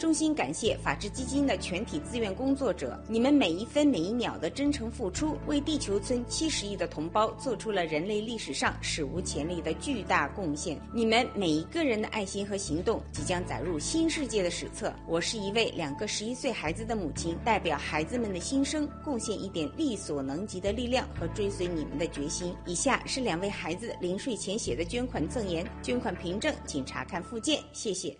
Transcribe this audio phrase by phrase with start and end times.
[0.00, 10.80] 衷心感谢法治基金的全体志愿工作者，你们每一分每一秒的真诚付出，为地球村七十亿的同胞做出了人类历史上史无前例的巨大贡献。
[10.94, 14.90] 你们每一个人的爱心和行动，即将载入新世界的史册。
[15.06, 22.54] 我是一位两个十一岁孩子的母亲，代表孩子们的心声，贡献一点力所能及的力量和追随你们的决心。
[22.64, 28.16] 以下是两位孩子临睡前写的捐款赠言，捐款凭证请查看附件，谢谢。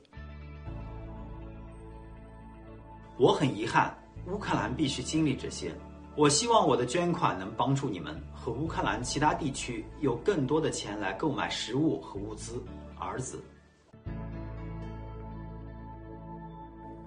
[3.20, 3.94] 我很遗憾，
[4.28, 5.70] 乌克兰必须经历这些。
[6.16, 12.64] 我希望我的捐款能帮助你们和乌克兰其他地区有更多的钱来购买食物和物资。
[12.98, 13.38] 儿子，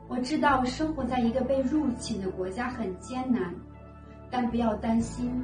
[0.07, 3.51] 我知道生活在一个被入侵的国家很艰难，
[4.29, 5.43] 但不要担心，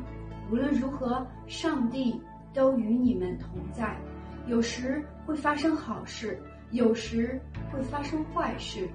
[0.52, 2.22] 无论如何，上帝
[2.54, 3.98] 都与你们同在。
[4.46, 6.40] 有时会发生好事，
[6.70, 7.42] 有时
[7.74, 8.88] 会发生坏事。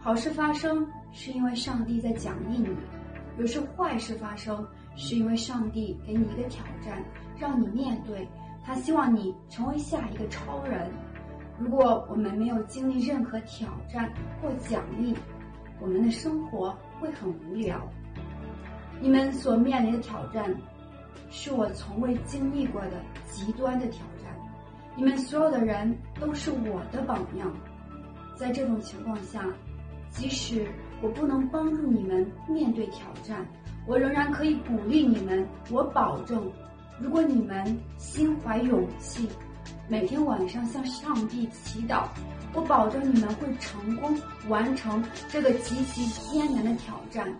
[0.00, 0.84] 好事发生。
[1.12, 2.68] 是因为上帝在奖励你，
[3.38, 4.66] 有时坏事发生，
[4.96, 7.02] 是因为上帝给你一个挑战，
[7.38, 8.26] 让你面对。
[8.62, 10.90] 他希望你成为下一个超人。
[11.58, 15.14] 如果我们没有经历任何挑战或奖励，
[15.80, 17.80] 我们的生活会很无聊。
[19.00, 20.54] 你们所面临的挑战，
[21.30, 24.30] 是我从未经历过的极端的挑战。
[24.94, 27.50] 你们所有的人都是我的榜样。
[28.36, 29.44] 在这种情况下，
[30.10, 30.66] 即使
[31.02, 33.46] 我不能帮助你们面对挑战，
[33.86, 35.48] 我仍然可以鼓励你们。
[35.70, 36.52] 我保证，
[37.00, 39.26] 如果你们心怀勇气，
[39.88, 42.06] 每天晚上向上帝祈祷，
[42.52, 44.14] 我保证你们会成功
[44.48, 47.34] 完成这个极其艰难的挑战。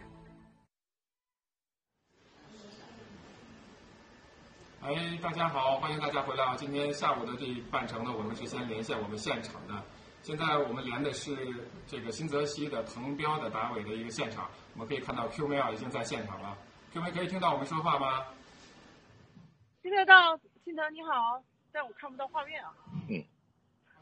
[4.80, 6.56] 哎，大家好，欢迎大家回来！
[6.56, 9.74] 今天下午的这半程呢，我们是先连线我们现场的。
[10.22, 11.36] 现在我们连的是
[11.86, 16.56] 这个新泽西的藤标的党委的一个现场，我们可以看到 Q 妹啊已经在现场了。
[16.92, 18.24] Q 妹可以听到我们说话吗？
[19.82, 21.42] 听得到，青藤你好，
[21.72, 22.70] 但我看不到画面啊。
[23.08, 23.24] 嗯，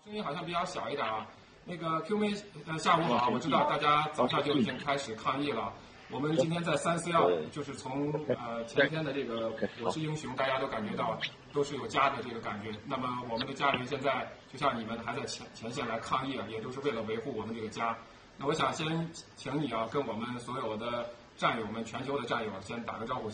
[0.04, 1.26] 声音好像比较小一点啊。
[1.64, 2.34] 那个 Q 妹，
[2.66, 5.72] 呃，下午好，我知道大家早上就已经开始抗议了。
[6.10, 9.52] 我们今天在三四幺，就是从呃前天的这个
[9.82, 11.16] 我是英雄，大家都感觉到
[11.52, 12.72] 都是有家的这个感觉。
[12.86, 17.96] 那么我们的家人现在就像你们还在前前线来抗议啊，也都是为了维护我们这个家。
[18.36, 23.30] 那我想先请你啊，跟我们所有的战友们、全球的战友先打个招呼。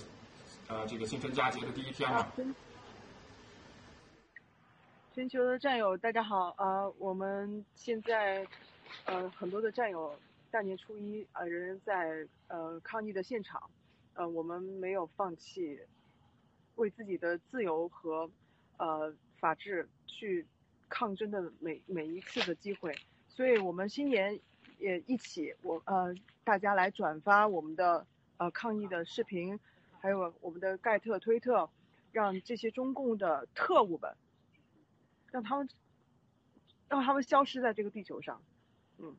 [0.69, 2.27] 呃，这个新春佳节的第一天嘛。
[5.15, 8.47] 全球的战友大家好啊，我们现在
[9.05, 10.19] 呃很多的战友。
[10.51, 13.61] 大年初一，呃，仍然在呃抗议的现场，
[14.15, 15.81] 呃，我们没有放弃
[16.77, 18.31] 为自己的自由和
[18.77, 20.47] 呃法治去
[20.95, 22.97] 抗争的每每一次的机会，
[23.27, 24.39] 所以我们新年
[24.79, 28.07] 也一起，我呃大家来转发我们的
[28.37, 29.59] 呃抗议的视频，
[29.99, 31.69] 还有我们的盖特推特，
[32.13, 34.15] 让这些中共的特务们，
[35.33, 35.69] 让他们
[36.89, 38.41] 让他们消失在这个地球上，
[38.99, 39.17] 嗯，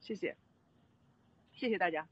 [0.00, 0.36] 谢谢。
[1.52, 2.04] 谢谢大家。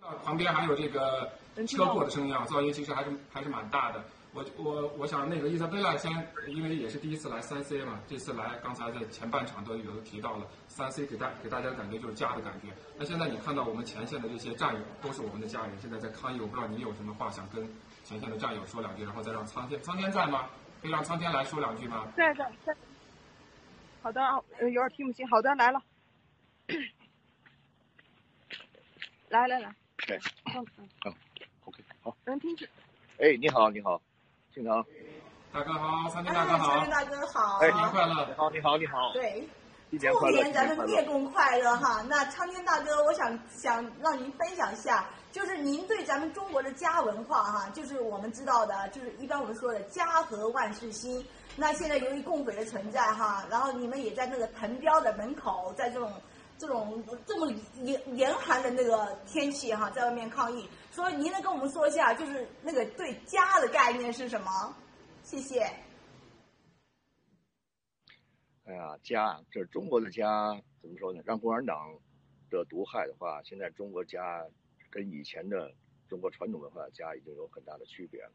[0.00, 1.32] 那旁边还有这个
[1.66, 4.04] 车过的声音啊，噪音其实还是还是蛮大的。
[4.34, 6.10] 我我我想那个伊莎贝拉先，
[6.48, 12.66] 因为也是第一次来三 C 嘛，这次来刚才在前半场都有提到了三 C 给大给大家的感觉就是家的感觉。
[12.98, 17.64] 那现在你看到我们前线的这些战友都是我们的家人，现在在抗议，我不知道你有什么话想跟
[18.02, 20.48] 前线的战友说两句，然后再让苍天苍天在吗？
[20.82, 22.06] 可以让苍天来说两句吗？
[22.16, 22.76] 在在在。
[24.02, 25.26] 好的啊，有点听不清。
[25.28, 25.80] 好的，来了。
[29.28, 29.74] 来来来，
[30.06, 31.14] 对，嗯嗯
[31.64, 32.68] ，OK，好，能听见。
[33.18, 34.00] 哎，你好，你好，
[34.54, 34.86] 经常。
[35.52, 36.68] 大哥好，苍天大哥好。
[36.68, 37.58] 苍天大哥好。
[37.58, 38.24] 哎，新年快乐。
[38.24, 39.12] 你好，你好，你好。
[39.12, 39.48] 对，
[40.12, 42.04] 兔年咱们灭共快乐哈。
[42.08, 51.24] 那苍天大哥，我想想让您分享一下，就是您对咱们中国的家文化哈，就是我们知道的，就是一般我们说的家和万事兴。
[51.56, 56.12] 那现在由于共匪的存在哈，然后你们也在那个藤标的门口，在这种。
[56.56, 57.52] 这种这么
[57.82, 64.76] 严严寒的那个天气哈，在外面抗议，所以您能跟我们说一下，就是那个对家的概念是什么？
[65.24, 65.58] 谢谢。
[68.62, 71.20] 哎呀，家，这中国的家，怎么说呢？
[71.24, 71.98] 让共产党
[72.48, 74.46] 的毒害的话，现在中国家
[74.88, 75.74] 跟以前的
[76.08, 78.30] 中国传统文化的家已经有很大的区别了。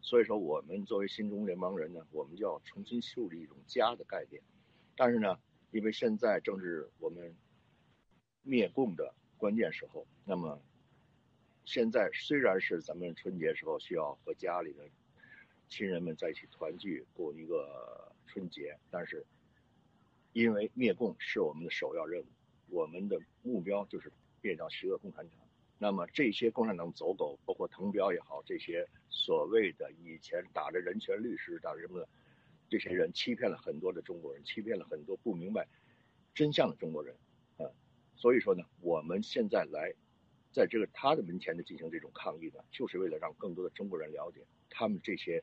[0.00, 4.40] 所以说，我们作为新中联邦人呢，我们就要重新树立一种家的概念。
[4.96, 5.36] 但是呢，
[5.72, 7.34] 因为现在正是我们。
[8.46, 10.60] 灭共的关键时候，那么
[11.64, 14.84] 现在虽然是咱们春节时候需要和家里的
[15.68, 19.24] 亲人们在一起团聚过一个春节，但是
[20.32, 22.26] 因为灭共是我们的首要任务，
[22.68, 24.12] 我们的目标就是
[24.42, 25.38] 灭掉邪恶共产党。
[25.78, 32.08] 那么这些共产党走狗，包括滕彪也好，这些所谓的以前打着人权律师、打着什么的，
[32.68, 35.66] 这些人欺骗了很多的中国人，欺骗了很多不明白
[36.34, 37.16] 真相的中国人，
[37.58, 37.66] 啊，
[38.16, 39.92] 所以说呢，我们现在来
[40.54, 44.40] 在这个他的门前的进行这种抗议呢，就是为了让更多的中国人了解，
[44.70, 45.42] 他们这些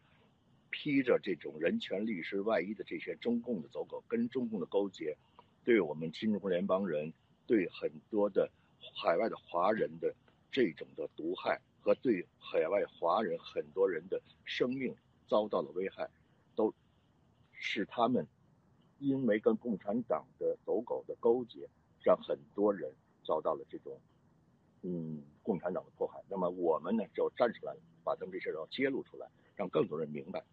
[0.71, 5.15] 披着这种人权律师外衣的这些中共的走狗，跟中共的勾结，
[5.63, 7.13] 对我们新中国联邦人，
[7.45, 8.49] 对很多的
[8.95, 10.15] 海外的华人的。
[10.53, 14.93] 这种的毒害和对海外华人很多人的生命
[15.29, 16.09] 遭到了危害，
[16.57, 16.73] 都
[17.53, 18.27] 是他们
[18.99, 21.69] 因为跟共产党的走狗的勾结，
[22.03, 22.93] 让很多人
[23.23, 23.97] 遭到了这种
[24.81, 26.21] 嗯共产党的迫害。
[26.29, 30.43] 那么我们呢就站出来，把他们这些人揭露出来，让更多人明白。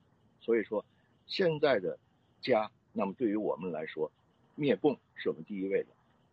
[0.41, 0.85] 所以说，
[1.27, 1.99] 现在的
[2.41, 4.11] 家，那么对于我们来说，
[4.55, 5.89] 灭共是我们第一位的。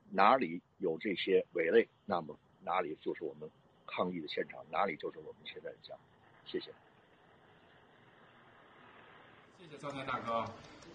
[0.09, 2.37] 哪里有这些伪类，那么。
[2.61, 3.47] 哪里就是我们
[3.85, 5.93] 抗议的现场，哪里就是我们现在的家。
[6.47, 6.71] 谢谢。
[9.59, 10.43] 谢谢苍天大哥。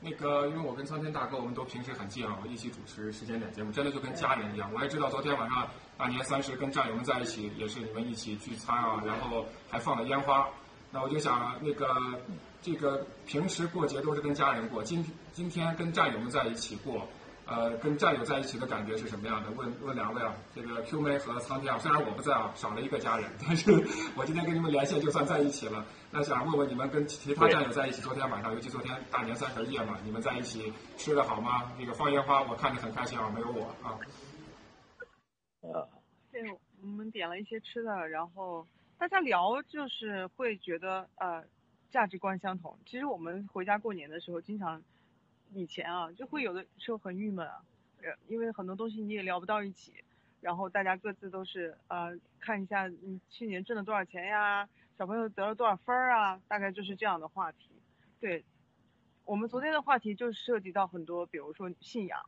[0.00, 4.70] 那个，因为我跟苍天大哥，我们都平时很近啊，我一起主持时间点节目，真的就跟家人一样。
[4.74, 5.68] 我也知道昨天晚上
[5.98, 10.48] 大年三十跟战友们在一起，也是你们一起聚餐啊，然后还放了烟花。
[10.90, 11.94] 那我就想，那个
[12.62, 17.06] 这个平时过节都是跟家人过，今今天跟战友们在一起过。
[17.50, 19.50] 呃，跟战友在一起的感觉是什么样的？
[19.50, 23.72] 问问两位啊，这个 Q 妹和苍天啊，虽然我不在啊，少了一个家人，但是
[24.16, 25.84] 我今天跟你们连线就算在一起了。
[26.12, 31.72] 那想问问你们跟其他战友在一起，昨天晚上，尤其昨天大年三十夜嘛，你们在一起吃的好吗？
[31.76, 33.98] 那个放烟花，我看着很开心啊，没有我啊。
[35.62, 35.88] 呃。
[36.30, 36.40] 对，
[36.80, 38.64] 我们点了一些吃的，然后
[38.96, 41.42] 大家聊就是会觉得呃
[41.90, 42.78] 价值观相同。
[42.86, 44.80] 其实我们回家过年的时候，经常。
[45.52, 47.60] 以前啊，就会有的时候很郁闷啊，
[48.02, 49.92] 呃，因为很多东西你也聊不到一起，
[50.40, 57.70] 然后大家各自都是呃看一下你去年挣了多少钱呀，小朋友得了多少分儿啊，大概就是这样的话题。
[58.20, 58.44] 对，
[59.24, 62.20] 我们昨天的话题就涉及到很多，比如说信仰，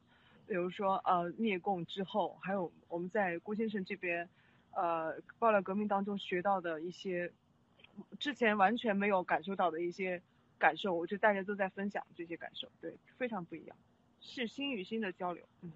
[0.46, 4.28] 比如说呃灭共之后，还有我们在郭先生这边，
[4.72, 7.32] 呃爆料革命当中学到的一些
[8.18, 10.20] 之前完全没有感受到的一些。
[10.62, 13.76] 感受，我觉得大家都在分享这些感受，对，非常不一样，
[14.20, 15.72] 是心与心的交流，嗯。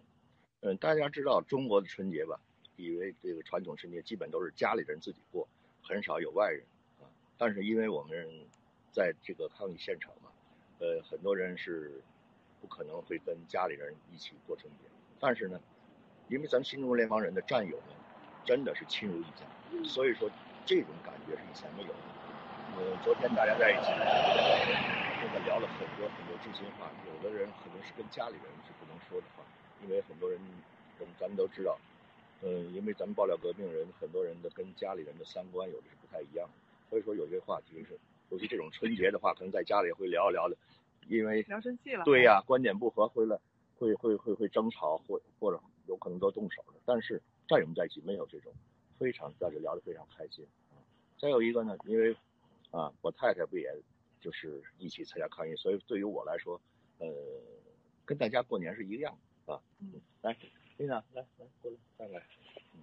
[0.61, 2.39] 嗯，大家知道中国的春节吧？
[2.77, 5.49] 以为这个传统春节基本都是家里人自己过，
[5.83, 6.63] 很少有外人
[7.01, 7.11] 啊。
[7.37, 8.47] 但是因为我们
[8.93, 10.31] 在这个抗疫现场嘛，
[10.79, 12.01] 呃，很多人是
[12.61, 14.85] 不可能会跟家里人一起过春节。
[15.19, 15.61] 但是呢，
[16.29, 17.93] 因为咱们新中国联邦人的战友呢，
[18.45, 20.31] 真的是亲如一家，所以说
[20.65, 22.16] 这种感觉是以前没有的。
[22.77, 26.93] 呃，昨天大家在一起，真的聊了很多很多真心话。
[27.09, 29.43] 有的人可能是跟家里人是不能说的话，
[29.83, 30.39] 因为很多人，
[31.19, 31.79] 咱们都知道，
[32.43, 36.55] 嗯，因为咱们爆料革命人，很多人的跟家里人的三观有的是不太一样的，
[36.91, 40.55] 所以说有些话题是，尤其这种春节的话，可能在家里会聊一聊的，
[41.09, 42.05] 因为聊生气了。
[42.05, 43.41] 对呀，观点不合会了，
[43.79, 46.75] 会会会会争吵，或或者有可能都动手的。
[46.85, 48.53] 但是战友们在一起没有这种，
[48.99, 50.47] 非常在这聊得非常开心。
[51.19, 52.15] 再有一个呢，因为。
[52.77, 53.75] 啊，我太太不也，
[54.21, 56.61] 就是一起参加抗议，所以对于我来说，
[56.99, 57.07] 呃，
[58.05, 59.59] 跟大家过年是一个样啊。
[59.81, 60.37] 嗯，来，
[60.77, 62.23] 丽娜，来来过来，再来。
[62.75, 62.83] 嗯，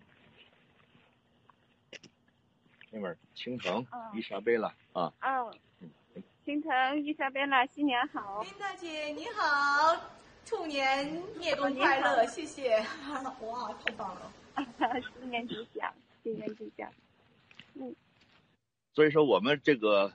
[2.90, 3.86] 那边青藤，
[4.16, 5.14] 伊莎贝拉啊。
[5.20, 5.52] 啊。
[5.80, 5.92] 嗯，
[6.44, 8.42] 青藤，伊莎贝拉，新年好。
[8.42, 9.96] 琳达姐你好，
[10.44, 11.06] 兔年
[11.38, 12.80] 灭共快乐，谢谢。
[13.46, 14.34] 哇，太棒了。
[15.20, 16.92] 新年吉祥，新年吉祥。
[17.76, 17.96] 嗯。
[18.94, 20.14] 所以说我们这个，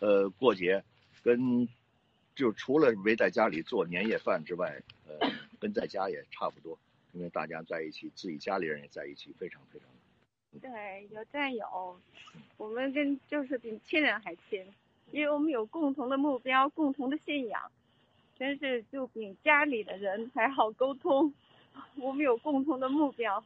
[0.00, 0.82] 呃，过节，
[1.22, 1.68] 跟
[2.34, 5.30] 就除了围在家里做年夜饭之外，呃，
[5.60, 6.76] 跟在家也差不多，
[7.12, 9.88] 因为大家在一起，自己家里人也在一起，非常非常。
[10.60, 12.00] 对，有战友，
[12.56, 14.66] 我们跟就是比亲人还亲，
[15.12, 17.70] 因为我们有共同的目标，共同的信仰，
[18.38, 21.32] 真是就比家里的人还好沟通，
[21.96, 23.44] 我们有共同的目标。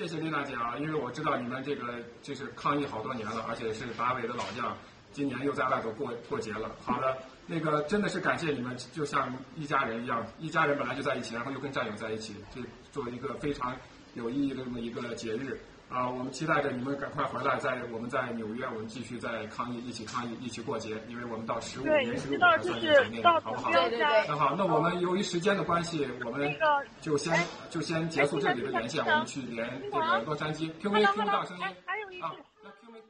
[0.00, 4.74] 谢谢丽娜姐啊，因为我知道你们这个就是抗疫好多年了，而且是达委的老将，
[5.12, 6.74] 今年又在外头过过节了。
[6.82, 13.76] 好的，那个真的是感谢你们，就像一家人一样，一家人本来就在一起，然后又跟战友在一起，这做一个非常
[14.14, 15.60] 有意义的这么一个节日。
[15.90, 20.96] 啊，我们期待着你们赶快回来，在我们在纽约，我们继续在抗议，一起抗议，一起过节。
[21.08, 23.70] 因为我们到十五年十五才算节内，好不好？
[23.72, 26.56] 那好，那我们由于时间的关系，我们
[27.00, 30.72] 就先就先结束这里的连线，我们去连这个洛杉矶。
[30.80, 31.64] Q 没听不到声音？
[31.84, 32.20] 还有一。
[32.20, 33.00] 那 Q 没？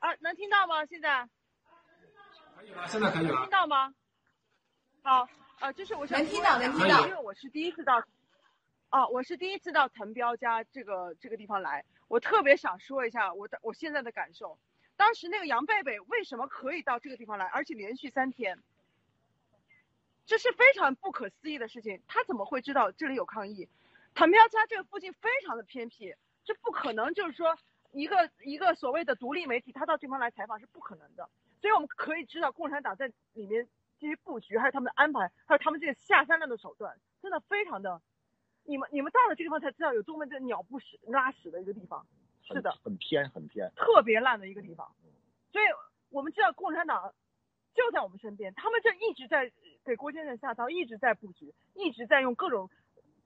[0.00, 0.84] 啊，能听到吗？
[0.86, 1.28] 现在？
[2.56, 3.42] 可以了，现在可以了。
[3.42, 3.94] 听到吗？
[5.02, 5.28] 好，
[5.60, 8.02] 呃，就是我想能听到能听到因为我是第一次到，
[8.90, 14.58] 啊，我是第一次到藤彪家这个这个地方来，我特别想说一下我的我现在的感受。
[14.96, 18.58] 当时那个杨贝贝为什么可以到这个地方来，而且连续三天，
[20.24, 22.00] 这是非常不可思议的事情。
[22.08, 23.68] 他怎么会知道这里有抗议？
[24.14, 26.14] 藤彪家这个附近非常的偏僻，
[26.44, 27.58] 这不可能就是说
[27.92, 31.28] 一个一个所谓的独立媒体他到这地方来采访是不可能的。
[31.60, 33.68] 所以我们可以知道共产党在里面
[34.00, 38.00] 这些布局，还有他们的安排，还有他们这个下三滥的手段，真的非常的。
[38.68, 42.06] 你们你们到了这个地方才知道有多么的鸟不屎拉屎的一个地方，
[42.46, 43.72] 是的，很偏很偏。
[43.74, 44.86] 特别烂的一个地方。
[45.50, 45.64] 所以
[46.10, 47.14] 我们知道共产党
[47.74, 49.50] 就在我们身边，他们这一直在
[49.86, 52.68] 给郭先生下刀，一直在布局，一直在用各种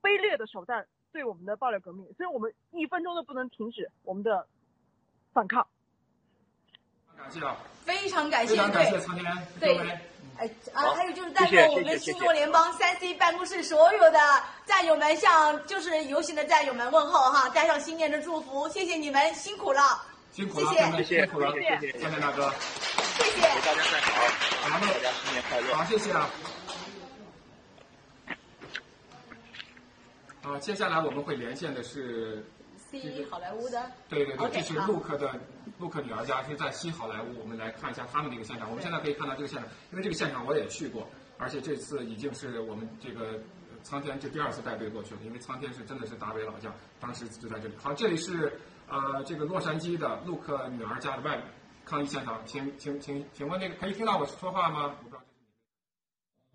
[0.00, 4.46] 卑劣的手段对我们的暴力革命，所以我们一分钟都不能停止我们的
[5.32, 5.66] 反抗。
[7.16, 9.24] 感谢啊，非常感谢，非常感谢天
[9.58, 10.11] 对。
[10.38, 14.18] 哎啊，还有就是代谢谢表我们谢谢谢谢新中国联邦三 C 办公室所有的
[14.66, 22.52] 战友们，向就是游行的战友们问候哈，带上新年的祝福，谢谢你们辛苦了，辛苦了，谢谢谢谢辛苦了，谢谢苍天大哥。
[23.18, 23.30] 谢谢。
[23.30, 24.22] 祝大家再好，
[24.62, 25.74] 好，那大家新年快乐。
[25.74, 26.30] 好，谢谢啊。
[30.42, 32.44] 啊，接下来我们会连线的是，
[33.00, 35.34] C 好莱坞的，对对对，这是好陆克的
[35.78, 38.68] 陆克女儿家是在西好莱坞，我们来看一下他们的一个现场。
[38.68, 41.08] 我们现在可以看到这个现场，因为这个现场我也去过，
[41.38, 47.74] 而且这次已经是我们这个呃苍天这第二次带队过去了，因为苍天是真的是达维老将，当时就在这里。
[47.82, 51.42] 好，这里是呃这个洛杉矶的陆克女儿家的外
[51.84, 54.94] 抗议现场，请请请请问那个可以听到我说话吗？
[54.98, 55.22] 我不知道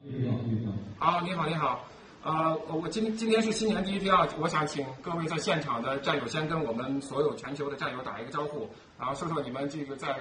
[0.03, 1.85] 这是你好，你好，你好。
[2.27, 8.69] 呃，我今今天是新年第一天啊，我想请各位在现场的战友先跟我们所有全球的战友打一个招呼，
[8.99, 10.13] 然后说说你们这个在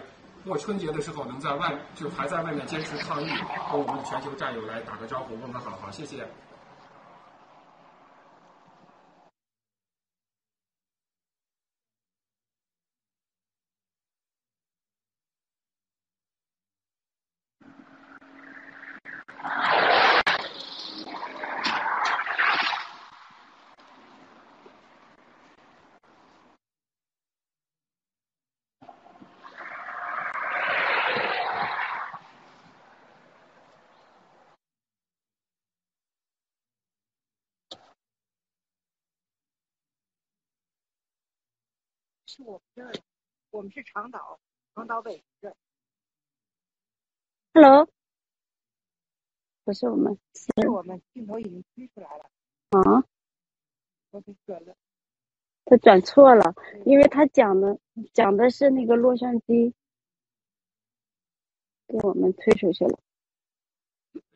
[0.44, 3.26] 过春节的时候能在外就还在外面坚持抗疫，
[3.72, 6.24] 跟我们的全球战友来打个招呼，问个好，好，谢谢。
[42.36, 43.00] 是我们这儿的，
[43.50, 44.38] 我们是长岛，
[44.74, 45.56] 长岛北这儿。
[47.54, 47.88] Hello，
[49.64, 52.24] 不是我们，是我们镜头已经推出来了，
[52.72, 53.08] 啊，
[54.10, 54.76] 我给转了。
[55.64, 57.78] 他转错了，因为他讲的
[58.12, 59.72] 讲的是那个洛杉矶，
[61.88, 63.00] 给我们推出去了。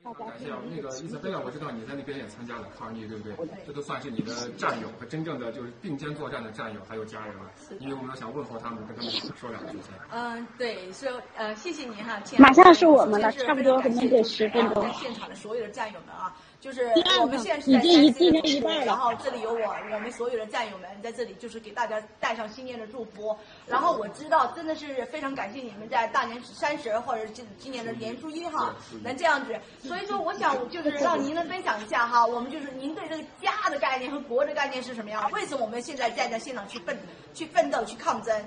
[0.03, 0.59] 感谢啊！
[0.69, 3.35] 那个伊泽贝拉，我知道你在那边也参加了抗议，对不对？
[3.67, 7.51] 这都算是你的战友和真正的就是并肩作战的战友，还有家人了。
[7.79, 9.95] 你有没有想问候他们，跟他们说两句先？
[10.11, 16.87] 嗯，对，是呃，谢谢您哈，亲爱的马上是我们了差不多非常感谢能给10分钟在现场的所有的战友们啊，就是
[17.21, 23.35] 我们现在是在已经一三 C 的一半然后这里有我，我们所有的战友们在这里，就是给大家带上新年的祝福。
[23.67, 29.59] 然后我知道真的是非常感谢你们在大年三十或者今今年的年初一哈，能这样子。
[29.83, 35.31] 所以说，我想就是让您能分享一下哈，我们就是您对这个家的概念和国的概念是什么样？
[35.33, 36.99] 为什么我们现在站在现场去奋
[37.33, 38.45] 去奋斗去抗争？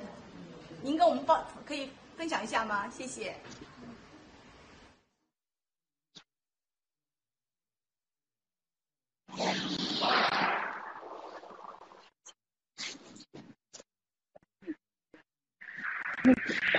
[0.84, 2.86] 您跟我们报可以分享一下吗？
[2.96, 3.36] 谢谢。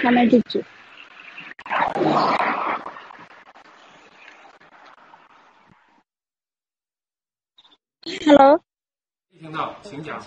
[0.02, 0.64] 他们地址。
[8.24, 8.62] Hello，
[9.30, 10.22] 听到，请讲。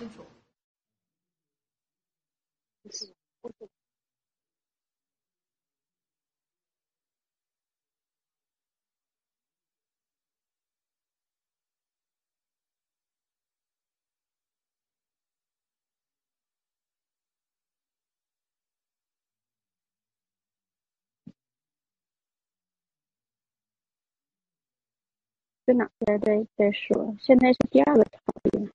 [25.68, 27.14] 在哪在在在说？
[27.20, 28.72] 现在是第二个场地。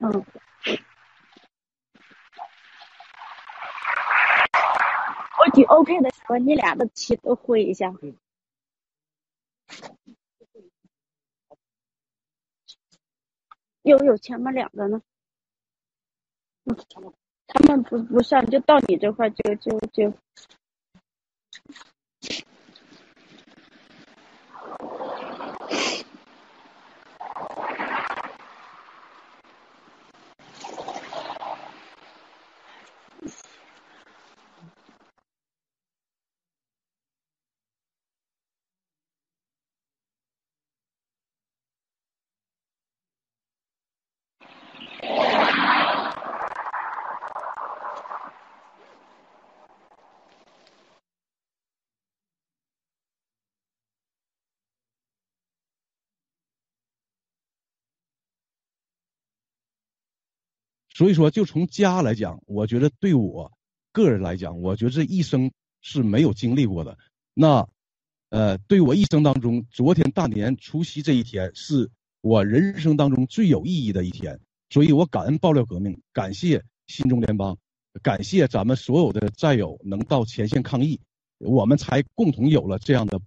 [0.00, 0.47] 嗯。
[5.58, 7.92] 我举欧 OK 的时候，你俩的题都会一下。
[13.82, 15.02] 有有前面两个呢，
[17.48, 20.14] 他们不不上，就到你这块就就就。
[60.98, 63.52] 所以说，就从家来讲，我觉得对我
[63.92, 66.98] 个人来讲，我觉得这一生是没有经历过的。
[67.34, 67.68] 那，
[68.30, 71.88] 呃，对我一生当中，昨天大年除夕这一天是
[72.20, 74.40] 我人生当中最有意义的一天。
[74.70, 77.56] 所以我感恩爆料革命，感谢新中联邦，
[78.02, 81.00] 感谢咱们所有的战友能到前线抗疫，
[81.38, 83.20] 我们才共同有了这样的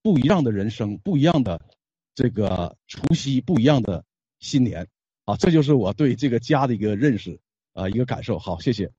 [0.00, 1.60] 不一样的人生，不一样的
[2.14, 4.06] 这个除夕，不一样的
[4.38, 4.88] 新年。
[5.30, 7.38] 啊，这就是我对这个家的一个认识，
[7.72, 8.36] 啊，一个感受。
[8.36, 8.90] 好，谢谢。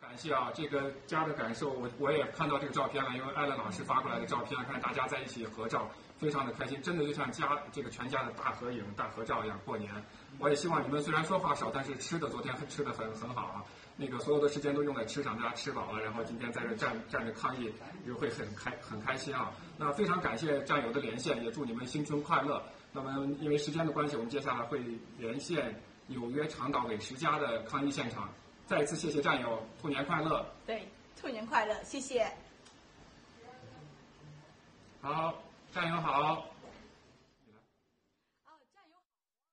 [0.00, 9.92] 感谢啊，这个家的感受，我我也看到这个照片了，因为艾伦老师发过来的照片，看大家在一起合照，非常的开心，真的就像家这个全家的大合影、大合照一样过年。
[10.38, 17.70] 我也希望你们虽然说话少，但是吃的昨天吃的很很好啊，那个所有的时间都用在吃上，大家吃饱了，然后今天在这站站着抗议，
[18.06, 19.52] 也会很开很开心啊。
[19.76, 22.62] 那非常感谢战友的连线，也祝你们新春快乐。
[22.92, 24.82] 那么，因为时间的关系，我们接下来会
[25.18, 28.28] 连线纽约长岛美食家的抗议现场。
[28.66, 30.44] 再一次谢谢战友，兔年快乐！
[30.66, 30.86] 对，
[31.20, 32.30] 兔年快乐，谢谢。
[35.00, 35.34] 好，
[35.72, 36.44] 战友好。
[38.44, 38.96] 啊，战友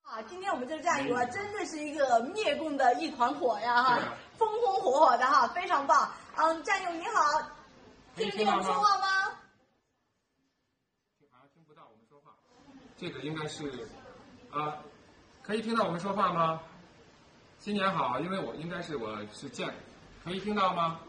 [0.04, 0.22] 啊！
[0.24, 3.84] 今天我们这个战友啊，真的是一个灭共的一团火呀！
[3.84, 4.00] 哈，
[4.38, 6.12] 风风火火的哈，非常棒。
[6.36, 7.42] 嗯，战友你好，
[8.16, 9.25] 听得见我们说话吗？
[12.98, 13.70] 这个应该是，
[14.52, 14.78] 啊，
[15.44, 16.62] 可以听到我们说话吗？
[17.60, 19.70] 新年好，因为我应该是我是见，
[20.24, 21.00] 可以听到吗？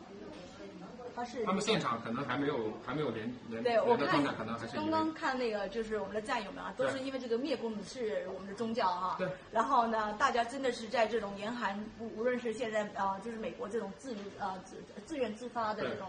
[1.14, 9.14] 他是他们现场可能还没有还没有连连对我看可能还是刚刚看那个就是我们的战友们啊，都是因为这个灭共是我们的宗教哈。
[9.16, 9.26] 对。
[9.50, 16.08] 然后呢，大家真的是在这种严寒，无无论是现在啊，就是美国这种自啊自自愿自发的这种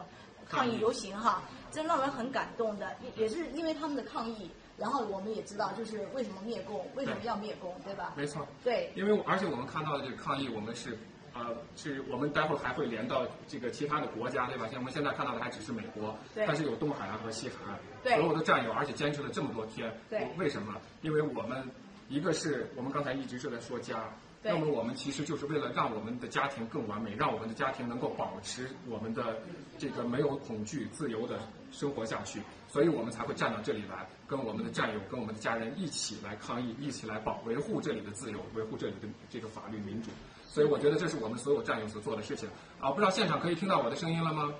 [0.49, 4.51] 抗议游行哈，真让人很感动的，也也是因为他们的抗议。
[4.77, 8.13] 然后我们也知道，就是为什么灭共，为什么要灭共，对吧？
[8.15, 8.47] 没错。
[8.63, 8.91] 对。
[8.95, 10.97] 因为而且我们看到的这个抗议，我们是，
[11.33, 14.67] 呃，是我们待会儿还会连到这个其他的国家，对吧？
[14.67, 19.91] 像我们现在看到的还只是美国，但是有东海岸和西海岸，所有的战友，而且坚持了这么多天。
[20.09, 20.27] 对。
[20.37, 20.79] 为什么？
[21.01, 21.63] 因为我们
[22.07, 24.03] 一个是我们刚才一直是在说家，
[24.43, 29.39] 那么我们其实就是为了让我们的家庭更完美，让我们的家庭能够保持我们的
[29.79, 31.39] 这个没有恐惧、自由的
[31.71, 32.41] 生活下去。
[32.69, 40.11] 所以我们才会站到这里来，跟我们的战友、跟我们的家人一起来抗议，一起来保维护这里的自由，维护这里的这个法律民主。
[40.45, 42.49] 所以我觉得这是我们所有战友所做的事情。
[42.79, 44.53] 啊，不知道现场可以听到我的声音了吗？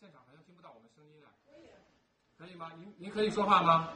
[0.00, 1.28] 现场好像听不到我们声音啊。
[1.46, 1.66] 可以
[2.38, 2.72] 可以吗？
[2.78, 3.90] 您您可以说话吗？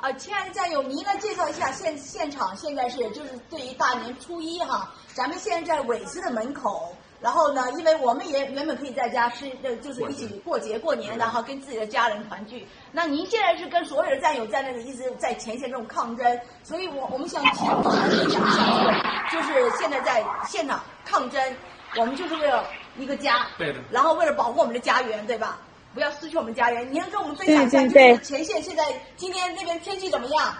[0.00, 6.96] 啊，亲爱的战友，您来介绍一下现现场现在是就是对于大年初一哈，咱们现在在伟斯的门口。
[7.20, 9.50] 然后呢，因为我们也原本可以在家是，
[9.82, 12.66] 就是一起过节过年，然后跟自己的家人团聚。
[12.92, 21.56] 那您现在是跟所有的战友在那里一直在前线这种抗争，所以我我们想请您分享一下，就是现在在现场抗争，
[21.96, 22.64] 我们就是为了
[22.96, 23.80] 一个家，对的。
[23.90, 25.58] 然后为了保护我们的家园，对吧？
[25.92, 26.90] 不要失去我们家园。
[26.90, 28.84] 您能跟我们分享一下，就是前线现在
[29.16, 30.54] 今天那边天气怎么样？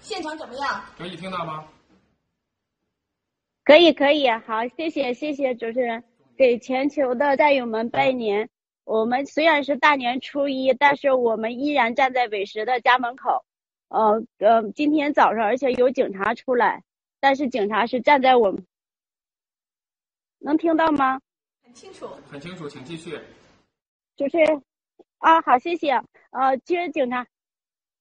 [0.00, 0.84] 现场怎么样？
[0.98, 1.64] 可以听到吗？
[3.64, 6.04] 可以可以，好，谢谢谢谢主持人，
[6.36, 8.50] 给全球的战友们拜年。
[8.84, 13.42] 我们虽然是大年初一，但是我们依然站在伟石的家门口。
[13.88, 16.82] 呃呃，今天早上而且有警察出来，
[17.20, 18.66] 但是警察是站在我们，
[20.40, 21.18] 能听到吗？
[21.62, 23.18] 很清楚，很清楚，请继续。
[24.16, 24.62] 主持人
[25.18, 25.92] 啊，好，谢谢。
[26.32, 27.26] 呃，其实警察，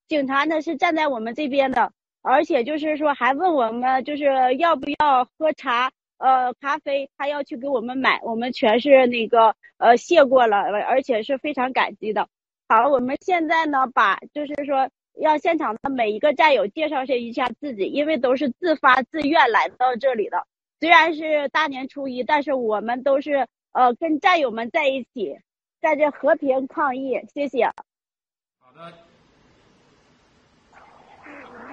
[0.10, 1.94] 警察呢是站在我们这边的。
[2.24, 10.58] 而且就是说，还问我们就是要不要喝茶，呃，咖啡，他要去给我们买，我们全是那个呃谢过了，
[10.88, 12.28] 而且是非常感激的。
[12.70, 20.48] 好，我们现在呢，把就是说，让现场的每一个战友介绍一下自己，因为都是自发自愿来到这里的，
[20.80, 25.38] 虽然是大年初一，但是我们都是呃跟战友们在一起，
[25.82, 27.20] 在这和平抗疫。
[27.34, 27.70] 谢谢。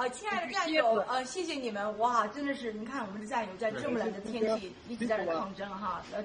[0.00, 6.24] 啊，亲爱的战友，呃，谢谢你们，哇，真的是，你看我们的战友在这么冷的天气一直在这抗争哈，呃，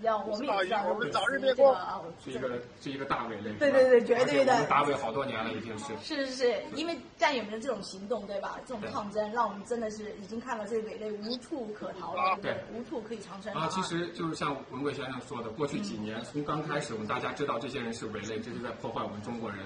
[0.00, 1.76] 要我们也知道，我们早日灭国，
[2.24, 2.48] 是一个
[2.80, 8.58] 是一个大伟类，对对对，绝对的，打伟好多年了，已经是，是是是，因为战友们的这种行动，对吧？
[8.66, 13.68] 这种抗争，让我们真的是已经看到这个伟类无处可逃了，对，无处可以藏身啊。
[13.70, 19.58] 其实就是像文贵先生说的，过去几年从刚开始，我们大家知道这些人是伪类，这是在破坏我们中国人，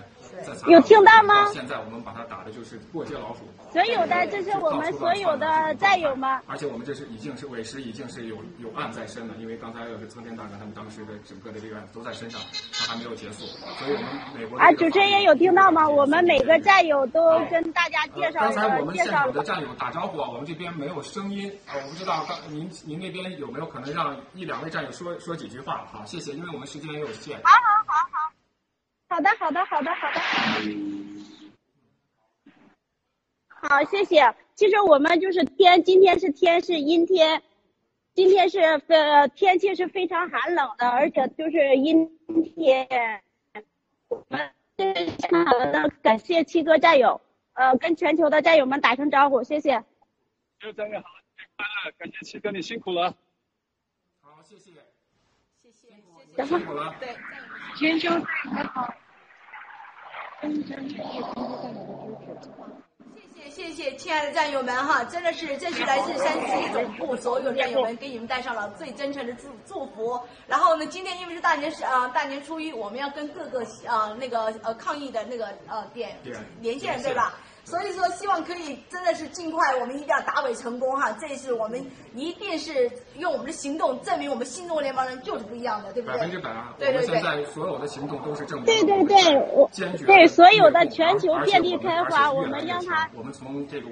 [0.66, 1.46] 有听到吗？
[1.52, 3.40] 现在我们把他打的就是过街老鼠。
[3.72, 6.40] 所有的，这是我们所有的战友们。
[6.46, 9.34] 而且我们这是已经是委实，已经是有有案在身了。
[9.38, 12.40] 因为刚才又是苍天大哥他们当时的整个的这个案都在身上，
[12.72, 13.44] 他还没有结束。
[13.78, 15.86] 所以我们美国啊，主持人也有听到吗？
[15.86, 25.84] 我们每个战友都跟大家介绍刚才我们现场的战友打招呼啊，我们这边没有声音，我不知道刚您您那边有没有可能让一两位战友说说几句话？
[25.92, 27.36] 好，谢谢，因为我们时间也有限。
[27.44, 30.96] 好好好好，好的好的好的好的。
[33.68, 34.34] 好，谢谢。
[34.54, 37.42] 其实我们就是天，今天是天是阴天，
[38.14, 42.08] 今天是呃天气是非常寒冷的，而且就是阴
[42.44, 43.22] 天。
[44.08, 47.20] 我们非常的感谢七哥战友，
[47.54, 49.82] 呃，跟全球的战友们打声招呼，谢谢。
[50.60, 51.06] 六战友好，
[51.56, 51.92] 快乐！
[51.98, 53.16] 感谢七哥，你辛苦了。
[54.20, 54.70] 好，谢谢，
[55.60, 55.88] 谢谢，
[56.36, 56.94] 谢谢，辛苦了。
[57.00, 57.16] 对，
[57.76, 58.94] 全球战友好。
[60.40, 60.76] 谢谢
[63.56, 70.20] 亲爱的战友们哈，真的是这是来自山西总部所有战友们给你们带上了最真诚的祝祝福。
[70.46, 76.18] 然后呢，今天因为是大年是啊大年初一，我们要跟各个啊那个呃抗疫的那个呃点
[76.60, 77.34] 连线对吧？
[77.66, 81.10] 所以说，希望可以真的是尽快，我们一定要打尾成功哈！
[81.20, 86.16] 这是我们一定是用我们的行动证明我们新中国联邦人就是不一样的，对不对？
[86.16, 86.72] 百分之百啊！
[86.78, 88.66] 对对对，现在所有的行动都是证明。
[88.66, 89.68] 对对对，我
[90.06, 93.10] 对所有的全球遍地开花，我们让它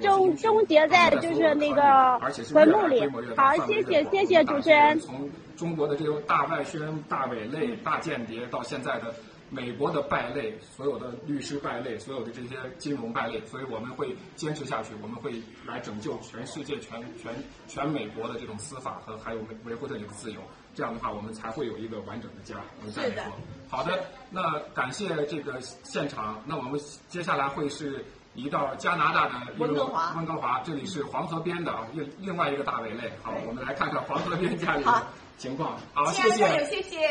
[0.01, 2.17] 终终结在就是那个
[2.53, 3.05] 坟墓里。
[3.35, 4.97] 好，谢谢谢谢主持人。
[5.01, 9.13] 从中国的这种大外宣、大伪类、大间谍，到现在的。
[9.49, 17.33] 美国的败类，所有的律师败类，所有的这些金融败类，所以我们会坚持下去，我们会来拯救全世界、全全
[17.67, 20.39] 全美国的这种司法和还有维维护这里的自由。
[20.73, 22.55] 这样的话，我们才会有一个完整的家。
[22.79, 23.23] 我们再说，
[23.69, 26.41] 好的，那感谢这个现场。
[26.45, 26.77] 那我们
[27.07, 28.03] 接下来会是
[28.33, 33.09] 移到加拿大的温哥华，温哥华，这里是黄河边的啊，另另外一个大围类。
[33.23, 35.79] 好，我们来看看黄河边家里的情况。
[35.93, 37.07] 好，谢谢，谢谢，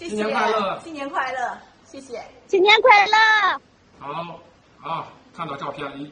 [0.00, 1.58] 谢谢，新年快乐，新年快乐。
[1.84, 3.60] 谢谢，新年快乐！
[3.98, 4.40] 好，
[4.82, 6.10] 啊，看到照片一，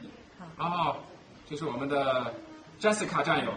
[0.57, 0.95] 啊，
[1.49, 2.31] 这是我们的
[2.79, 3.51] Jessica 战友，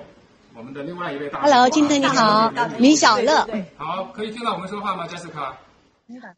[0.55, 1.43] 我们的另外一位大。
[1.43, 3.47] Hello，金腾你好，米小乐。
[3.77, 5.53] 好，可以听到我们说话吗，Jessica？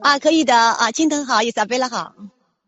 [0.00, 2.14] 啊，可以的啊，金腾好，伊莎贝拉好，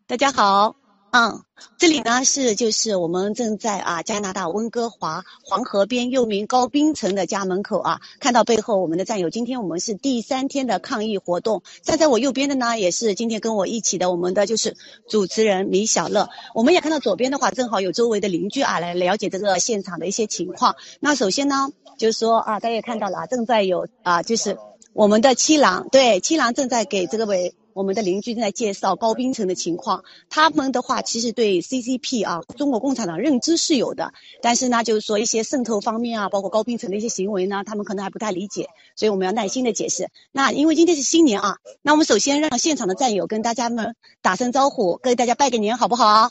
[0.06, 0.76] 大家好。
[1.12, 1.42] 嗯，
[1.78, 11.62] 这里呢是就是我们正在啊加拿大温哥华黄河边又名高冰城的家门口啊，看到背后我们的战友，今天我们是第三天的抗议活动。
[11.82, 14.76] 站在我右边的呢，也是今天跟我一起的我们的就是
[15.08, 16.28] 主持人李小乐。
[16.54, 20.76] 我们也看到左边的话，正好有周围的邻居啊来了解这个现场的一些情况。
[21.00, 24.58] 那首先呢，就是说啊，大家也看到了啊，正在有啊，就是
[24.92, 27.54] 我们的七郎，对，七郎正在给这个为。
[27.76, 40.08] 我们的邻居正在介绍高冰城的情况，他们的话其实对 CCP 啊，中国共产党认知是有的，但是呢，就是说一些渗透方面啊，包括高冰城的一些行为呢，他们可能还不太理解，所以我们要耐心的解释。
[40.32, 46.30] 那因为今天是新年啊，那我们首先让现场的战友跟大家们打声招呼，跟大家拜个年好不好？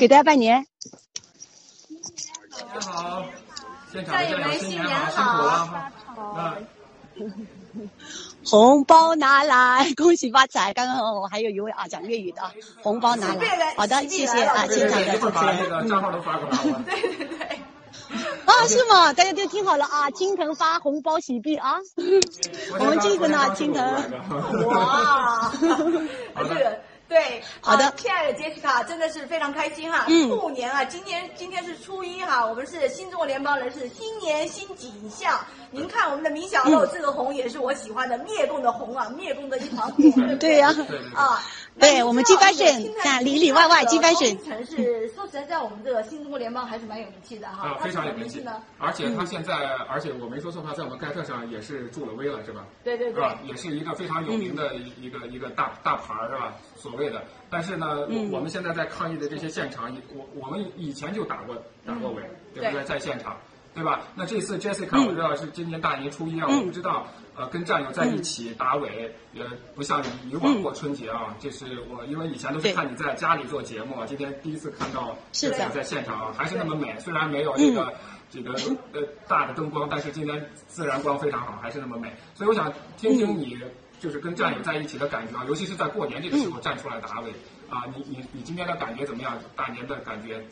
[0.00, 0.66] 给大家拜年。
[1.86, 1.96] 新
[2.58, 3.24] 年好，
[3.92, 6.58] 现场的战友新年好，
[7.16, 7.88] 辛苦了。
[8.44, 10.72] 红包拿来，恭喜发财！
[10.74, 12.52] 刚刚我还有一位啊讲粤语的啊，
[12.82, 13.74] 红包拿来。
[13.76, 15.88] 好的，谢谢啊，现场的主持人。
[15.88, 16.82] 账号都发过来了。
[16.86, 17.60] 对对对。
[18.44, 19.12] 啊，是吗？
[19.12, 21.76] 大家都听好了啊，青藤发红包喜币啊。
[22.78, 23.84] 我们这个呢，青藤。
[24.66, 25.52] 哇。
[25.60, 26.80] 这个。
[27.12, 30.06] 对，好的，亲爱的杰西卡，真的是非常开心哈！
[30.06, 35.38] 兔年啊，今天今天是初一哈，我们是新中国联邦人，是新年新景象。
[35.70, 40.02] 您看我们的米小豆，这个红也是我喜欢的灭共的红啊，灭共的一团火。
[40.40, 40.74] 对呀，
[41.14, 41.42] 啊，
[41.80, 44.36] 对我们金翻身，看里里外外金翻身。
[44.44, 47.70] 城市说实在，在我们这个新中国联邦还是蛮有名气的哈。
[47.70, 48.44] 啊，非常有名气。
[48.78, 49.54] 而且他现在，
[49.88, 52.66] 而且我没说错话，在我们盖特上也是助了威了，是吧？
[52.84, 53.24] 对对对。
[53.44, 56.54] 也是一个非常有名的一一个一个大大牌儿是吧？
[56.76, 57.08] 所谓。
[57.10, 57.22] 的。
[57.48, 61.56] 但是呢，嗯我们现在在抗疫的这些现场，我我们以前就打过
[61.86, 62.22] 打过围，
[62.54, 62.84] 对不对？
[62.84, 63.36] 在现场，
[63.74, 64.02] 对吧？
[64.14, 71.34] 那这次 Jessica 嗯我知道是今年大年初一啊，嗯我不知道呃跟战友在一起打尾，也不像以往过春节啊。
[71.38, 77.92] 这是我因为以前都是看你在家里做节目啊，今天第一次看到是的在现场啊，还是那么美，虽然没有这个。
[78.34, 78.54] 这个
[78.94, 82.10] 呃大的灯光，但是今天自然光非常好，还是那么美。
[82.34, 83.58] 所以我想听听你
[84.00, 87.30] 就是跟战友在一起的感觉啊，尤其是在过年这个时候站出来打尾
[87.68, 89.38] 啊，你你你今天的感觉怎么样？
[89.54, 90.42] 大年的感觉？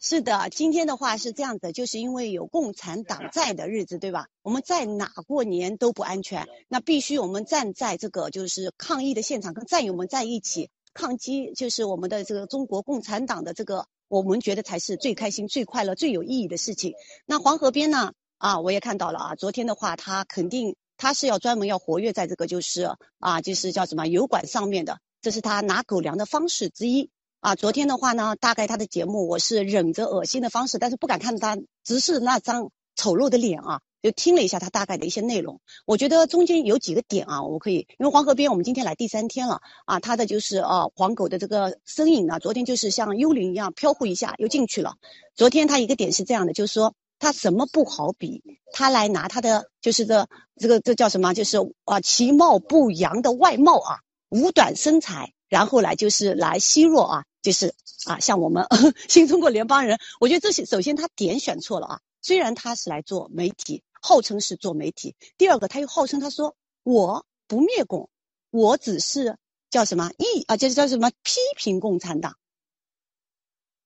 [0.00, 4.28] 是的，今天的话是这样的，就是因为有共产党在的日子，对吧？
[4.42, 16.94] 我们在哪过年都不安全，那必须我们站在这个就是抗疫的现场，跟战友们在一起抗击，就是我们的这个中国共产党的这个，我们觉得才是最开心、最快乐、最有意义的事情。
[17.26, 18.12] 那黄河边呢？
[18.36, 27.10] 啊，我也看到了啊，昨天的话，他肯定他是要专门要活跃在这个就是啊，就是叫什么油管上面的，这是他拿狗粮的方式之一。
[27.40, 35.60] 啊，昨天的话呢，大概他的节目我是忍着恶心的方式，但是不敢看他直视那张丑陋的脸啊，就听了一下他大概的一些内容。
[35.86, 44.96] 我觉得中间有几个点啊，我可以，因为黄河边我们今天来第三天了啊，他的就是啊黄狗的这个身影呢，昨天就是像幽灵一样飘忽一下又进去了。
[45.36, 55.32] 昨天他一个点是这样的，就是说他什么不好比，他来拿他的就是这这个这叫什么，就是啊其貌不扬的外貌啊，五短身材。
[55.50, 57.74] 然后来就是来奚落啊，就是
[58.06, 58.66] 啊，像我们
[59.08, 62.00] 新中国联邦人，我觉得这些首先他点选错了啊。
[62.20, 68.10] 虽然他是来做媒体，号称是做媒体，第二个他又号称他说我不灭共，
[68.50, 69.36] 我只是
[69.70, 72.36] 叫什么意啊，就是叫什么批评共产党。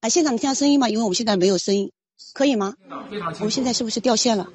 [0.01, 0.89] 啊，现场你听到声音吗？
[0.89, 1.93] 因为我们现在没有声音，
[2.33, 2.75] 可以吗？
[3.11, 3.39] 非常清楚。
[3.41, 4.49] 我们现在是不是掉线了？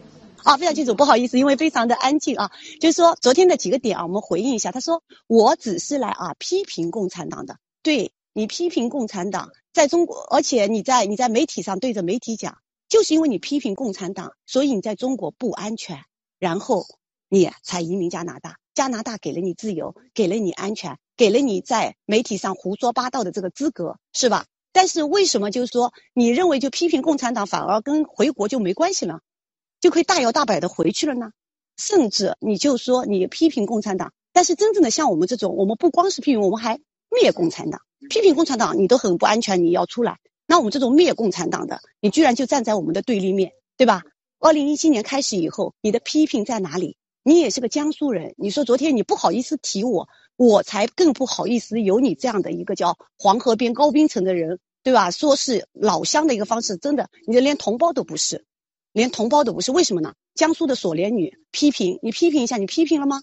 [0.44, 2.52] 啊，非常清楚，不好意思，因为非常的安静啊。
[2.82, 4.72] 就是说，昨天的几个点啊，我们回应一下。
[4.72, 7.58] 他说，我只是来啊批评共产党的。
[7.84, 16.04] 对你批评共产党，在中国，而且你在你在媒体上对着媒体讲，就是因为你批评共产党，所以你在中国不安全，
[16.38, 16.86] 然后
[17.30, 18.58] 你才移民加拿大。
[18.76, 24.46] 加拿大给了你自由，给了你安全，给了你在媒体上胡说八道的这个资格，是吧？
[24.72, 29.22] 但是为什么就是说，你认为就批评共产党反而跟回国就没关系了？
[29.82, 31.32] 就可以大摇大摆的回去了呢，
[31.76, 37.82] 甚至你就说你批评共产党，但是真正的像我们这种，我们不光是批评，我们还灭共产党。
[38.10, 40.18] 批评共产党你都很不安全，你要出来。
[40.46, 44.04] 那我们这种灭共产党的，你居然就站在我们的对立面，对吧？
[44.40, 46.96] 二零一七年开始以后，你的批评在哪里？
[47.24, 50.08] 你也是个江苏人，你说昨天你不好意思提我，
[50.38, 55.12] 我才更不好意思有你这样的一个叫黄河边高冰层的人，对吧？
[55.12, 58.46] 说是老乡的一个方式，真的，你连同胞都不是。
[58.94, 60.14] 连同胞都不是，为什么呢？
[60.34, 63.22] 江苏的锁链女批评你，批评一下，你批评了吗？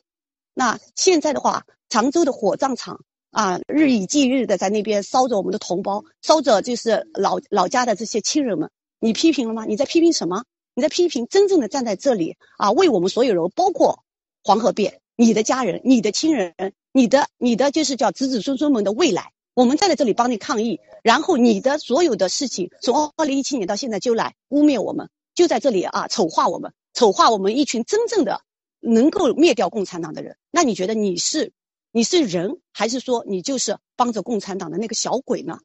[0.53, 8.71] 那现在的话，常州的火葬场啊，日以继日的在那边烧着我们的同胞，烧着就是老老家的这些亲人们，
[9.01, 9.65] 你批评了吗？
[9.67, 10.45] 你在批评什么？
[10.75, 14.05] 你在批评真正的站在这里啊，为我们所有人，包括
[14.43, 16.55] 黄河边你的家人、你的亲人、
[16.93, 25.09] 你的你的就是叫子子孙孙们的未来，我们站在这里帮你抗议，然后你的所有的事情从二零一七年到现在就来污蔑我们。
[25.35, 28.43] 就在这里啊，丑化我们，丑化我们一群真正的
[28.79, 30.37] 能够灭掉共产党的人。
[30.53, 31.53] 那你觉得你是
[31.97, 35.61] 你是人，还是说你就是帮着共产党的那个小鬼呢？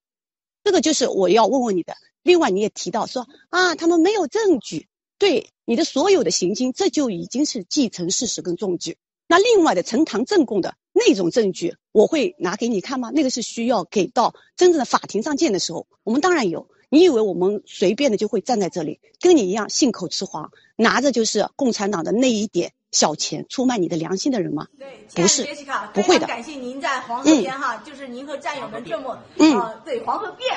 [0.64, 1.96] 这个就是我要问问你的。
[2.22, 4.88] 另外，你也提到说啊，他们没有证据，
[5.18, 9.00] 对你的所有的行径，这就已经是既成事实跟证据。
[9.28, 13.10] 那另外的呈堂证供的那种证据，我会拿给你看吗？
[13.12, 16.70] 那个是需要给到真正的法庭上见的时候，我们当然有。
[16.92, 24.68] 你以为我们随便的就会站在这里，跟你一样信口雌黄，拿着就是共产党的那一点小钱出卖你的良心的人吗？
[24.78, 26.26] 对，不是杰西卡，不会的。
[26.28, 30.52] 感谢您在黄河边哈，就是您和战友们这么嗯啊，对黄河边，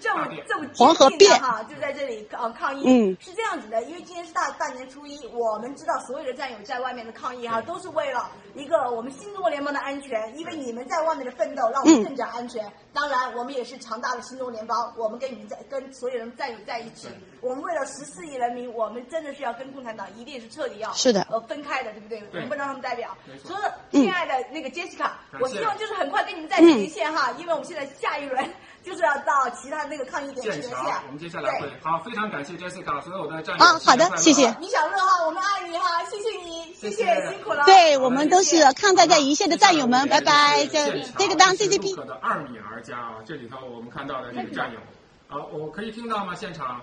[0.00, 2.84] 这么这么黄河边 哈，就在这里啊抗议。
[2.86, 12.70] 嗯，是这样子的，因为今天是大大年初一，我们知道所有的战友在外面的抗议哈，都是为了一个我们新中国联邦的安全，因为你们在外面的奋斗，让我们更加安全。
[12.92, 17.08] 当然，我们也是强大的新中国联邦，我们跟你们在跟所有人战友在一起。
[17.40, 22.22] 我们为了十四亿人民，我们真的是要跟共产党一定是彻底要是的呃分开的，对不对？
[22.32, 23.16] 我们不让他们代表。
[23.44, 23.62] 所以，
[23.98, 28.44] 嗯亲爱的那个 Jessica，我希望就是很快跟你们再嗯连线哈，因为我们现在下一轮
[28.82, 33.64] 就是要到其他那个抗议点去现场连线。，我们接下来会好，非常感谢 Jessica 所有的战友。
[33.64, 37.64] 啊好的谢谢李小乐哈，我们爱你哈，谢谢你，谢谢辛苦了。
[37.64, 40.66] 对我们都是抗战在一线的战友们，拜拜。
[40.66, 41.94] 这这个当 CCP。
[42.06, 44.78] 的二米儿家啊，这里头我们看到的这个战友，
[45.28, 46.34] 啊，我可以听到吗？
[46.34, 46.80] 现场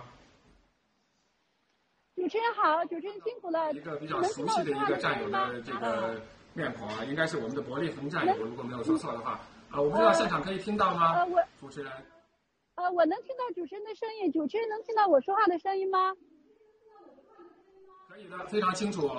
[2.18, 3.72] 主持人好，主持人辛苦了。
[3.74, 6.20] 一个比较熟悉的一个战友的这个
[6.56, 9.40] 面孔啊，应该是我们的伯利恒战友，如果没有说错的话。
[9.70, 11.14] 啊，我不知道现场可以听到吗？
[11.14, 11.92] 呃，我主持人。
[12.74, 16.16] 呃，我能听到主持人的声音，主持人能听到我说话的声音吗？
[18.10, 19.12] 可以的，非常清楚。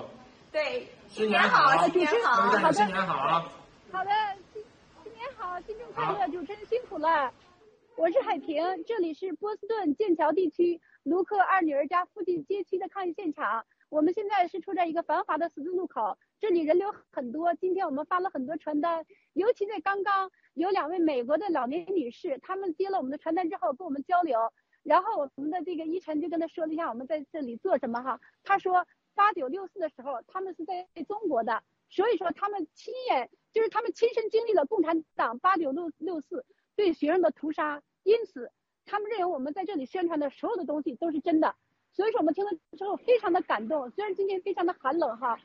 [0.50, 3.48] 对，新年好，新年好，各位战友新年好。
[3.92, 4.11] 好的，
[4.52, 4.64] 新
[5.04, 7.32] 新年好，新春快乐，主持人辛苦了。
[7.94, 13.64] 我是海平，这里是波士顿剑桥地区卢克二女儿家附近街区的抗议现场。
[13.88, 17.55] 我们现在是处在一个繁华的十字路口，这里人流很多。
[17.55, 28.21] 今天我们发了很多传单，尤其在刚刚有两位美国的老年女士，她们接了我们的传单之后跟我们交流，然后我们的这个依晨就跟她说了一下我们在这里做什么哈。
[28.44, 36.44] 她说八九六四的时候，他们是在中国的，所以说他们亲眼就是他们亲身经历了共产党八九六六四
[36.77, 37.83] 对学生的屠杀。
[38.05, 38.51] 因此，
[38.88, 41.55] 他们认为我们在这里宣传的所有的东西都是真的。
[41.92, 43.90] 所以说，我们听了之后非常的感动。
[43.90, 45.38] 虽然今天非常的寒冷哈，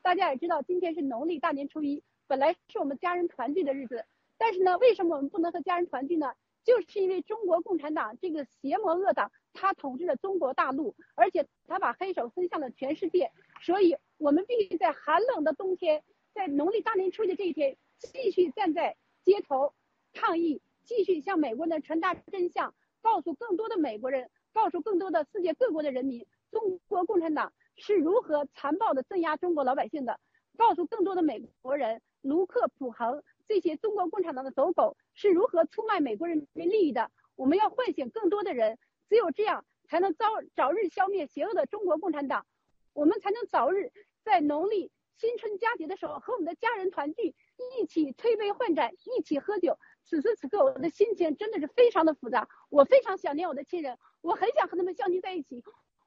[0.00, 4.04] 大家也知道今天是农历大年初一，本来是我们家人团聚的日子。
[4.38, 6.32] 但是呢，为什么我们不能和家人团聚呢？
[6.64, 13.32] 就是因为中国共产党这个邪魔恶党，他统治了中国大陆，而且他把黑手伸向了全世界。
[13.62, 19.74] 所以我们必须在寒冷的冬天，在农历大年初一这一天，继续站在街头
[20.12, 20.62] 抗议。
[20.88, 30.18] 继续向美国人传达真相，告诉更多的美国人，告诉更多的世界各国的人民，中国共产党是如何残暴的镇压中国老百姓的，
[30.56, 37.10] 告诉更多的美国人，卢克·普恒这些中国共产党的走狗是如何出卖美国人民利益的。
[37.36, 38.78] 我们要唤醒更多的人，
[39.10, 40.24] 只有这样，才能早
[40.56, 42.46] 早日消灭邪恶的中国共产党，
[42.94, 43.92] 我们才能早日
[44.24, 47.34] 在农历新春佳节的时候和我们的家人团聚，
[47.78, 49.78] 一起推杯换盏，一起喝酒。
[50.08, 52.48] 此时此刻，我的心情真的是非常的复杂。
[52.70, 55.62] 我非常想念我的亲人，我很想和他们相聚在一起，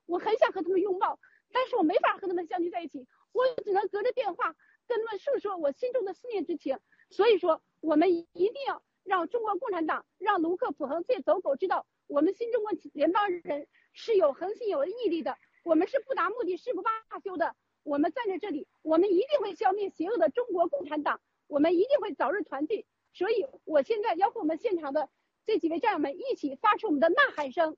[0.07, 1.19] 我很想和他们拥抱，
[1.51, 4.55] 但是我没法和他们相聚在一起，我只能隔着电话
[4.87, 6.79] 跟他们诉说我心中的思念之情。
[7.11, 16.89] 所以说，我们一定要让中国共产党，让卢克·普恒这些走狗知道，我们新中国联邦人是有恒心、有毅力的，我们是不达目的誓不罢
[17.23, 17.55] 休的。
[17.83, 22.87] 我们站在这里，我们一定会消灭邪恶的中国共产党，我们一定会早日团聚。
[23.13, 25.09] 所以，我现在要和我们现场的
[25.45, 27.77] 这几位战友们一起发出我们的呐喊声：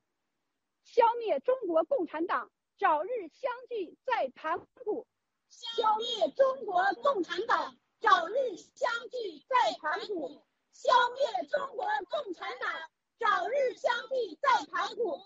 [0.84, 5.06] 消灭中国共产党，早日相聚在盘古；
[5.50, 10.42] 消灭中国共产党，早日相聚在盘古；
[10.72, 12.70] 消灭中国共产党，
[13.18, 15.20] 早日相聚在盘古。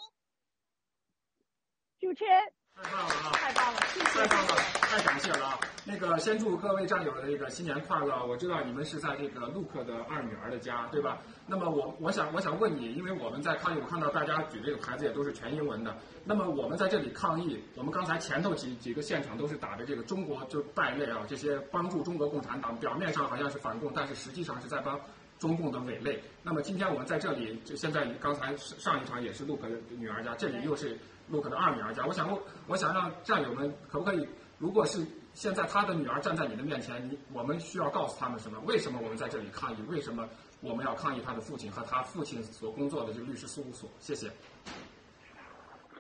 [1.99, 2.58] 主持人。
[2.81, 3.33] 太棒了啊！
[3.33, 5.59] 太棒了，太棒了，太感谢了啊！
[5.85, 8.25] 那个，先祝各位战友的这个新年快乐。
[8.25, 11.19] 我知道你们是在这个陆克的二女儿的家，对吧？
[11.47, 15.97] 那么我我想我想问你，因为我们在抗议，我看到大家举这个牌子也都是全英文的。
[16.25, 25.01] 那么我们在这里抗议，我们刚才前头几几个现场都是打着这个中国就败类啊，这些帮助中国共产党，表面上好像是反共，但是实际上是在帮
[25.39, 26.21] 中共的伪类。
[26.43, 30.97] 那么今天我们在这里，就现在刚才上一场也是陆克的女儿家，这里又是。
[31.31, 38.59] 陆克的二女儿家，我想问，我想让战友们可不可以，如果是现在他的女儿站在你的面前，你我们需要告诉他们什么？
[38.61, 39.77] 为什么我们在这里抗议？
[39.91, 40.27] 为什么
[40.63, 43.91] 我们要抗议他的父亲和他父亲所工作的这个律师事务所？
[44.01, 44.27] 谢谢。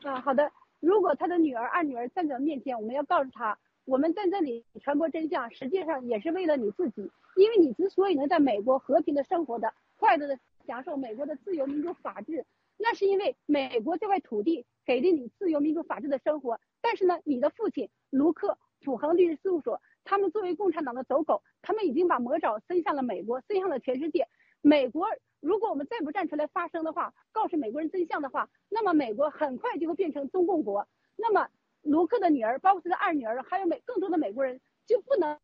[0.02, 0.50] 啊，好的。
[0.80, 12.44] 如果他的女儿、二女儿站在面前，我们要告诉他，我们在这里传播真相，实际上也是为了你自己，因为你之所以能在美国和平的生活的、快乐的享受美国的自由、民主、法治。
[12.76, 18.52] 那是因为美国这块土地给了你自由、民主、法治的生活，但是呢，你的父亲卢克·
[18.84, 24.26] 普恒律师事务所，他们作为共产党的走狗，他们已经把魔爪伸向了美国，伸向了全世界。
[24.60, 25.06] 美国，
[25.40, 30.88] 如果我们再不站出来发声的话，告诉美国人真相的话，那么美国很快就会变成中共国。
[31.16, 31.48] 那么
[31.82, 35.38] 卢克的女儿，包括他的二女儿，还有美更多的美国人，就不能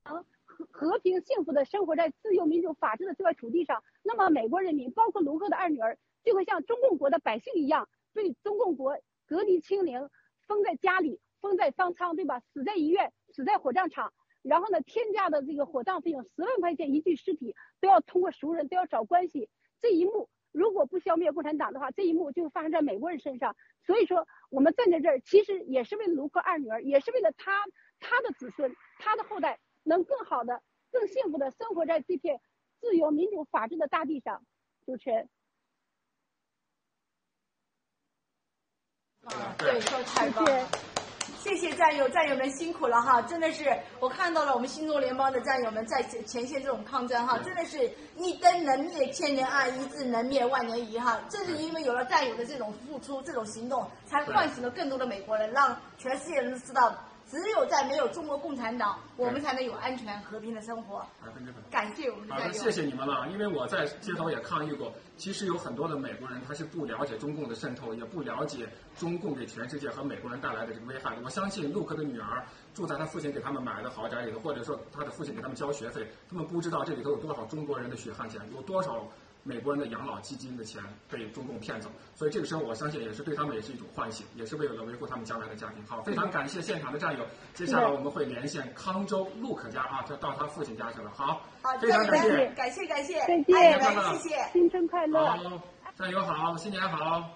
[0.71, 3.83] 和平幸福的生活在自由、民主、法治的这块土地上。
[4.03, 5.99] 那么美国人民，包括卢克的二女儿。
[6.25, 10.09] 就会像中共国的百姓一样，被中共国隔离清零，
[10.47, 12.41] 封在家里，封在方舱，对吧？
[12.41, 19.51] 死在医院，死在火葬场，然后呢，天价的这个火葬费用，十万块钱一具尸体，都要通过熟人，都要找关系。
[19.83, 23.55] 这一幕如果不消灭共产党的话，这一幕就发生在美国人身上。
[23.85, 27.67] 所以说，我们站在这儿，其实也是为了卢克二女儿，也是为了他
[28.01, 30.61] 他的子孙，他的后代能更好的、
[30.91, 32.41] 更幸福的生活在这片
[32.81, 34.45] 自由、民主、法治的大地上。
[34.85, 35.29] 主持人。
[39.25, 40.69] 啊，对，说太棒了，
[41.39, 43.65] 谢谢战友，战友们辛苦了哈，真的是
[43.99, 56.95] 我看到了我们新中联邦的战友们在前线这种抗争哈，真的是一灯能灭千年爱，一字能灭万年疑哈，正是因为有了战友的这种付出，这种行动，才唤醒了更多的美国人，让全世界人都知道。
[57.35, 61.05] 只有在没有中国共产党，我们才能有安全和平的生活。
[61.21, 61.59] 百分之百。
[61.69, 62.63] 感谢我们的好的，战友。
[62.63, 63.29] 谢谢你们了。
[63.29, 71.17] 因为我在街头也抗议过，其实有很多的美国人他是不了解中共的渗透，也不了解中共给全世界和美国人带来的这个危害。
[71.25, 79.05] 我相信陆克的女儿住在他父亲给他们买的豪宅里头，或者说他的父亲给他们交学费，他们不知道这里头有多少中国人的血汗钱，有多少
[79.45, 81.89] 美国人的养老基金的钱被中共骗走。
[82.17, 85.85] 所以这个时候，我相信也是对他们也是一种唤醒，也是为了维护他们将来的家庭。
[85.87, 87.25] 好，非常感谢现场的战友。
[87.53, 91.11] 接下来我们会连线康州陆可家啊，他到他父亲家去了。
[91.15, 92.47] 好，好，非常感谢。
[92.57, 94.49] 感谢感谢，再见爱你们，谢谢。
[94.53, 95.27] 新春快乐！
[95.27, 95.63] 好，
[95.97, 97.31] 战友好，新年好，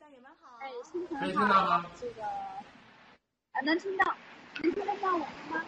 [0.00, 1.84] 战友们好哎，新可以听到吗？
[2.00, 4.14] 这个啊，能听到，
[4.62, 5.62] 能听得到我们吗？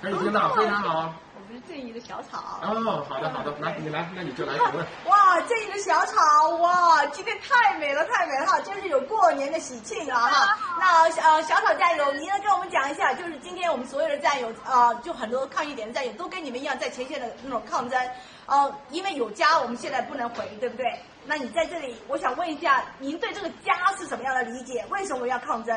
[0.00, 1.14] 可以听到，非常好。
[1.50, 2.60] 我们是正义的小草。
[2.62, 4.86] 哦，好的好的，来你来，那你就来评论。
[5.06, 10.56] 哇，正义的小草，哇，今天太美了，太美了哈，真是有过年的喜庆啊哈。
[10.78, 18.00] 那呃，小草战友，您能跟我们讲一下，就是今天我们所有的战友啊、呃，就很多抗疫点的战友都跟你们一样在前线的那种抗争，
[18.46, 21.00] 呃，因为有家，我们现在不能回，对不对？
[21.26, 24.86] 那你在这里，我想问一下，您对这个家是什么样的理解？
[24.88, 25.76] 为什么要抗争？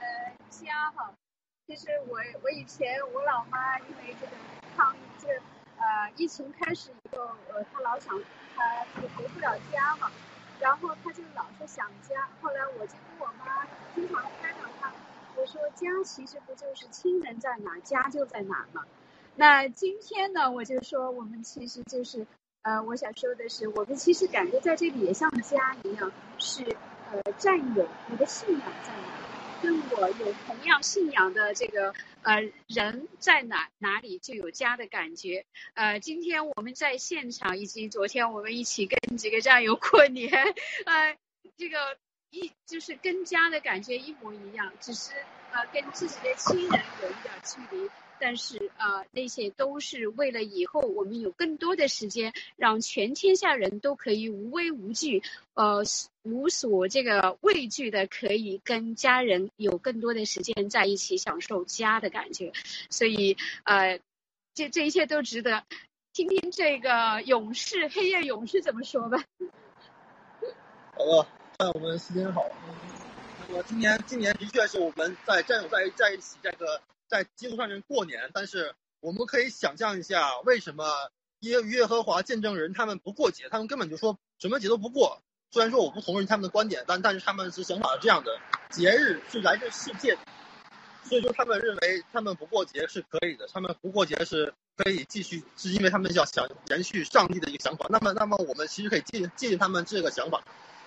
[0.00, 0.04] 呃，
[0.50, 1.12] 家哈，
[1.66, 4.32] 其实我我以前我老妈因为这个
[4.76, 5.28] 抗议，这
[5.78, 8.14] 呃疫情开始以后，呃她老想
[8.54, 10.12] 她就回不了家嘛，
[10.60, 12.28] 然后她就老是想家。
[12.42, 14.92] 后来我就跟我妈经常开导她，
[15.36, 18.82] 我说家其实不就是亲人在哪，家就在哪嘛。
[19.34, 22.26] 那今天呢，我就说我们其实就是
[22.60, 26.62] 呃，我想说的是，我们其实感觉在这里也像家一样，是
[27.10, 29.23] 呃战友，你的信仰在哪？
[29.64, 35.46] 跟我有同样信仰的这个呃人在哪哪里就有家的感觉。
[35.72, 40.30] 呃，今天我们在现场，以及昨天我们一起跟几个战友过年，
[40.84, 41.16] 呃，
[41.56, 41.96] 这个
[42.28, 45.12] 一就是跟家的感觉一模一样，只是
[45.50, 47.90] 呃跟自己的亲人有一点距离。
[48.20, 55.22] 但是、呃，那些都是为了以后我们有更多的时间，让全天下人都可以无畏无惧，
[55.54, 55.82] 呃，
[56.22, 62.52] 无所这个畏惧的，可以跟家人有更多的时间在一起，享受家的感觉。
[62.88, 64.00] 所以呃，
[64.54, 65.64] 这这一切都值得。
[66.12, 69.24] 听听这个勇士黑夜勇士怎么说吧。
[70.92, 71.26] 好的，
[71.58, 72.46] 战友们新年好。
[73.48, 76.80] 那么今年今年的确是我们在战友在在一起这个。
[77.14, 80.84] 在基督上面过年，但是我们可以想象一下，为什么
[81.38, 83.48] 耶耶和华见证人他们不过节？
[83.48, 85.22] 他们根本就说什么节都不过。
[85.52, 88.36] 虽然说我不同意他们的观点，但但是他们是想法是这样的：
[88.72, 90.22] 节日是来自世界的，
[91.04, 97.86] 所以说他们认为他们不过节是可以的，他们不过节是可以继续，是因为他们要想延续上帝的一个想法。
[97.90, 100.42] 那么，那么我们其实可以借借鉴他们这个想法。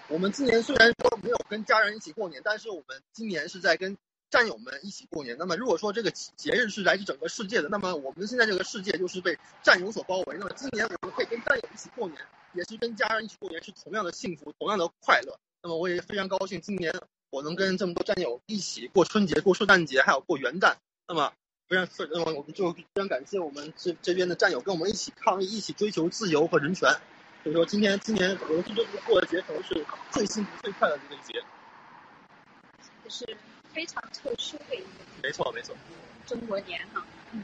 [0.09, 3.97] 我们今年虽然说没有跟家人一起过年，但是我们今年是在跟。
[4.29, 5.35] 战友们一起过年。
[5.37, 10.37] 那么，如果说这个节日是来自整个世界的，那么我们现在这个世界就是被战友所包围。
[10.37, 12.19] 那么，今年我们可以跟战友一起过年，
[12.53, 15.39] 也是跟家人一起过年，是同样的幸福，同样的快乐。
[15.61, 16.93] 那么，我也非常高兴，今年
[17.29, 20.75] 我能跟这么多战友一起过春节、过圣诞节，还有过元旦。
[21.07, 21.33] 那么，
[21.67, 26.89] 非常，那么我们就非常感谢我们这这边的战友跟我们一起抗议，一起追求自由和人权。
[27.43, 31.41] 所以说，今天今年我们这个过的节可能是最幸福、最快乐的一个节。
[33.07, 33.37] 是。
[33.77, 34.87] 非常特殊的一个，
[35.21, 35.75] 没错没错，
[36.25, 37.43] 中国年哈，嗯，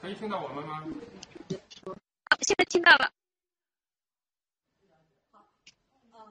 [0.00, 0.82] 可以听到我们吗？
[2.30, 3.12] 啊，现在听到了。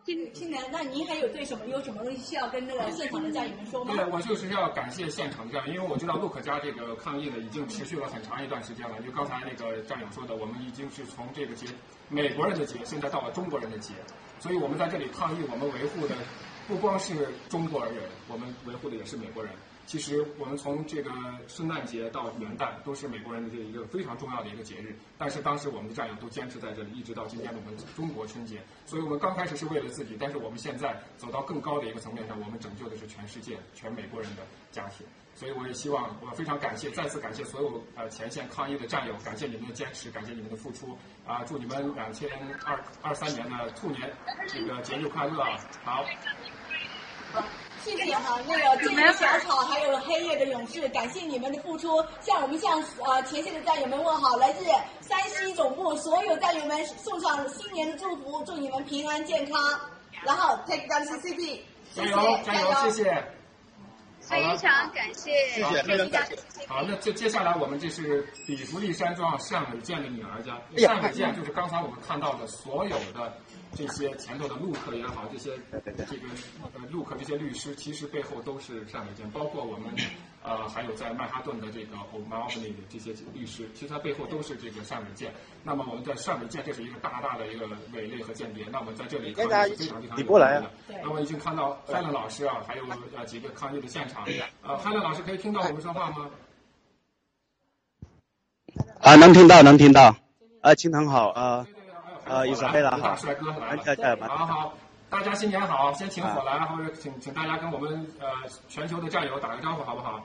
[0.04, 3.94] 听听南，那您还有对什么有什么东西需要跟那个现场的战友们说吗？
[3.94, 9.00] 对，我就是要感谢现场战友，因为我知道陆可家这个抗议呢已经持续了很长一段时间了。
[9.04, 11.68] 就刚才那个战友说的，我们已经是从这个节
[12.08, 13.94] 美国人的节，现在到了中国人的节。
[14.40, 16.16] 所以我们在这里抗议，我们维护的
[16.68, 17.96] 不光是中国人，
[18.28, 19.52] 我们维护的也是美国人。
[19.90, 21.10] 其实我们从这个
[21.48, 28.62] 圣诞节到元旦都是美国人的这一个非常重要的一个节日，但是当时我们的战友都坚持在这里，一直到今天的我们中国春节。
[28.86, 35.04] 所以我们刚开始是为了自己，但是我们现在走到更高的一个层面上，我们拯救的是全世界、全美国人的家庭。
[35.34, 41.44] 所以我也希望，我非常感谢，再次感谢所有呃前线抗疫的战友，感谢你们的坚持，感谢你们的付出啊！
[41.46, 42.30] 祝你们两千
[42.64, 44.08] 二二三年的兔年
[44.48, 45.44] 这个节日快乐！
[45.84, 46.06] 好。
[47.34, 47.44] 好，
[47.84, 54.66] 谢谢哈，那个这个小草还有黑夜的勇士，感谢你们的付出，向我们向呃前线的战友们问好，来自
[55.02, 59.80] 山西总部所有战友们送上新年的祝福，祝你们平安健康。
[60.24, 61.60] 然后 take down CCP，
[61.96, 63.24] 加油加油，谢谢。
[64.20, 66.68] 非常感谢，谢谢，非常感谢。
[66.68, 73.34] 好，那接接下来我们这是比弗利山庄单伟健的女儿家，单伟健就是刚才我们看到的所有的
[73.76, 76.28] 这些前头的陆客也好，这些这个
[76.62, 79.94] 呃陆客这些律师，其实背后都是单伟建，包括我们
[80.44, 85.32] 呃还有在曼哈顿的这个 Albany 的这些律师，其实他背后都是这个单伟建。
[85.64, 88.66] 那么我们在单伟建，这是一个大大的一个伪类和间谍。
[88.72, 90.72] 那么在这里抗议是非常非常有名的。
[91.04, 92.84] 那么已经看到 Helen 老师啊，还有
[93.16, 94.26] 呃几个抗议的现场。
[94.64, 96.30] 呃，Helen 老师可以听到我们说话吗？
[99.00, 100.16] 啊，能听到，能听到。
[100.62, 101.42] 啊，青藤好啊。
[101.42, 101.68] 呃，
[102.48, 103.76] 伊莎贝拉好，帅哥来
[104.16, 104.74] 了，好好，
[105.10, 108.28] 大家新年好，先请火来，或者请请大家跟我们呃
[108.68, 110.24] 全球的战友打个招呼，好不好？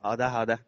[0.00, 0.58] 好的，好的。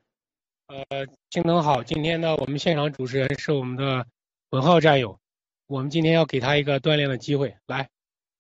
[0.68, 4.06] 呃，青藤好，今天呢，我们现场主持人是我们的
[4.50, 5.18] 文浩战友，
[5.66, 7.88] 我们今天要给他一个锻炼的机会，来。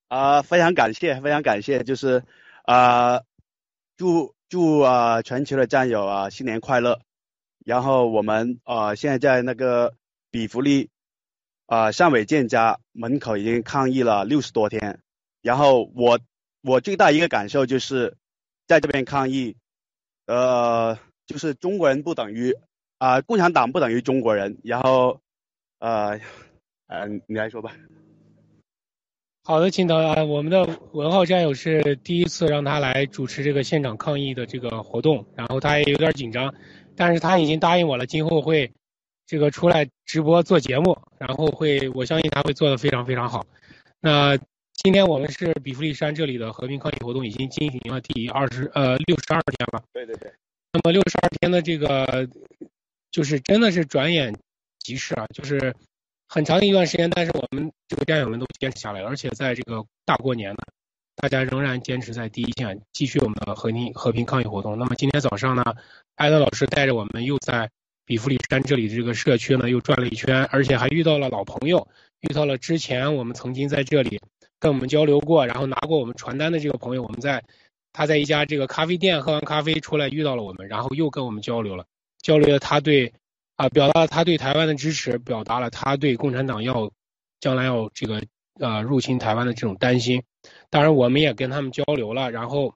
[0.08, 2.22] 啊，非常感谢，非常感谢，就是
[2.62, 3.20] 啊，
[3.96, 7.00] 祝祝啊全球的战友啊新年快乐，
[7.64, 9.94] 然后我们啊现在在那个
[10.30, 10.88] 比弗利。
[11.68, 15.00] 啊，尚伟建家门口已经抗议了六十多天，
[15.42, 16.18] 然后我
[16.62, 18.16] 我最大一个感受就是
[18.66, 19.54] 在这边抗议，
[20.24, 22.56] 呃，就是中国人不等于
[22.96, 25.20] 啊，共产党不等于中国人，然后
[25.78, 26.18] 呃，
[26.86, 27.76] 嗯，你来说吧。
[29.44, 36.54] 好的，青岛啊，我们的文浩战友是第一次让他来主持这个现场抗议的这个活动，然后他也有点紧张，
[36.96, 38.72] 但是他已经答应我了，今后会。
[39.28, 43.46] 这个出来直播做节目，然后会，我相信他会做的非常非常好。
[44.00, 44.38] 那
[44.72, 49.82] 今天我们是比弗利山这里的和平抗议活动已经进行了第二十呃六十二天了。
[49.92, 50.32] 对对对。
[50.72, 52.26] 那么六十二天的这个，
[53.10, 54.34] 就是真的是转眼
[54.78, 55.76] 即逝啊，就是
[56.26, 60.62] 很长一段时间，但是我们这个战友们都坚持下来了，而且在这个大过年的，
[61.16, 64.78] 大家仍然坚持在第一线，继续我们的和平和平抗议活动。
[64.78, 65.62] 那么今天早上呢，
[66.14, 67.70] 艾德老师带着我们又在。
[68.08, 71.86] 比弗利山这里的这个社区呢，又转了一圈，而且还遇到了老朋友，
[72.20, 74.18] 遇到了之前我们曾经在这里
[74.58, 77.02] 跟我们交流过，然后拿过我们传单的这个朋友。
[77.02, 77.44] 我们在
[77.92, 81.84] 他在一家这个咖啡店喝完咖啡出来遇到了我们，然后又跟我们交流了，
[82.22, 83.12] 交流了他对
[83.56, 86.90] 啊，表达了他对台湾的支持，表达了他对共产党要
[87.40, 88.22] 将来要这个
[88.58, 90.22] 呃入侵台湾的这种担心。
[90.70, 92.72] 当然，我们也跟他们交流了，然后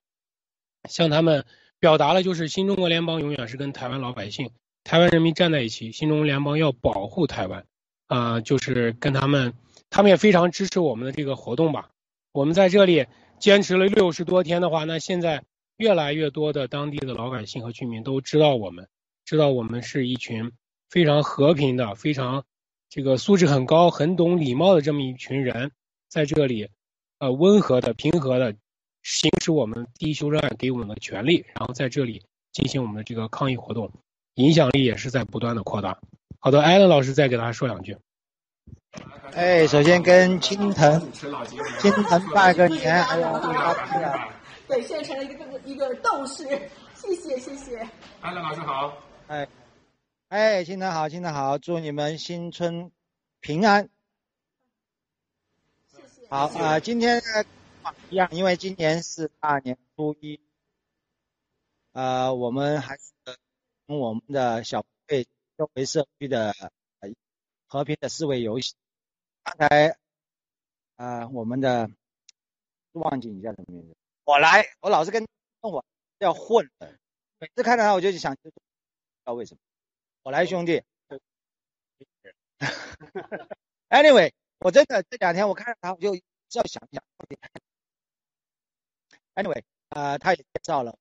[0.90, 1.46] 向他们
[1.80, 4.50] 表达了就是新中国联邦永远是跟台湾老百姓。
[4.84, 7.64] 台湾人民站在一起，新中国联邦要保护台湾，
[8.08, 9.54] 啊，就是跟他们，
[9.90, 11.90] 他们也非常支持我们的这个活动吧。
[12.32, 13.06] 我们在这里
[13.38, 15.44] 坚持了六十多天的话，那现在
[15.76, 18.88] 越来越多的当地的老百姓和居民都知道我们，
[19.24, 20.52] 知道我们是一群
[20.90, 22.44] 非常和平的、非常
[22.88, 25.70] 这个素质很高、很懂礼貌的这么一群人，
[26.08, 26.68] 在这里，
[27.18, 28.54] 呃，温和的、平和的
[29.02, 33.92] 行使我们第一修正案给我们的权利，然后在这里进行我们的这个抗议活动。
[34.34, 35.98] 影响力也是在不断的扩大。
[36.38, 37.96] 好的，艾伦老师再给大家说两句。
[39.34, 44.28] 哎，首先跟青藤，青藤拜个年，哎呀，
[44.66, 46.44] 对，现在成了一个一个斗士，
[46.94, 47.78] 谢谢谢谢。
[48.20, 48.96] 艾伦老师好，
[49.28, 49.48] 哎，
[50.28, 52.90] 哎，青藤好，青藤好，祝你们新春
[53.40, 53.88] 平安。
[55.90, 56.26] 谢谢。
[56.28, 57.22] 好啊，今天
[58.10, 60.40] 一样，因为今年是大年初一，
[61.92, 63.02] 呃，我们还是。
[63.98, 65.26] 我们的小队
[65.56, 66.54] 周围社区的
[67.66, 68.74] 和平的思维游戏。
[69.42, 69.96] 刚才
[70.96, 71.90] 啊，我们的
[72.92, 73.96] 忘记你叫什么名字？
[74.24, 75.26] 我来，我老是跟
[75.60, 75.84] 跟我
[76.18, 76.70] 要混，
[77.38, 78.54] 每次看到他我就想，不知
[79.24, 79.60] 道为什么。
[80.22, 80.82] 我来，兄弟。
[83.88, 87.02] Anyway，我真的这两天我看到他，我就要想想。
[89.34, 90.96] Anyway，啊，他也介绍了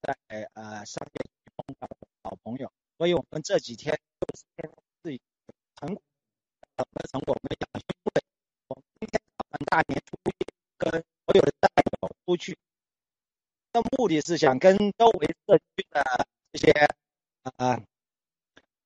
[0.00, 0.16] 在
[0.54, 1.26] 呃商业。
[2.26, 4.42] 好朋友，所以我们这几天就是
[5.00, 5.20] 自己
[5.76, 6.02] 成果，
[6.76, 7.32] 什么成果？
[7.32, 8.20] 我们讲学会，
[8.66, 10.34] 我们今天早上大年初一
[10.76, 10.90] 跟
[11.24, 11.70] 所有的战
[12.02, 12.58] 友出去，
[13.70, 16.72] 的目的是想跟周围社区的这些
[17.42, 17.80] 啊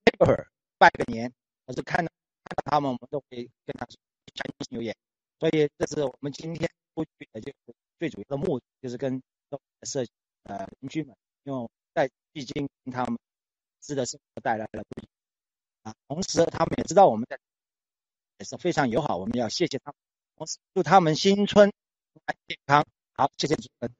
[0.05, 1.33] neighbor 拜个年。
[1.65, 2.13] 我是看到
[2.45, 3.97] 看到他们，我们都会跟他说
[4.35, 4.95] 全年牛眼。
[5.39, 9.19] 所以这是我们今天出去的，就是最主要的目的，就是跟
[9.49, 10.05] 周围的社
[10.43, 13.19] 呃邻居们，因为在毕竟他们。
[13.83, 15.09] 是的，生活带来了不一
[15.83, 15.95] 啊。
[16.09, 17.39] 同时，他们也知道我们在
[18.39, 19.95] 也是非常友好，我们要谢谢他们，
[20.37, 21.73] 同时祝他们新春
[22.47, 22.85] 健康。
[23.15, 23.91] 好，谢谢主持人。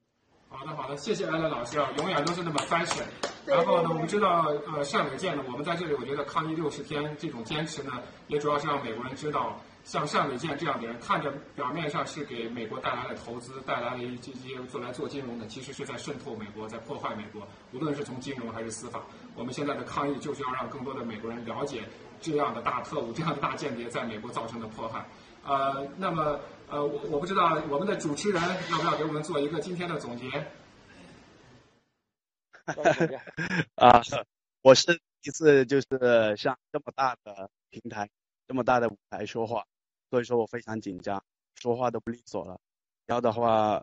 [0.49, 3.05] 好的，好的，谢谢安乐老师啊，永远都是那么 fashion。
[3.45, 7.91] 然后呢，我们知道，呃，单伟建呢，我们在这里，我觉得抗疫六十天这种坚持呢，
[8.27, 9.59] 也主要是让美国人知道。
[9.83, 17.47] 像单伟建这样的人，看着表面上是给美国带来了投资，带来了这些做来做金融的，其实是在渗透美国，在破坏美国。
[17.73, 19.03] 无论是从金融还是司法，
[19.35, 21.83] 我们现在的抗议就是要让更多的美国人了解
[22.21, 25.05] 这样的大特务、这样的大间谍在美国造成的迫害。
[25.43, 30.29] 呃，那么呃，我我不知道我们的主持人要不要给我们做一个今天的总结？
[33.75, 34.01] 啊，
[34.61, 38.07] 我是一次就是像这么大的平台、
[38.51, 39.65] 这么大的舞台说话，
[40.09, 41.23] 所以说我非常紧张，
[41.55, 42.59] 说话都不利索了。
[43.05, 43.81] 然后的话，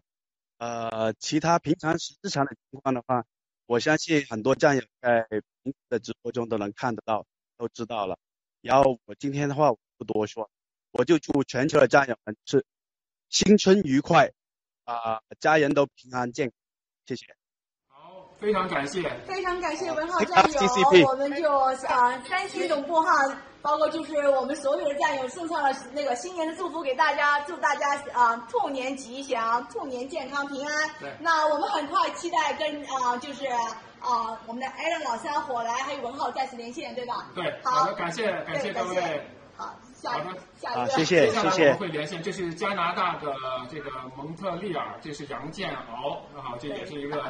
[0.58, 3.24] 呃，其他平常日常的情况的话，
[3.64, 5.26] 我相信很多战友在
[5.62, 7.24] 平时的直播中都能看得到，
[7.56, 8.18] 都知道了。
[8.60, 10.50] 然后我今天的话我不多说，
[10.90, 12.66] 我就祝全球的战友们是
[13.30, 14.30] 新春愉快
[14.84, 16.54] 啊、家人都平安健康，
[17.06, 17.34] 谢谢。
[18.38, 23.10] 非常感谢，非常感谢文浩战友，我们就啊三星总部哈，
[23.60, 31.12] 包括就是我们所有的战友送上了那个新年的祝福给大家，祝大家啊兔年吉祥，兔年健康平安对。
[31.20, 33.46] 那我们很快期待跟啊就是
[34.00, 37.26] 啊我们的 Allen 老三火来还有文浩再次连线，对吧？
[37.34, 38.94] 对，好，感谢感谢各位。
[38.94, 43.34] 感谢好，下好的，下一个，接下来我们会连线，这是加拿大的
[43.68, 47.20] 这个蒙特利尔，这是杨建敖，啊，这也是一个，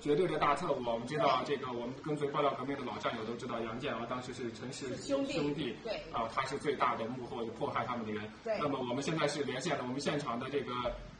[0.00, 0.82] 绝对的大特务。
[0.84, 8.28] 我们知道这个，我们跟随爆料革命的老战友都知道，杨建敖当时是陈氏兄弟兄弟，对啊，他是最大的幕后迫害他们的人。
[8.42, 10.72] 对那么我们现在是连线了，我们现场的这个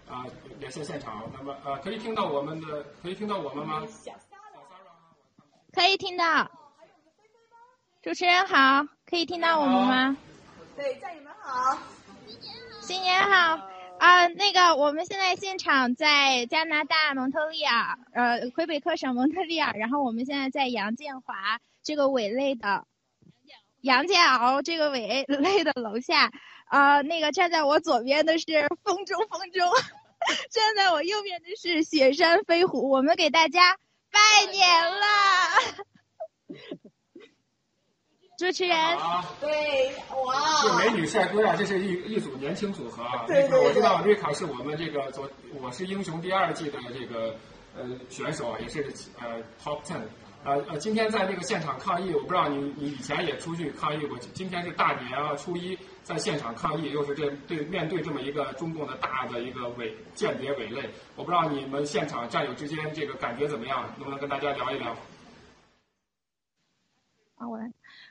[0.08, 0.26] 啊
[0.58, 3.82] 连线现场，那么呃可以听到我们的，可以听到我们吗？
[5.72, 6.50] 可以听到。
[8.02, 10.16] 主持人好，可以听到我们吗？
[10.80, 11.78] 对，战友们好，
[12.26, 12.80] 新年好。
[12.80, 13.68] 新年好
[13.98, 22.86] 啊、那个，我们现在现场在加拿大蒙特利尔，呃，魁北克省蒙特利尔，然后我们现在在杨建华这个委内的
[23.82, 26.30] 杨建敖这个委内的楼下，
[26.64, 28.46] 啊，那个站在我左边的是
[28.82, 29.70] 风中风中，
[30.50, 33.76] 站在我右边的是雪山飞狐，我们给大家
[34.10, 35.06] 拜年了。
[38.40, 38.74] 主持人，
[39.38, 39.92] 对，
[40.24, 43.24] 哇，是美女帅哥啊，这是一一组年轻组合啊。
[43.26, 45.28] 对对对我知道瑞卡是我们这个昨
[45.60, 47.36] 我是英雄第二季的这个
[47.76, 50.00] 呃选手，也是呃 top ten。
[50.42, 64.92] 呃呃，今天在这个现场抗议，我不知道你你以前也出去抗议过，今天是大年啊，初一在现场抗议，又是这对面对这么一个中共的大的一个伪间谍伪类，我不知道你们现场战友之间这个感觉怎么样，能不能跟大家聊一聊？
[67.36, 67.70] 啊，我来。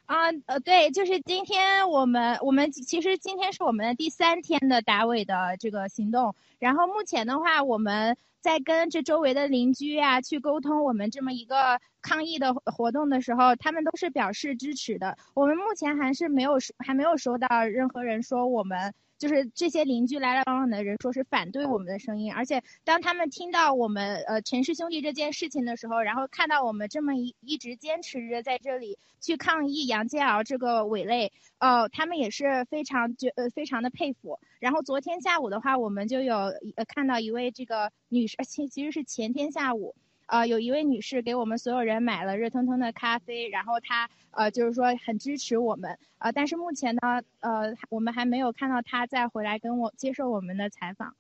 [0.10, 15.16] 啊，呃，对，就是今天我们我们其实今天是我们的第三天的打尾的这个行动，然后目前的话，我们在跟这周围的邻居啊去沟通我们这么一个抗议的活动的时候，他们都是表示支持的。
[15.36, 18.96] 我们目前还是没有还没有收到任何人说我们。
[19.20, 34.40] 就是这些邻居来来往往的人说是反对我们的声音，而且当他们听到我们呃陈氏兄弟这件事情的时候，然后看到我们这么一一直坚持着在这里去抗议杨建敖这个伪类，呃，他们也是非常觉呃非常的佩服。
[34.60, 36.36] 然后昨天下午的话，我们就有
[36.78, 39.94] 呃看到一位这个女士，其其实是前天下午。
[40.30, 51.16] 呃，有一位女士给我们所有人买了热腾腾的咖啡，然后她呃就是说很支持我们，呃，但是目前呢，呃，我们还没有看到她再回来跟我接受我们的采访。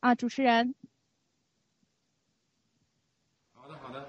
[0.00, 0.74] 啊，主持人。
[3.54, 4.08] 好的，好的。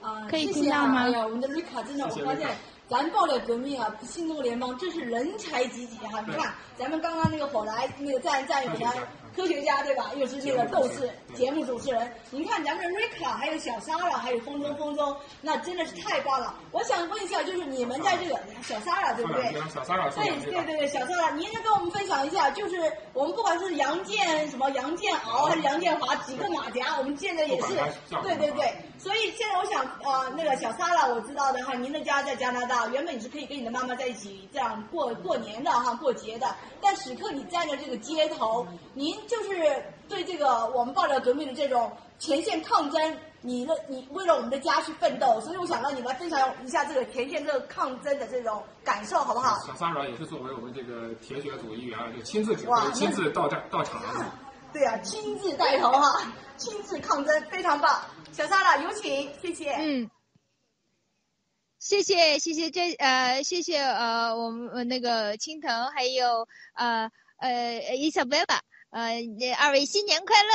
[0.00, 0.84] 啊，可以谢谢啊！
[0.84, 2.48] 听到吗哎呀，我们的瑞卡真的，我发现
[2.86, 6.20] 咱爆料革命啊，新中国联邦真是人才济济哈！
[6.20, 8.92] 你看，咱们刚刚那个火来那个战战友呢，
[9.38, 10.10] 科学家对吧？
[10.16, 16.52] 又是那个斗士节目主持人，您看咱们的瑞卡还有小莎拉，还有风中风中，那真的是太棒了！
[16.72, 19.54] 我想问一下，就是你们在这个小莎拉对不对？
[19.72, 27.68] 小莎拉对对对对，小莎拉，您能跟我们分享一下，就是我们不管是杨建什么杨建敖还是杨建华几个马甲，我们见的也是
[28.20, 28.74] 对对对。
[28.98, 36.52] 所以现在我想，呃，那个小莎拉，我知道的哈，您的家在加拿大，原本你是可以跟你的妈妈在一起这样过过年的哈，过节的。
[36.80, 49.56] 但此刻你站在这个街头，您就是对这个我们爆料革命的这种前线抗争，你的你为了我们的家去奋斗，所以我想让你来分享一下这个前线这个抗争的这种感受，好不好？
[49.66, 54.02] 小萨软也是作为我们这个铁血组一员，就亲自指哇挥、亲自到站到场。
[54.72, 58.00] 对啊，亲自带头哈，亲自抗争，非常棒。
[58.32, 59.72] 小莎拉，有请，谢谢。
[59.72, 60.10] 嗯，
[61.78, 68.60] 谢谢谢谢这呃谢谢呃我们呃那个青藤还有呃呃伊小贝拉
[68.90, 69.22] 呃
[69.58, 70.48] 二位新年快乐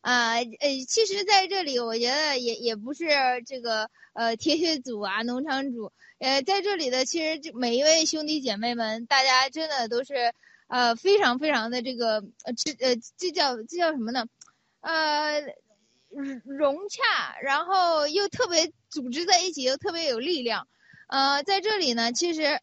[0.00, 3.06] 啊呃其实在这里我觉得也也不是
[3.46, 10.32] 这个呃铁血组啊农场主呃在这里的其实这每一位兄弟姐妹们大家真的都是
[10.66, 14.26] 呃非常非常的这个呃这呃这叫这叫什么呢
[14.80, 15.42] 呃。
[16.10, 20.66] 融融洽，然后又特别组织在一起，又特别有力量。
[21.06, 22.62] 呃，在这里呢，其实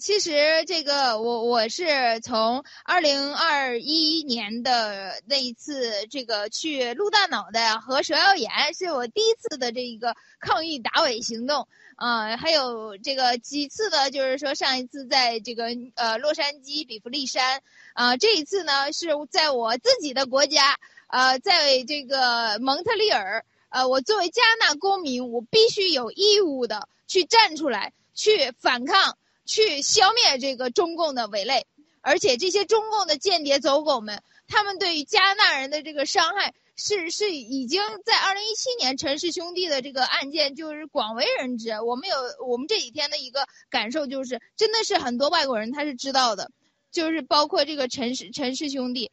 [0.00, 11.68] 其实这个我我是从二零二一年的那一次这个去鹿大脑袋和蛇妖岩是我第一次的这一个抗疫打伪行动。
[11.96, 17.62] 啊、还有这个几次呢，就是说上一次在这个呃洛杉矶比弗利山。
[17.92, 20.76] 啊、这一次呢是在我自己的国家
[21.06, 23.44] 呃，在这个蒙特利尔。
[23.68, 31.66] 呃，我作为加拿大公民，我必须有义务的去站出来，去反抗，去消灭这个中共的伪类。
[32.00, 41.80] 而且这些中共的间谍走狗们，他们对于加拿大人的这个伤害是是已经在二零一七年陈氏兄弟的这个案件就是广为人知。
[41.80, 42.16] 我们有
[42.46, 46.50] 我们这几天的一个感受就是，真的是很多外国人他是知道的，
[46.90, 49.10] 就是包括这个陈氏陈氏兄弟。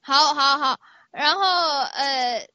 [0.00, 0.80] 好，好，好，
[1.12, 2.46] 然后呃，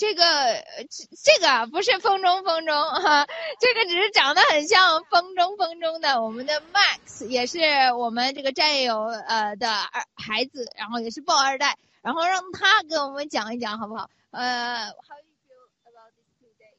[0.00, 3.26] 这个呃这这个啊不是风中风中哈、
[3.60, 7.58] 这个只是长得很像风中风中的我们的 Max，也是
[7.98, 14.08] 我们这个战友呃的儿孩子，然后也是豹二代，然后让他给我们讲一讲好不好？
[14.30, 16.72] 呃，How you feel about this today？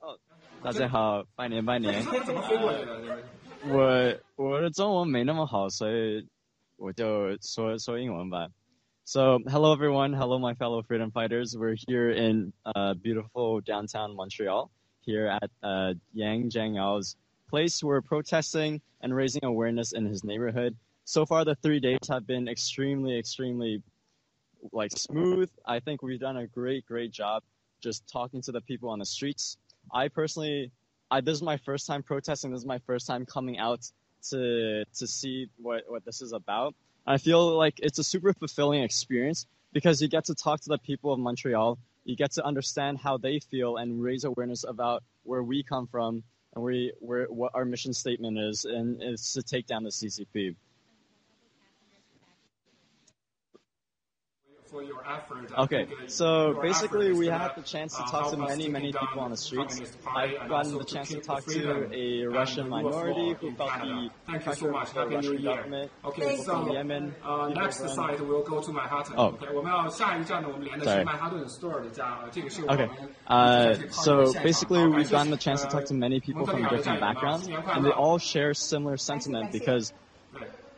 [0.00, 0.18] 哦，
[0.64, 2.02] 大家好，拜年拜年。
[2.26, 3.22] 怎么飞过来的？
[3.68, 6.26] 我我的中文没那么好，所以
[6.76, 8.48] 我就说说英文吧。
[9.06, 10.14] So, hello everyone.
[10.14, 11.54] Hello, my fellow freedom fighters.
[11.58, 14.70] We're here in uh, beautiful downtown Montreal,
[15.02, 17.16] here at uh, Yang Jiangao's
[17.50, 17.84] place.
[17.84, 20.74] We're protesting and raising awareness in his neighborhood.
[21.04, 23.82] So far, the three days have been extremely, extremely
[24.72, 25.50] like smooth.
[25.66, 27.42] I think we've done a great, great job
[27.82, 29.58] just talking to the people on the streets.
[29.92, 30.70] I personally,
[31.10, 32.52] I, this is my first time protesting.
[32.52, 33.86] This is my first time coming out
[34.30, 36.74] to to see what what this is about.
[37.06, 40.78] I feel like it's a super fulfilling experience because you get to talk to the
[40.78, 41.78] people of Montreal.
[42.04, 46.22] You get to understand how they feel and raise awareness about where we come from
[46.54, 50.54] and where, where what our mission statement is, and it's to take down the CCP.
[55.57, 58.05] Okay, think, uh, so your basically effort is we gonna, had the chance to uh,
[58.11, 59.75] talk to help us many, taking many down people on the the streets.
[59.75, 61.93] Communist Party I've and gotten also the to chance to keep the talk to freedom
[61.93, 63.89] a and Russian the rule of law minority who in felt Canada.
[63.89, 64.87] the Thank you pressure so much.
[64.89, 65.55] of the Happy New Russian Year.
[65.55, 69.13] government, Okay, people so from Yemen, uh, people next from site we'll go to Manhattan.
[69.17, 69.27] Oh.
[69.33, 71.03] OK，我们要下一站呢，我们连的是 Sorry.
[71.05, 72.85] 曼哈顿 Store 的家，呃这个是我们 Okay.
[72.85, 72.93] 一起
[73.29, 75.87] Uh, 在这抗议的 so 现场 basically, 好 we've 感 gotten 谢 the chance to 呃 talk
[75.87, 77.95] to many 蒙 people 特 from 利尔的 different 战友们， backgrounds, 新年快 and they 乐！
[77.95, 79.95] all share similar sentiment because 对，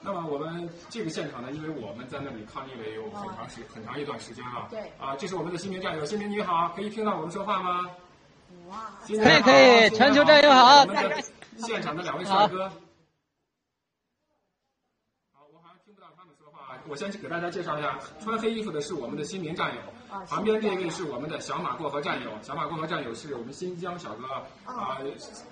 [0.06, 4.68] 那么我们这个现场呢，因为我们在那里抗议了有很长时很长一段时间了。
[4.70, 7.90] 对啊，这是我们的新民战友，新民你好，可以听到我们说话吗？
[8.68, 11.20] 哇，可以可以全球战友好我们的
[11.56, 12.68] 现场的两位帅哥。
[15.32, 16.78] 好，我好像听不到他们说话。
[16.86, 19.80] 我先给大家介绍一下，穿黑衣服的是我们的新民战友，
[20.28, 22.30] 旁边这位是我们的小马过河战友。
[22.42, 24.26] 小马过河战友是我们新疆小哥
[24.64, 24.98] 啊，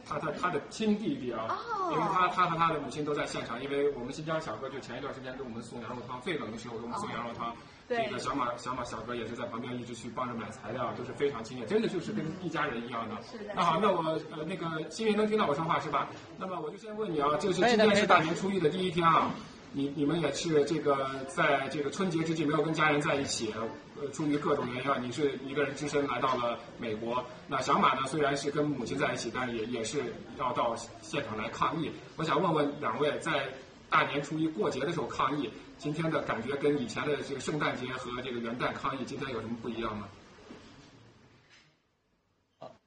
[0.06, 1.58] 他他他的亲弟弟啊，
[1.90, 7.54] 因为他他和他的母亲都在现场，因为我们新疆小哥就前一段时间给我们送羊肉汤，最冷的时候给我们送羊肉汤。
[7.86, 13.14] 对这个小马小马小哥也是在旁边一直去帮着买材料，都是非常亲切，真的就是跟一家人一样的。
[13.22, 16.08] 是的那好，那我呃那个新民能听到我说话是吧？
[16.38, 19.30] 那么我就先问你啊，这是今天是大年初一的第一天啊，
[19.72, 23.52] 你你们也是这个在这个春节之际没有跟家人在一起，
[24.00, 27.24] 呃，出于各种原因啊，你是一个人只身来到了美国。
[27.46, 30.02] 那小马呢，虽然是跟母亲在一起，但也也是
[30.38, 31.90] 要到现场来抗议。
[32.16, 33.46] 我想问问两位，在
[33.88, 40.08] 大年初一过节的时候抗议，今天的感觉跟以前的这个圣诞节和这个元旦抗议，今天有什么不一样吗？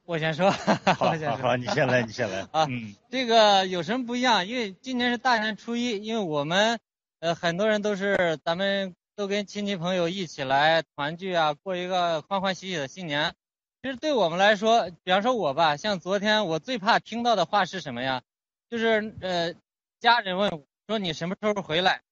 [0.04, 0.50] 我先说，
[0.98, 2.40] 好我先说好好，你先来，你先来。
[2.52, 4.48] 啊嗯，这个有什么不一样？
[4.48, 6.80] 因为今年是大年初一，因为我们
[7.20, 13.34] 呃很多人都是咱们都跟亲戚朋友一起来团聚啊，过一个欢欢喜喜的新年。
[13.82, 18.22] 其实对我们来说，比方说我吧，像昨天我最怕听到的话是什么呀？
[18.70, 19.56] 就是呃
[20.00, 22.04] 家人问我说你什么时候回来？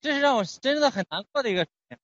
[0.00, 1.98] 这是让我真的很难过的一个事情。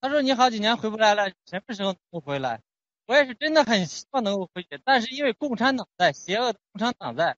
[0.00, 2.62] 他说你好几年回不来了，什么时候能回来？
[3.04, 7.36] 我也是真的很希望能够回去，但是因为共产党在，邪恶的共产党在，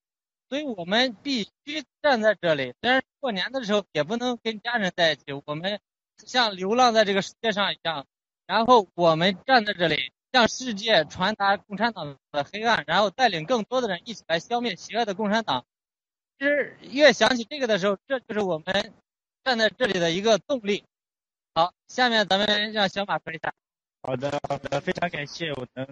[0.53, 2.75] 所以我们必须站在这里。
[2.83, 5.81] 虽然过年的时候也不能跟家人在一起，我们
[6.19, 8.07] 像流浪在这个世界上一样，
[8.45, 15.65] 然后我们站在这里，向世界传达共产党的黑暗，然后带领更多的人一起来消灭邪恶的共产党。
[16.39, 18.93] 其实越想起这个的时候，这就是我们
[19.45, 20.85] 站在这里的一个动力。
[21.55, 23.55] 好，下面咱们让小马说一下。
[24.03, 25.89] 好的，好的，非常感谢我能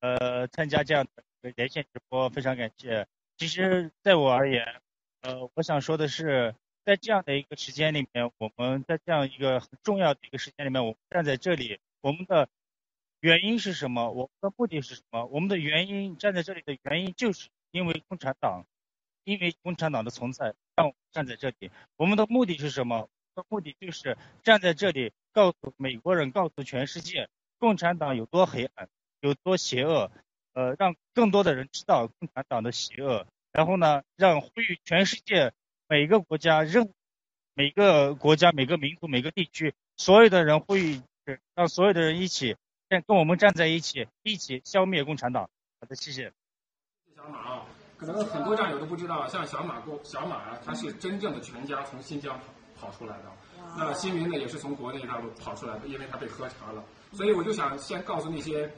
[0.00, 1.06] 呃参加这样
[1.40, 3.06] 的连线直播，非常感谢。
[3.42, 4.64] 其实，在我而言，
[5.22, 12.48] 呃，我想说的是，在这样的一个时间里面，我们在这样一个很重要的一个时间里面，我们站在这里，我们的
[13.18, 14.12] 原因是什么？
[14.12, 15.26] 我们的目的是什么？
[15.26, 18.64] 我们的原因站在这里的原因就是因为共产党，
[19.24, 21.72] 因为共产党的存在，让我们站在这里。
[21.96, 22.94] 我们的目的是什么？
[22.94, 27.28] 我们的目的就是站在这里，告诉美国人，告诉全世界，
[27.58, 28.88] 共产党有多黑暗，
[29.20, 30.12] 有多邪恶，
[30.52, 33.26] 呃，让更多的人知道共产党的邪恶。
[33.52, 35.52] 然后呢，让呼吁全世界
[35.86, 36.90] 每个国家、任
[37.54, 41.00] 每个国家、每个民族、每个地区所有的人呼吁，
[41.54, 42.56] 让所有的人一起
[42.88, 45.50] 跟跟我们站在一起，一起消灭共产党。
[45.80, 46.32] 好的，谢谢。
[47.14, 53.24] 小马啊，可能很多战友都不知道，像小马过小马啊，他是真正的全家从新疆跑跑出来的。
[53.76, 56.84] 那新民呢，也是从国内大陆跑出来的，因为他被喝茶了。
[57.12, 58.70] 所以我就想先告诉那些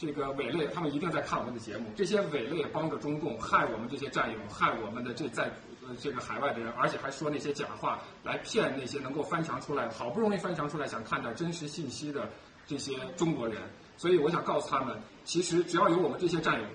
[0.00, 1.84] 这个伪类，他们一定在看我们的节目。
[1.94, 5.52] 这些伪类帮着中共害我们这些战友，害我们的这在
[5.86, 12.26] 呃这个海外的人，而且还说那些假话来骗那些能够翻墙出来，好不容易翻墙出来想看到真实信息的
[12.66, 13.60] 这些中国人。
[13.98, 16.66] 所以我想告诉他们，其实只要有我们这些战友。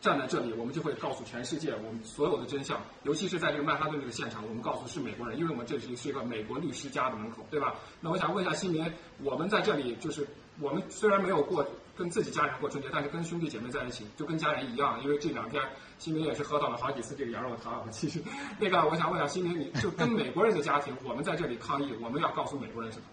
[0.00, 7.74] 站在这里，我们就会告诉全世界我们所有的真相，尤其是在这个曼哈顿这个现场，我们告诉是美国人，因为我们这里是一个美国律师家的门口，对吧？
[8.00, 8.92] 那我想问一下新民，
[9.24, 10.24] 我们在这里就是
[10.60, 11.66] 我们虽然没有过
[11.98, 15.02] 跟自己家人过春节，但是跟兄弟姐妹在一起，就跟家人一样。
[15.02, 15.60] 因为这两天
[15.98, 17.84] 新民也是喝到了好几次这个羊肉汤。
[17.90, 18.22] 其实，
[18.60, 23.04] 那个我想问一下新民，你就跟美国人的家庭，我们在这里抗议，我们要告诉美国人什么？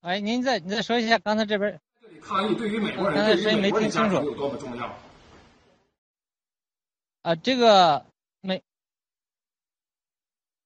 [0.00, 1.78] 哎，您再你再说一下刚才这边。
[2.22, 4.98] 抗议对于美国人，对于美国人家庭有多么重要？
[7.22, 8.09] 啊，这个美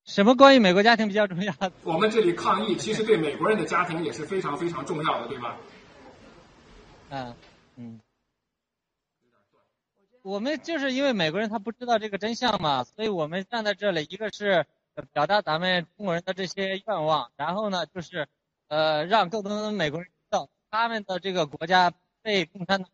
[0.04, 1.54] 什么关于美国家庭比较重要？
[1.82, 5.56] 我们这里抗议，其实对美国人的家庭也是非常非常重要的，对吧？
[7.08, 7.34] 嗯
[7.76, 8.00] 嗯，
[10.22, 14.66] 我们就是因为美国人他不知道这个真相嘛，所以我们站在这里，一个是
[15.12, 18.28] 表达咱们中国人的这些愿望，然后呢，就是
[18.68, 20.48] 呃，让更多的美国人知道。
[20.70, 22.90] 他们的这个国家被共产党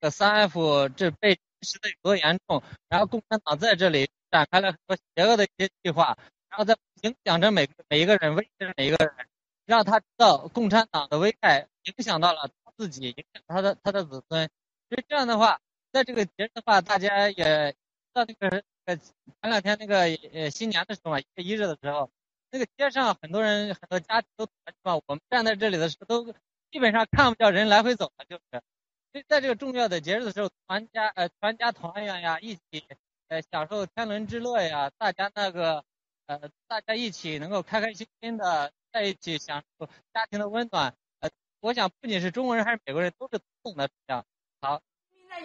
[0.00, 6.16] 的三 F 这被实的有多严重，然后共产党在这里展开了很多邪恶的一些计划，
[6.50, 9.14] 然后在影响着每每一个人，威胁着每一个人，
[9.64, 14.50] 让他知道共产党的危害影响到了他自己，影响他的他的子孙。
[14.88, 15.60] 所以这样的话，
[15.92, 17.76] 在这个节日的话，大家也知
[18.12, 20.00] 道那个呃前两天那个
[20.32, 22.10] 呃新年的时候嘛，一月一日的时候，
[22.50, 26.34] 那个街上很多人很多家庭都团聚嘛，我们站在这里的时候都。
[26.72, 28.62] 基本上看不到人来回走了，就是，
[29.10, 32.60] 所以在这个重要的节日的时候，团家呃全家团圆呀，一起
[33.26, 35.84] 呃享受天伦之乐呀，大家那个
[36.30, 41.28] 呃大家一起能够开开心心的在一起享受家庭的温暖，呃，
[41.60, 44.24] 我想不仅是中国人还是美国人都是同等的这样。
[44.60, 44.80] 好。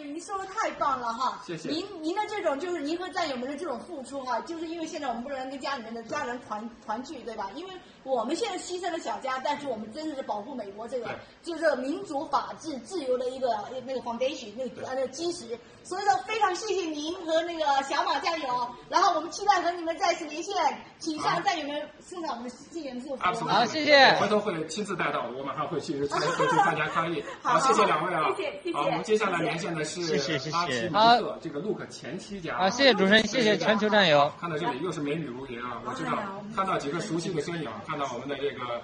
[0.03, 1.41] 您说的太棒了哈！
[1.45, 7.49] 谢谢您，您的这种就是您和战友们的这种付出哈，就是因为现在我们不能跟家里面的家人团团聚，对吧？
[7.55, 7.73] 因为
[8.03, 11.09] 我们现在牺牲了小家，但是我们真的是保护美国这个
[11.41, 13.47] 就是民主、法治、自由的一个
[13.85, 15.57] 那个 foundation 那个那个基石。
[15.83, 20.55] 所以说，非常谢谢您和那个小马战友，然后我们期待和你们再次连线，
[20.97, 23.17] 请向战友们送上我们的新年祝福。
[23.17, 24.11] 好，谢谢。
[24.19, 27.23] 回头会亲自带到，我马上会去 会去参加抗议。
[27.43, 28.23] 好，谢谢两位啊。
[28.35, 28.77] 谢谢谢谢。
[28.77, 30.89] 好，我们接下来连线的是谢谢谢谢。
[30.89, 32.57] 好，这个 Look 前妻家。
[32.57, 34.31] 啊，谢谢主持人，谢谢全球战友。
[34.39, 35.81] 看到这里又是美女如云啊！
[35.85, 38.81] 我知道，看到几个熟悉的身影，看到我们的这个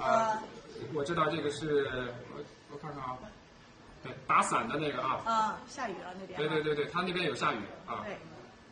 [0.00, 0.42] 啊，
[0.94, 1.84] 我知道这个是，
[2.34, 2.42] 我
[2.72, 3.18] 我看看啊。
[4.02, 6.38] 对打伞的那个啊，啊，下雨了那边。
[6.38, 8.04] 对对对对，他那边有下雨啊。
[8.04, 8.16] 对。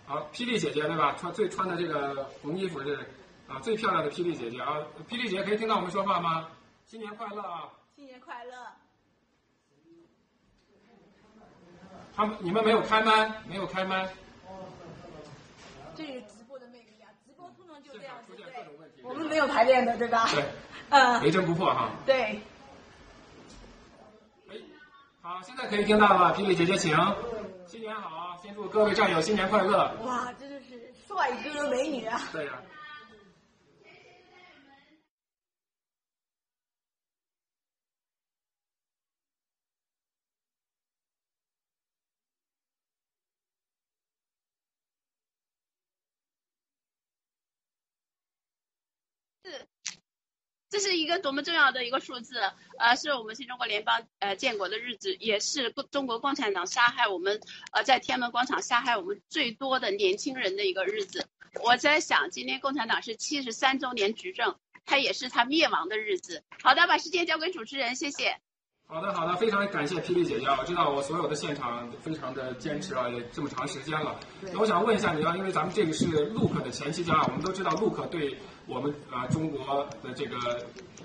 [0.07, 1.15] 好，霹雳姐姐对吧？
[1.19, 2.99] 穿最穿的这个红衣服是
[3.49, 4.77] 啊，最漂亮的霹雳姐姐啊！
[5.09, 6.49] 霹雳姐姐可以听到我们说话吗？
[6.87, 7.69] 新年快乐啊！
[7.97, 8.53] 新年快乐。
[12.15, 14.09] 他们你们没有开麦，没有开麦。
[15.95, 17.09] 这是直播的魅力啊！
[17.27, 18.45] 直播通常就这样子，对。
[19.03, 20.29] 我们没有排练的，对吧？
[20.33, 20.45] 对。
[20.91, 21.23] 嗯。
[21.23, 21.91] 雷震不破哈。
[22.07, 22.41] 对。
[25.21, 26.97] 好，现在可以听到了，霹雳姐姐，请。
[27.67, 29.95] 新年好，先祝各位战友新年快乐。
[30.05, 32.21] 哇，真的是帅哥美女啊！
[32.33, 32.53] 对呀。
[32.61, 32.72] 是。
[50.73, 52.41] 这是一个多么重要的一个数字，
[52.79, 57.43] 呃，是我们新中国联邦呃建国的日子，也是中国共产党杀害我们
[57.73, 61.29] 呃在天安门广场杀害我们最多的年轻人的一个日子。
[61.63, 64.57] 我在想，今天共产党是七十三周年执政，
[64.87, 66.43] 它也是它灭亡的日子。
[66.63, 68.39] 好的，把时间交给主持人，谢谢。
[68.87, 70.57] 好的，好的，非常感谢霹雳姐姐啊！
[70.59, 74.19] 我知道我所有的现场非常的坚持啊，也这么长时间了。
[74.41, 80.37] 那我想问一下你啊，因为咱们这个是 Look 的前期家，我们都知道 Look 对我们啊中国的这个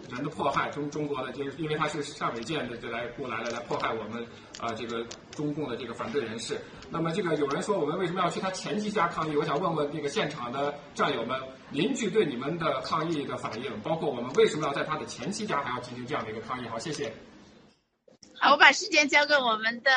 [0.09, 4.25] 人的迫害，中中国的就是，因为他是上尾舰的就来过来了来迫害我们
[4.59, 6.59] 啊这个中共的这个反对人士。
[6.89, 9.35] 那么这个有人说我们为什么要去他前妻家抗议？
[9.35, 11.41] 我想问问这个现场的战友们，
[11.71, 16.67] 邻居对你们的抗议的反应，包括我们为什么要在他的前妻家还要进行这样的一个抗议？
[16.67, 17.13] 好，谢谢。
[18.39, 19.91] 好，我把时间交给我们的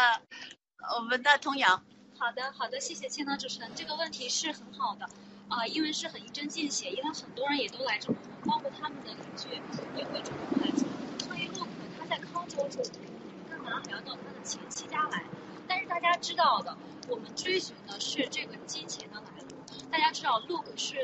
[0.97, 1.83] 我们的童谣。
[2.19, 5.09] 好的，好的，谢谢千堂主持人，这个问题是很好的，
[5.51, 9.49] 啊、因为是很一针见血，因为很多人也都来中国，包括他们的邻居
[9.95, 10.89] 也会主动来做，
[11.27, 12.81] 所以洛克他在康州住，
[13.51, 15.25] 干嘛还要到他的前妻家来？
[15.67, 16.77] 但是大家知道的，
[17.09, 19.57] 我们追寻的是这个金钱的来路。
[19.91, 20.97] 大家知道，洛克是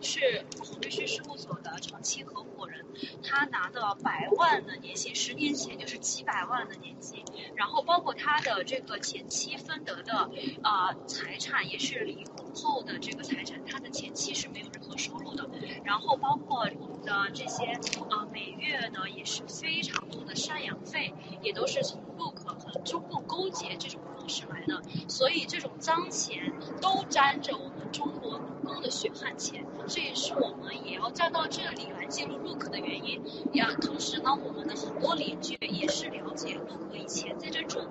[0.00, 2.84] 是红律师事务所的长期合伙人，
[3.22, 7.24] 他拿的百万的年薪，十年前就是几百万的年薪，
[7.54, 10.30] 然后包括他的这个前妻分得的
[10.62, 15.48] 呃财产也是离婚后的这个财产，他的前妻是没有任何收入的，
[15.84, 17.78] 然后包括我们的这些
[18.10, 33.20] 呃每月呢也是非常多的赡养费，也都是从陆客和中共勾结这种方式来的，所以这种脏钱都沾着我们中国农工的血汗钱，这也是我们也要站到这里来记录陆客的原因。
[33.52, 37.88] 也同时呢，我们的很多邻居也是了解陆客以前在这住的，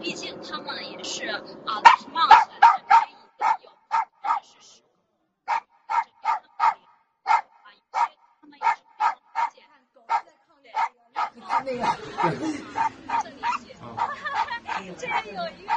[0.00, 1.40] 毕竟他们也是啊，
[2.00, 3.14] 是帽子是可以
[3.62, 3.70] 有，
[4.20, 4.90] 或者是食物，
[11.64, 11.86] 那个，
[14.98, 15.72] 这有一个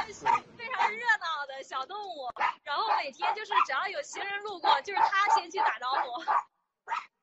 [0.56, 2.28] 非常热闹的小动物，
[2.64, 6.22] 然后每天就是只要有行人路过，就是它先去打招呼。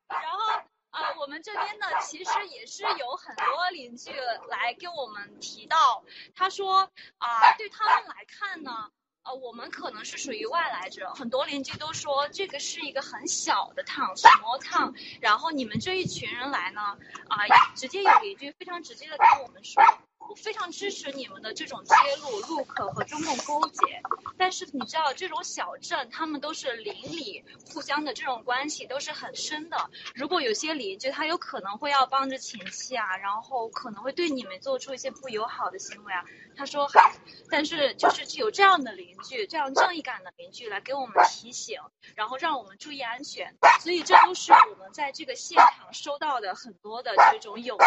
[0.08, 4.12] 然后、呃我们这边呢，其实也是有很多邻居
[4.48, 6.04] 来跟我们提到，
[6.34, 8.90] 他说啊、对他们来看呢。
[9.26, 16.82] 呃，我们可能是属于外来者，很多邻居都说这个是一个很小的 town small town，然后你们这一群人来呢，
[17.30, 17.38] 啊、
[17.74, 19.82] 直接有邻居非常直接的跟我们说，
[20.28, 24.02] 我非常支持你们的这种揭露 look 和中共勾结，
[24.36, 29.90] 但是你知道这种小镇，他们都是邻里互相的这种关系都是很深的。
[30.14, 36.24] 如果有些邻居他有可能会要帮着前妻啊，然后可能会对你们做出一些不友好的行为啊。
[36.56, 37.14] 他说还，
[37.50, 41.80] 但是就是有这样的邻居，这样正义感的邻居来给我们提醒，
[42.14, 43.54] 然后让我们注意安全。
[43.80, 47.78] 所以这都是我们在这个现场收到的很多的这种友谊。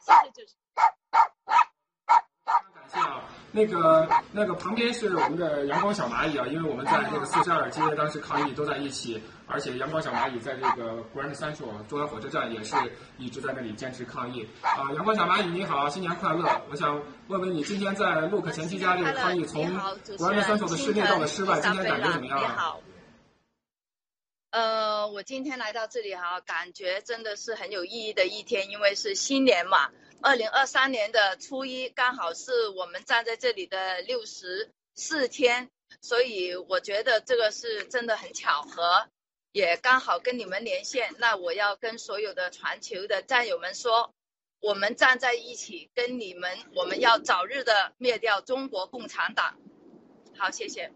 [0.00, 0.82] 谢谢主持人。
[2.74, 3.22] 感谢啊，
[3.52, 12.76] 那个那个旁边是我们的阳光小蚂蚁啊，因为我们在这个四十二街当时抗议都在一起，而且阳光小蚂蚁在这个 Grand Central 中央火车站也是
[13.18, 14.92] 一直在那里坚持抗议啊。
[14.94, 16.62] 阳光小蚂蚁你好，新年快乐！
[16.70, 22.74] 我想问问你，今天在 Look 前妻家这个抗议从你好主持 Grand Central 的室内到了室外，今天感觉怎么样啊？
[24.52, 29.90] 呃，我今天来到这里哈，感觉真的是很有意义的一天，因为是新年嘛，
[30.20, 35.70] 二零二三年的初一，刚好是我们站在这里的六十四天，
[36.02, 39.08] 所以我觉得这个是真的很巧合，
[39.52, 41.14] 也刚好跟你们连线。
[41.16, 44.12] 那我要跟所有的全球的战友们说，
[44.60, 49.56] 我们站在一起，跟你们，我们要早日的灭掉中国共产党。
[50.36, 50.92] 好，谢谢。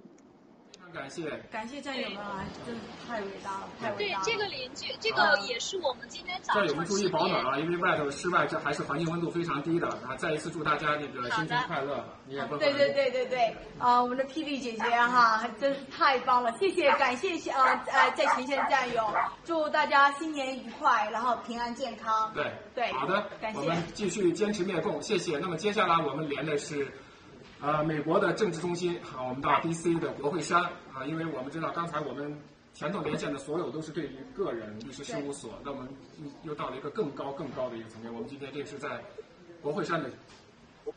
[0.96, 1.30] 感谢。
[1.52, 4.24] 感谢战友们啊，真的太伟大了，太伟大了。
[4.24, 10.16] 对这个邻居，这个也是我们今天早上战友们注意保暖啊，因为外头室外这还是环境温度非常低的啊。
[10.16, 19.04] 再一次祝大家那个新春快乐，你也不对对对对对，啊、我们的霹雳姐姐哈，还 真是太棒了，谢谢，感谢呃呃在前线的战友，
[19.44, 22.32] 祝大家新年愉快，然后平安健康。
[22.34, 25.38] 对对，好的感，谢我们继续坚持灭共，谢谢。
[25.38, 26.90] 那么接下来我们连的是，
[27.60, 29.94] 呃，美国的政治中心啊，我们到 D.C.
[29.98, 32.38] 的国会山啊，因为我们知道刚才我们
[32.74, 35.88] 前头连线的所有都是对于个人律师事务所，那我们
[36.42, 38.12] 又到了一个更高更高的一个层面。
[38.12, 39.02] 我们今天这是在
[39.62, 40.10] 国会山的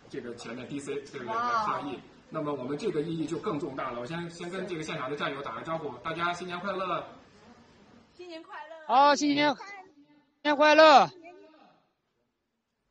[0.10, 0.94] 这个前面 D.C.
[1.12, 1.28] 对不对？
[1.28, 2.00] 抗议。
[2.30, 4.02] 那么我们这个意义就更重大了。
[4.02, 7.04] 我先先跟这个现场的战友打个招呼，大家新年快乐！
[8.14, 8.76] 新年快乐！
[8.86, 9.66] 好，新年新
[10.44, 11.08] 年快乐！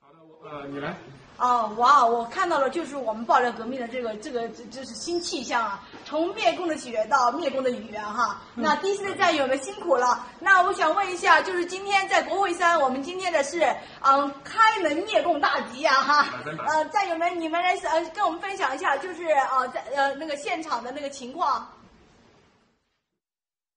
[0.01, 0.97] 好的，我呃，你来。
[1.39, 2.05] 哦，哇！
[2.05, 8.43] 我看到了，就是我们爆料革命的这个这个这这是新气象啊，从灭共的血到灭共的语言哈。
[8.57, 10.27] 那第四的战友们辛苦了。
[10.41, 13.63] 那我想问一下，就是今天在国会山，我们今天的是
[14.01, 16.27] 嗯开门灭共大吉啊哈。
[16.67, 21.73] 呃，战友们，你们来呃跟我们分享一下，就是呃在呃那个现场的那个情况。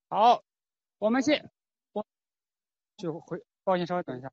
[0.09, 0.41] 好，
[0.97, 1.47] 我们先
[1.93, 2.03] 我
[2.97, 4.31] 就回，抱歉，稍微等一下。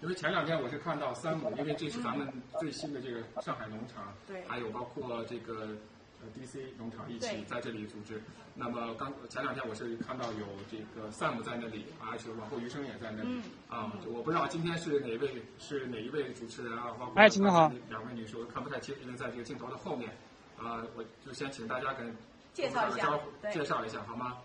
[0.00, 5.76] 因为前两天我是看到三亩，因为这是咱们最新的这个上海农场，对还有包括这个
[6.20, 8.22] 呃 DC 农场一起在这里组织。
[8.54, 13.28] 那么刚前两天我是看到有这个 Sam 在那里，而且往后余生也在那里。
[13.28, 20.10] 嗯啊，就我不知道今天是哪位是哪一位主持人啊，包括哎请您好两位女士，我看不太清，因为在这个镜头的后面。
[20.56, 22.12] 啊，我就先请大家跟
[22.52, 24.36] 介绍一下打个招呼，介绍一下好吗？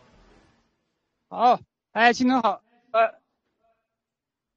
[1.27, 1.59] 好，
[1.93, 3.15] 哎，青藤好，呃，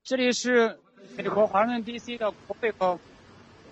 [0.03, 0.79] 这里是
[1.15, 2.99] 美国华盛顿 DC 的国会和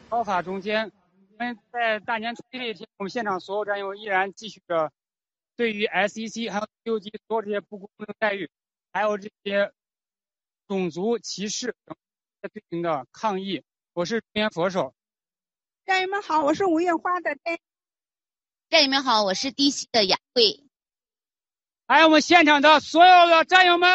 [0.09, 0.93] 高法中间。
[1.32, 4.93] 我们在大年初一那一天，我们现场所有战友依然继续着
[5.57, 8.51] 对于 SEC 还有 DOJ 所有这些不公平的待遇，
[8.93, 9.72] 还有这些
[10.68, 11.97] 种族歧视等
[12.41, 13.64] 在进行的抗议。
[13.93, 14.95] 我是中原佛手。
[15.85, 17.59] 战友们好，我是吴艳花的战
[18.70, 20.64] 战友们好，我是 DC 的雅慧。
[21.87, 23.91] 还有我们现场的所有的战友们，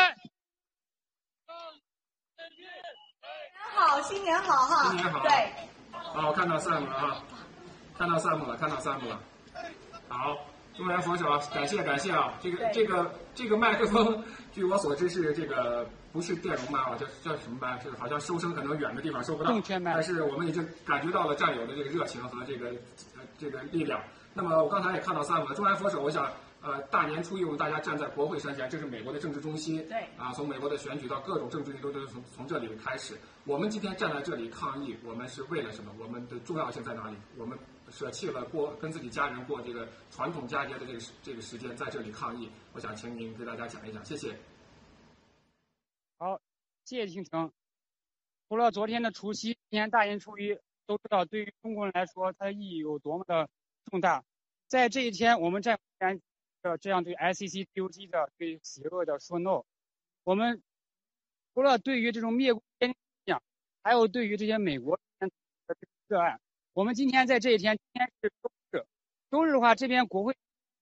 [3.79, 4.89] 好，新年好哈！
[4.89, 5.31] 新年好对，
[5.93, 7.23] 好，我看到 Sam 了啊，
[7.97, 9.17] 看到 Sam 了，看到 Sam 了。
[10.09, 10.35] 好，
[10.75, 12.33] 中原佛手，感谢感谢啊！
[12.41, 14.21] 这个这个这个麦克风，
[14.51, 17.79] 据我所知是这个不是电容麦啊，叫叫什么麦？
[17.79, 19.51] 是好像收声可能远的地方收不到
[19.85, 22.67] 但是我们已经感觉到了战友的这个热情和这个
[23.15, 24.01] 呃这个力量。
[24.33, 26.29] 那么我刚才也看到 Sam 了，中原佛手，我想。
[26.61, 29.77] 呃，大年初一我们大家站在国会山前，这是美国的政治中心。
[29.87, 33.17] 对啊，从美国的选举到各种政治运动都是从从这里开始。
[33.45, 35.93] 我们今天站在这里抗议，我们是为了什么？
[35.97, 37.15] 我们的重要性在哪里？
[37.37, 37.57] 我们
[37.89, 42.49] 舍弃了过跟自己家人过这个传统佳节的这个时这个时间，在这里抗议。
[42.73, 44.35] 我想请您给大家讲一讲，谢谢。
[46.17, 46.41] 好，
[46.83, 47.49] 谢谢青城。
[48.49, 53.47] 除了昨天的除夕，今天大年初一，都知道对于中国人来说，它的意义有多么的
[53.89, 54.25] 重大。
[54.67, 55.79] 在这一天，我们战
[56.63, 59.63] 友依然呃这样对 SEC、DOJ 的对邪恶的说 no。
[60.23, 60.61] 我们
[61.53, 62.95] 除了对于这种灭国坚定
[63.25, 63.41] 信仰，
[63.83, 65.27] 还有对于这些美国的
[65.67, 65.75] 个
[66.07, 66.37] 热爱。
[66.73, 68.85] 我们今天在这一天，今天是周日，
[69.31, 70.35] 周日的话，这边国会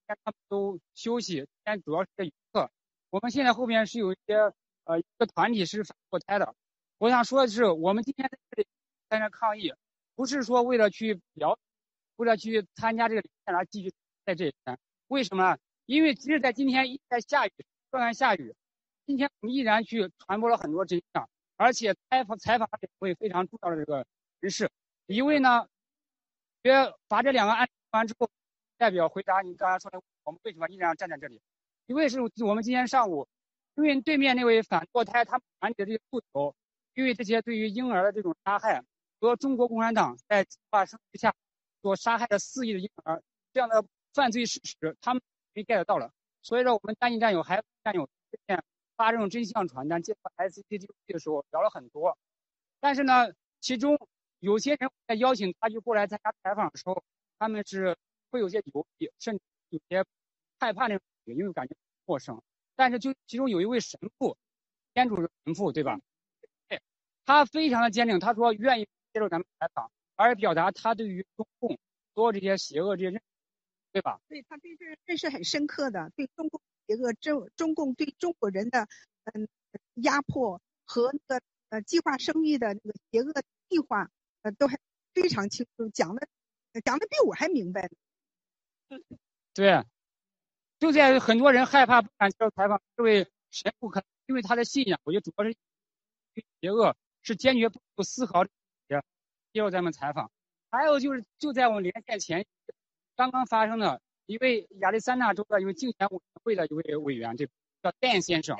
[0.08, 2.70] 他们都休息，今天主要是游客。
[3.10, 4.36] 我们现在后边是有一些
[4.84, 6.56] 呃一个团体是反堕胎的。
[6.98, 8.68] 我想说的是，我们今天在这里
[9.10, 9.74] 在这抗议，
[10.16, 11.58] 不是说为了去表，
[12.16, 13.94] 为了去参加这个检查继续
[14.26, 14.78] 在这一天。
[15.08, 15.58] 为什么？
[15.88, 17.52] 因为即使在今天一直在下雨，
[17.90, 18.54] 断断下雨，
[19.06, 24.06] 今天我们依然去传播了很多真相，而且采访采访了两位非常重要的这个
[24.42, 24.70] 人士，
[25.06, 25.66] 一位呢，
[26.62, 28.30] 学把这两个案例完之后，
[28.78, 31.42] 代表回答你刚才说的，我们为什么依然站在这里？
[31.86, 33.26] 一位是我们今天上午，
[33.76, 36.54] 因为对面那位反堕胎他们团体的这些诉求，
[36.96, 38.84] 因为这些对于婴儿的这种杀害，
[39.22, 41.34] 和中国共产党在计划生育下
[41.82, 43.24] 所杀害的四亿的婴儿
[43.54, 45.24] 这样的犯罪事实，他们
[45.58, 46.12] 没 get 到了。
[46.44, 48.64] 所以说，我们单一战友还战友之前
[48.96, 52.16] 发这种真相传单，介绍 S C T 的时候聊了很多，
[52.80, 53.98] 但是呢，其中
[54.40, 57.04] 有些人在邀请他就过来参加采访的时候，
[57.40, 57.98] 他们是
[58.30, 60.06] 会有些犹豫，甚至有些
[60.60, 61.76] 害怕那种感觉，因为感觉
[62.06, 62.40] 陌生。
[62.76, 64.38] 但是就其中有一位神父，
[64.94, 66.00] 天主神父对吧？
[66.70, 66.80] 对，
[67.26, 71.80] 他非常的坚定，他说愿意接受咱们采访，而表达他对于中共
[72.14, 73.22] 所有这些邪恶这些认，
[73.92, 74.20] 对吧？
[74.28, 78.88] 对他对这认识很深刻的，对中共邪恶中中共对中国人的
[79.34, 79.48] 嗯
[79.96, 83.34] 压迫和那个呃计划生育的那个邪恶
[83.70, 84.10] 计划，
[84.42, 84.80] 呃都还
[85.14, 86.28] 非常清楚，讲的
[86.86, 89.00] 讲的比我还明白呢。
[89.54, 89.84] 对，
[90.80, 95.56] 就在很多人害怕不敢接受采访，这位神父可能因为他的信仰，我觉得主要是
[96.62, 98.50] 邪恶是坚决不思考的
[99.52, 100.32] 接受咱们采访。
[100.70, 102.46] 还有就是就在我们连线前
[103.18, 107.48] 刚刚发生的一位亚利桑那州的一位竞选委员会的一位委员，这
[107.82, 108.56] 叫丹先生。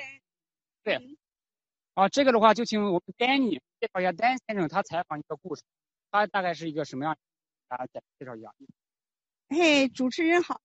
[0.84, 1.16] 对，
[1.94, 5.62] 啊，这个的话就请我们 Danny 介绍一下丹先生他采访一个故事，
[6.10, 7.16] 他大概是一个什么样？
[7.68, 8.52] 大家介绍一下。
[9.50, 10.60] 嘿，主持人好，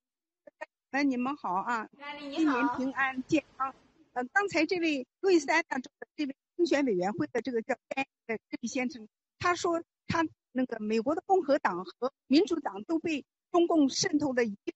[0.90, 1.86] 哎，你们好啊！
[2.19, 3.74] 你新年平安健康。
[4.14, 9.06] 呃，刚才这位路易斯安那州的这位竞选委员会的这个叫丹的这位先生，
[9.39, 14.74] 他说他那个美国的共和党和民主党都被中共渗透的已经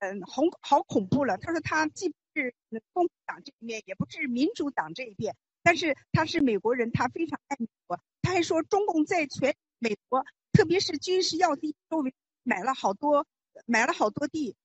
[0.00, 1.38] 嗯好好恐怖了。
[1.38, 2.54] 他说他既不是
[2.92, 7.98] 共产党这一面，也不是民主党这一边，但是他是美国人，他非常爱美国。
[8.22, 12.12] 他还说中共在全美国，特别是军事要地周围
[12.42, 13.26] 买了好多
[13.66, 14.56] 买了好多地，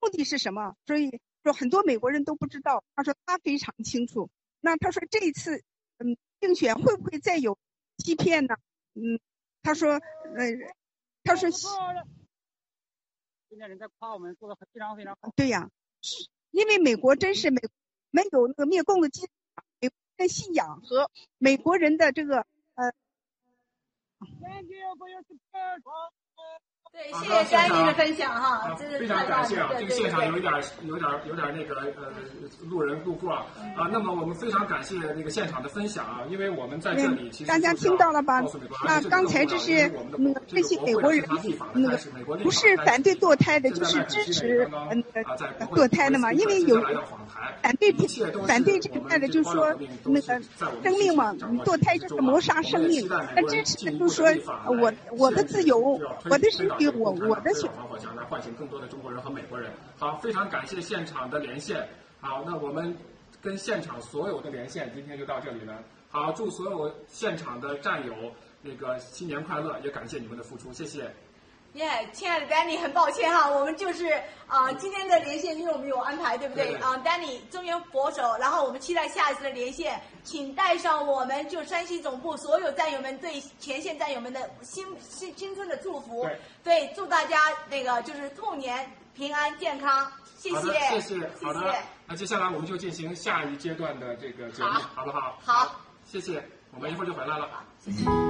[0.00, 0.76] 目的是什么？
[0.86, 2.84] 所以说很多美国人都不知道。
[2.94, 4.28] 他说他非常清楚。
[4.60, 5.62] 那他说这一次
[5.98, 7.58] 嗯竞选会不会再有
[7.98, 8.56] 欺骗呢？
[8.94, 9.20] 嗯，
[9.62, 10.46] 他说呃，
[11.22, 11.50] 他说
[13.50, 15.28] 现在人在夸我们做的非常非常好。
[15.34, 15.68] 对呀，
[16.52, 17.60] 因为美国真是美
[18.10, 19.28] 没有那个灭共的基，
[19.80, 22.92] 美国的信仰和美国人的这个呃。
[26.92, 29.70] 对，谢谢丹尼的分享哈，非常感谢啊！
[29.78, 32.10] 这个现场有一点点、有点、有点那个呃，
[32.68, 33.46] 路人路过啊
[33.76, 33.88] 啊。
[33.92, 38.42] 那么我们非常感谢那个现场的分享啊，因为我们在这里其实大家听到了吧？
[38.84, 39.88] 那刚才这是
[40.18, 41.24] 那个这些美国人
[41.74, 41.96] 那个
[42.42, 45.04] 不是反对堕胎的，就是支持嗯
[45.70, 46.32] 堕胎的嘛？
[46.32, 46.82] 因为有
[47.62, 47.92] 反对
[48.48, 49.72] 反对这个的，就是说
[50.04, 50.40] 那个
[50.82, 51.32] 生命嘛，
[51.64, 53.08] 堕胎就是谋杀生命。
[53.08, 54.26] 那支持的就是说
[54.66, 57.70] 我我的自由，我的身体，我我的选。
[57.72, 59.70] 防火墙来唤醒更多的中国人和美国人。
[59.98, 61.86] 好，非常感谢现场的连线。
[62.20, 62.96] 好，那我们
[63.40, 65.78] 跟现场所有的连线今天就到这里了。
[66.10, 68.14] 好，祝所有现场的战友
[68.62, 71.10] 那个新年快乐，也感谢你们的付出，谢谢。
[71.74, 76.74] 耶，亲爱的 Danny，很抱歉哈，我们就是啊，今天的连线因为我们有安排，对不对？
[76.76, 86.28] 啊，Danny 中原佛手，然后我们期待下一次的连线，请带上我们就山西总部所有战友们对前线战友们的新新青春的祝福。
[86.64, 87.38] 对，祝大家
[87.68, 91.72] 那个就是兔年平安健康，谢谢，谢谢，好的。
[92.06, 95.38] 那接下来我们就进行下一阶段的这个节目，好不好？
[95.44, 96.44] 好，谢谢，
[96.74, 97.48] 我们一会儿就回来了。
[97.78, 98.29] 谢谢。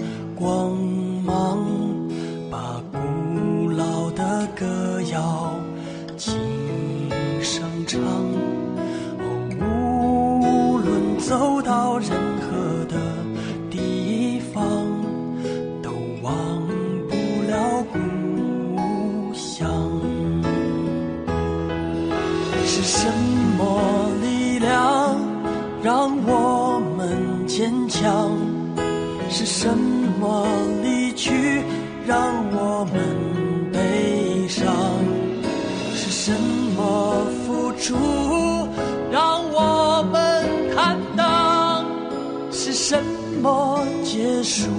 [0.41, 0.75] 光
[1.23, 1.63] 芒，
[2.49, 5.53] 把古老的歌谣
[6.17, 6.33] 轻
[7.43, 8.01] 声唱。
[9.59, 12.09] 无论走到任
[12.39, 12.97] 何的
[13.69, 14.63] 地方，
[15.83, 15.91] 都
[16.23, 16.33] 忘
[17.07, 17.15] 不
[17.47, 17.99] 了故
[19.35, 19.69] 乡。
[22.65, 23.07] 是什
[23.59, 25.15] 么力量
[25.83, 28.35] 让我们坚强？
[29.29, 29.90] 是什么
[30.21, 30.45] 么
[30.83, 31.63] 离去
[32.05, 32.15] 让
[32.51, 34.71] 我们悲伤？
[35.95, 36.31] 是什
[36.77, 37.95] 么付出
[39.11, 40.45] 让我们
[40.75, 41.83] 坦荡？
[42.51, 43.03] 是什
[43.41, 44.69] 么结束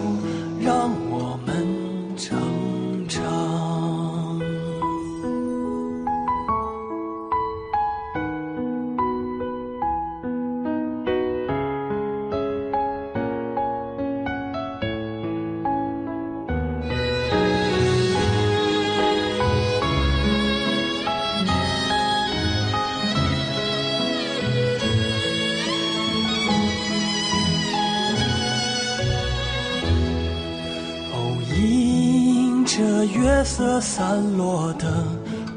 [33.43, 35.05] 月色散落的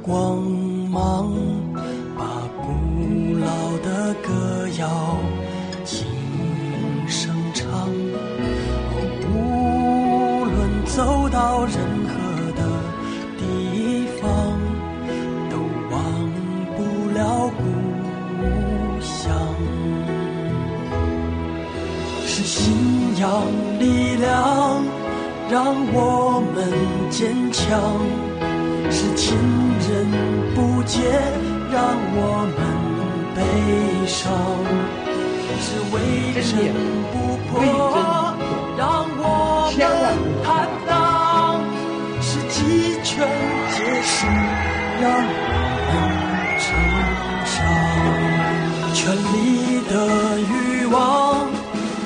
[0.01, 0.41] 光
[0.89, 1.31] 芒，
[2.17, 2.25] 把
[2.59, 5.17] 古老的歌谣
[5.83, 6.07] 轻
[7.07, 7.87] 声唱。
[9.29, 11.75] 无论走到任
[12.09, 12.15] 何
[12.53, 12.63] 的
[13.37, 14.25] 地方，
[15.51, 15.53] 都
[15.91, 16.01] 忘
[16.75, 16.81] 不
[17.13, 17.63] 了故
[18.99, 19.31] 乡。
[22.25, 22.73] 是信
[23.19, 23.29] 仰
[23.79, 24.83] 力量
[25.55, 25.63] 让
[25.93, 26.67] 我们
[27.09, 27.79] 坚强，
[28.91, 29.37] 是亲
[29.87, 30.05] 人
[30.53, 30.99] 不解
[31.71, 31.81] 让
[32.13, 32.59] 我们
[33.33, 33.39] 悲
[34.05, 34.19] 伤，
[35.61, 35.95] 是为
[36.35, 36.75] 人
[37.13, 37.15] 不
[37.47, 37.63] 破
[38.77, 39.79] 让我们
[40.43, 41.63] 坦荡，
[42.19, 43.25] 是鸡犬
[43.71, 44.27] 结束
[44.99, 45.07] 让
[45.87, 46.67] 我们成
[47.55, 47.63] 长，
[48.93, 48.99] 权
[49.31, 49.93] 力的
[50.51, 50.51] 欲
[50.87, 51.47] 望。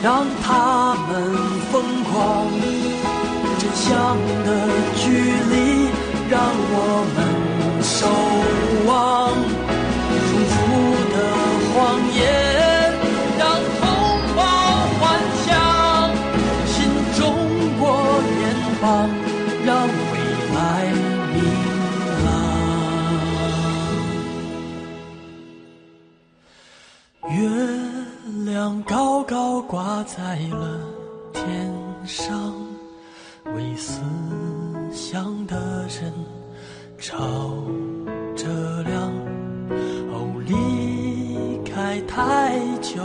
[0.01, 1.35] 让他们
[1.69, 2.47] 疯狂，
[3.79, 4.47] 相的
[4.95, 5.55] 距离
[6.29, 6.35] 让
[6.71, 6.75] 我
[7.15, 7.17] 们
[7.81, 7.97] 守
[8.85, 8.91] 望，
[10.27, 10.53] 重复
[11.13, 11.15] 的
[11.71, 11.73] 谎
[12.13, 12.19] 言
[13.39, 13.41] 让
[13.79, 13.81] 同
[14.35, 14.37] 胞
[14.99, 15.01] 幻
[15.45, 15.47] 想，
[16.67, 16.69] 新
[17.17, 17.19] 中
[17.79, 17.81] 国
[18.35, 18.37] 联
[18.81, 18.83] 邦
[19.65, 19.67] 让
[20.11, 20.13] 未
[20.53, 20.57] 来
[21.33, 21.37] 明
[22.25, 22.27] 朗。
[27.31, 27.37] 月
[28.45, 28.53] 亮
[28.83, 30.17] 高高挂在
[30.49, 30.57] 了
[35.11, 36.13] 想的人
[36.99, 37.17] 吵
[38.35, 39.11] 着亮。
[40.11, 43.01] 哦，离开太久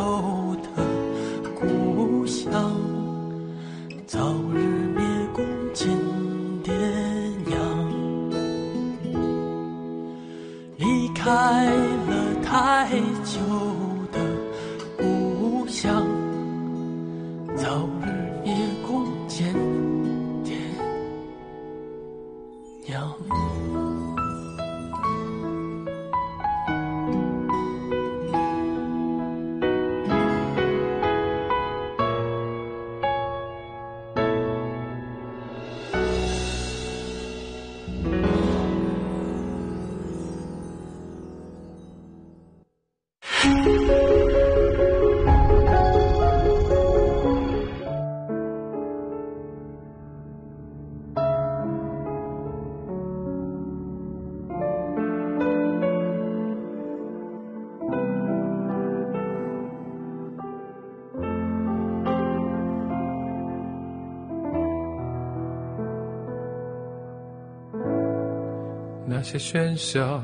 [69.25, 70.23] 些喧嚣、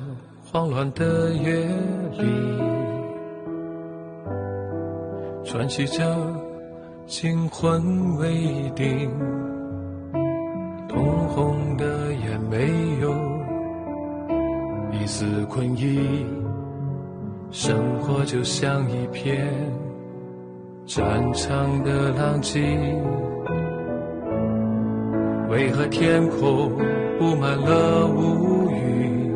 [0.52, 1.66] 慌乱的夜
[2.18, 2.26] 里，
[5.42, 6.04] 喘息着，
[7.06, 9.10] 惊魂未定，
[10.86, 12.68] 通红的眼没
[13.00, 13.10] 有
[14.92, 16.26] 一丝困意，
[17.50, 19.48] 生活就像一片
[20.84, 22.60] 战场的狼藉。
[25.48, 26.70] 为何天空
[27.18, 29.30] 布满了雾云？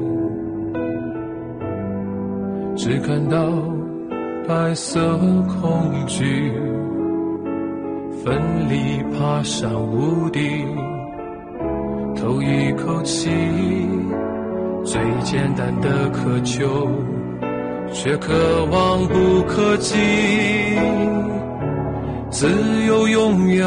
[2.77, 3.51] 只看到
[4.47, 5.01] 白色
[5.61, 6.53] 恐惧，
[8.23, 8.37] 奋
[8.69, 10.67] 力爬上屋顶，
[12.17, 13.31] 透一口气。
[14.85, 16.87] 最简单的渴求，
[17.91, 18.35] 却渴
[18.71, 19.97] 望不可及。
[22.29, 22.49] 自
[22.87, 23.67] 由永远。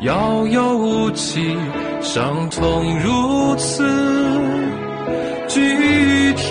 [0.00, 1.56] 遥遥无期，
[2.04, 3.82] 伤痛如此
[5.48, 6.44] 具体。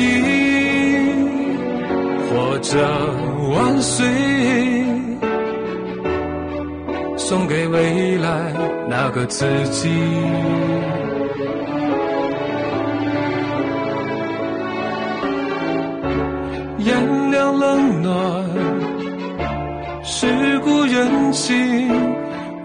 [2.28, 2.76] 活着
[3.56, 4.04] 万岁，
[7.16, 8.52] 送给未来
[8.90, 9.90] 那个自己。
[16.80, 18.12] 炎凉冷暖，
[20.04, 21.88] 世故人情。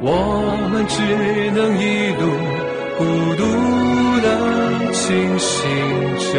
[0.01, 0.12] 我
[0.70, 1.02] 们只
[1.51, 2.23] 能一路
[2.98, 3.04] 孤
[3.36, 3.44] 独
[4.20, 4.26] 的
[4.92, 5.70] 清醒
[6.18, 6.32] 着，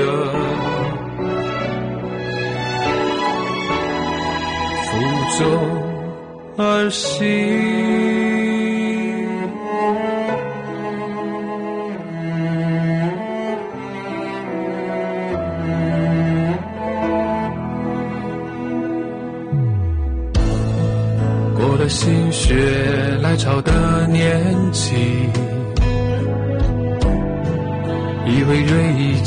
[4.84, 4.90] 负
[5.38, 5.40] 重
[6.58, 8.19] 而行。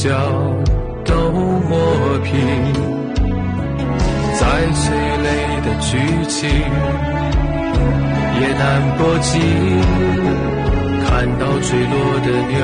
[0.02, 0.08] 角
[1.04, 1.14] 都
[1.68, 1.78] 磨
[2.24, 2.34] 平，
[4.34, 4.42] 再
[4.72, 4.82] 催
[5.22, 5.26] 泪
[5.62, 5.90] 的剧
[6.26, 6.40] 情
[8.40, 8.60] 也难
[8.98, 9.38] 过及。
[11.06, 11.06] 看
[11.38, 12.58] 到坠落的鸟，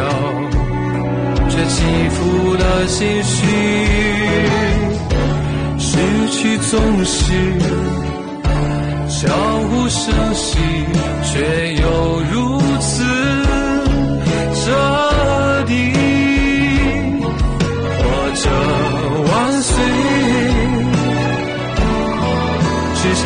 [1.48, 1.76] 却起
[2.08, 2.18] 伏
[2.54, 3.46] 了心绪，
[5.78, 5.96] 失
[6.32, 7.32] 去总是。
[9.08, 9.16] 悄
[9.70, 10.58] 无声息，
[11.22, 11.86] 却又
[12.32, 12.58] 如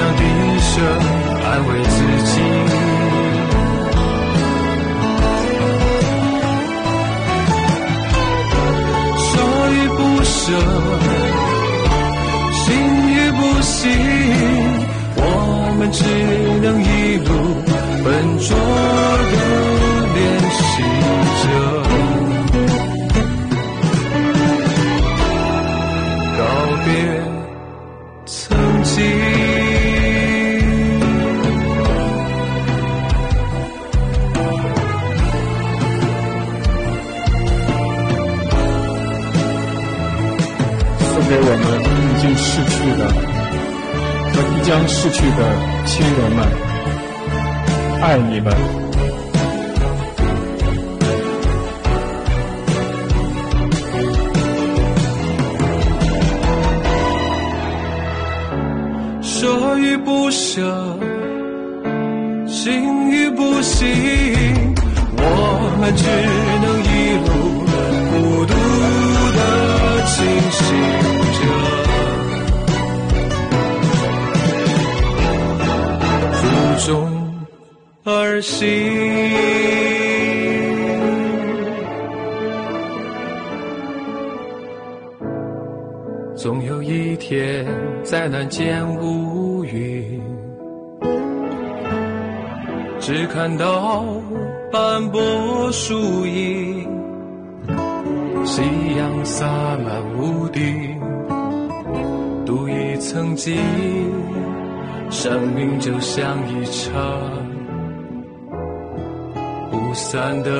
[0.02, 0.22] 只想低
[0.58, 0.74] 声
[1.44, 2.34] 安慰自己。
[9.28, 9.30] 说
[9.70, 10.44] 与不舍，
[12.52, 12.64] 信
[13.08, 13.70] 与不信。
[15.14, 15.20] 我
[15.78, 15.98] 们只
[16.62, 16.84] 能一
[17.18, 17.28] 路
[18.02, 18.06] 笨
[18.40, 18.48] 拙
[19.30, 19.34] 的
[20.14, 20.18] 练
[20.50, 20.60] 习
[44.72, 45.36] 将逝去的
[45.84, 46.48] 亲人们，
[48.00, 48.50] 爱你们。
[59.20, 60.98] 说与不舍，
[105.22, 106.92] 生命就像一场
[109.70, 110.50] 不散的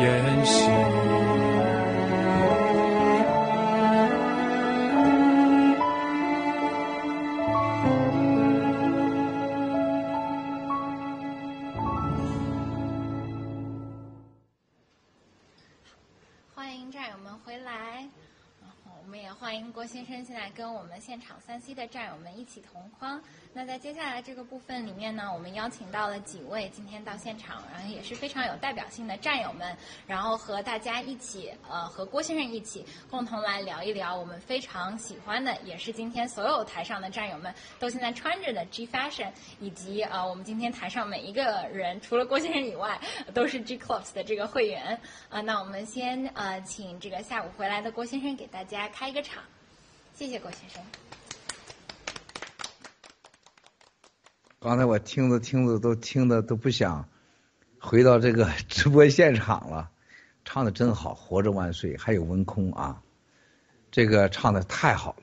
[0.00, 0.99] 宴席。
[21.80, 23.20] 的战友们一起同框。
[23.52, 29.76] 那在接下来这个部分里面呢，我们邀请到了几位今天到现场，然后也是非常有代表性的战友们，
[30.06, 43.00] 然后和大家一起，呃，和郭先生一起共同来聊一聊我们非常喜欢的，也是今天所有台上的战友们都现在穿着的 G Fashion，以及呃我们今天台上每一个人除了郭先生以外
[43.34, 45.00] 都是 G Clubs 的这个会员。
[45.28, 49.42] 啊、那我们先呃请这个下午回来的郭先生给大家开一个场，
[50.14, 51.09] 谢谢郭先生。
[54.62, 57.08] 刚才我听着听着都听的都不想
[57.78, 59.90] 回到这个 直播现场了，
[60.44, 63.02] 唱的真好，活着万岁，还有文空啊，
[63.90, 65.22] 这个唱的太好了，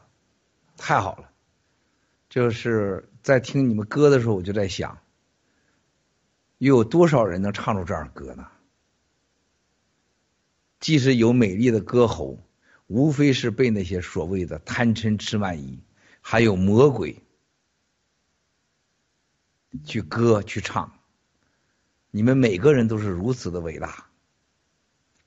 [0.76, 1.30] 太好了。
[2.30, 4.98] 就是在听你们歌的时候，我就在想，
[6.58, 8.48] 又有多少人能唱出这样歌呢？
[10.80, 12.40] 即使有美丽的歌喉，
[12.88, 15.80] 无非是被那些所谓的贪嗔痴慢疑，
[16.22, 17.22] 还有魔鬼。
[19.86, 20.92] 去歌去唱，
[22.12, 24.08] 你们每个人都是如此的伟大，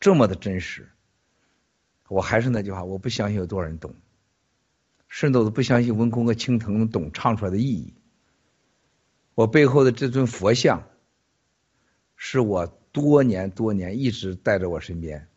[0.00, 0.88] 这么的真实。
[2.08, 3.94] 我还是那句话，我不相信有多少人懂，
[5.08, 7.94] 甚至我都不相信温空和青藤能懂唱出来的意义。
[9.34, 10.88] 我背后的这尊佛像，
[12.16, 15.28] 是我多年多年一直带在我身边。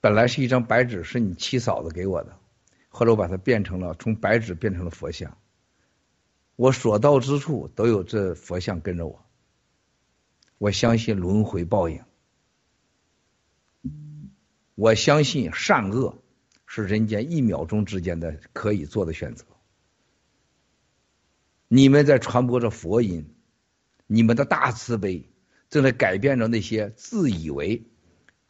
[0.00, 2.38] 本来是一张白纸，是你七嫂子给我的，
[2.88, 5.36] 后来我把它变成了从白纸变成了佛像。
[6.58, 9.24] 我所到之处都有这佛像跟着我。
[10.58, 12.02] 我相信轮回报应，
[14.74, 16.20] 我相信善恶
[16.66, 19.44] 是人间一秒钟之间的可以做的选择。
[21.68, 23.36] 你们在传播着佛音，
[24.08, 25.30] 你们的大慈悲
[25.70, 27.84] 正在改变着那些自以为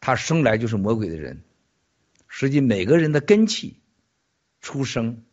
[0.00, 1.42] 他生来就是魔鬼的人。
[2.26, 3.82] 实际每个人的根气
[4.62, 5.24] 出生。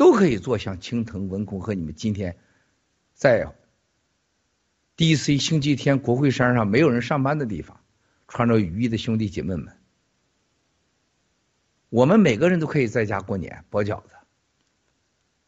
[0.00, 2.38] 都可以做像青藤文空和你们今天
[3.12, 3.52] 在
[4.96, 5.36] D.C.
[5.36, 7.78] 星期天国会山上没有人上班的地方，
[8.26, 9.76] 穿着雨衣的兄弟姐妹们，
[11.90, 14.14] 我们每个人都可以在家过年包饺子，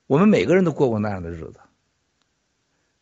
[0.06, 1.54] 我们每个人都过过那样的日子。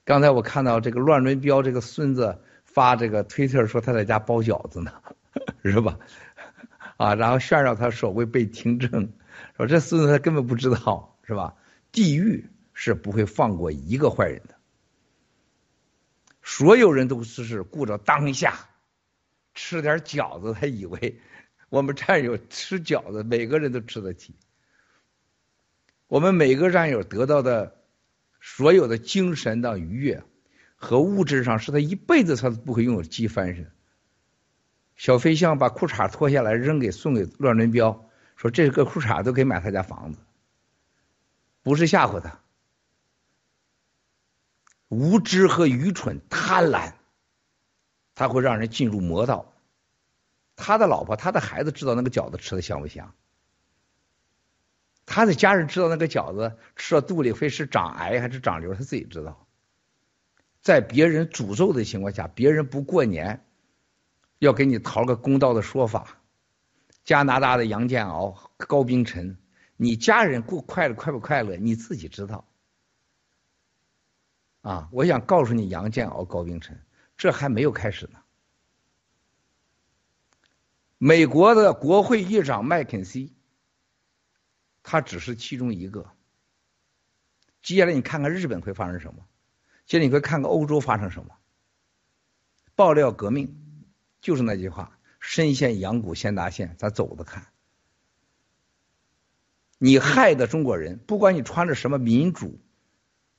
[0.05, 4.93] 刚才我看到这个乱伦彪这个孙子发这个推特说他在家包饺子呢，
[5.65, 5.99] 是吧？
[6.97, 9.13] 啊，然后炫耀他所谓被听证，
[9.57, 11.10] 说这孙子他根本不知道。
[11.31, 11.55] 是吧？
[11.93, 14.57] 地狱是不会放过一个坏人的。
[16.43, 18.69] 所有人都是是顾着当下，
[19.55, 21.21] 吃点饺子，他以为
[21.69, 24.35] 我们战友吃饺子，每个人都吃得起。
[26.09, 27.77] 我们每个战友得到的
[28.41, 30.25] 所有的精神的愉悦
[30.75, 33.71] 和物质上，是他一辈子他都不会拥有机翻身。
[34.97, 40.19] 小飞象把裤衩脱下来扔给送给乱伦彪，说这个裤衩都可以买他家房子。
[41.63, 42.41] 不是吓唬他，
[44.89, 46.95] 无知和愚蠢、贪婪，
[48.15, 49.53] 他会让人进入魔道。
[50.57, 53.15] 他的老婆、他的孩子知道那个饺子吃的香不香，
[55.07, 59.47] 他的家人知道那个饺子吃了肚里会是长癌还是长瘤，他自己知道。
[60.61, 63.47] 在别人诅咒的情况下，别人不过年，
[64.39, 66.19] 要给你讨个公道的说法。
[67.03, 69.39] 加拿大的杨建敖、高冰晨。
[69.83, 72.47] 你家人过快乐快不快乐，你自己知道。
[74.61, 76.85] 啊，我想告诉你，杨建敖、高冰晨，
[77.17, 78.21] 这还没有开始呢。
[80.99, 83.35] 美国的国会议长麦肯锡，
[84.83, 86.11] 他只是其中一个。
[87.63, 89.27] 接下来你看看日本会发生什么，
[89.87, 91.35] 接着你会看看欧洲发生什么。
[92.75, 93.57] 爆料革命，
[94.21, 97.50] 就是那句话：深陷阳谷先达线，咱走着看。
[99.83, 102.61] 你害的中国人，不管你穿着什么民主，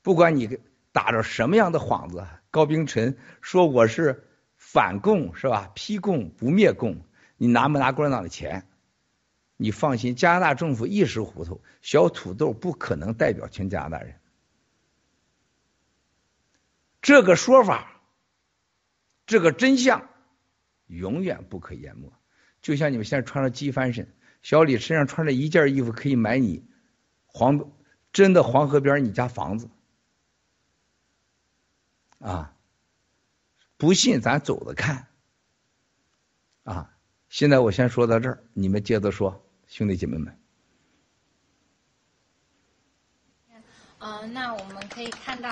[0.02, 0.58] 不管你
[0.92, 4.28] 打着什么样的幌子，高冰晨说我是
[4.58, 5.72] 反共是吧？
[5.76, 7.06] 批共不灭共，
[7.38, 8.68] 你拿没拿共产党的钱？
[9.56, 14.16] 你放心，加拿大政府一时糊涂，小土豆不可能代表全加拿大人。
[17.04, 18.02] 这个说法，
[19.28, 20.10] 这个真相，
[20.88, 22.12] 永远不可淹没。
[22.64, 24.12] 就像你们现在穿着机翻身，
[24.42, 26.64] 小李身上穿着一件衣服可以买你
[27.26, 27.72] 黄
[28.12, 29.70] 真的黄河边你家房子
[32.20, 32.54] 啊！
[33.78, 35.08] 不信咱走着看
[36.64, 36.96] 啊！
[37.30, 40.38] 现在我先说到这儿，你们接着说，兄弟姐妹们。
[43.98, 45.50] 嗯，那我们可以看到，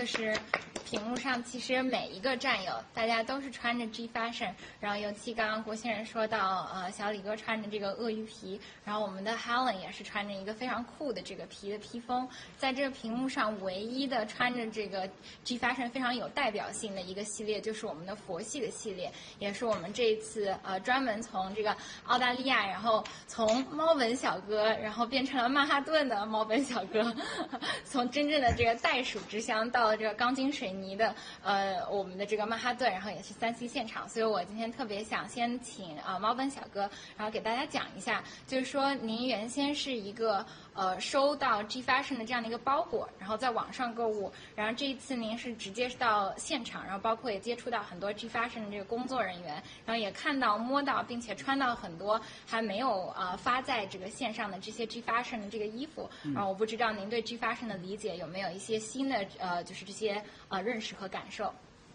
[0.00, 0.34] 就是
[0.82, 4.50] 屏幕上其实每一个战友，大家都是穿着 G Fashion，
[4.80, 15.06] 然后尤其刚刚郭先生说到，呃，小李哥穿着这个鳄鱼皮，然后我们的 Helen 也是穿着一个非常酷的这个皮的披风，在这个屏幕上唯一的穿着这个
[15.44, 27.14] G Fashion 非常有代表性的一个系列，就是我们的佛系的系列，也是我们这一次呃专门从这个澳大利亚，然后从猫本小哥，然后变成了曼哈顿的猫本小哥。
[27.84, 36.80] 从真正的这个袋鼠之乡到这个钢筋水泥的呃我们的这个曼哈顿，然后也是三 C 现场，所以我今天特别想先请啊猫本小哥，
[37.16, 40.44] 然后给大家讲一下，就是说您原先是一个
[40.80, 61.52] 呃收到 G Fashion 的这样的一个包裹，然后在网上购物，然后这一次您是直接到现场，然后包括也接触到很多 G Fashion 的这个工作人员，然后也看到摸到并且穿到很多还没有呃发在这个线上的这些 G Fashion 的这个衣服，然后我不知道您对 G Fashion 的理解有没有一些新的呃，就是这些呃认识和感受。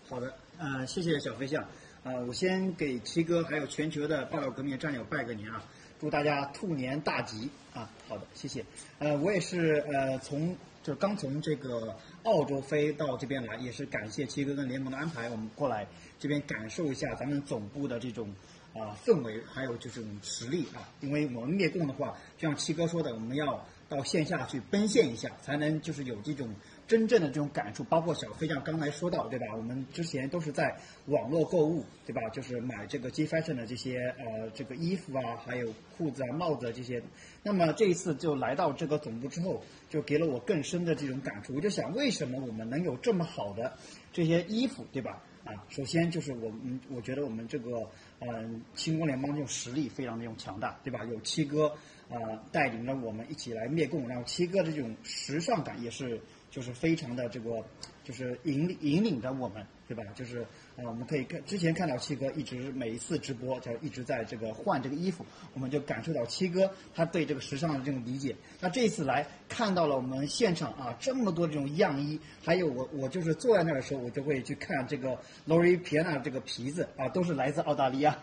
[0.08, 1.66] 好的，呃，谢谢小飞象，
[2.04, 5.64] 呃，我先给七哥还有全球的报道革命战友拜个年啊，
[6.06, 7.90] 祝大家兔年大吉啊！
[8.08, 8.64] 好的，谢谢。
[9.00, 15.88] 呃，我也是呃从就刚从这个澳洲飞到这边来，也是感谢七哥跟联盟的安排，我们过来
[16.20, 18.32] 这边感受一下咱们总部的这种
[18.76, 26.54] 啊、氛围，还有这种实力啊，因为我们灭共的话，就像七哥说的，我们要到线下去奔现一下，才能就是有这种
[26.88, 27.84] 真正的这种感触。
[27.84, 29.48] 包括小飞象刚才说到，对吧？
[29.56, 32.30] 我们之前都是在网络购物，对吧？
[32.30, 37.02] 就是买这个 G Fashion 的这些呃这个衣服啊，还有裤子啊、帽子啊这些。
[37.44, 41.56] 那么这一次就来到这个总部之后，就给了我更深的这种感触。
[41.56, 43.78] 我就想，为什么我们能有这么好的
[44.12, 45.22] 这些衣服，对吧？
[45.46, 47.88] 啊，首先就是我们，我觉得我们这个
[48.20, 51.04] 嗯，新工联邦这种实力非常的这种强大，对吧？
[51.06, 51.72] 有七哥
[52.10, 52.18] 啊、
[52.52, 56.20] 带领着我们一起来灭共，然后七哥的这种时尚感也是
[56.56, 57.62] 就是非常的这个
[58.02, 60.06] 就是引领引领着我们，对吧？
[60.16, 60.46] 就是
[60.78, 68.36] 啊、我们可以看之前看到七哥一直每一次直播就一直在这个换这个衣服，我们就感受到七哥他对这个时尚的这种理解。
[68.60, 78.18] 那这一次来看到了我们现场啊这么多这种样衣，还有我我就是坐在那儿的时候，我就会去看这个 Lori Piana 这个皮子啊，都是来自澳大利亚，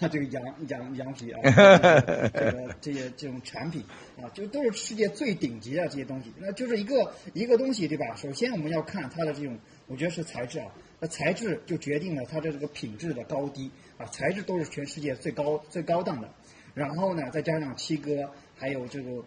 [0.00, 1.40] 这个羊羊羊皮啊，
[2.34, 3.82] 这个这些这种产品
[4.20, 6.32] 啊，就都是世界最顶级的这些东西。
[6.38, 8.14] 那就是一个一个东西，对吧？
[8.16, 10.66] 首先我们要看它的这种，我觉得是材质啊，
[11.00, 16.28] 那材质就决定了它的这个品质的高低啊，材质都是全世界最高最高档的。
[16.74, 19.24] 然后呢，再加上七哥，还有这个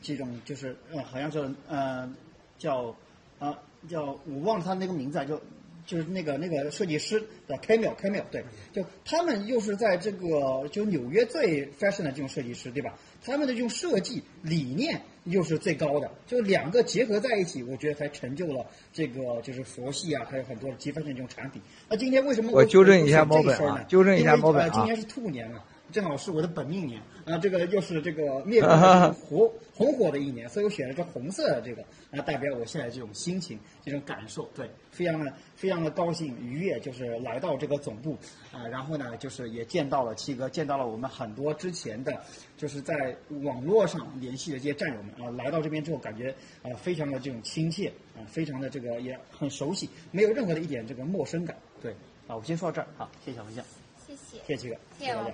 [0.00, 2.10] 这种就是呃，好像是呃
[2.58, 2.96] 叫
[3.38, 3.58] 啊
[3.88, 5.40] 叫我忘了他那个名字啊，就
[5.86, 12.98] 就是那个那个设计师的 Camel Camel 对，就他们又是在这个就纽约最 fashion 的这种设计师对吧？
[13.24, 21.60] 他们的这种设计理念又是最高的，就两个结合在一起，我觉得才成就了这个就是佛系啊，还有很多的积分的这种产品。
[21.88, 25.62] 那今天为什么我纠正一下我猫本啊纠正一下猫本啊呃今年是兔年嘛。
[25.92, 38.16] 正好是我的本命年啊，这个又是这个灭火 红火的一年，所以我选了这红色的这个，啊，代表我现在这种心情、这种感受，对，非常的非常的高兴愉悦，就是来到这个总部
[38.52, 42.22] 啊，然后呢，就是也见到了七哥，见到了我们很多之前的，
[42.56, 51.92] 就是在网络上联系的这些战友们啊，来到这边之后，感觉啊非常的这种亲切啊，非常的这个也很熟悉，没有任何的一点这个陌生感，对，
[52.26, 53.64] 啊，我先说到这儿，好，谢谢小分享，
[54.06, 55.30] 谢谢，谢谢七哥，谢谢大家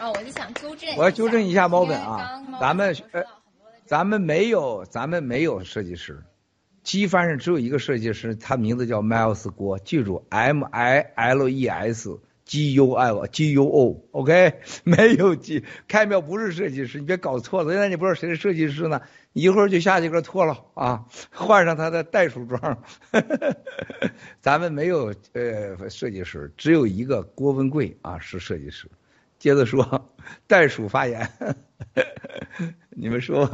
[0.00, 3.22] 然后我就想纠正我要纠正一下猫本啊咱们呃，
[3.86, 6.22] 咱们没有，咱们没有设计师，
[6.82, 19.00] 机翻上只有一个设计师，他名字叫 Miles 郭，记住 M I L E S G U L G U O，OK， 没有 G，开庙不是设计师，你别搞错了，现在你不知道谁是设计师呢，
[19.32, 22.82] 一会儿就下去给他脱了啊，换上他的袋鼠装，
[24.40, 28.88] 咱们没有呃设计师，只有一个郭文贵啊是设计师。
[29.44, 30.16] 接着说，
[30.46, 31.30] 袋鼠发言，
[32.96, 33.46] 你们说。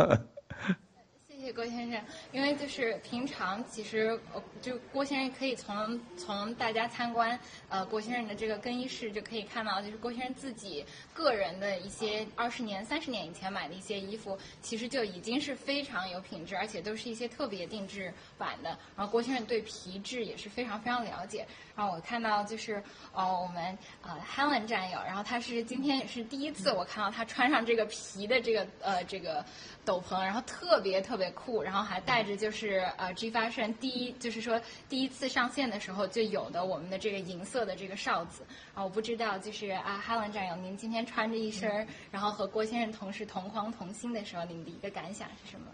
[1.52, 2.00] 郭先生，
[2.32, 18.70] 因为就是平常其实呃，就郭先生可以从从大家参观呃郭先生的这个更衣室就可以看到，就是郭先生自己个人的一些二十年、三十年以前买的一些衣服，其实就已经是非常有品质，而且都是一些特别定制版的。
[18.96, 21.46] 然后郭先生对皮质也是非常非常了解。
[21.76, 22.82] 然后我看到就是
[23.14, 29.42] 呃我们呃 Helen 战友，然后他是今天也是第一次我看到他穿上这个皮的这个呃这个
[29.82, 38.42] 斗篷，然后特别特别酷，然后还带着就是呃 G Fashion 第一就是说第一次上线的时候就有的我们的这个银色的这个哨子。
[38.74, 45.66] 啊，我不知道就是啊 Helen 战友，您今天穿着一身，然后和郭先生同时同框同心的时候，您的一个感想是什么？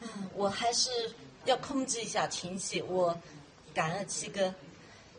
[0.00, 0.90] 嗯，我还是
[1.44, 3.14] 要控制一下情绪，我。
[3.74, 4.54] 感恩七哥，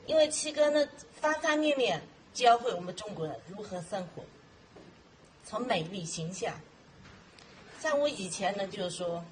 [0.07, 0.87] 因为七哥呢
[1.19, 2.01] 方方面面
[2.33, 4.23] 教会我们中国人如何生活，
[5.43, 6.53] 从美丽形象。
[7.85, 9.23] 像我以前呢，就是说，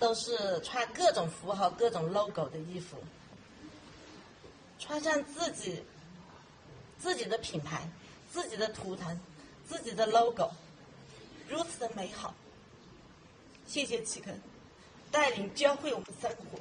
[0.00, 2.96] 都是穿各种符号、各种 logo 的衣服，
[4.80, 5.80] 穿上自己
[6.98, 7.88] 自己的品牌、
[8.32, 9.16] 自己的图腾、
[9.64, 10.50] 自己的 logo，
[11.48, 12.34] 如此的美好。
[13.64, 14.32] 谢谢七哥
[15.12, 16.58] 带领教会我们生活。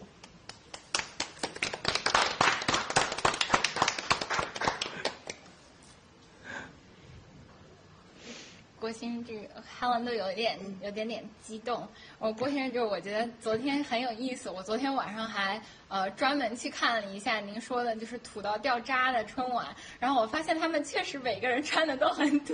[8.84, 11.88] 郭先生，这个看完都有点有点点激动。
[12.19, 14.49] 我郭先生，就我觉得昨天很有意思。
[14.49, 15.61] 我昨天晚上还。
[15.94, 19.68] 呃，专门去看了一下您说的，就是土到掉渣的春晚，
[19.99, 22.53] 然后我发现他们确实每个人穿的都很土，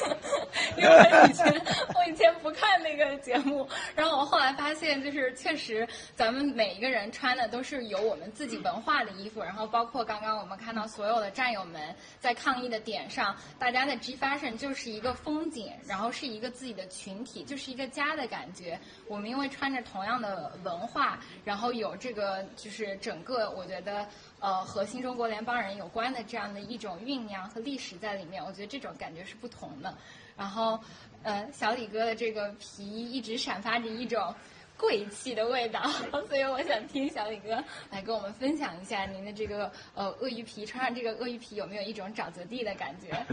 [0.78, 1.62] 因为以前
[1.94, 18.80] 我以前不看那个节目，然后我后来发现，就是确实咱们每一个人穿的都是有我们自己文化的衣服，然后包括刚刚我们看到所有的战友们在抗议的点上，大家的 G Fashion 就是一个风景，然后是一个自己的群体，就是一个家的感觉。
[19.08, 22.45] 我们因为穿着同样的文化，然后有这个。
[22.54, 24.06] 就是整个，我觉得，
[24.40, 29.94] 呃，和新中国联邦人有关的这样的一种酝酿和历史在里面，我觉得这种感觉是不同的。
[30.36, 30.78] 然后，
[31.22, 34.34] 呃，小李哥的这个皮衣一直闪发着一种
[34.78, 35.82] 贵气的味道，
[36.28, 43.26] 所以我想听小李哥来跟我们分享一下您的这个呃鳄鱼皮，穿上这个鳄鱼皮有没有一种沼泽地的感觉？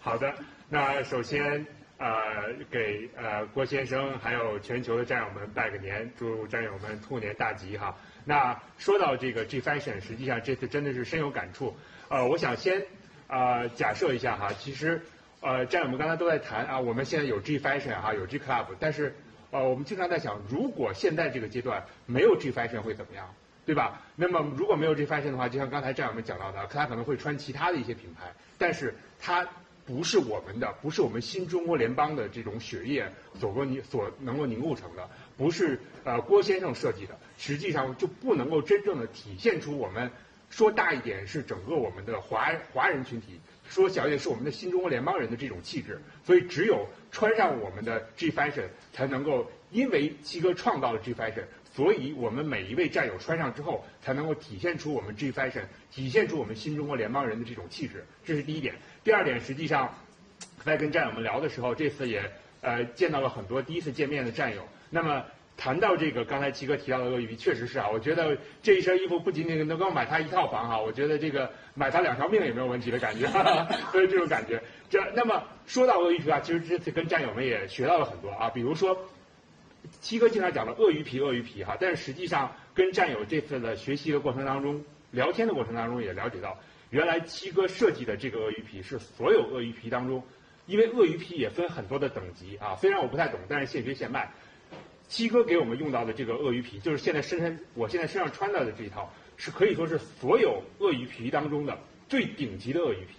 [0.00, 0.32] 好的，
[0.68, 1.66] 那首先
[1.98, 7.92] 呃给呃郭先生还有全球的战友们拜个年，祝战友们兔年大吉哈。
[8.24, 11.76] 那说到这个 G Fashion，实际上这次真的是深有感触。
[12.08, 12.84] 呃，我想先
[13.28, 15.02] 呃假设一下哈，其实
[15.40, 19.14] 呃战友们刚才都在谈啊，我们现在有 G Fashion 哈，有 G Club，但是
[19.50, 23.32] 呃我们经常在想，如果现在这个阶段没有 G Fashion 会怎么样，
[23.64, 24.02] 对吧？
[24.16, 29.46] 那么如果没有 G Fashion 的话，就像刚才战友们讲到的，他可能会穿其他的一些品牌，但是他
[29.86, 35.08] 不是我们的，不是我们新中国联邦的这种血液所过凝所能够凝固成的，
[35.40, 37.18] 不是呃郭先生设计的。
[37.38, 40.10] 实际上就不能够真正的体现出我们
[40.50, 45.98] 说大一点是整个我们的华华人群体，说小一点是我们的新中国联邦人的这种气质。
[46.22, 51.44] 所以只有穿上我们的 G Fashion 才能够，因为七哥创造了 G Fashion，
[51.74, 58.04] 所以我们每一位战友穿上之后才能够体现出我们 G Fashion，体现出我们新中国联邦人的这种气质。
[58.22, 58.74] 这是第一点。
[59.02, 59.94] 第二点，实际上
[60.62, 62.30] 在跟战友们聊的时候，这次也
[62.60, 64.68] 呃见到了很多第一次见面的战友。
[64.90, 65.24] 那么。
[65.56, 67.86] 谈到这个，刚才七哥提到的鳄鱼皮，确实是啊。
[67.92, 73.26] 我觉得这一身衣服不仅仅能够买他一套房哈，我觉得这个买他两条命也没有问题的感觉，
[73.92, 74.62] 所以这种感觉。
[74.88, 78.48] 这那么说到鳄鱼皮啊，其实这次跟战友们也学到了很多啊。
[78.48, 78.96] 比如说，
[80.00, 86.58] 七哥经常讲的鳄鱼皮，鳄鱼皮哈，但是实际上跟战友这次的学习的过程当中，聊天的过程当中也了解到，
[86.88, 90.24] 原来七哥设计的这个鳄鱼皮是所有鳄鱼皮当中，
[90.64, 92.76] 因为鳄鱼皮也分很多的等级啊。
[92.76, 94.32] 虽然我不太懂，但是现学现卖。
[95.10, 101.76] 七哥给我们用到的这个鳄鱼皮，就是现在身上我现在身上穿到的这一套，是可以说是所有鳄鱼皮当中的
[102.08, 103.16] 最顶级的鳄鱼皮。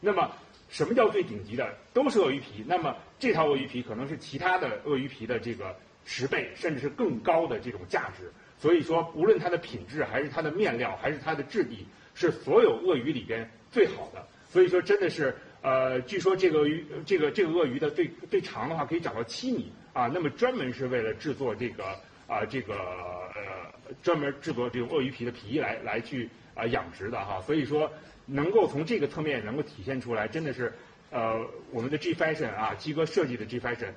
[0.00, 0.32] 那么，
[0.68, 1.72] 什么叫最顶级的？
[1.92, 2.64] 都是鳄鱼皮。
[2.66, 8.32] 那么这套鳄鱼皮可能是其他的鳄鱼皮的这个十倍，甚至是更高的这种价值。
[8.58, 14.26] 所以说，无论它的品质，还是它的面料，还是它的质地，是所有鳄鱼里边最好的。
[14.50, 15.32] 所以说，真的是
[15.62, 19.70] 呃，据说这个鳄鱼，这个这个鳄鱼的最最长的话可以长到七米。
[19.92, 21.84] 啊，那么专门是为了制作这个
[22.28, 27.90] 啊，这个呃，专门制作这种鳄鱼皮的皮衣来来去啊养殖的哈，所以说
[28.24, 30.72] 能够从这个侧面能够体现出来，真的是
[31.10, 33.90] 呃我们的 G Fashion 啊，鸡哥设计的 G Fashion，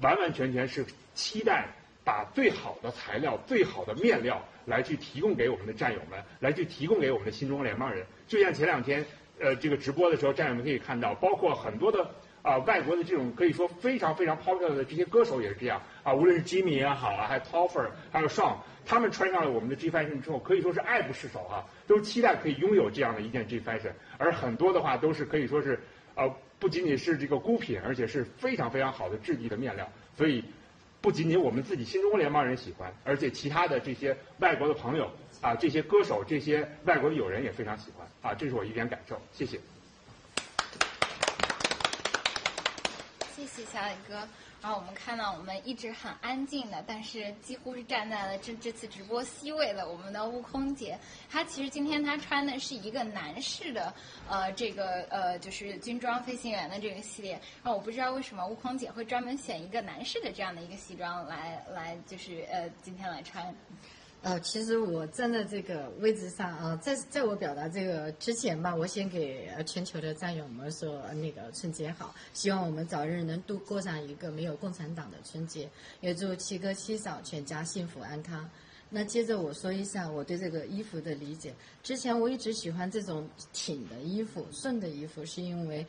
[0.00, 1.68] 完完全全是期待
[2.04, 8.06] 把最好的材料、最好的面料来去提供给我们的战友们，来去提供给我们的新中国联邦人。
[8.26, 9.04] 就像前两天
[9.38, 12.10] 呃这个直播的时候，战友们可以看到，包括很多的。
[12.44, 25.80] 啊，外国的这种可以说非常非常 popular 的这些歌手也是这样啊，无论是 Jimmy 也好啊，还有 Toffer，还有 Sean，他们穿上了我们的 G Fashion 之后，可以说是爱不释手啊，都期待可以拥有这样的一件 G Fashion，而很多的话都是可以说是
[26.16, 30.44] 呃，不仅仅是这个孤品，而且是非常非常好的质地的面料，所以
[31.00, 35.10] 不仅仅我们自己新中国联邦人喜欢，而且其他的这些外国的朋友
[35.40, 39.58] 啊，这些歌手，这些外国的友人也非常喜欢啊，这是我一点感受，谢谢。
[43.64, 44.26] 小磊哥。
[44.62, 50.98] 然后我们看到我们一直很安静的，但是几乎是站在了这这次直播 C 位的我们的悟空姐。
[51.28, 53.92] 她其实今天她穿的是一个男士的
[54.26, 57.32] 呃这个呃就是军装飞行员的这个系列。
[57.62, 63.54] 然后我不知道为什么悟空姐会专门选一个男士的这样的一个西装来来就是呃今天来穿。
[64.24, 75.68] 呃，其实我站在这个位置上啊，在在我表达这个之前吧，我先给全球的战友们说那个春节好，希望我们早日能度过上一个没有共产党的春节，
[76.00, 78.48] 也祝七哥七嫂全家幸福安康。
[78.88, 81.52] 那接着我说一下我对这个衣服的理解。
[81.82, 85.86] 之前我一直喜欢这种挺的衣服、顺的衣服，是因为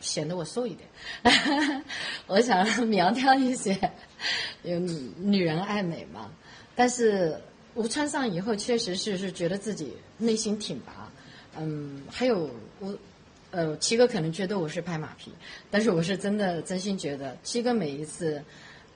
[0.00, 0.88] 显得我瘦一点，
[2.26, 3.78] 我想苗条一些，
[4.64, 6.32] 有女人爱美嘛。
[6.78, 7.36] 但是
[7.74, 11.10] 我穿上以后，确实是是觉得自己内心挺拔，
[11.56, 12.48] 嗯，还有
[12.78, 12.96] 我，
[13.50, 15.32] 呃，七哥可能觉得我是拍马屁，
[15.72, 18.40] 但是我是真的真心觉得七哥每一次，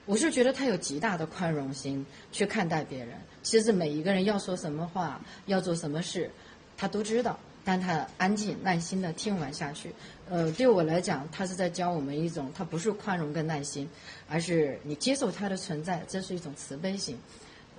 [0.05, 3.09] 我是觉得他有极大的宽容心去看待别人。
[3.41, 6.31] 其实每一个人要说什么话，要做什么事，
[6.77, 9.91] 他都知道，但他安静耐心的听完下去。
[10.29, 13.89] 呃，对我来讲，他是在教我们一种，他不是宽容跟耐心，
[14.29, 17.19] 而是你接受他的存在，这是一种慈悲心。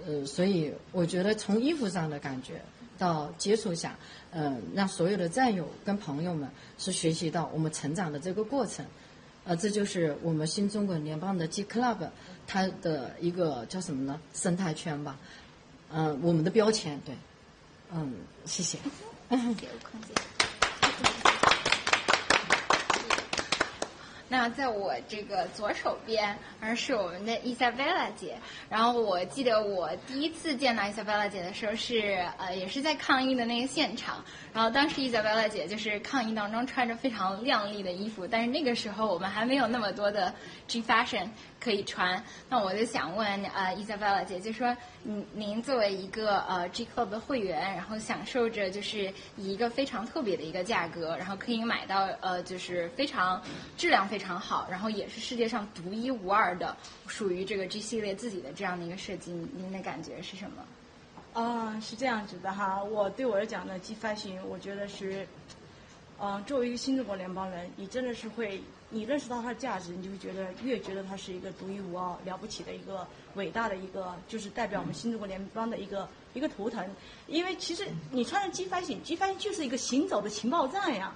[0.07, 2.61] 呃，所以我觉得从衣服上的感觉
[2.99, 3.97] 到接触下，
[4.33, 6.49] 嗯，让所有的战友跟朋友们
[6.79, 8.85] 是学习到我们成长的这个过程，
[9.45, 12.09] 呃，这就是我们新中国联邦的 G Club
[12.47, 14.21] 它的一个叫什么呢？
[14.33, 15.19] 生态圈吧，
[15.91, 17.15] 嗯，我们的标签，对，
[17.93, 18.13] 嗯，
[18.45, 18.79] 谢谢。
[24.35, 28.35] 那在我这个左手边，而是我们的伊莎贝拉姐。
[28.69, 34.25] 然后我记得我第一次见到伊莎贝拉姐的时候是呃，也是在抗议的那个现场。
[34.53, 40.35] 然后当时伊莎贝拉姐就是抗议当中穿着非常靓丽的衣服，但是那个时候我们还没有那么多的
[40.67, 41.29] G fashion
[41.65, 42.23] 可以穿。
[42.51, 53.43] 那我就想问呃伊莎贝拉姐，就说您您作为一个呃 G club 的会员，然后享受着就是以一个非常特别的一个价格，然后可以买到呃就是非常
[53.79, 54.35] 质量非常。
[54.35, 56.77] 好，然后也是世界上独一无二的，
[57.07, 61.41] 属于这个 G 系列自己的这样的一个设计，您的感觉是什么？
[61.41, 65.27] 啊，是这样子的哈，我对我来讲呢，G fashion 我觉得是，
[66.21, 68.61] 嗯，作为一个新中国联邦人，你真的是会，
[68.95, 76.89] 你认识到它的价值，你就会觉得越觉得它是一个独一无二、了不起的一个伟大的一个，就是代表我们新中国联邦的一个一个图腾。
[77.27, 81.13] 因为其实你穿着机翻型，机翻型就是一个行走的情报站呀，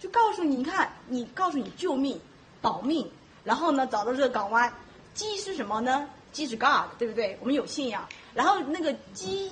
[0.00, 2.18] 就告诉你，你看，你告诉你救命。
[2.60, 3.08] 保命，
[3.44, 4.72] 然后呢，找到这个港湾，
[5.14, 6.10] 鸡是什么呢？
[6.32, 7.38] 鸡是 God，对不对？
[7.40, 8.04] 我们有信仰。
[8.34, 9.48] 然后那个鸡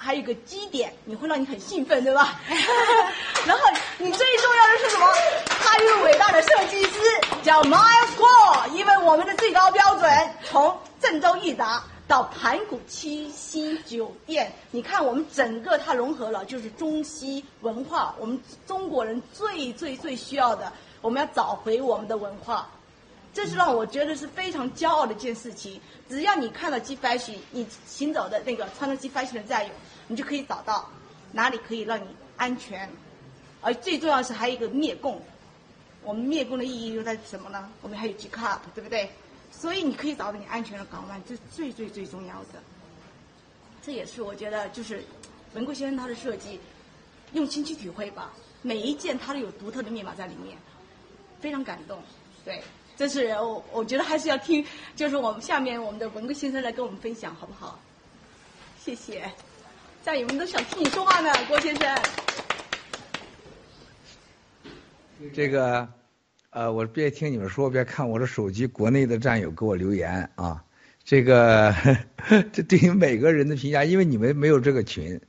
[0.00, 2.40] 还有一个基点，你会让你很兴奋，对吧？
[3.44, 3.62] 然后
[3.98, 5.06] 你最重要的是什么？
[5.60, 6.98] 他一个伟大的设计师
[7.42, 10.10] 叫 Miles Core，因为我们的最高标准
[10.48, 20.72] 从郑州裕达到盘古七星酒店，你看我们整个它融合了就是中西文化，我们中国人最最最需要的。
[21.00, 22.68] 我们要找回我们的文化，
[23.32, 25.80] 这是让我觉得是非常骄傲的一件事情。
[26.08, 29.70] 只要你看到 G fashion，你行走的那个穿着 G fashion 的战友，
[30.08, 30.90] 你就可以找到
[31.30, 32.06] 哪里可以让你
[32.36, 32.90] 安全。
[33.60, 35.22] 而最重要是还有一个灭共，
[36.02, 37.70] 我们灭共的意义又在什么呢？
[37.82, 39.10] 我们还有 G cup，对不对？
[39.52, 42.62] 所以你可以找到你安全的港湾，这是最最最重要的。
[43.82, 45.02] 这也是我觉得就是
[45.54, 46.58] 文贵先生他的设计，
[47.32, 48.32] 用心去体会吧。
[48.62, 50.56] 每一件它都有独特的密码在里面。
[51.40, 52.02] 非常感动，
[52.44, 52.60] 对，
[52.96, 54.66] 这是我我觉得还是要听，
[54.96, 57.78] 就是我们下面我们的文贵先生来跟我们分享，好不好？
[58.84, 59.32] 谢谢，
[60.04, 61.98] 战友们都想听你说话呢，郭先生。
[65.34, 65.88] 这个，
[66.50, 70.64] 呃，我别听你们说，别看我的手机，国内的战友给我留言啊，
[71.04, 71.74] 这个，
[72.52, 75.20] 这对于每个人的评价，因为你们没有这个群，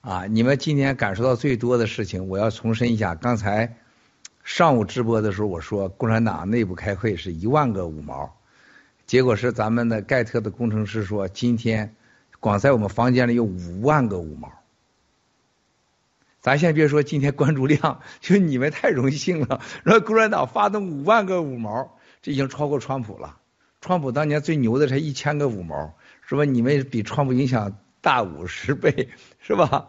[0.00, 3.76] 啊，你们今天感受到最多的事情，我要重申一下，刚才。
[4.42, 8.32] 上午直播的时候，我说共产党内部开会是一万个五毛，
[9.04, 11.96] 结果是咱们的盖特的工程师说，今天
[12.40, 14.52] 光在我们房间里有五万个五毛。
[16.40, 19.60] 咱先别说今天关注量，就你们太荣幸了。
[19.82, 23.38] 让共产党发动五万个五毛，这已经超过川普了。
[23.80, 26.44] 川普当年最牛的才一千个五毛，是吧？
[26.44, 29.08] 你们比川普影响大五十倍，
[29.40, 29.88] 是吧？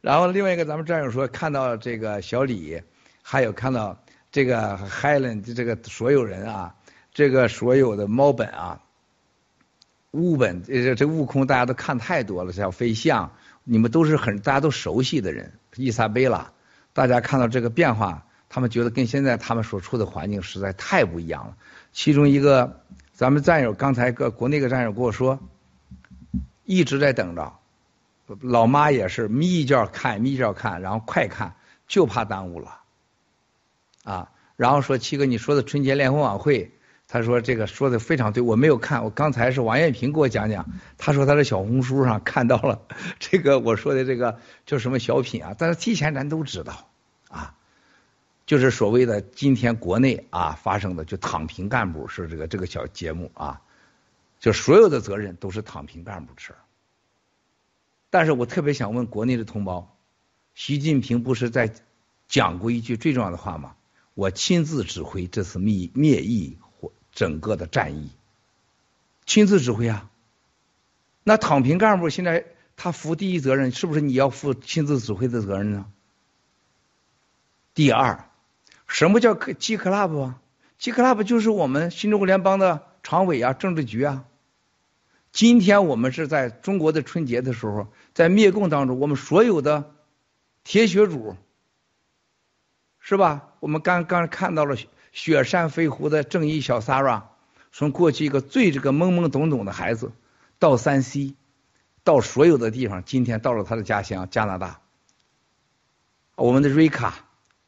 [0.00, 2.80] 然后另外一个，咱们战友说看到这个小李，
[3.22, 4.00] 还有看到
[4.30, 6.76] 这个 Helen，这个所有人啊，
[7.12, 8.80] 这个所有的猫本啊，
[10.12, 13.32] 悟本，这这悟空大家都看太多了，像飞象，
[13.64, 16.52] 你们都是很大家都熟悉的人，伊莎贝拉，
[16.92, 21.56] 大家看到这个变化，他们觉得跟现在他们所处的环境实在太不一样了。
[21.92, 22.80] 其中一个，
[23.12, 25.38] 咱们战友刚才个国内个战友跟我说，
[26.64, 27.52] 一直在等着。
[28.42, 31.54] 老妈也是眯一觉看，眯一觉看，然后快看，
[31.86, 32.80] 就怕耽误了，
[34.04, 36.72] 啊，然后说七哥你说的春节联欢晚会，
[37.10, 40.66] 他说这个说的非常对，我没有看，我刚才是王艳平给我讲讲，
[40.98, 42.82] 他说他在小红书上看到了
[43.18, 46.90] 这个我说的这个叫什么小品啊，但是提前咱都知道，
[47.28, 47.54] 啊，
[48.44, 53.62] 就是所谓的今天国内啊发生的就躺平干部是这个这个小节目啊，
[54.38, 56.58] 就所有的责任都是躺平干部的事儿。
[58.10, 59.96] 但是我特别想问国内的同胞，
[60.54, 61.72] 习近平不是在
[62.28, 63.76] 讲过一句最重要的话吗？
[64.12, 66.58] 我亲自指挥这次灭灭疫
[67.18, 68.12] 整个的战役，
[69.26, 70.08] 亲自指挥啊。
[71.24, 72.46] 那躺平干部现在
[72.76, 75.86] 他负第一责任，是不是你要负亲自指挥的责任呢？
[77.74, 78.30] 第二，
[78.86, 80.40] 什么叫 G Club 啊
[80.78, 84.24] ？G Club 就是我们新中国联邦的常委啊，政治局啊。
[85.32, 89.92] 今天我们是在中国的春节的时候，在灭共当中，我们所有的
[90.62, 91.34] 铁血主，
[93.00, 93.48] 是吧？
[93.58, 94.76] 我们刚刚看到了
[95.18, 97.24] 雪山飞狐的正义小 Sarah，
[97.72, 100.12] 从过去一个最这个懵懵懂懂的孩子，
[100.60, 101.34] 到山西，
[102.04, 104.80] 到所有的地方，今天到了他的家乡加拿大。
[106.36, 107.24] 我们的瑞卡，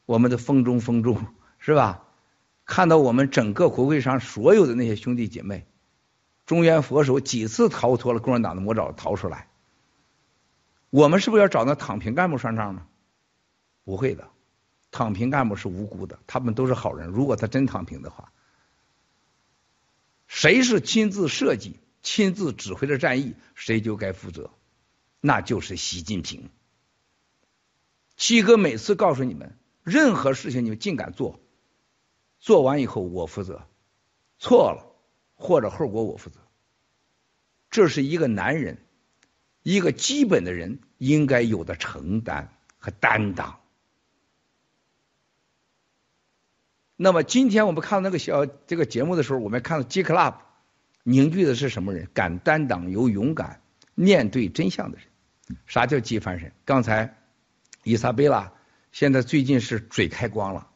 [0.07, 1.27] 我们的风中风中，
[1.59, 2.05] 是吧？
[2.65, 5.67] 看到我们整个国会上所有的那些兄弟姐妹。
[6.47, 9.49] 中原佛手几次逃脱了共产党的魔爪，逃出来。
[10.91, 12.87] 我们是不是要找那躺平干部算账呢？
[13.85, 14.29] 不会的，
[14.91, 17.09] 躺平干部是无辜的，他们都是好人。
[17.09, 18.33] 如果他真躺平的话，
[20.27, 24.51] 谁是亲自设计、亲自指挥的战役，谁就该负责，
[25.21, 26.51] 那就是习近平。
[28.17, 31.41] 七哥每次告诉你们，任何事情你们尽敢做，
[32.39, 33.67] 做完以后我负责，
[34.39, 34.87] 错了。
[35.43, 36.39] 或者后果我负责，
[37.71, 38.77] 这是一个男人，
[39.63, 43.60] 一个基本的人应该有的承担和担当。
[47.03, 50.35] 那么今天我们看到那个小这个节目的时候，我们看到 G Club
[51.03, 52.07] 凝聚的是什么人？
[52.13, 53.63] 敢担当、有勇敢、
[53.95, 55.07] 面对真相的人。
[55.67, 56.53] 啥叫激翻身？
[56.67, 57.17] 刚才
[57.85, 58.53] 伊莎贝拉
[58.93, 60.69] 现在最近是嘴开光了，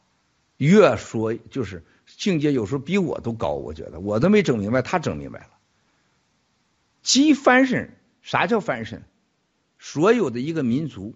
[0.57, 1.83] 越说就是。
[2.17, 5.49] 境界有时候比我都高，我觉得我都没整明白，他整明白了。
[7.03, 9.03] 即翻身，啥叫翻身？
[9.77, 11.15] 所有的一个民族、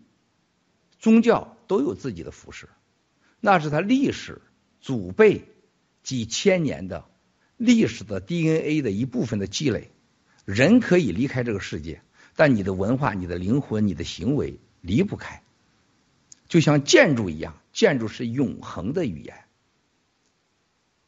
[0.99, 2.69] 宗教都有自己的服饰，
[3.39, 4.41] 那是他历史
[4.79, 5.45] 祖辈
[6.03, 7.05] 几千年的
[7.57, 9.91] 历史的 DNA 的一部分的积累。
[10.45, 12.01] 人可以离开这个世界，
[12.35, 15.43] 但你的文化、你的灵魂、你的行为离不开。
[16.47, 19.45] 就像建筑一样，建筑是永恒的语言。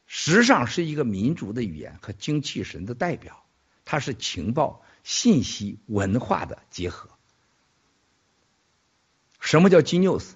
[0.05, 3.43] 时尚是一个民族的语言和精气神的代表，
[3.85, 7.09] 它是情报、信息、文化的结合。
[9.39, 10.33] 什么叫 Genius？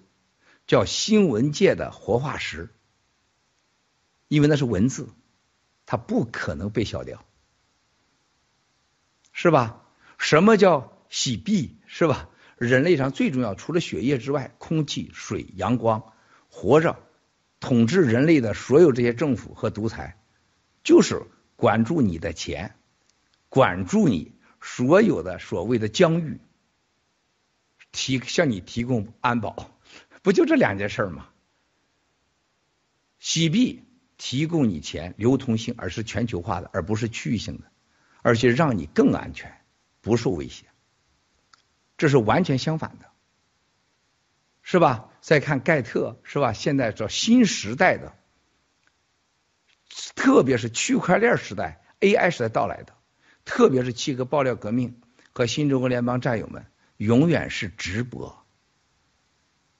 [0.65, 2.69] 叫新闻界的活化石，
[4.27, 5.09] 因为那是文字，
[5.85, 7.25] 它不可能被消掉，
[9.31, 9.83] 是吧？
[10.17, 11.77] 什么叫洗币？
[11.87, 12.29] 是吧？
[12.57, 16.13] 人类上最重要，除了血液之外，空气、水、阳光，
[16.49, 16.99] 活着。
[17.61, 20.19] 统治人类的所有这些政府和独裁，
[20.83, 21.23] 就是
[21.55, 22.75] 管住你的钱，
[23.49, 26.39] 管住你所有的所谓的疆域，
[27.91, 29.71] 提向你提供安保，
[30.21, 31.29] 不就这两件事儿吗？
[33.17, 33.83] 洗币
[34.17, 37.65] 提供你钱流通性，而是全球化的，而不是区域性的，
[38.21, 39.61] 而且让你更安全，
[40.01, 40.65] 不受威胁，
[41.97, 43.05] 这是完全相反的，
[44.61, 45.09] 是吧？
[45.21, 46.53] 再看盖特是吧？
[46.53, 48.13] 现在叫新时代的，
[50.15, 52.93] 特别是区块链时代、AI 时代到来的，
[53.43, 55.01] 特别是七个爆料革命
[55.33, 56.67] 和新中国联邦战友们，
[56.97, 58.44] 永远是直播。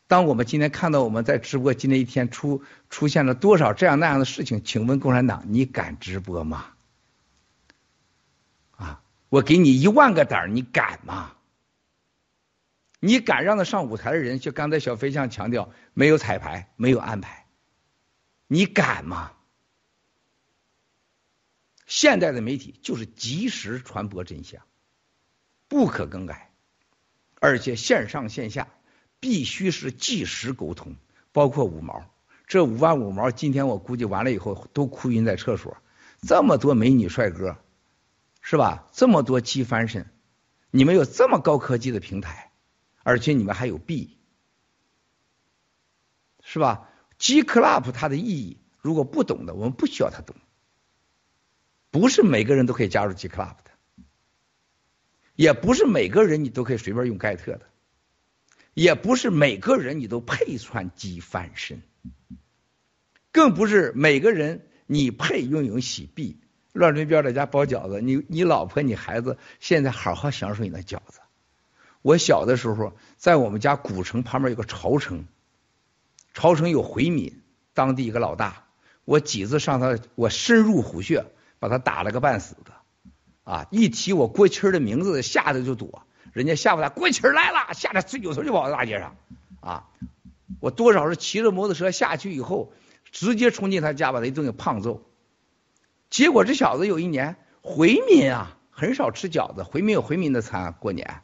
[0.08, 4.64] 当我们今天看到我们在直播，今天一天出出现了多少这样那样的事情？
[4.64, 6.68] 请问共产党，你敢直播吗？
[8.76, 11.32] 啊，我给你一万个胆儿，你敢吗？
[13.00, 17.46] 你敢让他上舞台的人，就刚才小飞象强调，没有彩排，没有安排，
[18.48, 19.32] 你敢吗？
[21.86, 24.62] 现在的媒体就是及时传播真相，
[25.68, 26.52] 不可更改，
[27.40, 28.68] 而且线上线下
[29.26, 30.98] 必须是即时沟通，
[31.32, 32.06] 包括五毛。
[32.46, 35.78] 这五万五毛，今天我估计完了以后都哭晕在厕所。
[36.22, 37.58] 这么多美女帅哥，
[38.40, 38.88] 是吧？
[38.92, 40.06] 这么多鸡翻身，
[40.70, 42.52] 你们有这么高科技的平台，
[43.02, 44.16] 而且你们还有币，
[46.44, 46.88] 是吧
[47.18, 50.36] ？G Club 它的意义，如果不懂的，我们不需要他懂。
[51.90, 54.04] 不是每个人都可以加入 G Club 的，
[55.34, 57.66] 也不是每个人你都可以随便用盖特的，
[58.76, 61.82] 也不是每个人你都配穿机翻身，
[63.32, 66.38] 更不是每个人你配拥有喜币。
[66.74, 71.22] 乱伦标在家包饺子，你你老婆你孩子现在好好享受你那饺子。
[72.04, 75.26] 我小的时候在我们家古城旁边有个朝城，
[76.36, 77.42] 朝城有回民，
[77.74, 78.68] 当地一个老大，
[79.06, 81.26] 我几次上他，我深入虎穴。
[81.58, 82.74] 把他打了个半死的，
[83.44, 83.66] 啊！
[83.72, 86.05] 一提我郭七的名字，吓得就躲。
[86.36, 89.16] 人家吓唬他，郭七来了，吓得扭头就跑到大街上，
[89.62, 89.88] 啊！
[90.60, 92.74] 我多少是骑着摩托车下去以后，
[93.10, 95.02] 直接冲进他家，把他一顿给胖揍。
[96.10, 101.22] 结果这小子有一年回民啊，很少吃饺子，回民有回民的餐过年。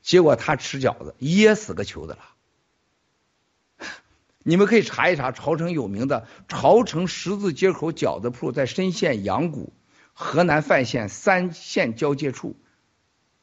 [0.00, 3.86] 结果他吃饺子噎死个球的了。
[4.42, 9.74] 你们可以查一查朝城有名的朝城十字街口饺子铺，在深县阳谷
[10.14, 12.56] 河南范县三县交界处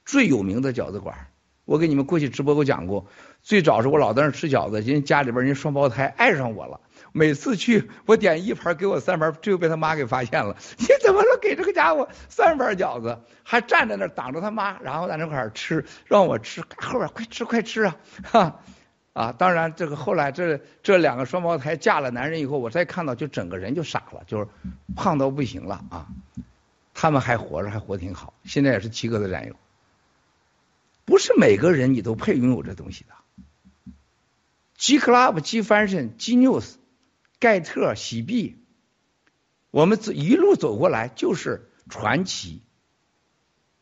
[0.08, 1.16] 最有名的饺子馆。
[1.66, 3.06] 我给你们过去直播过讲过，
[3.44, 6.80] 最早是我老在那吃饺子，人家家里边人双胞胎爱上我了。
[7.12, 10.56] 每次去我点一盘，给我三盘，最后被他妈给发现了。
[10.80, 13.20] 你怎么能给这个家伙三盘饺子？
[13.44, 17.98] 还站在那挡着他妈，然后在那块吃，让我吃后边快吃快吃啊！
[18.24, 18.60] 哈。
[19.12, 24.48] 啊，当然，这个后来这这两个双胞胎嫁了男人以后，我再看到就整个人就傻了，就是
[24.96, 26.08] 胖到不行了啊。
[26.94, 29.56] 他们还活着，还活挺好，现在也是七哥的战友。
[31.08, 33.94] 不是每个人你都配拥有这东西的。
[34.76, 36.74] G Club、G Fashion、G News、
[37.40, 38.58] 盖特、喜币，
[39.72, 42.62] 我们一路走过来就是传奇、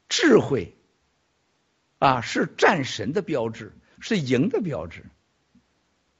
[0.07, 0.77] 智慧
[1.97, 5.03] 啊，是战神的标志，是赢的标志。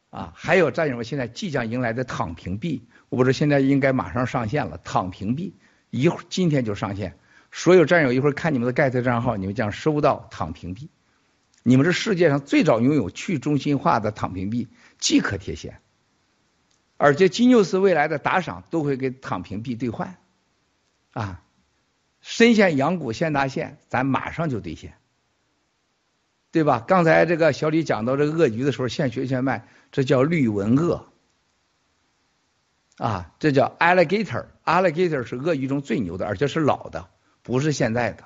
[0.10, 4.80] 啊，还有战友们现在即将迎来的躺平币，我不知道现在应该马上上线了。
[4.80, 5.56] 躺平币
[5.92, 7.20] 一会儿今天就上线，
[7.52, 10.90] 所有战友一会儿看你们的盖特账号，你们将收到躺平币。
[11.68, 14.68] 你们是世界上最早拥有去中心化的躺平币，
[15.00, 15.82] 即可贴现，
[16.96, 20.16] 而且金牛斯未来的打赏都会给躺平币兑换。
[21.14, 21.42] 啊，
[22.22, 24.94] 深陷阳谷县大现，咱马上就兑现。
[26.52, 26.86] 对吧？
[26.88, 31.08] 刚才这个小李讲到这个鳄鱼的时候，现学现卖，这叫绿纹鳄
[32.98, 37.10] 啊，这叫 alligator，alligator 是鳄鱼中最牛的，而且是老的，
[37.42, 38.24] 不是现在的，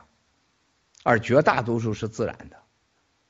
[1.04, 2.59] 而绝大多数是自然的。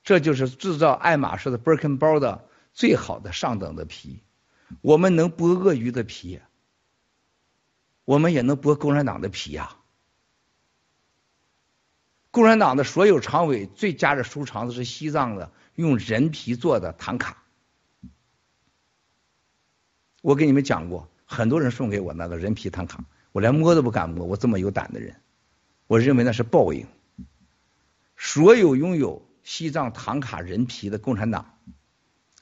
[0.03, 4.23] 这就是制造爱马仕的 Birkin 包的最好的上等的皮。
[4.81, 6.39] 我们能剥鳄鱼的皮，
[8.05, 9.75] 我们也能剥共产党的皮呀。
[12.31, 17.43] 共产党的所有常委最夹着收藏的是西藏的用人皮做的唐卡。
[20.21, 24.25] 我给你们讲过，很多人送给我那个人皮唐卡，我连摸都不敢摸。
[24.25, 25.15] 我这么有胆的人，
[25.87, 26.85] 我认为那是报应。
[28.17, 31.57] 所有拥有西藏唐卡人皮的共产党，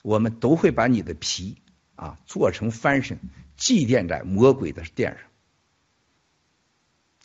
[0.01, 1.61] 我们都会把你的皮
[1.95, 3.17] 啊做成翻身，
[3.55, 5.21] 祭奠在魔鬼的殿上。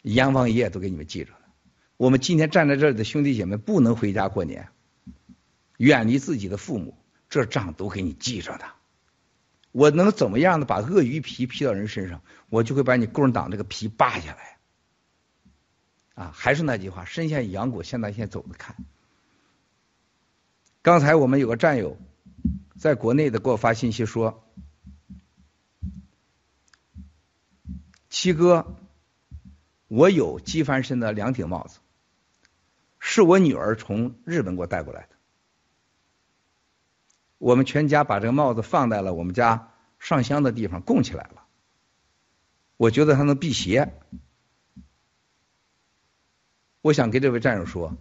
[0.03, 1.33] 阎王爷都给你们记着。
[1.97, 4.69] 我们今天站在这里的兄弟姐妹不能回家过年，
[5.79, 6.97] 远离自己的父母，
[7.29, 8.65] 这账都给你记着呢。
[9.73, 14.59] 我能怎么样的把鳄鱼皮披到人身上，我就会把你共产党这个皮扒下来。
[16.15, 18.77] 啊，还是那句话，身陷阳谷，现在先走着看。
[20.83, 21.97] 刚才我们有个战友
[22.77, 24.45] 在国内的给我发信息说，
[28.11, 28.77] 七哥，
[29.87, 31.79] 我有机翻身的两顶帽子。
[32.99, 35.09] 是我女儿从日本给我带过来的。
[37.39, 41.45] 我们全家把这个帽子放在了我们家上香的地方供起来了。
[42.77, 43.93] 我觉得它能辟邪。
[46.81, 47.97] 我想给这位战友说，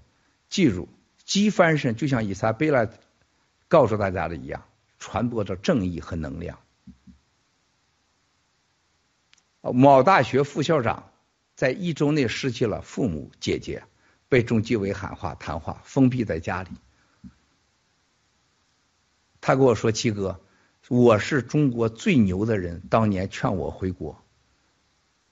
[0.50, 0.88] 记住，
[1.26, 2.88] 机翻身就像伊莎贝拉
[3.68, 4.64] 告诉大家的一样，
[5.00, 6.60] 传播着正义和能量。
[9.62, 11.12] 某大学副校长
[11.56, 13.84] 在一周内失去了父母、姐姐。
[14.30, 16.70] 被中纪委喊话谈话，封闭在家里。
[19.42, 20.40] 他跟我说：“七哥，
[20.88, 24.24] 我是中国最牛的人，当年劝我回国，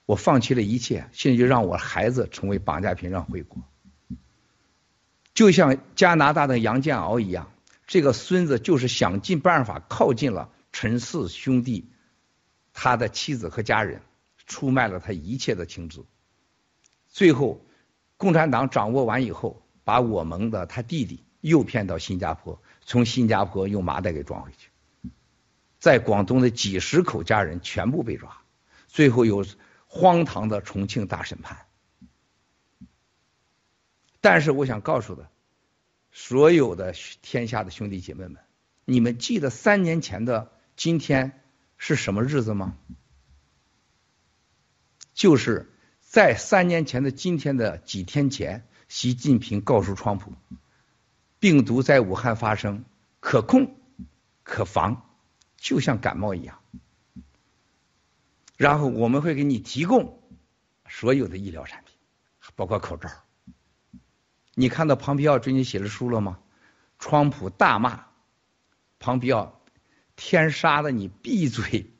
[0.04, 3.62] 我放弃了一切，现在就让我孩子成为绑架品，让回国。
[5.40, 7.50] 就像加拿大的杨建鳌一样，
[7.86, 11.88] 这个孙子就是想尽办法靠近了陈氏兄弟，
[12.74, 14.02] 他的妻子和家人，
[14.46, 16.04] 出卖了他一切的情资。
[17.08, 17.64] 最后，
[18.18, 24.68] 共产党掌握完以后，把我们的他弟弟诱骗到新加坡。”从新加坡用麻袋给装回去，
[25.78, 28.42] 在广东的几十口家人全部被抓，
[28.88, 29.46] 最后有
[29.86, 31.56] 荒唐的重庆大审判。
[34.20, 35.30] 但是我想告诉的，
[36.12, 38.36] 所有的天下的兄弟姐妹们，
[38.84, 41.40] 你们记得三年前的今天
[41.78, 42.76] 是什么日子吗？
[45.14, 45.70] 就是
[46.00, 50.32] 在三年前的今天的几天前，习近平告诉川普。
[51.38, 52.84] 病毒在武汉发生，
[53.20, 53.74] 可控、
[54.42, 55.08] 可防，
[55.56, 56.60] 就像感冒一样。
[58.58, 60.22] 然后我们会给你提供
[60.86, 61.94] 所有的医疗产品，
[62.56, 63.08] 包括口罩。
[64.54, 66.38] 你看到庞皮奥最近写的书了吗？
[66.98, 68.06] 川普大骂
[68.98, 69.62] 庞皮奥，
[70.16, 71.92] 天杀的你闭嘴！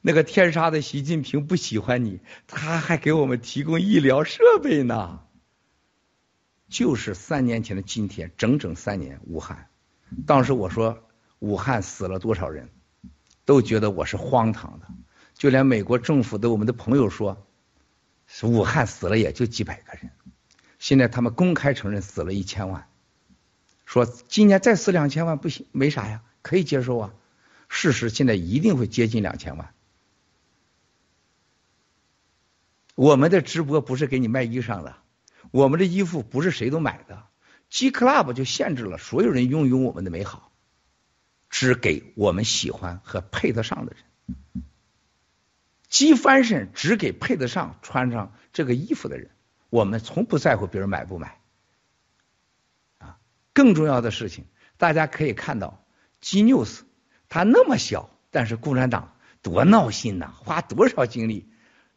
[0.00, 5.20] 那个天杀的习近平不喜欢你，他还给我们提供医疗设备呢。
[6.68, 9.68] 就是三年前的今天，整整三年，武汉。
[10.26, 11.08] 当时我说
[11.38, 12.70] 武汉死了多少人，
[13.44, 14.86] 都觉得我是荒唐的。
[15.34, 17.46] 就连美国政府的我们的朋友说，
[18.42, 20.10] 武汉死了也就几百个人。
[20.82, 22.88] 现在他们公开承认死了一千万，
[23.86, 27.14] 说今年再死两千万不行，没啥呀，可以接受啊。
[27.68, 29.72] 事实现在一定会接近两千万。
[32.96, 34.96] 我们的直播不是给你卖衣裳的。
[35.52, 37.22] 我们的衣服不是谁都买的
[37.70, 40.50] ，G Club 就限制了所有人拥有我们的美好，
[41.48, 44.64] 只给我们喜欢和配得上的人。
[45.88, 49.30] G Fashion 只给配得上穿上这个衣服的人，
[49.72, 51.38] 我们从不在乎别人买不买。
[52.98, 53.16] 啊，
[53.54, 54.44] 更重要的事情，
[54.76, 55.82] 大家可以看到
[56.20, 56.80] ，G News
[57.30, 61.48] 它那么小，但是共产党多闹心呐，花多少精力。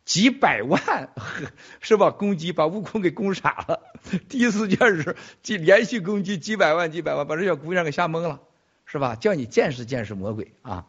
[0.06, 1.10] 几百万
[1.82, 2.12] 是吧？
[2.12, 3.82] 攻击把悟空给攻傻了。
[4.30, 8.40] 第一次件是几连续攻击几百万几百万，把这小姑娘给吓懵了，
[8.86, 9.16] 是吧？
[9.16, 10.88] 叫你见识见识魔鬼啊！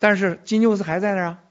[0.00, 1.44] 但是金牛斯还在那啊，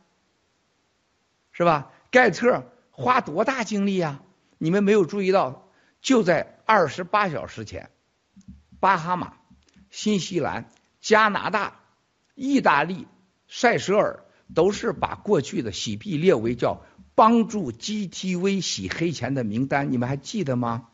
[1.53, 1.93] 是吧？
[2.11, 4.21] 盖特花多大精力啊？
[4.61, 5.67] 你们没有注意到，
[6.01, 7.89] 就在二十八小时前，
[8.79, 9.33] 巴哈马、
[9.89, 10.69] 新西兰、
[11.01, 11.79] 加拿大、
[12.35, 13.07] 意大利、
[13.47, 14.23] 塞舌尔。
[14.53, 16.81] 都是把过去的洗币列为叫
[17.15, 20.89] 帮助 GTV 洗黑钱的名单，你们还记得吗？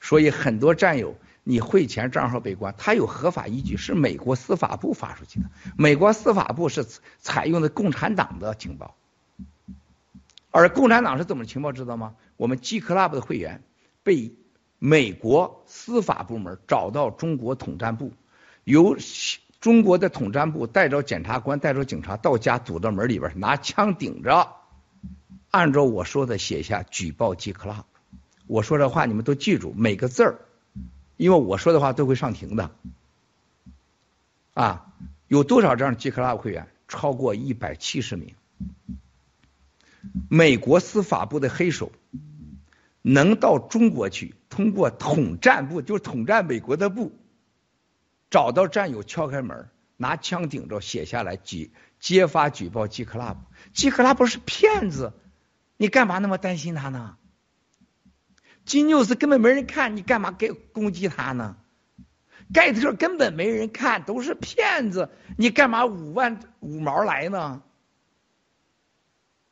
[0.00, 5.46] 所以很多战友，你汇钱账号被关，他有合法依据，是美国司法部发出去的。
[5.78, 6.84] 美国司法部是
[7.20, 8.96] 采用的共产党的情报，
[10.56, 12.14] 而共产党是怎么情报知道吗？
[12.36, 13.62] 我们 G Club 的会员
[14.02, 14.34] 被
[14.78, 18.12] 美国司法部门找到中国统战部，
[18.64, 18.96] 由。
[19.58, 24.54] 中国的统战部带着检察官，带着警察到家堵到门里边，拿枪顶着，
[25.50, 27.82] 按照我说的写下举报 G Club。
[28.46, 30.38] 我说这话你们都记住每个字儿，
[31.16, 32.70] 因为我说的话都会上庭的。
[34.54, 34.92] 啊，
[35.26, 36.68] 有多少这样 G Club 会员？
[36.86, 38.34] 超过一百七十名。
[40.28, 41.92] 美国司法部的黑手
[43.02, 47.12] 能到中国去，通过统战部，就是统战美国的部。
[48.28, 55.12] 找到战友敲开门，拿枪顶着写下来，举揭发举报 G Club，G Club 是骗子，
[55.76, 57.16] 你干嘛那么担心他呢？
[58.64, 61.56] 金牛斯根本没人看，你干嘛给攻击他呢？
[62.52, 65.08] 盖特根本没人看，都是骗子，
[65.38, 67.62] 你干嘛五万五毛来呢？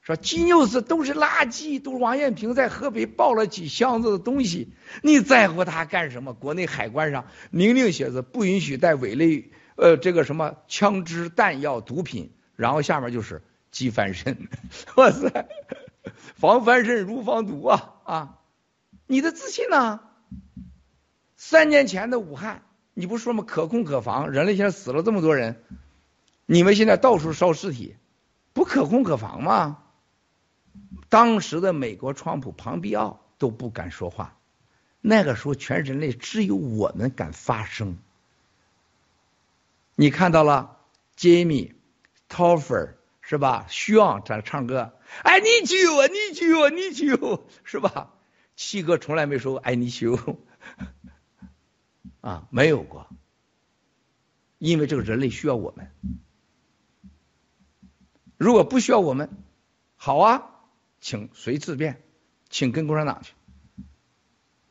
[0.05, 6.35] 说金牛斯都是垃圾，都是王艳平在河北抱了几箱子的东西，你在乎他干什么？
[6.35, 14.47] 国内海关上明令写着不允许带伪类，呃，这个什么枪支、弹药、毒品，然后下面就是鸡翻身，
[14.97, 15.48] 哇塞，
[16.35, 18.39] 防翻身如防毒啊啊！
[19.06, 20.01] 你的自信呢？
[21.35, 22.62] 三年前的武汉，
[22.93, 23.43] 你不说吗？
[23.47, 25.64] 可控可防，人类现在死了这么多人，
[26.44, 27.97] 你们现在到处烧尸体，
[28.52, 29.78] 不可控可防吗？
[31.09, 34.36] 当时的美国川普庞皮奥都不敢说话，
[35.01, 37.98] 那个时候全人类只有我们敢发声。
[39.94, 40.78] 你看到了
[41.16, 43.66] ，Jimmy，Toffer 是吧？
[43.68, 44.92] 徐昂在唱歌
[45.22, 48.10] ，I need you，I need you，I need you，是吧？
[48.56, 50.38] 七哥从来没说 I need you，
[52.20, 53.09] 啊，没有过。
[54.59, 55.90] 因为这个人类需要我们。
[58.36, 59.30] 如果不需要我们，
[59.96, 60.53] 好啊，
[61.05, 62.02] 请随自便，
[62.48, 63.35] 请跟共产党去，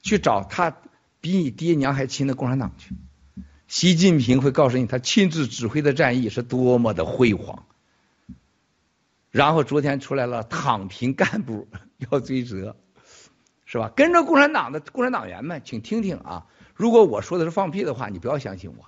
[0.02, 0.76] 去找他
[1.22, 2.96] 比你爹娘还亲的共产党去。
[3.68, 7.68] 习近平会告诉你，他亲自指挥的战役是多么的辉煌。
[9.30, 11.68] 然后昨天出来了，躺平干部
[12.10, 12.78] 要追责，
[13.66, 13.94] 是吧？
[13.96, 16.48] 跟着共产党的共产党员们，请听听啊！
[16.74, 18.86] 如果我说的是放屁的话，你不要相信我。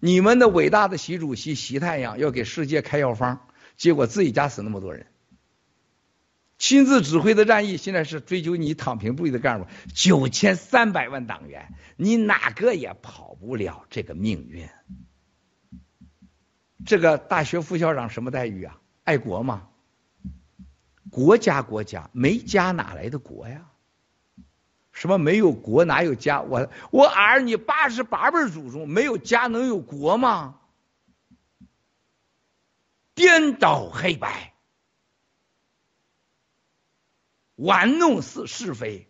[0.00, 3.46] 你们的伟大的习主席习太阳要给世界开药方，
[3.76, 5.06] 结果自己家死那么多人。
[6.56, 14.68] 亲自指挥的战役，现在是追究你躺平部队的干部九千三百万党员，你哪个也跑不了这个命运。
[16.86, 18.80] 这个大学副校长什么待遇啊？
[19.04, 19.68] 爱国吗？
[21.10, 23.70] 国家国家没家哪来的国呀？
[24.92, 26.40] 什么没有国哪有家？
[26.40, 30.60] 我我儿你八十八辈祖宗没有家能有国吗？
[33.14, 34.53] 颠倒黑白，
[37.54, 39.08] 玩弄是是非，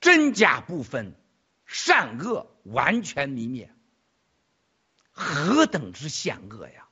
[0.00, 1.14] 真假不分，
[1.66, 3.74] 善恶完全泯灭，
[5.10, 6.88] 何等之险恶呀！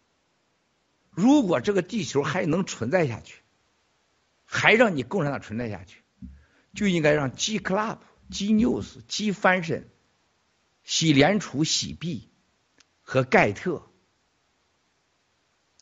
[1.10, 3.42] 如果这个地球还能存在下去，
[4.44, 6.02] 还让你共产党存在下去，
[6.74, 7.98] 就应该让 G Club、
[8.30, 9.84] G News、G Fashion、
[10.82, 12.30] 喜联储、喜币
[13.02, 13.90] 和盖特，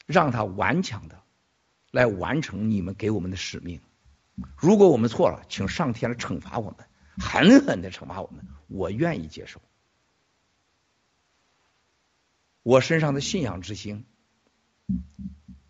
[0.06, 1.19] 让他顽强的
[1.90, 3.80] 来完成你们给我们的使命。
[4.56, 6.86] 如果我们错了，请上天来惩罚我们，
[7.18, 9.60] 狠狠的惩罚我们，我愿意接受。
[12.62, 14.04] 我身上的信仰之星。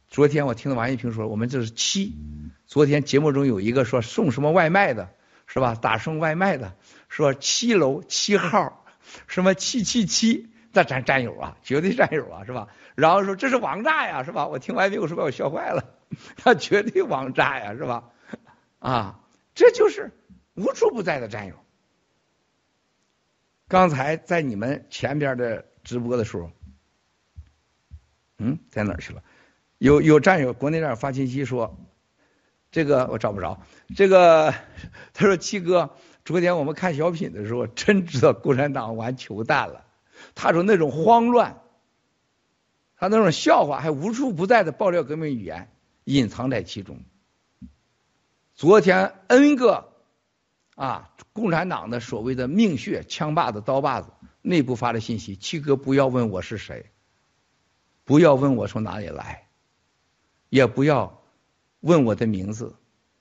[0.08, 2.16] 昨天我听到王一平说，我们这是七。
[2.66, 5.14] 昨天节目中有一个说送什么外卖的，
[5.46, 5.74] 是吧？
[5.74, 6.76] 打送外卖的
[7.08, 8.84] 说七楼七号
[9.26, 12.68] 什么七七七，那咱战友啊，绝对战友啊，是吧？
[12.96, 14.46] 然后说这是王炸呀，是吧？
[14.48, 15.94] 我听完没有说把我笑坏了，
[16.36, 18.10] 他绝对王炸呀，是吧？
[18.78, 19.20] 啊，
[19.54, 20.10] 这就是
[20.54, 21.54] 无处不在的战友。
[23.68, 26.50] 刚才在你们前边的直播的时候。
[28.42, 29.22] 嗯，在哪儿去了？
[29.76, 31.78] 有有战友，国内战友发信息说，
[32.70, 33.60] 这个我找不着。
[33.94, 34.54] 这个
[35.12, 35.90] 他说七哥，
[36.24, 39.84] 昨天我们看小品的时候，真知道共产党玩球蛋了。
[40.34, 41.60] 他说那种慌乱，
[42.96, 45.70] 他那种笑话还无处不在的爆料革命语言，
[46.04, 47.02] 隐藏在其中。
[48.54, 49.92] 昨天 N 个
[50.74, 54.10] 啊，共产党的所谓的命血枪把子刀把子
[54.42, 56.86] 内部发的信息，七哥不要问我是谁。
[58.04, 59.48] 不要问我从哪里来，
[60.48, 61.22] 也不要
[61.78, 62.74] 问我的名字，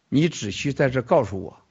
[0.08, 1.62] 你只需在这告诉我，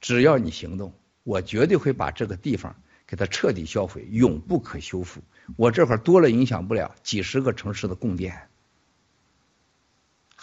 [0.00, 0.92] 只要你行动，
[1.22, 2.74] 我绝对会把这个地方
[3.06, 5.22] 给它彻底销毁，永不可修复。
[5.56, 8.48] 我这块多了影响不了几十个城市的供电。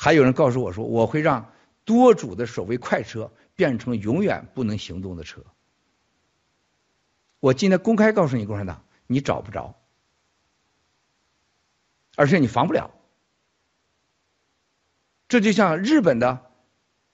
[0.03, 1.53] 还有人告诉我说，我会让
[1.85, 5.45] 多主的所谓快车变成永远不能行动的车。
[7.39, 9.75] 我今天公开告诉你，共产党，你找不着。
[12.15, 12.89] 而且你防不了，
[15.27, 16.49] 这就像日本的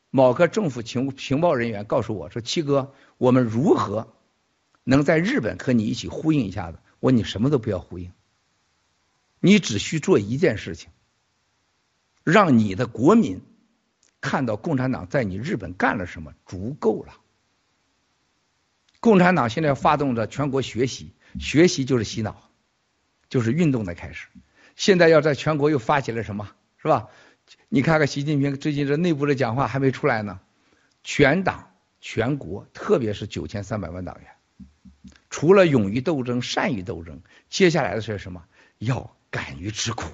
[0.10, 4.14] 某个政府情情报人员告诉我说：“七哥，我们如何
[4.86, 8.14] 能在日本和你一起呼应一下子？”我说你什么都不要呼应，
[9.42, 10.90] 你只需做一件事情，
[12.30, 13.42] 让你的国民
[14.20, 17.14] 看到共产党在你日本干了什么，足够了。
[19.00, 22.50] 共产党现在发动着全国学习，学习就是洗脑，
[23.30, 24.28] 就是运动的开始。
[24.76, 26.52] 现在要在全国又发起了什么，
[26.82, 27.08] 是吧？
[27.70, 30.42] 你看看习近平最近这内部的讲话还没出来呢。
[31.06, 31.72] 全党
[32.02, 34.28] 全国，特别是九千三百万党员，
[35.30, 38.44] 除了勇于斗争、善于斗争，接下来的是什么？
[38.80, 40.12] 要敢于吃苦，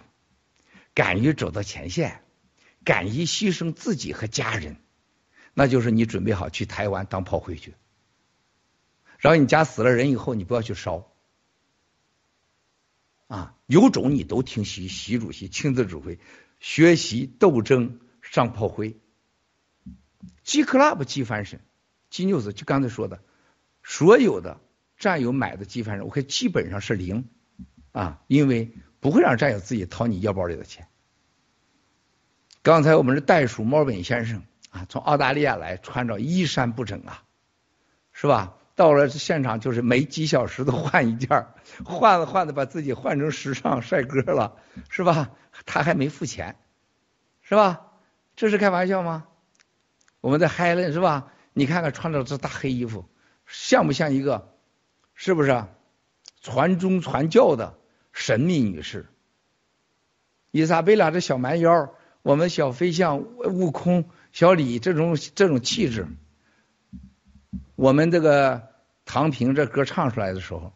[0.93, 2.23] 敢于走到前线，
[2.83, 4.77] 敢于牺牲自己和家人。
[5.53, 7.75] 那就是你准备好去台湾当炮灰去，
[9.19, 11.11] 然后你家死了人以后，你不要去烧。
[13.27, 16.19] 啊，有种你都听习习主席亲自指挥，
[16.59, 18.97] 学习斗争上炮灰。
[20.43, 21.61] G Club 机翻身
[22.09, 23.23] ，G News 就刚才说的，
[23.83, 24.59] 所有的
[24.97, 27.29] 战友买的机翻身，我看基本上是零
[27.91, 30.87] 啊，因为不会让战友自己掏你腰包里的钱。
[32.61, 37.21] 刚才我们是袋鼠猫本先生啊，从澳大利亚来，穿着衣衫不整啊，
[38.13, 38.55] 是吧？
[38.75, 41.47] 到了现场就是每几小时都换一件
[41.83, 44.55] 换着换着把自己换成时尚帅哥了，
[44.87, 45.31] 是吧？
[45.65, 46.55] 他还没付钱，
[47.41, 47.81] 是吧？
[48.37, 49.25] 这是开玩笑吗？
[50.21, 51.27] 我们在嗨了是吧？
[51.51, 53.03] 你看看穿着这大黑衣服，
[53.47, 54.55] 像不像一个？
[55.13, 55.65] 是不是？
[56.41, 57.77] 传宗传教的
[58.13, 59.07] 神秘女士。
[60.51, 66.07] 伊莎贝拉这小蛮腰，我们小飞象、悟空、小李这种这种气质，
[67.75, 68.69] 我们这个
[69.03, 70.71] 唐平这歌唱出来的时候，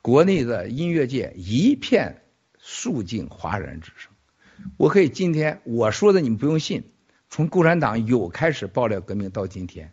[0.00, 2.22] 国内的音乐界一片
[2.58, 4.12] 肃静哗然之声。
[4.76, 6.84] 我可以今天我说的你们不用信，
[7.28, 9.92] 从共产党有开始爆料革命到今天，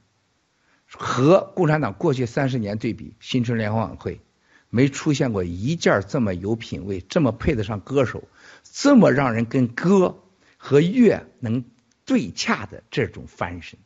[0.86, 4.22] 和共产党过去三十年对比，新春联欢晚会
[4.70, 8.24] 没出现过一件这么有品位、这么配得上歌手。
[8.64, 10.20] 这么让人跟歌
[10.58, 11.64] 和乐能
[12.06, 13.80] 对洽的这种翻身，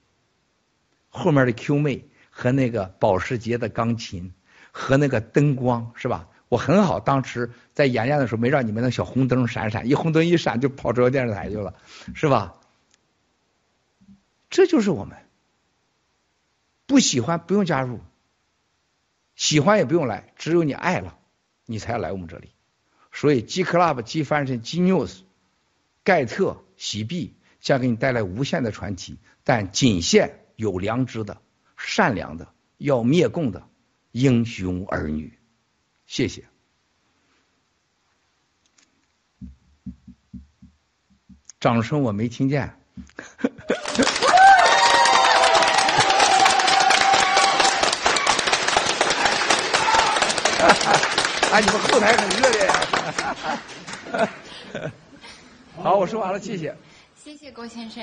[1.09, 4.33] 后面的 Q 妹和那个保时捷的钢琴
[4.71, 6.27] 和那个灯光是吧？
[6.49, 11.75] 我很好，当时在演练的时候没让你们那小红灯闪闪，一红灯一闪就跑中央电视台去了，
[12.13, 12.55] 是吧？
[14.49, 15.17] 这就是我们，
[16.85, 18.01] 不喜欢不用加入，
[19.41, 21.17] 喜欢也不用来，只有你爱了，
[21.65, 22.51] 你才来我们这里。
[23.11, 25.21] 所以，G Club、G Fashion、G News、
[26.03, 31.41] 盖特、喜币将给你带来无限的传奇，但仅限有良知的、
[31.75, 33.67] 善良的、要灭共的
[34.11, 35.39] 英雄儿女。
[36.05, 36.45] 谢谢。
[41.59, 42.79] 掌声我没听见。
[51.51, 52.73] 啊，你们后台很热烈呀！
[55.83, 56.73] 好，我说完了，谢谢。
[57.21, 58.01] 谢谢郭先生。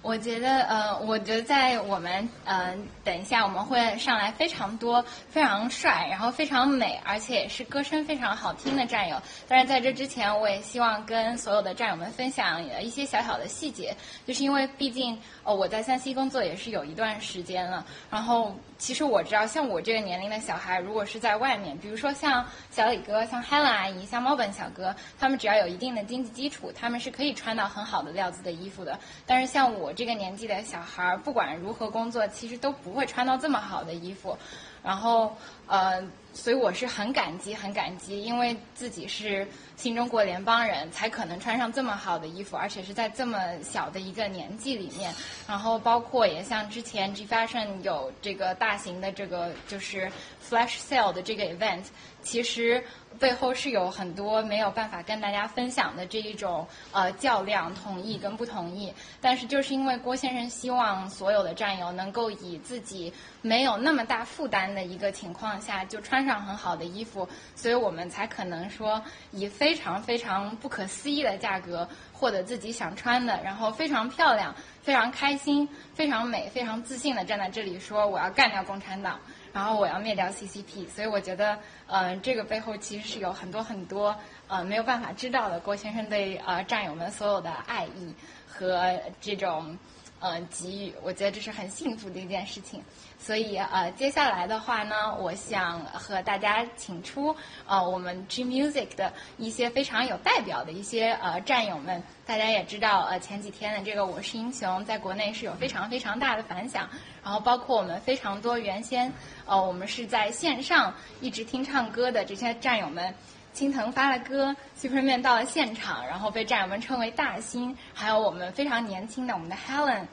[0.00, 9.20] 我觉得，呃，我觉得在我们，呃，等一下我们会上来非常多、非常帅，然后非常美，而且也是歌声非常好听的战友。
[9.48, 13.94] 但是在这之前，我也希望跟所有的战友们分享一些小小的细节，
[14.24, 17.84] 就是因为毕竟，呃，我在山西工作也是有一段时间了。
[18.08, 28.98] 然后，其实我知道，像我这个年龄的小孩，如果是在外面，比如说像小李哥、像 Helen 阿姨、像猫本小哥，他们只要有一定的经济基础，他们是可以穿到很好的料子的衣服的。
[29.24, 29.94] 但是像我。
[30.00, 34.34] 这个年纪的小孩，不管如何工作，其实都不会穿到这么好的衣服。
[34.82, 35.36] 然后，
[35.66, 36.02] 呃，
[36.32, 39.46] 所以我是很感激，很感激，因为自己是
[39.76, 45.14] 新中国联邦人，才可能穿上这么好的衣服，而且是在这么小的一个年纪里面。
[45.46, 50.10] 然后，包括也像之前 G Fashion 有这个大型的这个就是
[50.48, 51.84] Flash Sale 的这个 event，
[52.22, 52.82] 其实。
[53.18, 58.94] 背后是有很多没有办法跟大家分享的这一种呃较量，同意跟不同意。
[59.20, 69.02] 但是就是因为郭先生希望所有的战友能够以自己没有那么大负担的一个情况下，就穿上很好的衣服，所以我们才可能说
[69.32, 79.18] 以非常非常不可思议的价格获得自己想穿的，然后非常漂亮、非常开心、非常美、非常自信的站在这里说我要干掉共产党。
[79.52, 84.16] 然后我要灭掉 CCP，所以我觉得，呃，这个背后其实是有很多很多
[84.48, 88.14] 呃没有办法知道的郭先生对呃战友们所有的爱意
[88.46, 89.76] 和这种
[90.20, 92.82] 呃给予，我觉得这是很幸福的一件事情。
[93.20, 97.36] 所以呃接下来的话呢，我想和大家请出
[97.66, 102.02] 呃我们 G Music 的一些非常有代表的一些呃战友们。
[102.26, 106.88] 大家也知道呃前几天的这个我是英雄在国内是有非常非常大的反响。
[107.22, 109.12] 然后包括我们非常多原先，
[109.44, 113.14] 呃，我们是在线上一直听唱歌的这些战友们，
[113.52, 120.06] 青藤发了歌，Superman 到了现场，然后被战友们称为大星，还有我们非常年轻的我们的 Helen，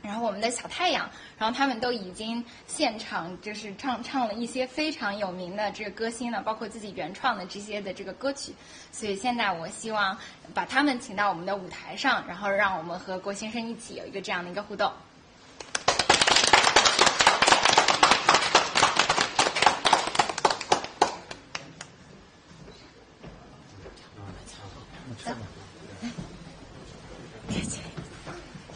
[0.00, 8.54] 然后我们的小太阳，然后他们都已经现场就是唱唱了一些非常有名的这个歌星呢，包括自己原创的这些的这个歌曲，
[8.90, 10.16] 所以现在我希望
[10.54, 14.90] 把他们请到我们的舞台上，然后让我们和郭先生一起有一个这样的一个互动。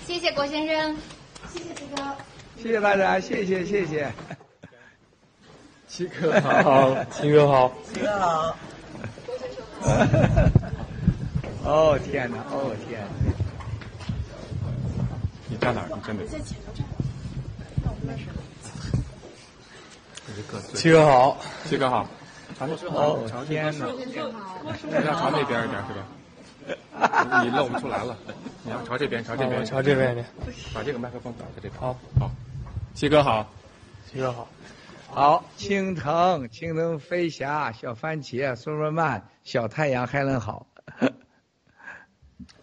[0.05, 0.97] 谢谢郭先生，
[1.53, 2.03] 谢谢七哥，
[2.63, 4.13] 谢谢大家，谢谢谢谢。
[5.89, 8.57] 七哥好，七哥好，七哥好。
[11.65, 13.07] 哦天哪，哦天！
[15.49, 15.89] 你站哪儿？
[15.95, 16.23] 你站哪？
[20.75, 21.39] 七哥好，
[21.69, 22.09] 七哥好。
[22.91, 23.87] 哦天哪！
[23.87, 26.07] 你要朝那边一点是吧？
[27.43, 28.17] 你露不出来了，
[28.63, 30.25] 你要朝这边，朝这边，朝这边的，
[30.73, 31.75] 把这个麦克风摆在这边。
[31.81, 32.31] 好，好，
[32.95, 33.51] 七哥好，
[34.11, 34.49] 七哥好，
[35.09, 40.67] 好，青藤，青藤飞侠，小番茄，苏瑞曼，小太阳还能好。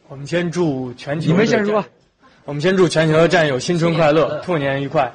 [0.08, 1.84] 我们先祝全球，你们先说，
[2.46, 5.12] 我们先祝全球的战友新春快乐，兔年愉快。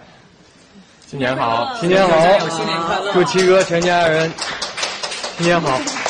[1.07, 3.13] 新年好，新年好，新年快乐！
[3.13, 4.31] 祝七哥全家人
[5.37, 6.04] 新年好。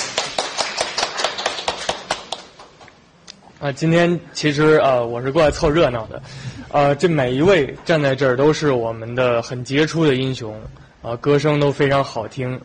[3.64, 6.22] 啊，今天其实呃，我是过来凑热闹的，
[6.70, 10.54] 呃，这每一位站在这儿都是我们的很杰出的英雄，
[11.00, 12.60] 啊，歌声都非常好听，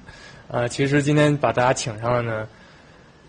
[0.50, 2.46] 呃，其实今天把大家请上了呢，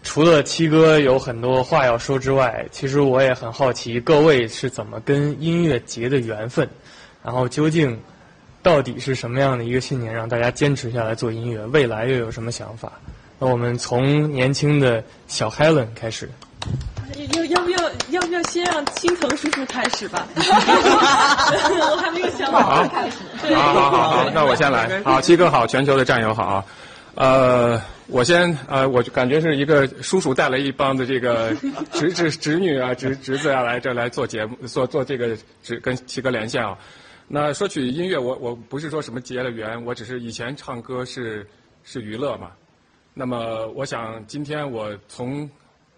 [0.03, 6.69] 除了七哥有很多话要说之外，其实我也很好奇各位是怎么跟音乐结的缘分，
[7.23, 7.97] 然后究竟
[8.65, 12.95] 到底是什么样的一个信念让大家坚持下来做音乐，未来又有什么想法？
[13.39, 16.29] 那我们从年轻的小 Helen 开始。
[17.35, 17.79] 要要不要
[18.11, 20.27] 要不要先让青藤叔叔开始吧？
[20.37, 23.55] 我还没有想好开始。
[23.55, 25.03] 好好好好，那我先来。
[25.03, 26.65] 好，七哥好，全球的战友好啊。
[27.17, 31.53] 呃，我先呃，我感觉是一个叔叔带了一帮的这个
[31.93, 36.77] 侄侄侄女啊侄侄子啊来这来做节目，做做这个只跟七哥连线啊。
[37.27, 41.47] 那说起音乐，我我不是说什么结了缘，我只是以前唱歌是
[41.85, 42.51] 是娱乐嘛。
[43.13, 45.49] 那么我想今天我从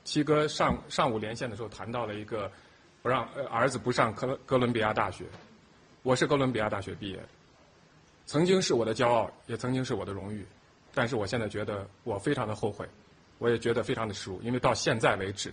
[0.05, 2.51] 七哥上上午连线的时候谈到了一个
[3.03, 5.25] 不让儿子不上哥哥伦比亚大学，
[6.03, 7.21] 我是哥伦比亚大学毕业，
[8.27, 10.45] 曾经是我的骄傲，也曾经是我的荣誉，
[10.93, 12.89] 但是我现在觉得我非常的后悔，
[13.39, 15.53] 我也觉得非常的耻辱，因为到现在为止，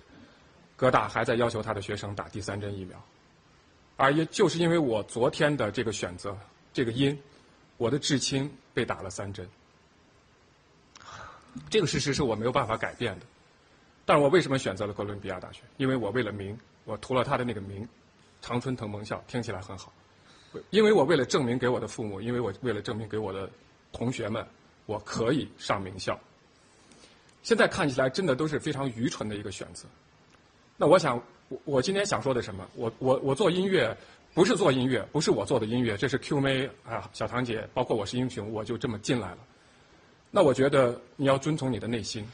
[0.76, 3.00] 哥大还在要求他的学生打第三针疫苗，
[3.98, 6.36] 而也就是因为我昨天的这个选择，
[6.74, 7.20] 这个因，
[7.78, 9.48] 我的至亲被打了三针，
[11.70, 13.26] 这个事实是我没有办法改变的。
[14.10, 15.62] 但是我为什么选择了哥伦比亚大学？
[15.78, 17.88] 因为我为了名，我图了他的那个名，
[18.42, 19.94] 常春藤盟校听起来很好。
[20.72, 23.48] 因为我为了证明给我的父母，因为我为了证明给我的
[23.92, 24.44] 同学们，
[24.88, 26.20] 我可以上名校。
[27.44, 29.88] 现在看起来真的都是非常愚蠢的一个选择。
[30.76, 32.68] 那我想，我我今天想说的什么？
[32.74, 33.96] 我我我做音乐
[34.34, 39.38] 不是做音乐，不是我做的音乐，这是 Q 妹啊，小唐姐，包括我是英雄，我就这么进来了。
[40.32, 42.28] 那我觉得你要遵从你的内心，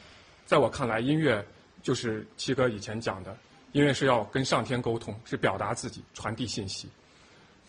[0.46, 1.44] 在我看来，音乐。
[1.86, 3.36] 就是七哥以前讲的，
[3.70, 6.88] 音乐是要跟上天沟通，是表达自己，传递信息。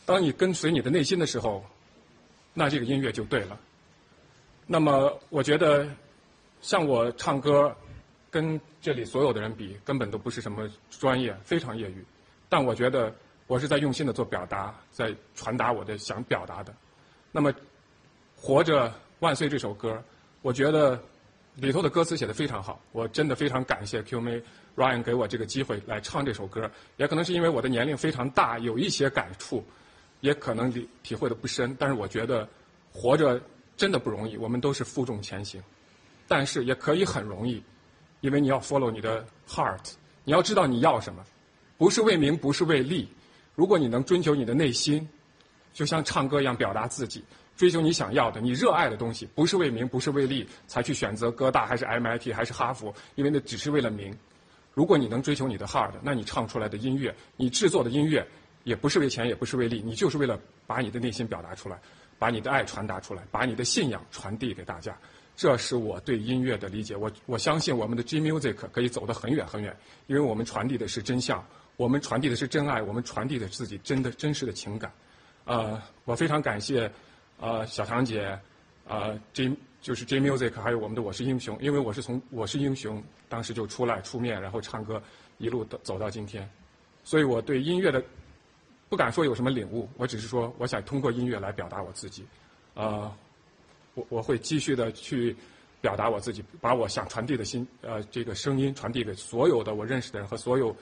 [0.08, 1.64] 当你跟随你的内心的时候，
[2.52, 3.60] 那这个音乐就对了。
[4.66, 5.88] 那么，我觉得
[6.62, 7.72] 像我唱歌，
[8.32, 12.04] 跟这里所有的人比，根本都不是什么专业，非常业余。
[12.50, 13.14] 但我觉得
[13.46, 16.74] 我是在用心的做表达，在传达我的想表达的。
[17.32, 17.54] 那么，
[18.36, 20.04] 《活着万岁》这首歌，
[20.42, 21.00] 我觉得。
[21.60, 24.40] 里头的歌词写的非常好，我真的非常感谢 Q 妹
[24.76, 26.70] Ryan 给我这个机会来唱这首歌。
[26.98, 29.66] 也可能是因为我的年龄非常大，有一些感触，
[30.22, 31.76] 也可能体体会的不深。
[31.80, 32.48] 但是我觉得
[32.94, 33.42] 活着
[33.76, 35.60] 真的不容易，我们都是负重前行，
[36.28, 37.64] 但是也可以很容易，
[38.22, 39.94] 因为你要 follow 你的 heart，
[40.24, 41.26] 你要知道你要什么，
[41.76, 43.10] 不是为名，不是为利。
[43.56, 45.10] 如果你能追求你的内心，
[45.74, 47.24] 就像唱歌一样表达自己。
[47.58, 54.16] 追求你想要的、你热爱的东西，不是为名，不是为利，才去选择哥大还是 MIT 还是哈佛，因为那只是为了名。
[54.74, 58.26] 如果你能追求你的 heart，那你唱出来的音乐，你制作的音乐，
[58.64, 61.80] 也不是为钱，也不是为利，你就是为了把你的内心表达出来，
[62.20, 64.96] 把你的爱传达出来，把你的信仰传递给大家。
[65.36, 66.96] 这是我对音乐的理解。
[66.96, 69.76] 我我相信我们的 G Music 可以走得很远很远，
[70.06, 71.44] 因为我们传递的是真相，
[71.76, 74.92] 我们传递的是真爱，我们传递的自己真的真实的情感。
[75.46, 76.92] 呃，我非常感谢。
[77.40, 78.38] 啊，小唐姐，
[78.88, 85.02] 啊，J 就是 J Music，还有我们的我是英雄，因为我是从我是英雄当时就出来出面，然后唱歌，
[85.38, 86.50] 一路走走到今天，
[87.04, 88.04] 所以我对音乐的
[88.90, 92.26] 不敢说有什么领悟，我只是说我想通过音乐来表达我自己，
[92.74, 93.16] 啊，
[93.94, 95.36] 我我会继续的去
[95.80, 100.76] 表达我自己，把我想传递的心呃这个声音传递给所有的我认识的人和所有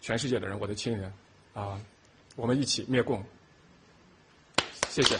[0.00, 1.12] 全世界的人，我的亲人，
[1.54, 1.80] 啊，
[2.34, 3.24] 我们一起灭共，
[4.88, 5.16] 谢谢。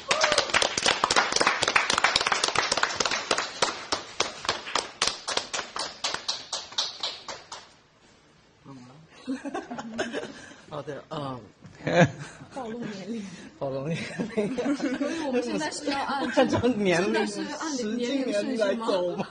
[10.80, 11.38] 哦
[11.84, 12.08] 对，嗯，
[12.54, 13.22] 暴露年龄，
[13.58, 13.98] 暴露年
[14.36, 14.56] 龄。
[14.76, 19.26] 所以我们现在是要按 按照年龄，是按年龄是来走吗？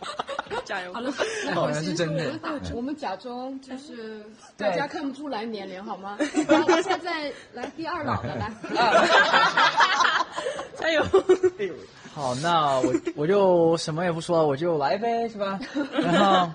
[0.65, 0.93] 加油！
[0.93, 1.11] 好了，
[1.53, 2.31] 好 像是真的。
[2.73, 4.23] 我们假装就是
[4.57, 6.17] 大家看不出来年龄好吗？
[6.47, 8.51] 然后现在来第二老的来，
[10.79, 11.03] 加油！
[12.13, 15.59] 好，那我我就什么也不说，我就来呗，是吧？
[15.93, 16.51] 然后。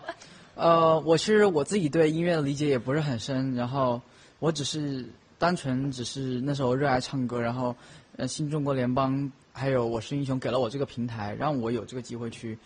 [0.56, 4.00] 呃，我其实我自己对音乐的理解也不是很深，然后
[4.44, 5.02] 我只是
[5.38, 7.74] 单纯只是那时候热爱唱歌，然后
[8.18, 12.58] 呃新中国联邦还有我是英雄给了我这个平台，让我有这个机会去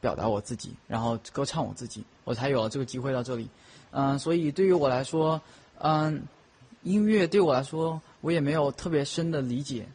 [0.00, 3.48] 表达我自己，然后歌唱我自己，我才有了这个机会到这里。
[3.92, 5.40] 嗯，所以对于我来说，
[5.78, 6.20] 嗯，
[6.82, 9.86] 音乐对我来说我也没有特别深的理解，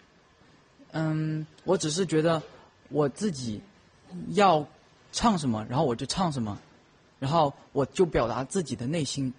[0.94, 2.42] 嗯，我只是觉得
[2.88, 3.62] 我自己
[4.30, 4.66] 要
[5.12, 6.58] 唱什么，然后我就唱什么，
[7.20, 9.34] 然后我就表达自己的内心。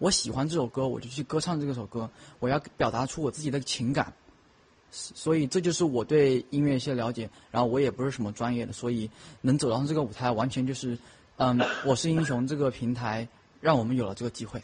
[0.00, 2.08] 我喜欢这首歌，我就去歌唱这首歌。
[2.38, 4.10] 我要表达出我自己的情感，
[4.90, 7.28] 所以这就是我对音乐一些了解。
[7.50, 9.10] 然后我也不是什么专业的，所以
[9.42, 10.96] 能走上这个舞台，完全就是，
[11.36, 13.28] 嗯，我是英雄这个平台
[13.60, 14.62] 让我们有了这个机会。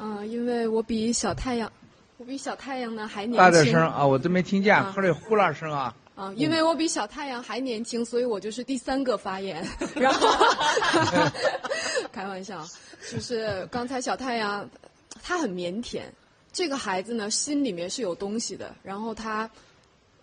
[0.00, 1.70] 嗯，因为我比小太阳，
[2.16, 3.38] 我比小太阳呢还年轻。
[3.38, 4.04] 大点声啊！
[4.04, 5.94] 我都没听见，后来呼啦声啊。
[6.14, 9.66] 啊，因为我比小太阳还年轻，所以我就是第三个发言。
[9.96, 10.28] 然后，
[12.12, 12.64] 开玩笑，
[13.10, 14.68] 就是刚才小太阳，
[15.24, 16.02] 他很腼腆，
[16.52, 19.50] 这个孩子呢心里面是有东西的，然后他，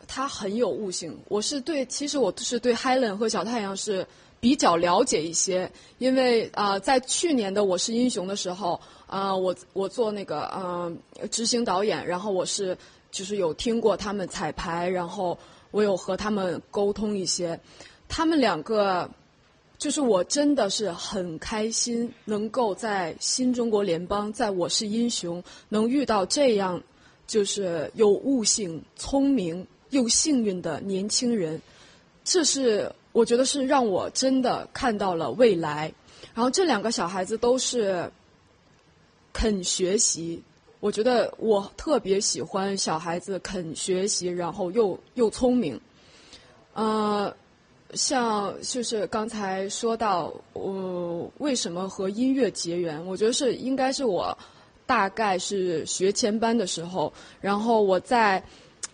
[0.07, 1.13] 他很有悟性。
[1.27, 4.07] 我是对，其实我是对 Helen 和小太阳是
[4.39, 10.97] 比较了解一些，因为啊，在去年的《我是英雄》的时候，啊，我我做那个嗯
[11.30, 12.77] 执行导演，然后我是
[13.11, 15.38] 就是有听过他们彩排，然后。
[15.72, 17.60] 我有和他们沟通一些，
[18.07, 19.10] 他们两个，
[19.77, 26.81] 就是我真的是很开心，能够在新中国联邦，在我是英雄，能遇到这样，
[27.26, 31.61] 就是有悟性、聪明又幸运的年轻人，
[32.23, 35.93] 这是我觉得是让我真的看到了未来。
[36.34, 38.11] 然后这两个小孩子都是
[39.34, 40.43] 肯学习。
[40.82, 45.80] 我觉得我特别喜欢小孩子肯学习，然后又又聪明。
[46.74, 47.32] 呃，
[47.94, 54.36] 像就是刚才说到我为什么和音乐结缘，我觉得是应该是我
[54.88, 58.44] 大概是学前班的时候，然后我在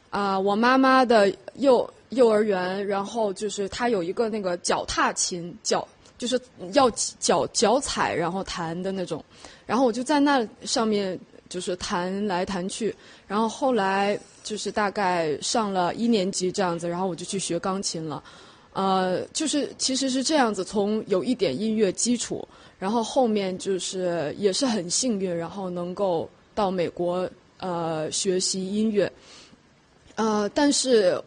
[0.09, 5.87] 啊我妈妈的幼幼儿园，然后就是他有一个那个脚踏琴，脚
[6.17, 6.37] 就是
[6.73, 9.23] 要脚脚踩然后弹的那种，
[9.65, 11.17] 然后我就在那上面。
[11.49, 12.95] 就是弹来弹去，
[13.27, 18.23] 然后后来就是大概上了一年级这样子，然后我就去学钢琴了。
[18.73, 22.47] 呃，就是其实是这样子，从有一点音乐基础，
[22.77, 27.29] 然后后面就是也是很幸运，然后能够到美国
[27.59, 29.11] 呃学习音乐。
[30.15, 31.21] 呃，但是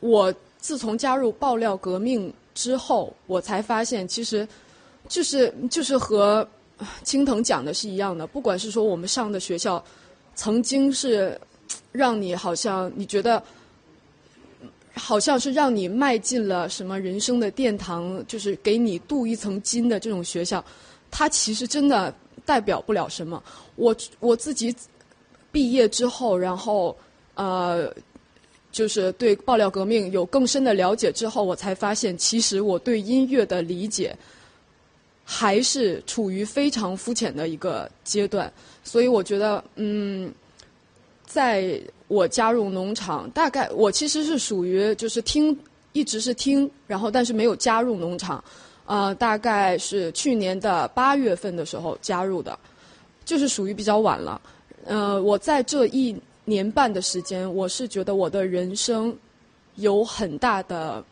[0.00, 4.46] 我自从加入爆料革命之后，我才发现其实
[5.08, 6.46] 就是就是和。
[7.02, 9.82] 青藤讲的是一样的，不管是说我们上的学校，
[10.34, 11.40] 曾经是
[11.92, 13.42] 让你好像你觉得，
[14.94, 20.62] 好像是让你迈进了什么人生的殿堂，就是给你镀一层金的这种学校，
[21.10, 22.12] 它其实真的
[22.44, 23.42] 代表不了什么。
[23.76, 24.74] 我我自己
[25.52, 26.96] 毕业之后，然后
[27.34, 27.92] 呃，
[28.72, 34.16] 就是对爆料革命有更深的了解之后，我才发现，其实我对音乐的理解。
[35.24, 38.52] 还是处于非常肤浅的一个阶段，
[38.84, 40.30] 所以我觉得，嗯，
[41.24, 45.58] 在我加入农场，大概我其实是属于就是听，
[45.92, 48.44] 一直是听，然后但是没有加入农场，
[48.84, 52.58] 呃，大概是去年的八月份的时候加入的，
[53.24, 54.38] 就是属于比较晚了。
[54.84, 56.14] 呃，我在这一
[56.44, 59.16] 年半的时间，我是觉得我的人生
[59.76, 61.02] 有很大的。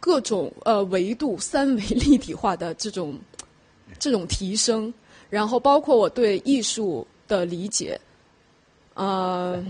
[0.00, 3.16] 各种呃维度三维立体化的这种
[3.98, 4.92] 这种提升，
[5.28, 8.00] 然后包括我对艺术的理解，
[8.94, 9.62] 呃，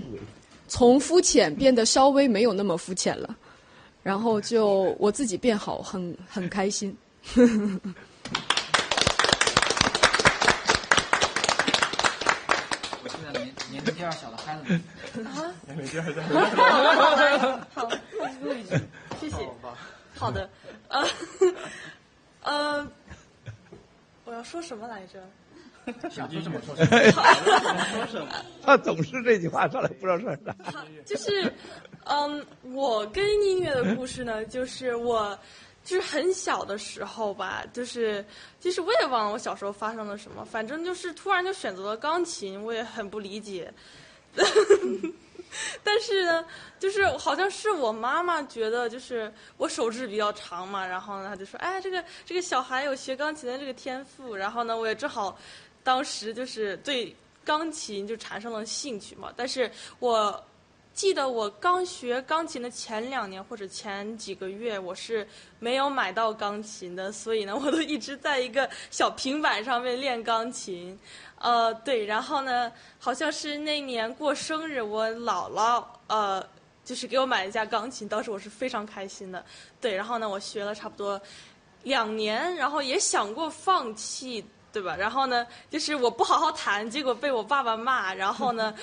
[0.69, 3.37] 从肤浅变得稍微没有那么肤浅了，
[4.03, 6.97] 然后就我自己变好，很很开心。
[13.03, 14.75] 我现在年年龄第二小的孩子。
[15.25, 15.53] 啊？
[15.67, 16.23] 年龄第二小。
[17.75, 17.89] 好，
[18.43, 18.79] 录一句，
[19.21, 19.37] 谢谢。
[20.21, 20.49] 好的，
[20.89, 21.09] 呃，
[22.43, 22.87] 呃，
[24.27, 25.19] 我要说什么来着？
[26.11, 28.29] 想说什么说什么。
[28.63, 30.55] 他总是这句话上来不知道说啥。
[31.07, 31.51] 就是，
[32.05, 35.37] 嗯，我跟音乐的故事呢， 就是我
[35.83, 38.23] 就是很小的时候吧，就是
[38.61, 43.73] 其实我也忘了我小时候发生了什么，反正就是突然就选择了钢琴，我也很不理解。
[45.83, 46.45] 但是呢，
[46.79, 55.39] 就是好像是我妈妈觉得，就是我手指比较长嘛，然后呢，她就说：“哎，这个这个小孩有学钢琴的这个天赋。”然后呢，我也正好，
[55.83, 57.15] 当时就是对
[57.45, 59.33] 钢琴就产生了兴趣嘛。
[59.37, 60.45] 但是我
[61.01, 65.27] 记得我刚学钢琴的前两年或者前几个月，我是
[65.59, 70.99] 没有买到钢琴的，所以呢，我都一直在一个小平板上面练钢琴。
[71.41, 76.47] 呃，对，然后呢，好像是那年过生日，我姥姥呃，
[76.85, 79.43] 就是给我买了一架钢琴，当时我是非常开心的。
[79.81, 81.19] 对，然后呢，我学了差不多
[81.85, 84.95] 两年，然后也想过放弃，对吧？
[84.97, 88.75] 然后呢，就是我不好好弹，结果被我爸爸骂，然后呢，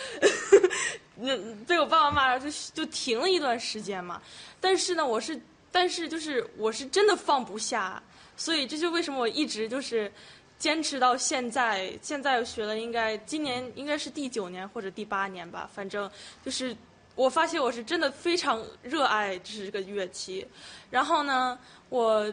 [1.16, 4.22] 那 被我爸爸骂，然后就就停了一段时间嘛。
[4.60, 5.40] 但是呢，我是，
[5.72, 8.02] 但是就是我是真的放不下，
[8.36, 10.12] 所以这就为什么我一直就是
[10.60, 11.92] 坚持到现在。
[12.02, 16.10] 现在学了，应该今年应该是第九年或者第八年吧，反正
[16.44, 16.76] 就是
[17.16, 20.46] 我发现我是真的非常热爱这个乐器。
[20.90, 21.58] 然后呢，
[21.90, 22.32] 我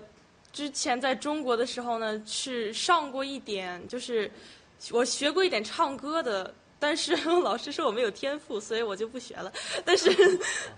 [0.54, 4.30] 之前在中国的时候呢，是上过一点，就是
[4.92, 6.54] 我学过一点唱歌的。
[6.78, 9.50] 但是 老师说我没有天赋，所以我就不学了。
[9.86, 10.10] 但是，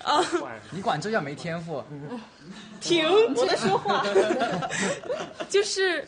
[0.04, 0.24] 啊，
[0.70, 1.82] 你管这叫没天赋？
[2.80, 3.04] 停！
[3.34, 4.04] 我在说话。
[5.50, 6.06] 就是，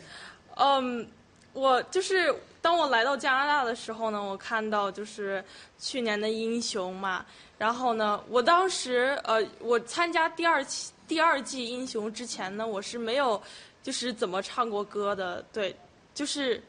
[0.54, 1.06] 嗯，
[1.52, 2.32] 我就是
[2.62, 5.44] 当我来到加拿大的时候呢，我看到就是
[5.80, 7.26] 去年的英雄嘛。
[7.58, 13.42] 然后呢，我当时呃，我参加第二期第二季英雄之前呢，我是没有
[13.82, 15.42] 就是怎么唱过歌的。
[15.52, 15.74] 对，
[16.14, 16.62] 就是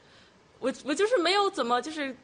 [0.59, 2.15] 我我就是没有怎么就是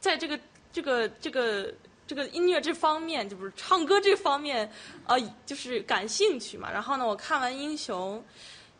[0.00, 0.40] 在这个
[0.72, 1.72] 这个这个
[2.06, 4.68] 这个音乐这方面，就不是唱歌这方面，
[5.06, 6.72] 呃，就是感兴趣嘛。
[6.72, 8.24] 然后呢，我看完英雄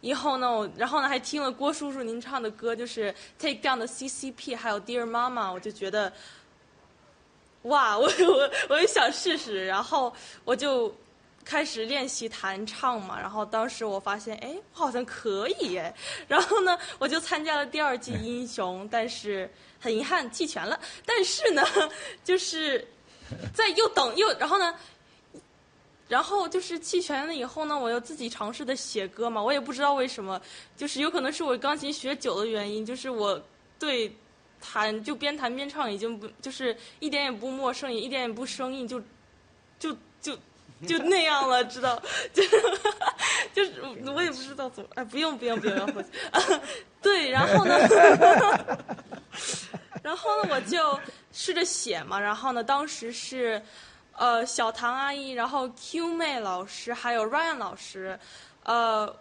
[0.00, 6.12] 以后呢，我然后呢还听了郭叔叔您唱的歌，就是《Take Down 的 CCP》还有《Dear Mama》，我就觉得。
[7.62, 10.94] 哇，我 我我也想试试，然后我就
[11.48, 13.18] 开始练习弹唱嘛。
[13.18, 15.94] 然后当时我发现，哎，我好像可以耶。
[16.28, 20.78] 然后呢，我就参加了第二季英雄，但是很遗憾弃权了。
[21.06, 21.64] 但是呢，
[22.22, 22.86] 就是
[23.54, 24.74] 在又等又然后呢，
[26.08, 29.42] 然后就是弃权了以后呢，我又自己尝试的写歌嘛。
[29.42, 30.40] 我也不知道为什么，
[30.76, 33.42] 就是有可能是我钢琴学久的原因，就是我
[33.78, 34.12] 对。
[34.60, 39.00] 弹就边弹边唱，已经不就是一点也不陌生，也一点也不生硬，就
[40.86, 42.00] 就那样了，知道？
[42.32, 42.50] 就是
[43.52, 43.72] 就是
[44.06, 45.78] 我也不知道怎么，哎，不用不用不用，
[46.30, 46.40] 啊。
[47.02, 47.78] 对，然后呢，
[50.02, 50.98] 然后呢，我就
[51.32, 52.18] 试着写嘛。
[52.18, 53.60] 然后呢，当时是
[54.12, 58.18] 呃小唐阿姨，然后 Q 妹老师，还有 Ryan 老师，
[58.64, 59.14] 呃。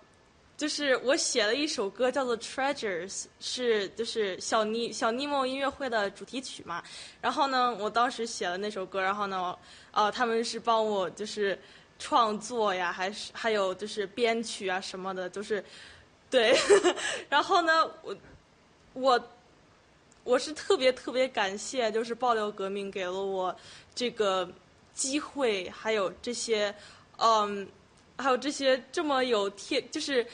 [0.58, 6.82] 就是我写了一首歌，叫做《Treasures》，是就是小尼小尼莫音乐会的主题曲嘛。
[7.22, 9.56] 然后呢，我当时写了那首歌，然后呢，
[9.92, 11.58] 呃，他们是帮我就是
[12.00, 15.64] 创作呀，还是还有就是编曲啊什么的，就是
[16.28, 16.58] 对。
[17.30, 18.18] 然后呢，我
[18.94, 19.28] 我
[20.24, 23.56] 我是特别特别感谢，就是爆料革命给了我
[23.94, 24.50] 这个
[24.96, 26.74] 机会，还有这些
[27.18, 27.68] 嗯，
[28.18, 30.26] 还有这些这么有天就是。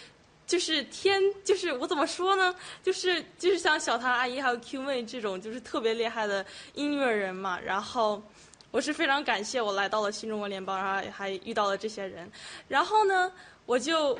[0.45, 2.53] 就是天，就是我怎么说呢？
[2.83, 7.57] 就是就是像小唐阿姨还有 Q 妹这种，就是特别厉害的音乐人嘛。
[7.59, 8.21] 然后
[8.69, 12.29] 我是非常感谢我来到了新中国联邦，然后还遇到了这些人。
[12.67, 13.31] 然后呢，
[13.65, 14.19] 我就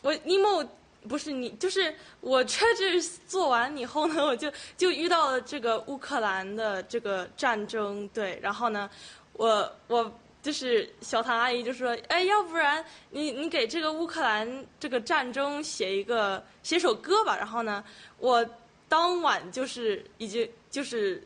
[0.00, 0.66] 我 Nemo
[1.06, 8.08] 不是你，就是我 Treasure 做完以后呢，我就就遇到了这个乌克兰的这个战争。
[8.08, 8.88] 对，然后呢，
[9.34, 10.12] 我我。
[10.46, 17.82] 就是小唐阿姨就说：“哎，要不然你你给这个乌克兰这个战争写一个写首歌吧。”然后呢，
[18.18, 18.46] 我
[18.88, 21.20] 当晚就是已经就是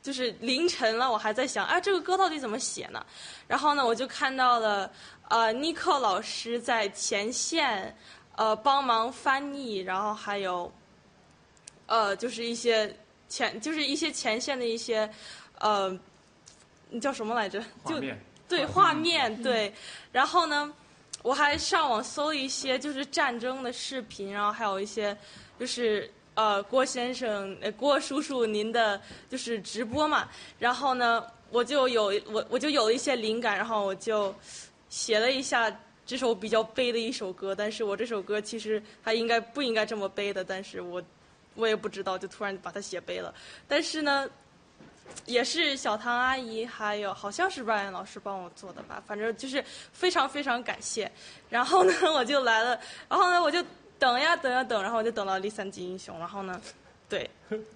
[0.00, 3.04] 就是凌晨了，我还在想，哎，这个歌到底怎么写呢？
[3.48, 4.88] 然后呢，我就看到了
[5.28, 7.92] 呃，尼克老师在前线
[8.36, 10.72] 呃帮忙翻译，然后还有
[11.86, 12.96] 呃就是一些
[13.28, 15.10] 前就是一些前线的一些
[15.58, 15.90] 呃，
[16.88, 17.60] 你叫什么来着？
[17.84, 18.00] 就。
[18.50, 19.42] 对画面。
[19.42, 19.72] 对，
[20.12, 20.70] 然后呢，
[21.22, 25.16] 我还上网搜了一些就是战争的视频，然后还有一些
[25.58, 34.34] 就是呃郭先生、郭叔叔您的就是直播嘛，然后呢，我就有我我就有了一些灵感，然后我就
[34.88, 41.00] 写了一下这首比较悲的一首歌，但是我这首歌其实它应该不应该这么悲的，但是我
[41.54, 43.32] 我也不知道，就突然把它写悲了，
[43.68, 44.28] 但是呢。
[45.26, 51.10] 也是小唐阿姨，还有好像是 Ryan 老师帮我做的吧，反正就是非常非常感谢。
[51.48, 53.64] 然后呢，我就来了，然后呢，我就
[53.98, 56.18] 等呀等呀等，然后我就等到第三季英雄。
[56.18, 56.60] 然后呢，
[57.08, 57.28] 对，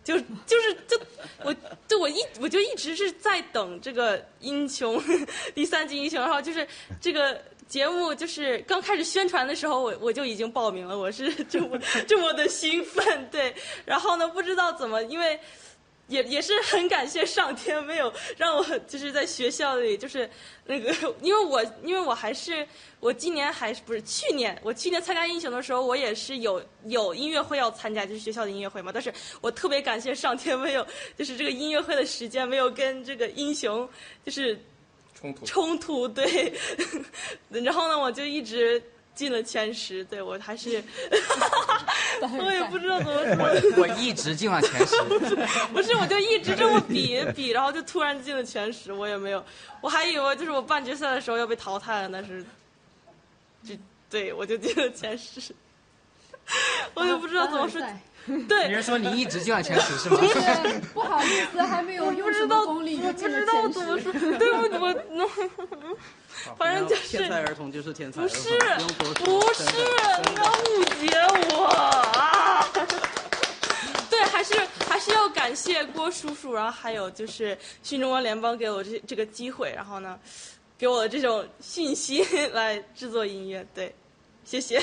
[0.03, 1.01] 就就是就
[1.43, 1.55] 我
[1.87, 5.03] 就我一我就一直是在等这个英雄
[5.55, 6.21] 第三季英雄。
[6.21, 6.67] 然后就是
[7.01, 13.55] 这个节目就是刚开始宣传的时候，我我就已经报名了，我是这么这么的兴奋，对。
[13.85, 15.39] 然后呢，不知道怎么因为。
[16.09, 20.29] 也也是很感谢上天没有让我就是在学校里就是
[20.67, 20.93] 那个，
[21.23, 22.67] 因为我因为我还是
[23.01, 33.89] 我今年还是不是去年我去年参加英雄的时候我也是有有音乐会要参加就是学校的音乐会嘛，但是我特别感谢上天没有就是这个音乐会的时间没有跟这个英雄
[34.25, 34.59] 就是
[35.15, 35.47] 冲突。
[35.47, 36.53] 冲突对，
[37.49, 38.83] 然后呢我就一直
[39.15, 40.83] 进了前十，对我还是，
[42.21, 43.71] 我也不知道怎么说。
[43.77, 45.01] 我 我一直进了前十，
[45.73, 49.45] 不是，我就一直这么比比，然后就突然进了前十，我也没有，
[49.81, 52.45] 我还以为就是我半决赛的时候要被淘汰了，但是，
[53.65, 53.75] 就
[54.11, 55.55] 对我就进了前十，
[56.95, 57.81] 我也不知道怎么说。
[58.49, 60.19] 对，别人说你一直进了前十是吗？
[60.95, 63.57] 不好意思，还没有用什么功力就进了前十。
[63.57, 64.87] 我不知道怎么说，对不？
[65.21, 65.97] 我，
[66.57, 69.65] 反正就是天才儿童就是天才儿童，不是，不是，
[70.31, 71.07] 你要误解
[71.55, 72.67] 我啊！
[74.11, 74.55] 对，还是
[74.89, 80.19] 还是要感谢郭叔叔，然后还有就是新中国联邦给我这这个机会，然后呢，
[80.79, 83.95] 给我这种信息来制作音乐，对，
[84.45, 84.83] 谢谢。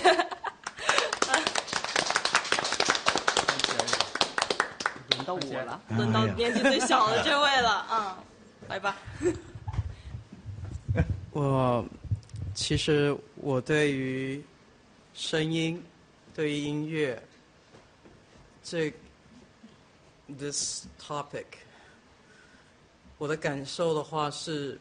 [5.22, 8.16] 轮到我了，轮到年纪最小的这位了嗯，
[8.68, 8.98] 来吧。
[11.32, 11.86] 我
[12.56, 14.44] 其实我对于
[15.14, 15.82] 声音，
[16.34, 17.22] 对于音乐
[18.64, 18.92] 这
[20.40, 21.46] this topic，
[23.18, 24.80] 我的感受的话是，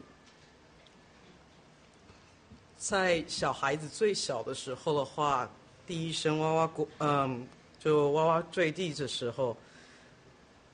[2.77, 5.47] 在小孩子最小的时候的话，
[5.85, 7.47] 第一声哇哇过，嗯，
[7.79, 9.55] 就哇哇坠地的时候。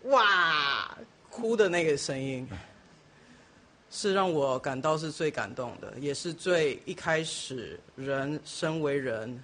[0.08, 0.98] 哇，
[1.30, 2.48] 哭的那个声音，
[3.92, 9.44] 是让我感到是最感动的，也是最一开始人身为人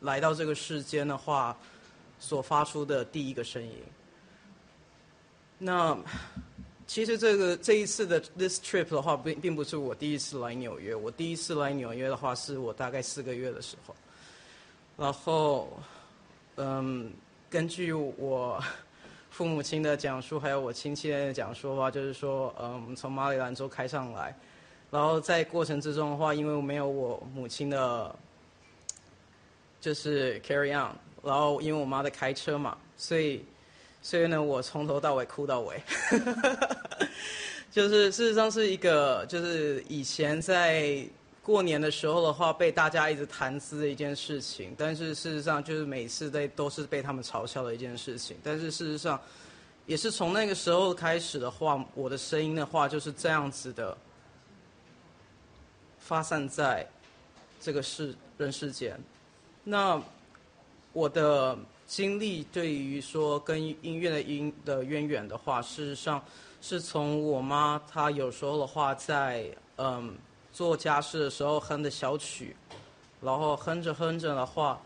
[0.00, 1.56] 来到这个世间的话
[2.18, 3.82] 所发出的第一个声音。
[5.56, 5.96] 那
[6.86, 10.94] 其实这个这一次的 this trip 的话，并并不是我第一次来纽约。
[10.94, 13.96] 我第一次来纽约的话，是我大概四个月的时候。
[14.98, 15.80] 然后，
[16.56, 17.10] 嗯，
[17.48, 18.62] 根据我。
[19.38, 24.36] 父母亲的讲述，还有我亲戚的讲述的话，就是说，嗯，从马里兰州开上来，
[24.90, 28.12] 然后在过程之中的话，因为没有我母亲的，
[29.80, 30.90] 就是 carry on，
[31.22, 33.44] 然后因为我妈在开车嘛，所以，
[34.02, 35.80] 所以呢，我从头到尾哭到尾，
[37.70, 41.06] 就是事实上是一个，就是以前在。
[41.48, 48.36] 过年的时候的话，被大家一直谈资的一件事情，但是事实上就是每次在都是被他们嘲笑的一件事情。
[48.44, 49.18] 但是事实上，
[49.86, 53.96] 也是从那个时候开始的话，我的声音的话就是这样子的
[55.98, 56.86] 发散在
[57.58, 59.00] 这个世人世间。
[59.64, 59.98] 那
[60.92, 66.22] 我的经历对于说跟音乐的音的渊源的话，事实上
[66.60, 69.46] 是从我妈她有时候的话在
[69.76, 70.14] 嗯。
[70.58, 72.56] 做家事的时候哼的小曲，
[73.20, 74.76] 然后哼着哼着的话，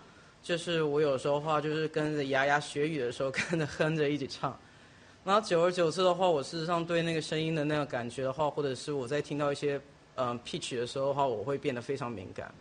[0.42, 4.55] 就是我有时候话就是跟着牙牙学语的时候跟着哼着一起唱，
[5.25, 9.81] 然后久而久之的话，我事实上对那个声音的那个感觉的话，或者是我在听到一些
[10.17, 12.52] 嗯 pitch 的时候的话，我会变得非常敏感。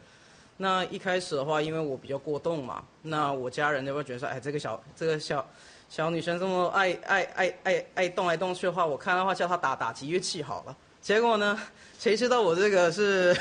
[0.55, 5.45] 那一开始的话，因为我比较过动嘛，那我家人就会觉得说，哎，这个小这个小
[5.89, 10.77] 小女生这么爱爱爱爱爱动来动去的话，我看的话叫她打打击乐器好了。
[11.01, 11.59] 结果呢？
[11.99, 13.35] 谁知道我这个是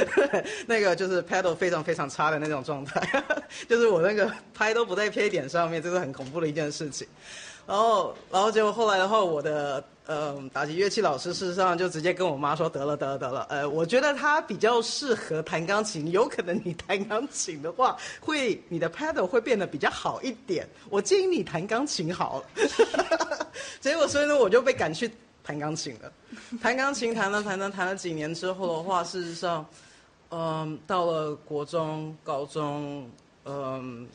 [0.66, 3.22] 那个就是 pedal 非常非常差的那种状态，
[3.68, 7.06] 就是我那个拍都不在拍点上面，这是很恐怖的一件事情。
[7.66, 20.66] 然后，然后结果后来的话，我的呃打击乐器老师事实上就直接跟我妈说：“得了，得了，得了，呃，我觉得他比较适合弹钢琴，有可能你弹钢琴的话，会你的 pedal 会变得比较好一点。
[20.88, 23.46] 我建议你弹钢琴好了。
[23.78, 25.10] 结果所以呢，我就被赶去。
[25.42, 26.12] 弹钢琴的，
[26.60, 29.66] 弹钢琴弹了弹了弹了几年之后的话，事实上，
[30.30, 33.10] 嗯，到了国中、高中，
[33.44, 34.06] 嗯，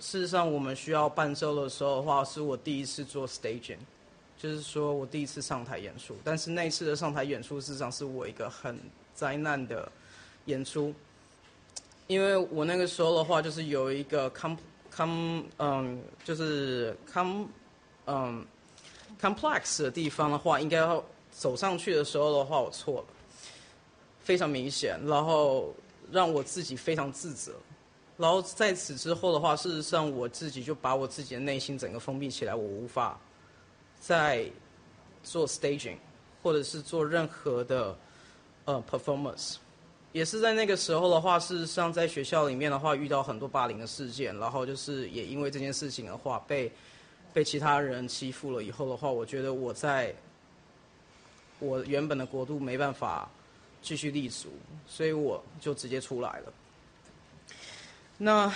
[0.00, 3.78] 事实上我们需要伴奏的时候的话，是我第一次做 staging，
[4.36, 6.16] 就是说我第一次上台演出。
[6.24, 8.78] 但是那次的上台演出，事实上是我一个很
[9.14, 9.90] 灾难的
[10.46, 10.92] 演出，
[12.08, 14.58] 因为我那个时候的话，就是有一个 come
[14.90, 17.46] come，嗯，就是 com
[18.06, 18.44] 嗯。
[19.22, 23.06] Complex 的地方的话，应该要走上去的时候的话，我错了，
[24.20, 25.72] 非常明显，然后
[26.10, 27.52] 让我自己非常自责，
[28.16, 33.16] 然后在此之后的话，事实上我自己就把我自己的内心整个封闭起来，我无法
[34.00, 34.44] 再
[35.22, 35.98] 做 staging，
[36.42, 37.96] 或者是做任何的
[38.64, 39.54] 呃 performance，
[40.10, 46.72] 也是在那个时候的话，事实上在学校里面的话，遇到很多霸凌的事件，然后就是也因为这件事情的话被。
[47.32, 50.14] 被其他人欺负了以后的话，我觉得我在
[51.58, 53.30] 我原本的国度没办法
[53.80, 54.50] 继续立足，
[54.86, 56.52] 所以我就直接出来了。
[58.18, 58.52] 那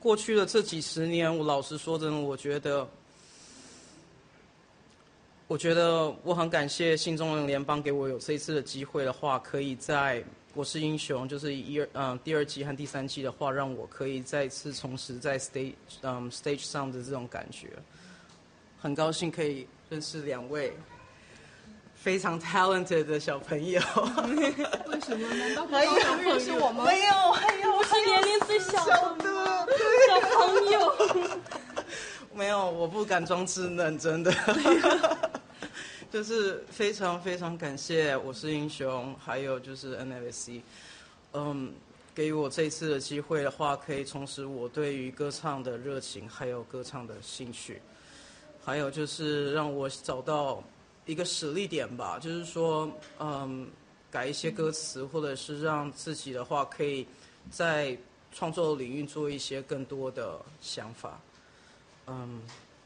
[0.00, 2.88] 过去的这几十年，我老实说真的，我觉得，
[5.48, 10.22] 我觉得我很感谢新中人联邦给我有这一次的机会的话，可以在
[10.58, 17.68] 我是英雄，就是一二嗯第二季和第三季的话，让我可以再次重拾在 stage 嗯 stage 上的这种感觉。
[18.80, 20.76] 很高兴可以认识两位
[21.94, 23.80] 非常 talented 的小朋友。
[24.90, 25.28] 为什么？
[25.32, 26.84] 难道不还有想认识我吗？
[26.86, 31.38] 没有，还有我是年龄最小的小朋友。
[32.34, 34.34] 没有，我不敢装稚嫩，真的。
[36.10, 40.62] 就是非常非常感谢我是英雄，还有就是 NFC，
[41.34, 41.70] 嗯，
[42.14, 47.82] 给予我这次的机会的话，可以重拾我对于歌唱的热情，还有歌唱的兴趣，
[48.64, 50.64] 还有就是让我找到
[51.04, 53.68] 一个实力点吧，就是说，嗯，
[54.10, 57.06] 改一些歌词，或者是让自己的话可以
[57.50, 57.94] 在
[58.32, 61.20] 创作领域做一些更多的想法，
[62.06, 62.40] 嗯。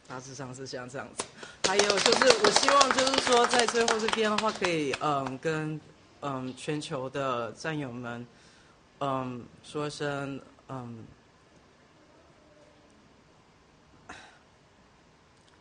[0.08, 1.24] 大致上是像这样子，
[1.66, 5.80] 还有就是我希望就是说在最后这边的话，可以嗯跟
[6.20, 8.26] 嗯全球的战友们
[8.98, 11.06] 嗯说声嗯，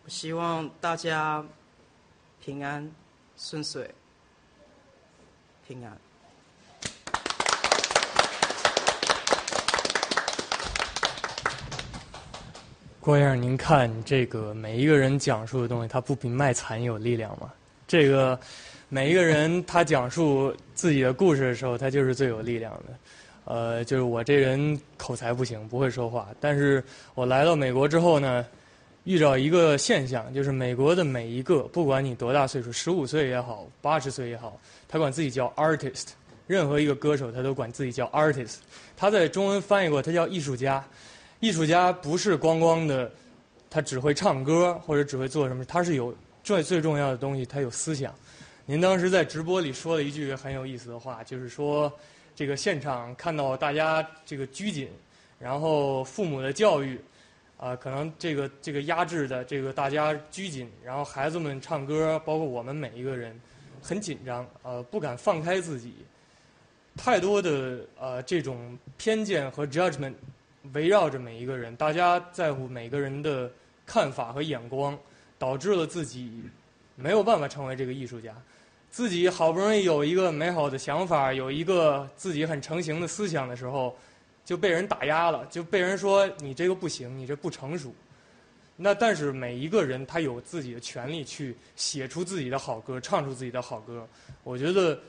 [0.03, 1.43] 我希望大家
[2.41, 2.91] 平安
[3.37, 3.89] 顺遂，
[5.67, 5.97] 平安。
[13.03, 17.51] 郭先生，您看这个每一个人讲述的东西，他不比卖惨有力量吗？
[17.88, 18.39] 这个
[18.89, 22.93] 每一个人他讲述自己的故事的时候，他就是最有力量的。
[23.45, 26.83] 呃，就是我这人口才不行，不会说话，但是
[27.15, 28.45] 我来到美国之后呢，
[29.05, 36.09] 遇到一个现象，就是美国的每一个，不管你多大岁数，十五岁也好，八十岁也好，他管自己叫 artist。
[36.45, 38.57] 任何一个歌手，他都管自己叫 artist。
[38.95, 40.83] 他在中文翻译过，他叫艺术家。
[41.41, 43.11] 艺术家不是光光的，
[43.67, 48.13] 他只会唱歌或者只会做什么，他是有最最重要的东西，他有思想。
[48.67, 51.91] 您当时在直播里说了一句很有意思的话，就是说
[52.35, 54.87] 这个现场看到大家这个拘谨，
[55.39, 57.01] 然后父母的教育
[57.57, 63.35] 啊，可能这个这个压制的这个大家拘谨，然后孩子们唱歌，包括我们每一个人
[63.81, 65.95] 很紧张，呃，不敢放开自己，
[66.95, 70.13] 太多的呃这种偏见和 judgment。
[70.73, 73.51] 围绕着每一个人，大家在乎每个人的
[73.85, 74.98] 看法和眼光，
[75.40, 76.43] 导致了自己
[76.95, 78.31] 没有办法成为这个艺术家。
[78.91, 83.98] 自己好不容易有一个美好的想法，有一个自己很成型的思想的时候，
[84.45, 87.91] 就被人打压了，就被人说你这个不行，你这不成熟。
[88.75, 94.07] 那但是每一个人他有自己的权利去写出自己的好歌，唱出自己的好歌。
[94.43, 94.99] 我觉得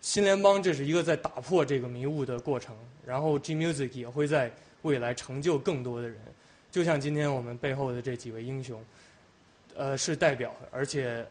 [0.00, 2.74] 新联邦这是一个在打破这个迷雾的过程，
[3.06, 4.50] 然后 G Music 也会在。
[4.82, 6.16] 未来成就更多的人，
[6.70, 8.84] 就像今天我们背后的这几位英雄，
[9.74, 11.24] 呃，是代表，而且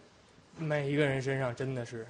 [0.57, 2.05] 每一个人身上真的是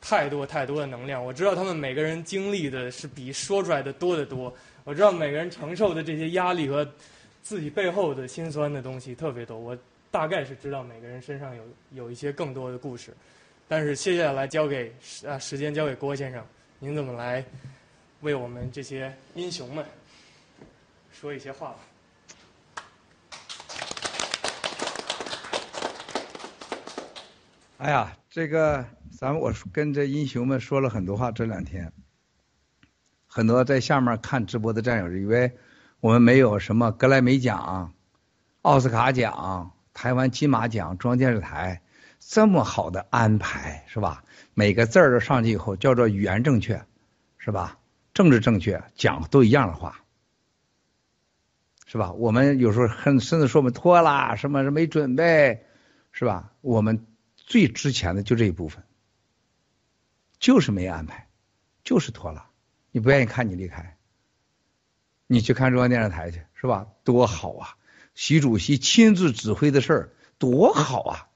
[0.00, 1.24] 太多太多的能量。
[1.24, 4.54] 我知道他们每个人经历的是比说出来的多得多。
[4.84, 6.86] 我知道每个人承受的这些压力和
[7.42, 9.58] 自己背后的辛酸的东西特别多。
[9.58, 9.76] 我
[10.10, 13.10] 大概是知道每个人身上有有一些更多的故事，
[13.66, 16.44] 但是接下来交给时啊时间交给郭先生，
[16.78, 17.42] 您怎么来
[18.20, 19.82] 为我们这些英雄们？
[21.24, 21.76] 说一些话吧。
[27.78, 28.84] 哎呀，这个
[29.18, 31.90] 咱们我跟这英雄们说了很多话，这两天，
[33.26, 35.50] 很多在下面看直播的战友以为
[36.00, 37.94] 我们没有什么格莱美奖、
[38.60, 41.80] 奥斯卡奖、台湾金马奖、中央电视台
[42.20, 44.22] 这么好的安排，是吧？
[44.52, 46.84] 每个字儿都上去以后叫做语言正确，
[47.38, 47.78] 是吧？
[48.12, 50.03] 政治正确，讲都一样的话。
[51.94, 52.10] 是吧？
[52.10, 55.64] 我们有时候很甚至说我们拖拉，什么没准备，
[56.10, 56.50] 是吧？
[56.60, 57.06] 我们
[57.36, 58.82] 最值钱的就这一部分，
[60.40, 61.28] 就是没安排，
[61.84, 62.46] 就是拖了。
[62.90, 63.96] 你不愿意看，你离开，
[65.28, 66.88] 你去看中央电视台去，是吧？
[67.04, 67.76] 多好啊！
[68.16, 71.28] 习主席亲自指挥的事儿多好啊！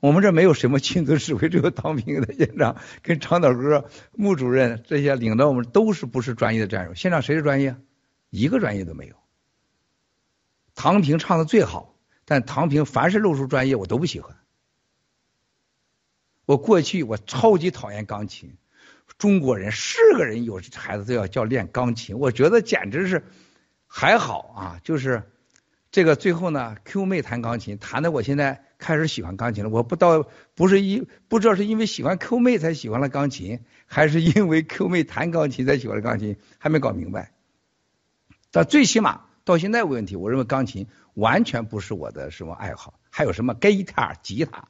[0.00, 6.94] 我们这没有什么亲自指挥，只有唐平在现场跟长岛哥、穆主任这些领导，我们都是不是专业的战友。
[6.94, 7.74] 现场谁是专业？
[8.28, 9.16] 一个专业都没有。
[10.74, 11.94] 唐平唱的最好，
[12.24, 14.36] 但唐平凡是露出专业我都不喜欢。
[16.44, 18.56] 我过去我超级讨厌钢琴，
[19.16, 23.24] 中国人是个人有孩子都要教练钢琴，我觉得简直是
[23.86, 25.22] 还好啊，就是
[25.90, 29.70] 这个最后呢，Q 妹弹钢琴弹的我现在开始喜欢钢琴了。
[29.70, 37.32] 我不到不是因不知道是因为喜欢 Q 妹才喜欢了钢琴，还是因为 Q 妹弹钢琴才喜欢了钢琴，还没搞明白。
[38.50, 39.26] 但最起码。
[39.44, 44.68] 到现在问题，我认为钢琴完全不是我的什么爱好，还有什么 guitar 吉他，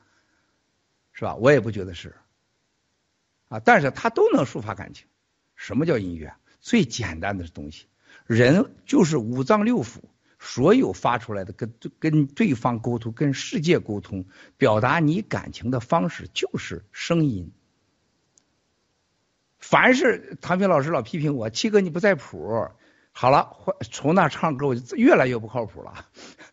[1.12, 1.34] 是吧？
[1.36, 2.14] 我也不觉得是，
[3.48, 5.06] 啊，但是他都能抒发感情，
[5.54, 6.34] 什么叫音乐？
[6.60, 7.86] 最简单的东西，
[8.26, 9.98] 人就是五脏六腑，
[10.38, 14.24] 所有发出来的跟跟对方沟通、跟世界沟通、
[14.56, 17.52] 表达你感情的方式就是声音。
[19.58, 22.68] 凡是唐平老师老批评我，七哥你不在谱，
[23.12, 23.56] 好了，
[23.90, 26.06] 从那唱歌我就越来越不靠谱了，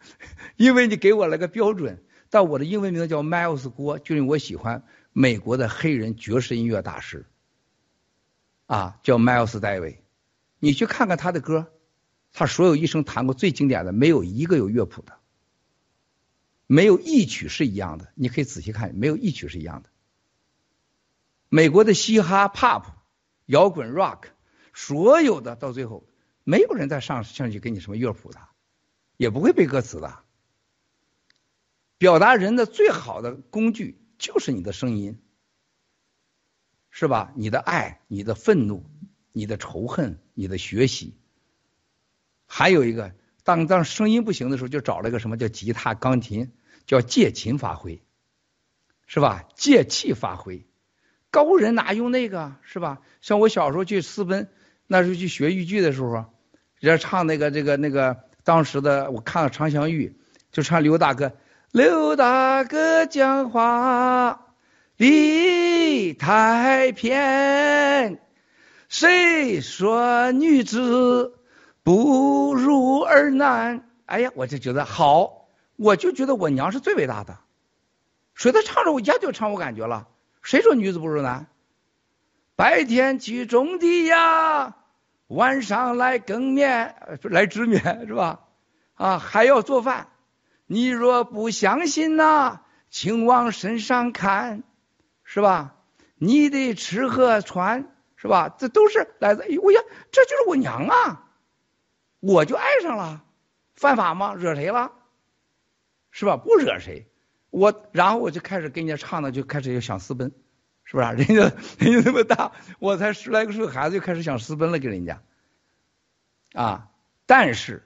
[0.58, 2.04] 因为你给我了个标准。
[2.30, 7.26] 但我的英文名字叫 Miles 郭，就是我喜欢美国的黑人爵士音乐大师，
[8.68, 9.96] 啊，叫 Miles Davis。
[10.60, 11.72] 你去看看他的歌，
[12.32, 15.14] 他所有一生弹过最经典的，没有一个有乐谱的，
[16.68, 18.12] 没有一曲是一样的。
[18.14, 19.90] 你可以仔细看，没有一曲是一样的。
[21.48, 22.84] 美国的嘻哈、pop、
[23.48, 24.26] 摇滚、rock，
[24.72, 26.06] 所有的到最后，
[26.50, 28.40] 没有人再上上去给你什么乐谱的，
[29.18, 30.24] 也不会背歌词的。
[32.00, 35.22] 表达人的最好的工具就是你的声音，
[36.90, 37.32] 是吧？
[37.36, 38.90] 你的爱、你的愤怒、
[39.32, 41.14] 你的仇恨、你的学习，
[42.48, 43.14] 还有一个，
[43.44, 46.52] 当当声音不行的时候，就找了一个什么叫吉他、钢琴，
[46.88, 48.02] 叫借琴发挥，
[49.06, 49.48] 是吧？
[49.54, 50.66] 借气发挥，
[51.30, 53.04] 高人哪用那个，是吧？
[53.22, 54.52] 像我小时候去私奔，
[54.88, 56.26] 那时候去学豫剧的时候，
[56.80, 60.16] 人家唱那个这个那个，当时的我看了常香玉，
[60.52, 61.34] 就唱刘大哥。
[61.72, 64.54] 刘大哥讲话
[64.98, 68.20] 理太偏，
[68.88, 71.38] 谁说女子
[71.84, 73.86] 不如儿男？
[74.06, 77.38] 哎呀，我就觉得好，我就觉得我娘是最伟大的。
[78.36, 80.08] 所以她唱着我一下就唱我感觉了。
[80.42, 81.46] 谁说女子不如男？
[82.56, 84.78] 白天去种地呀，
[85.30, 88.42] 晚上来更棉， 来织棉是吧？
[88.96, 90.10] 啊，还要做饭。
[90.66, 94.64] 你若不相信呐，请往身上看，
[95.24, 95.76] 是吧？
[96.16, 98.50] 你的吃喝穿，是吧？
[98.50, 101.30] 这都是来自，我呀，这就是我娘啊，
[102.20, 103.24] 我就爱上了，
[103.76, 104.34] 犯法吗？
[104.34, 104.92] 惹谁了？
[106.12, 106.38] 是吧？
[106.38, 107.08] 不惹谁，
[107.52, 110.32] 我然后我就开始跟人家唱的，就开始就想私奔，
[110.90, 111.08] 是不是？
[111.08, 115.22] 人家人家那么大，我才十来个岁孩子就开始想私奔了，给人家，
[116.54, 116.90] 啊，
[117.26, 117.84] 但是。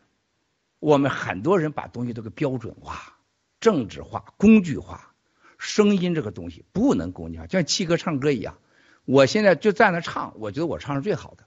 [0.80, 3.17] 我们很多人把东西都给标准化、
[3.61, 5.14] 政治化、工具化。
[5.57, 8.57] 声音这个东西不能工具化，像七哥唱歌一样。
[9.06, 11.45] 我现在就在那唱，我觉得我唱是最好的，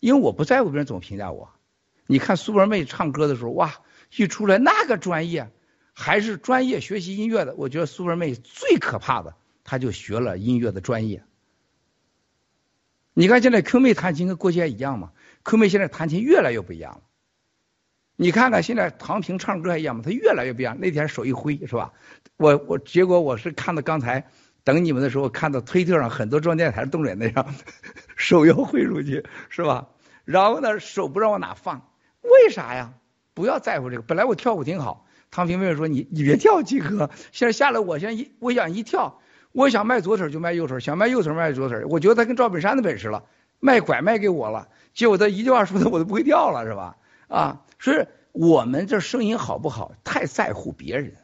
[0.00, 1.48] 因为我不在乎别人怎么评价我。
[2.06, 3.72] 你看苏文妹唱歌的时候，哇，
[4.14, 5.50] 一出来那个专业，
[5.94, 7.54] 还是专业学习音乐的。
[7.54, 9.34] 我觉得苏文妹最可怕的，
[9.68, 11.22] 他就学了音乐的专业。
[13.12, 15.12] 你看现在 Q 妹弹琴跟过去一样嘛
[15.44, 17.02] ？Q 妹现在弹琴越来越不一样了。
[18.16, 20.02] 你看看现在唐平唱歌还一样吗？
[20.02, 20.80] 他越来越不一样。
[20.80, 21.92] 那天手一挥是吧？
[22.38, 24.26] 我我结果我是看到刚才
[24.64, 27.54] 等你们的时候，看到推特上很多中央电视台动脸那样，
[28.16, 29.88] 手要挥出去是吧？
[30.24, 32.94] 然后呢，手不知道往哪放，为啥呀？
[33.34, 34.02] 不要在乎这个。
[34.02, 37.10] 本来我跳舞挺好，唐平妹妹说你你别跳，鸡哥。
[37.32, 39.20] 现在下来我现在一我想一跳，
[39.52, 41.84] 我想迈左腿就迈右腿，想迈右腿迈左腿。
[41.84, 43.24] 我觉得他跟赵本山的本事了，
[43.60, 44.68] 卖拐卖给我了。
[44.94, 46.96] 结果他一句话说的我都不会跳了是吧？
[47.28, 47.64] 啊。
[47.80, 49.94] 是我们这声音好不好？
[50.02, 51.16] 太在乎别人。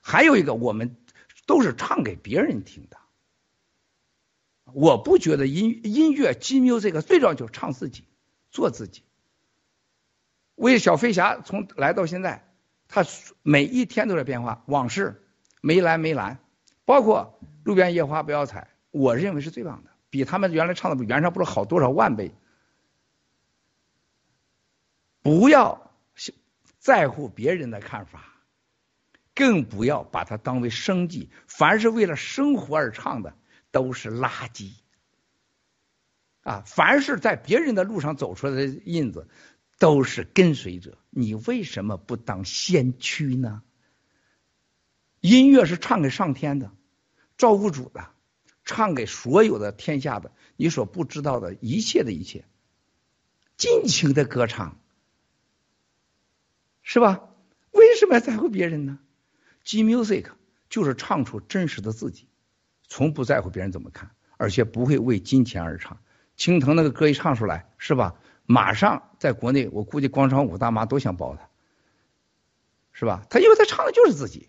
[0.00, 0.96] 还有一个，我们
[1.46, 2.96] 都是唱给别人听的。
[4.72, 8.04] 我不觉得音音乐金 u 这个最重要就是唱自己，
[8.52, 9.02] 做自己。
[10.54, 12.48] 为小飞侠从来到现在，
[12.86, 13.04] 他
[13.42, 14.62] 每一天都在变化。
[14.66, 15.25] 往事
[15.66, 16.38] 梅兰梅兰，
[16.84, 22.32] 包括路边野花不要采，我认为是最棒的，比他们原来唱的原唱不知道好多少万倍。
[25.22, 25.90] 不要
[26.78, 28.26] 在乎别人的看法，
[29.34, 31.30] 更不要把它当为生计。
[31.48, 33.34] 凡是为了生活而唱的，
[33.72, 34.70] 都是垃圾。
[36.42, 39.26] 啊，凡是在别人的路上走出来的印子，
[39.80, 40.96] 都是跟随者。
[41.10, 43.64] 你为什么不当先驱呢？
[45.28, 46.70] 音乐是唱给上天的，
[47.36, 48.08] 造物主的，
[48.64, 52.44] 唱给所有的天下的你所不知道的一切的一切，
[53.56, 54.78] 尽情的歌唱。
[56.88, 57.28] 是吧？
[57.72, 59.00] 为什么要在乎别人呢
[59.64, 60.26] ？G music
[60.70, 62.28] 就是唱出真实的自己，
[62.86, 65.98] 从不在乎别人怎么看，而且不会为金钱而唱。
[66.36, 68.14] 青藤那个歌一唱出来，是吧？
[68.44, 71.48] 马上在国内，我估计广场舞大妈都想抱他，
[72.92, 73.26] 是吧？
[73.28, 74.48] 他因为他唱的就是自己，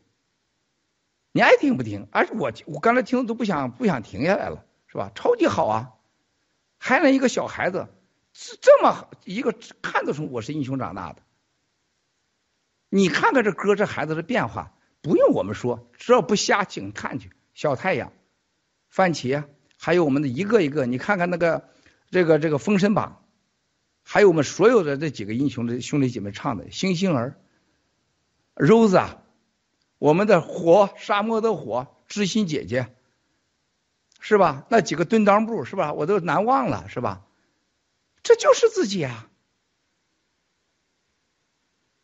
[1.32, 2.08] 你爱听不听？
[2.12, 5.12] 而且我我刚才听都不想不想停下来了，是吧？
[5.14, 5.94] 超级好啊！
[6.80, 7.88] 还能一个小孩子
[8.34, 11.22] 这这么好一个看得出我是英雄长大的。
[12.90, 17.32] 你看看这歌，这孩子的变化，不用我们说，只要不瞎，请看去。
[17.54, 18.14] 小太阳、
[18.90, 19.46] 番茄、
[19.78, 21.70] 还有我们的一个一个，你看看那个
[22.12, 23.24] 这个这个《封神榜》，
[24.04, 27.36] 还有我们所有的这几个英雄的兄弟姐妹唱的《星星儿》
[28.64, 29.24] ，Rose 啊，
[29.98, 32.94] 我们的火沙漠的火，知心姐姐，
[34.20, 34.66] 是吧？
[34.70, 35.94] 那几个蹲裆步是吧？
[35.94, 37.26] 我都难忘了是吧？
[38.24, 39.30] 这就是自己啊！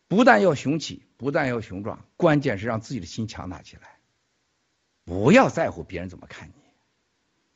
[0.07, 3.99] 不但要雄起，不但要雄壮，关键是让自己的心强大起来，
[5.03, 6.53] 不要在乎别人怎么看你。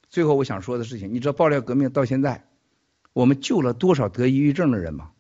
[0.10, 2.46] 最后我想说的事情，你知道爆料革命到现在，
[3.14, 5.12] 我们救了多少得抑郁症的人吗？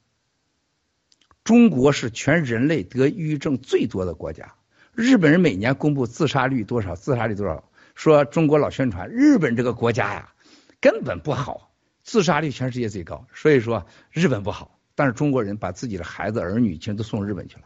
[1.43, 4.55] 中国是全人类得抑郁症最多的国家。
[4.97, 10.33] 日本人每年公布自杀率多少，自杀率多少，说中国老宣传日本这个国家呀
[10.81, 11.69] 根本不好，
[12.01, 14.79] 自杀率全世界最高，所以说日本不好。
[14.95, 17.65] 但是中国人把自己的孩子儿女全都送日本去了，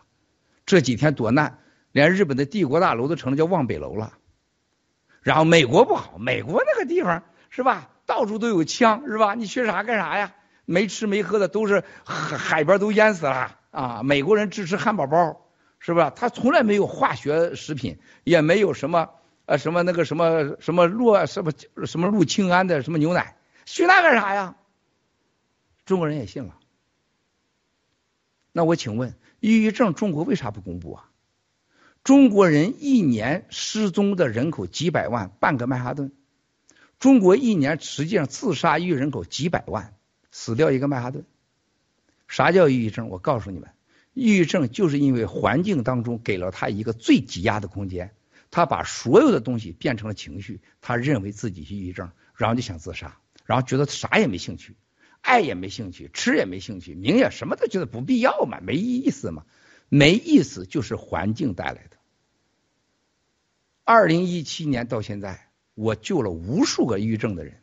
[0.66, 1.60] 这几天躲难，
[1.94, 4.12] 连日本的帝国大楼都成了叫望北楼了。
[5.22, 9.36] 然后美国不好，美国那个地方是吧，到处都有枪是吧？
[9.36, 10.34] 你学啥干啥呀？
[10.66, 14.02] 没吃没喝的都是海海边都淹死了啊！
[14.04, 15.48] 美国人只吃汉堡包
[15.84, 16.12] 是吧？
[16.12, 19.10] 他从来没有化学食品，也没有什么
[19.48, 21.52] 呃什么那个什么什么洛什么
[21.88, 23.36] 什么氯氰胺的什么牛奶，
[23.66, 24.56] 学那干啥呀？
[25.84, 26.56] 中国人也信了。
[28.52, 31.10] 那我请问，抑郁症中国为啥不公布啊？
[32.04, 36.12] 中国人一年失踪的人口几百万，半个曼哈顿。
[37.00, 39.96] 中国一年实际上自杀抑郁人口几百万，
[40.30, 41.26] 死掉一个曼哈顿。
[42.28, 43.10] 啥叫抑郁症？
[43.10, 43.72] 我告诉你们，
[44.14, 48.14] 抑郁症就是因为环境当中给了他一个最挤压的空间，
[48.50, 54.76] 他把所有的东西变成了情绪，他认为自己是抑郁症，然后就想自杀，然后觉得啥也没兴趣。
[55.22, 59.46] 爱也没兴趣，吃也没兴趣，名也什么都觉得不必要嘛，没意思嘛，
[59.88, 61.98] 没意思就是环境带来的。
[63.84, 67.62] 二零一七年到现在，我救了无数个抑郁症的人，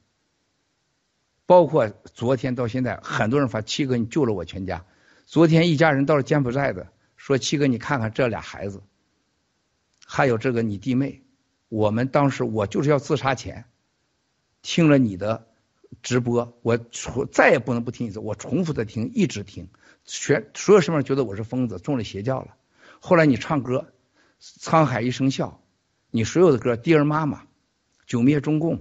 [1.46, 4.86] 包括昨天到现在，很多人发七哥你救了我全家。
[5.28, 8.82] 昨天一家人到了柬埔寨的，说七哥你看看这俩孩子，
[10.06, 11.22] 还有这个你弟妹，
[11.68, 13.66] 我们当时我就是要自杀前，
[14.62, 15.46] 听了你的。
[16.02, 19.68] 直播，我重再也不能不听一次，我重复的听，一直听，
[20.04, 22.56] 全所有身边觉得我是疯子，中了邪教了。
[23.00, 23.90] 后来你唱歌，
[24.60, 25.62] 《沧海一声笑》，
[26.10, 27.38] 你所有的歌，《爹儿妈妈》，
[28.06, 28.78] 《九灭中共》，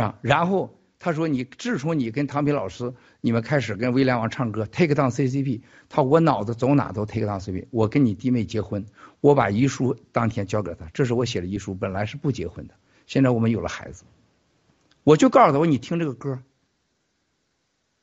[0.00, 7.66] 啊，然后他说你自从你跟唐平老师，你们开始跟威廉王唱歌，Take down CCP，他我脑子走哪都 Take down CCP。
[7.70, 8.84] 我跟你弟妹结婚，
[9.20, 12.74] 我把遗书当天交给他，这是我写的遗书，本来是不结婚的，
[13.06, 14.04] 现在我们有了孩子。
[15.04, 16.42] 我就告诉他我你听这个歌，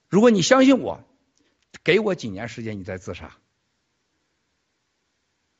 [0.08, 1.04] 如果你相信我，
[1.84, 3.36] 给我几年时间，你再自杀。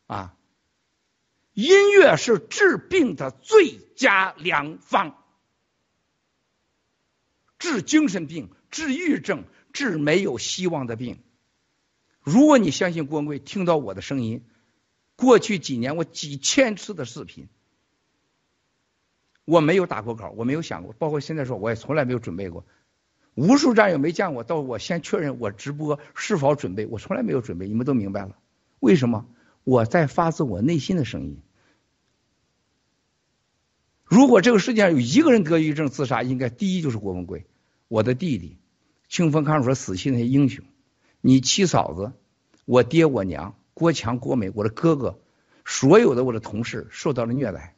[0.08, 0.38] 啊，
[1.54, 5.25] 音乐是治病的最佳良方，
[7.66, 11.18] 治精神病、治抑郁症、治没有希望的病。
[12.22, 14.44] 如果你相信郭文贵，听到我的声音，
[15.16, 17.50] 过去几年我几千次的视频。
[19.46, 22.68] 我没有打过稿，我没有想过，包括现在说，我也从来没有准备过。
[23.34, 27.68] 无数战友没见过，到我先确认我直播是否准备，我从来没有准备。
[27.68, 28.38] 你们都明白了，
[28.80, 29.26] 为什么？
[29.64, 31.42] 我在发自我内心的声音。
[34.04, 37.48] 如果这个世界上有一个人得抑郁症自杀，应该第一就是郭文贵，
[37.88, 38.58] 我的弟弟，
[39.08, 40.66] 清风看守所死去那些英雄，
[41.22, 42.14] 你七嫂子，
[42.66, 45.20] 我爹我娘，郭强郭美，我的哥哥，
[45.66, 47.76] 所有的我的同事受到了虐待。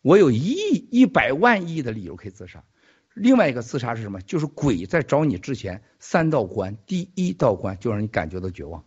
[0.00, 2.64] 我有一亿一百万亿的理由可以自杀。
[3.14, 4.20] 另外一个自杀是什么？
[4.22, 8.84] 就是鬼在找你之前三道关，第一道关就让你感觉到绝望，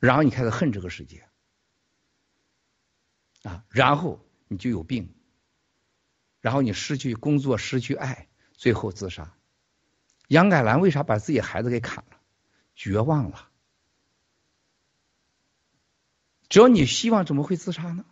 [0.00, 1.24] 然后你开始恨这个世界，
[3.44, 5.14] 啊，然后你就有病，
[6.48, 9.34] 然后你失去工作，失去爱，最后自杀。
[10.28, 12.16] 杨改兰为啥把自己孩子给砍了？
[12.74, 13.50] 绝望了。
[16.48, 18.06] 只要你希望，怎么会自杀呢？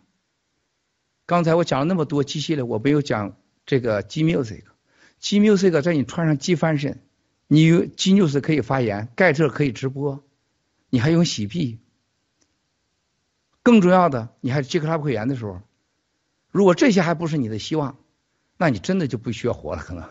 [1.25, 3.35] 刚才我讲了那么多机系列，我没有讲
[3.65, 4.65] 这个 G Music。
[5.17, 7.01] G Music 在你穿上 G 翻身，
[7.47, 10.23] 你有 G News 可以发言，盖特可以直播，
[10.91, 11.79] 你还用洗币。
[13.63, 15.63] 更重要的，你还是 G Club 会员的时候，
[16.51, 17.97] 如果这些还不是你的希望，
[18.57, 19.83] 那你真的就不需要活了。
[19.83, 20.09] 可能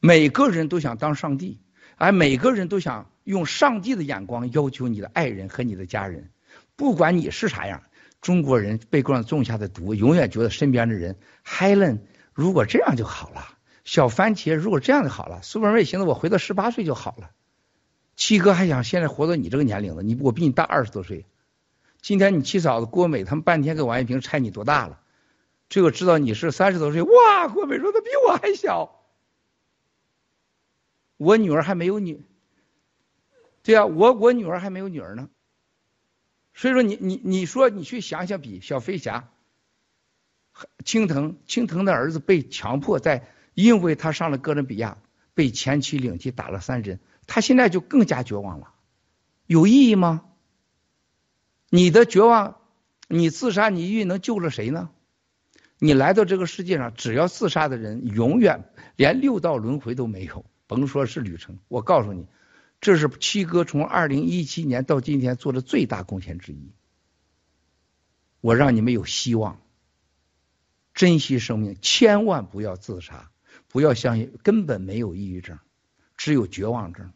[0.00, 1.60] 每个人都想当上帝，
[1.96, 6.30] 而每个人都想用上帝的眼光要求你的爱人和你的家人，
[6.76, 7.82] 不管你是啥样。
[8.22, 12.00] 中国人被各种种下的毒，永远觉得身边的人，Helen，
[12.32, 13.56] 如果这样就好了。
[13.84, 15.42] 小番茄，如果这样就好了。
[15.42, 17.30] 苏文瑞，寻思我回到十八岁就好了。
[18.16, 21.26] 七哥还想现在活到你这个年龄了，你我比你大二十多岁。
[22.00, 24.98] 今天你七嫂子郭美他们半天跟王艳萍猜你多大了，
[25.68, 29.04] 这个知道你是三十多岁，哇，郭美说她比我还小，
[31.16, 32.24] 我女儿还没有女，
[33.62, 35.28] 对呀、我我女儿还没有女儿呢，
[36.54, 39.28] 所以说你你你说你去想想比小飞侠，
[40.84, 44.98] 青藤青藤的儿子被强迫在，因为他上了哥伦比亚
[45.34, 48.72] 被前妻领去打了三针，他现在就更加绝望了，
[49.46, 50.24] 有意义吗？
[51.70, 52.60] 你的绝望，
[53.08, 54.90] 你自杀，你抑郁能救了谁呢？
[55.78, 61.58] 你来到这个世界上，只要自杀的人，永远连六道轮回都没有，甭说是旅程。
[61.68, 62.26] 我告诉你，
[62.80, 66.72] 这是七哥从二零一七年到今天做的最大贡献之一。
[68.40, 69.60] 我让你们有希望，
[70.94, 73.30] 珍惜生命，千万不要自杀，
[73.68, 75.58] 不要相信根本没有抑郁症，
[76.16, 77.12] 只有绝望症。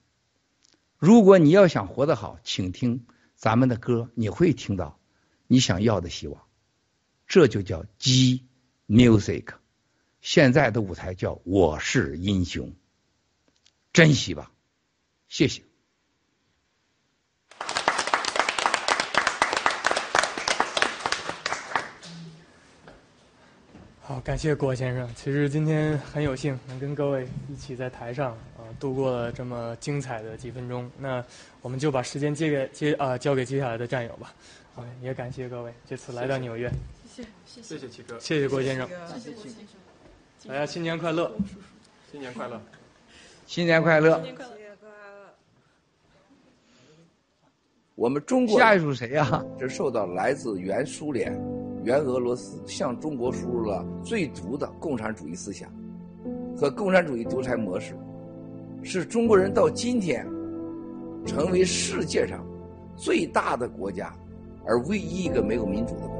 [0.98, 3.06] 如果你要想活得好，请听
[3.36, 4.98] 咱们的歌，你会听到
[5.46, 6.42] 你想要的希望。
[7.26, 8.44] 这就叫 G
[8.90, 9.44] Music。
[10.20, 12.74] 现在的舞台叫我是英雄，
[13.92, 14.50] 珍惜吧，
[15.28, 15.62] 谢谢。
[24.02, 25.08] 好，感谢郭先生。
[25.14, 30.90] 其实今天很有幸能跟各位一起在台上啊、呃度过了这么精彩的几分钟。
[30.98, 31.24] 那
[31.62, 34.34] 我们就把时间接给接啊、交给接下来的战友吧。
[34.74, 40.48] 啊，也感谢各位这次来到纽约，谢谢谢谢谢谢七哥，谢谢郭先生，谢谢郭先生。
[40.48, 41.32] 大家新年快乐，
[42.10, 42.60] 新年快乐，
[43.46, 44.14] 新年快乐！
[44.14, 44.52] 新年快乐！
[47.96, 51.32] 我们中国下一组谁呀、这受到来自原苏联、
[51.82, 55.70] 原俄罗斯向中国输入了最毒的共产主义思想
[56.56, 57.94] 和共产主义独裁模式，
[58.82, 60.24] 是中国人到今天
[61.26, 62.46] 成为世界上
[62.96, 64.16] 最大的国家，
[64.64, 66.16] 而唯一一个没有民主的国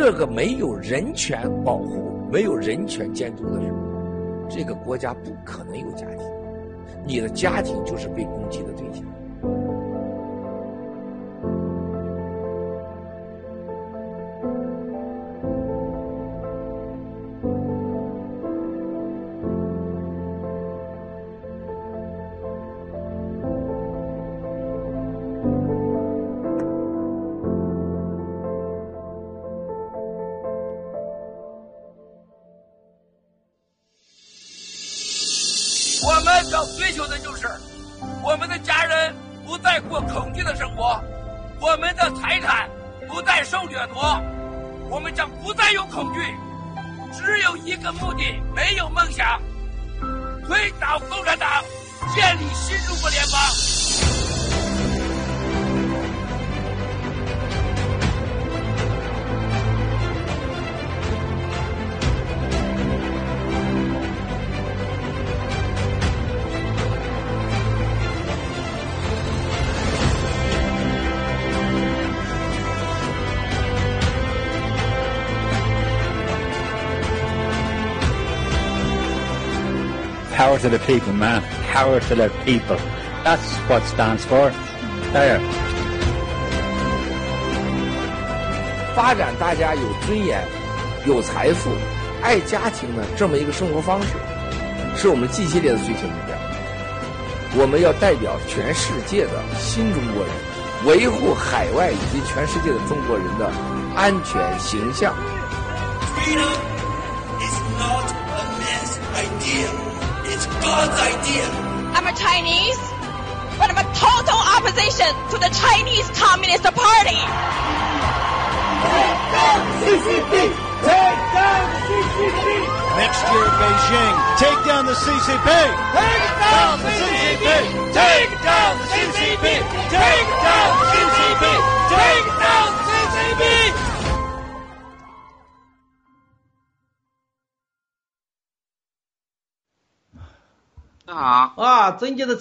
[0.00, 3.76] 这个没有人权保护、没有人权监督的时候，
[4.48, 6.24] 这个国家不可能有家庭，
[7.04, 9.02] 你的家庭就是被攻击的对象。
[81.98, 82.76] Power to the people.
[83.24, 84.52] That's what stands for.
[85.12, 85.40] There.
[88.94, 90.44] 发展大家有尊严、
[91.06, 91.70] 有财富、
[92.22, 94.08] 爱家庭的这么一个生活方式，
[94.96, 96.36] 是我们近系列的追求目标。
[97.60, 100.32] 我们要代表全世界的新中国人，
[100.86, 103.50] 维护海外以及全世界的中国人的
[103.96, 105.14] 安全形象。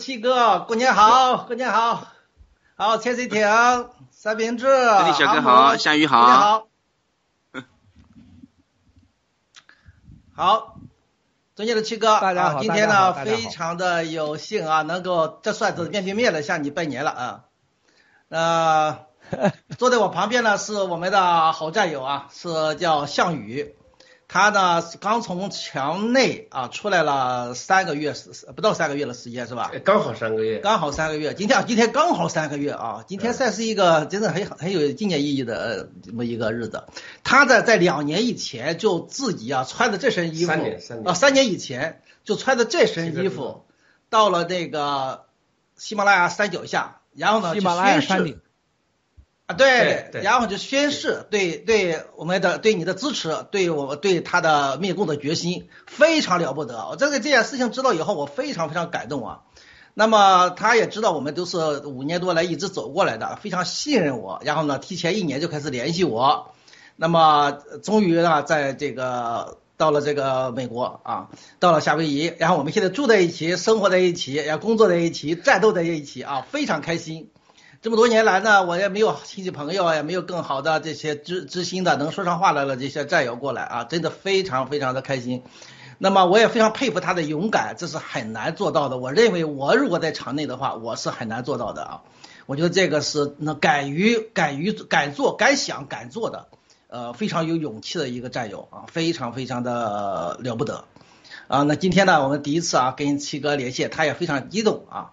[0.08, 2.08] 七哥，过年好，过年好，
[2.77, 3.45] 好，潜水艇，
[4.10, 6.22] 三明治，李小哥好阿姆夏雨好
[7.52, 7.68] 过年
[10.32, 10.80] 好，好，
[11.56, 17.44] 尊敬的七哥，大家好今天呢非常的有幸啊，能够这算是面对面的向你拜年了啊，
[18.30, 23.77] 呃，坐在我旁边呢是我们的好战友啊，是叫项羽。
[24.30, 28.14] 他呢刚从墙内啊出来了三个月，
[28.56, 29.72] 不到三个月的时间是吧？
[29.86, 31.34] 刚好三个月，刚好三个月。
[31.34, 33.06] 今天啊，今天刚好三个月啊！
[33.08, 36.84] 今天算是一个真的很很有纪念意义的这么一个日子。
[37.24, 43.66] 他在在两年以前就自己啊穿的这身衣服，三年三年啊三年以前就穿的这身衣服，
[44.10, 45.24] 到了那个
[45.78, 48.40] 喜马拉雅山脚下，然后呢喜马拉雅去宣誓山顶
[49.48, 56.90] 啊，对对对然后就宣誓对对我们的对你的支持，对我对他的灭共的决心非常了不得。
[56.90, 59.40] 我这个这件事情知道以后，我非常非常感动啊。
[59.93, 66.51] 那么他也知道我们都是五年多来一直走过来的，非常信任我，然后呢，提前一年就开始联系我。
[66.98, 77.30] 那么呃终于呢，在这个到了这个美国啊，到了夏威夷，然后我们现在住在一起，生活在一起，然后工作在一起，战斗在一起啊，非常开心。
[77.80, 85.44] 这么多年来呢，我也没有亲戚朋友，也没有更好的这些知知心的能说上话来了这些战友过来啊，真的非常非常的开心。
[86.00, 88.98] 那么我也非常佩服他的勇敢，这是很难做到的。
[88.98, 92.02] 我认为我如果在场内的话，我是很难做到的啊。
[92.48, 96.48] 我觉得这个是那敢于敢于敢做敢想敢做的，
[96.88, 100.86] 呃，非常有勇气的一个战友啊，非常非常的了不得
[101.48, 101.62] 啊。
[101.62, 105.12] 那今天呢，我们第一次啊跟七哥连线，他也非常激动啊。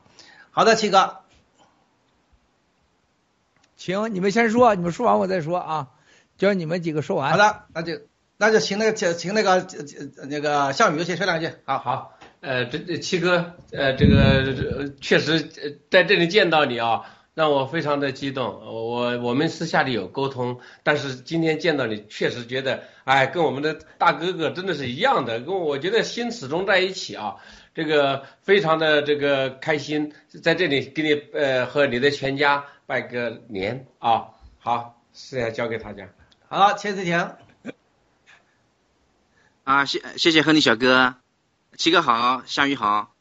[0.51, 1.17] 好的，七哥，
[3.77, 5.89] 行，你们先说，你们说完我再说啊，
[6.39, 7.31] 叫你们几个说完。
[7.33, 8.01] 好的，那就
[8.37, 11.49] 那就请那个请请那个呃那个项羽先说两句。
[11.65, 14.17] 好，好，呃，这这七哥，呃，这个
[14.79, 17.03] 呃确实呃在这里见到你啊，
[17.35, 18.61] 让我非常的激动。
[18.65, 27.37] 我我们私下里有沟通，但是今天见到你，确实觉得，哎，跟我们的大哥哥真的是一样的，跟我我觉得心始终在一起啊。
[27.75, 30.13] 这个非常的这个开心，
[30.45, 34.29] 在这里给你呃和你的全家拜个年啊。
[34.59, 36.09] 好，现在交给大家。
[36.49, 37.37] 好，钱水婷。
[39.65, 41.15] 啊，谢谢谢亨利小哥，
[41.77, 43.15] 七哥好，项羽好。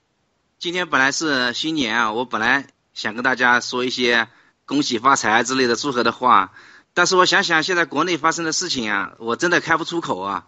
[0.60, 4.28] 今天本来是新年啊，我本来想跟大家说一些
[4.66, 6.54] 恭喜发财之类的祝贺的话，
[6.94, 10.48] 但是我想想现在国内发生的事情啊，我真的开不出口啊。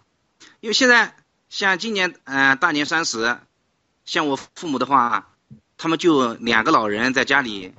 [0.60, 1.14] 因为现在
[1.48, 3.38] 像今年嗯、呃大年三十，
[4.04, 5.30] 像我父母的话，
[5.78, 7.72] 他们就两个老人在家里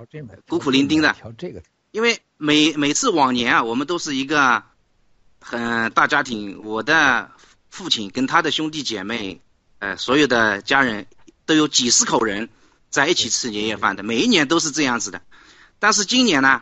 [0.48, 1.14] 孤苦伶仃的。
[1.14, 1.61] 调这个，
[1.92, 4.64] 因为每每次往年啊，我们都是一个
[5.40, 7.32] 很大家庭，我的
[7.69, 9.42] 父亲跟他的兄弟姐妹，
[9.80, 11.08] 呃，所有的家人
[11.45, 12.50] 都有几十口人
[12.90, 15.22] 在一起吃年夜饭的，每一年都是这样子的。
[15.80, 16.61] 但是今年呢，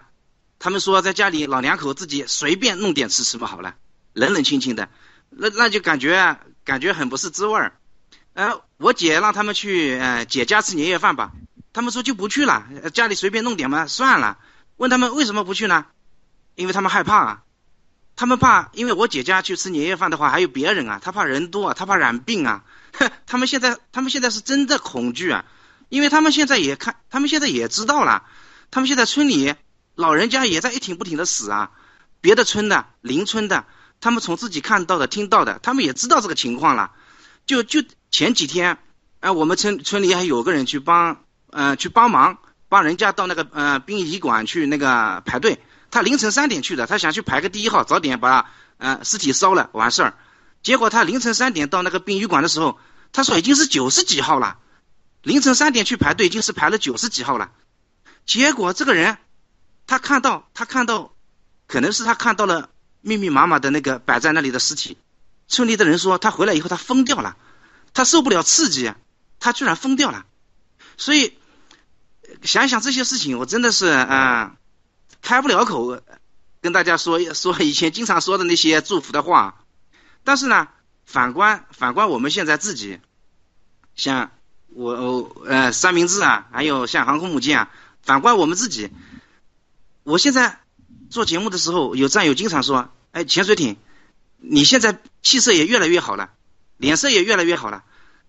[0.59, 3.75] 他们说在家里老两口自己随便弄点吃吃不好了，
[4.14, 4.89] 冷冷清清的，
[5.30, 7.77] 那那就感觉感觉很不是滋味儿。
[8.33, 11.31] 呃，我姐让他们去呃姐家吃年夜饭吧，
[11.71, 14.37] 他们说就不去了，家里随便弄点嘛，算了。
[14.77, 15.85] 问他们为什么不去呢？
[16.55, 17.43] 因为他们害怕啊，
[18.15, 22.63] 他们怕，因为我姐家去吃年夜饭的话，还有别人啊，他怕人多啊，他怕染病啊。
[23.25, 25.45] 他们现在，他们现在是真的恐惧啊，
[25.89, 28.23] 因为他们现在也看，他们现在也知道了，
[28.71, 29.53] 他们现在村里
[29.95, 31.71] 老人家也在一挺不停的死啊，
[32.19, 33.65] 别的村的、邻村的，
[34.01, 36.91] 他们从自己看到的、听到的，他们也知道这个情况了。
[37.45, 37.83] 就就
[38.16, 38.77] 前几天，
[39.19, 42.38] 哎、我们村村里还有个人去帮，呃，去帮忙，
[42.69, 45.60] 帮人家到那个呃殡仪馆去那个排队。
[45.92, 50.14] 他凌晨三点去的，他想去排个第一号，早点把呃尸体烧了完事儿。
[50.64, 52.80] 结果他凌晨三点到那个殡仪馆的时候，
[53.11, 54.60] 他说已经是九十几号了。
[55.22, 57.52] 凌晨三点去排队，已经是排了九十几号了。
[58.26, 59.18] 结果这个人，
[59.88, 61.11] 他看到他看到，
[61.68, 62.69] 可能是他看到了
[63.02, 64.98] 密密麻麻的那个摆在那里的尸体。
[65.50, 67.35] 村里的人说他回来以后他疯掉了，
[67.95, 68.93] 他受不了刺激，
[69.40, 70.27] 他居然疯掉了。
[70.98, 71.33] 所以
[72.43, 74.57] 想想这些事情，我真的是啊、呃
[75.22, 75.99] 开不了口
[76.61, 79.65] 跟大家说说以前经常说的那些祝福的话。
[80.24, 80.67] 但是呢，
[81.06, 82.99] 反观反观我们现在自己，
[83.95, 84.32] 像
[84.67, 87.72] 我呃三明治啊，还有像航空母舰啊，
[88.03, 88.91] 反观我们自己，
[90.03, 90.59] 我现在
[91.09, 93.77] 做节目的时候，有战友经常说，哎，潜水艇，
[94.38, 96.33] 你现在气色也越来越好了，
[96.77, 97.83] 脸色也越来越好了，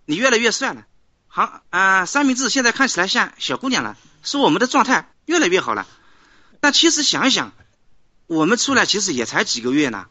[0.05, 0.86] 你越来越帅了。
[1.26, 5.86] 好啊、三明治现在看起来像小姑娘了，说我们的状态越来越好了。
[6.60, 7.52] 但其实想一想，
[8.26, 10.07] 我们出来其实也才几个月呢，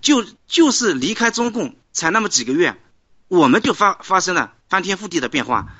[0.00, 2.76] 就就是离开中共才那么几个月，
[3.28, 5.74] 我们就发发生了翻天覆地的变化。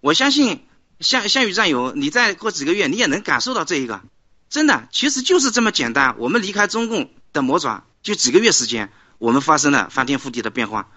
[0.00, 0.66] 我相信
[0.98, 4.02] 项项羽战友，你再过几个月，你也能感受到这一个。
[4.48, 6.16] 真的，其实就是这么简单。
[6.18, 10.88] 我们离开中共的魔爪，就几个月时间，我们发生了翻天覆地的变化。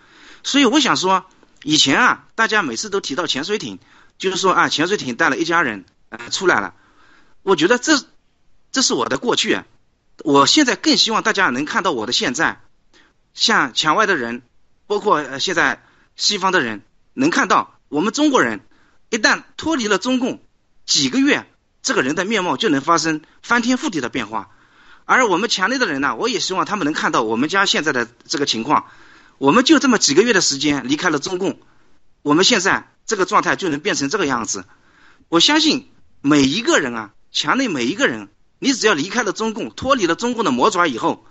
[0.43, 1.25] 所以我想说，
[1.63, 3.79] 以前啊，大家每次都提到潜水艇，
[4.17, 6.73] 就是说啊，潜水艇带了一家人呃出来了。
[7.43, 8.01] 我觉得这
[8.71, 9.61] 这是我的过去，
[10.23, 12.61] 我现在更希望大家能看到我的现在。
[13.33, 14.41] 像墙外的人，
[14.87, 15.83] 包括呃现在
[16.15, 16.81] 西方的人
[17.13, 18.59] 能看到，我们中国人
[19.09, 20.41] 一旦脱离了中共，
[20.85, 21.45] 几个月
[21.81, 24.49] 这个人的面貌就能发生翻天覆地的变化。
[25.05, 28.85] 而我们墙内的人呢，我也希望他们能看到我们家现在的这个情况，
[29.39, 31.59] 我们就这么几个月的时间离开了中共，
[32.21, 34.65] 我们现在这个状态就能变成这个样子。
[35.29, 35.89] 我相信
[36.21, 38.27] 每一个人啊，墙内每一个人，
[38.59, 41.25] 你只要离开了中共，脱离了中共的魔爪以后，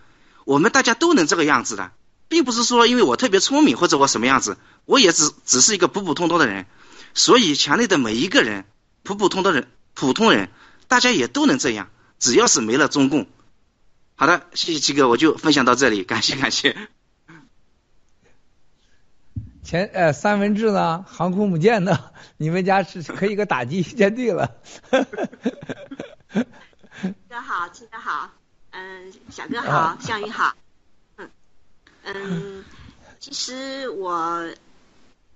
[0.47, 1.93] 我们大家都能这个样子的，
[2.29, 4.57] 并不是说因为我特别聪明或者我什么样子，
[4.87, 6.67] 我也只只是一个普普通通的人，
[7.13, 8.65] 所以墙内的每一个人，
[9.03, 10.51] 普普通的人，普通人，
[10.87, 13.27] 大家也都能这样，只要是没了中共。
[14.17, 16.89] 好的，谢谢七哥，我就分享到这里，感谢感谢。
[19.69, 24.57] 前呃三文治呢，航空母舰呢， 你们家是可以个打击舰队了。
[27.29, 28.31] 哥好，亲哥好，
[28.71, 30.55] 嗯，小哥好，项羽好，
[31.19, 31.29] 嗯
[32.03, 32.65] 嗯，
[33.21, 34.49] 其实我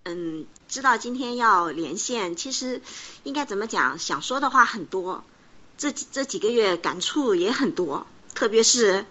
[0.05, 2.81] 嗯知道今天要连线，其实
[3.25, 5.25] 应该怎么讲，想说的话很多，
[5.77, 8.07] 这这几个月感触也很多。
[8.35, 9.05] 特别是，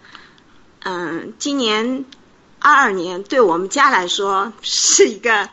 [0.80, 2.06] 嗯，今年
[2.62, 5.48] 二二年对我们家来说是一个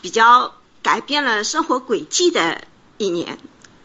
[0.00, 2.62] 比较改变了生活轨迹的
[2.98, 3.38] 一年。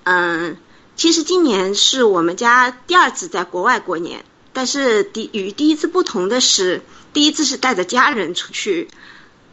[0.04, 0.58] 嗯，
[0.96, 4.24] 其实今年是我们家第二次在国外过年，
[4.54, 6.82] 但是第与第一次不同的是，
[7.14, 8.90] 第一次是带着家人出去，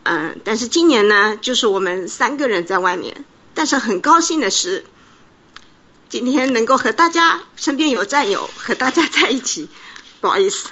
[0.03, 3.25] 嗯，但是今年呢，就是我们三个人在外面。
[3.55, 4.85] 但是很高兴的是。
[6.11, 9.69] 今天能够和大家身边有战友和大家在一起，
[10.23, 10.71] 不好意思。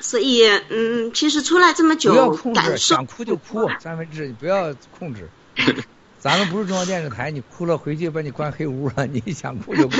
[0.00, 5.28] 所以，嗯，其实出来这么久，感受想哭就哭，三分之，你不要控制。
[6.18, 9.96] 咱们不是中央电视台，你哭了回去把你关黑屋了，你想哭就哭，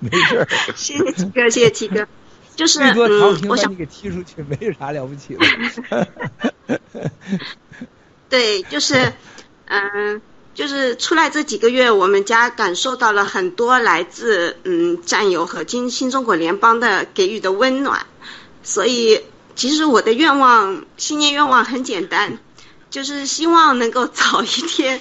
[0.00, 0.48] 没事儿。
[0.76, 2.06] 谢谢七哥，谢谢七哥。
[2.54, 6.08] 就是最多唐平嗯，我想把你给踢出去，没啥了不起的。
[8.28, 9.14] 对，就是，
[9.64, 10.20] 嗯，
[10.52, 18.04] 就是出来这几个月，我们家感受到了很多来自嗯战友和新新中国联邦的给予的温暖，
[18.62, 19.22] 所以
[19.54, 22.38] 其实我的愿望，新年愿望很简单，
[22.90, 25.00] 就是希望能够早一天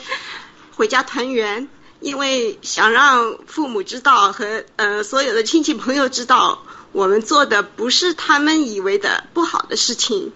[0.76, 1.68] 回家团圆，
[2.00, 10.34] 因为想让父母知道和呃所有的亲戚朋友知道，我们做的不是他们以为的不好的事情。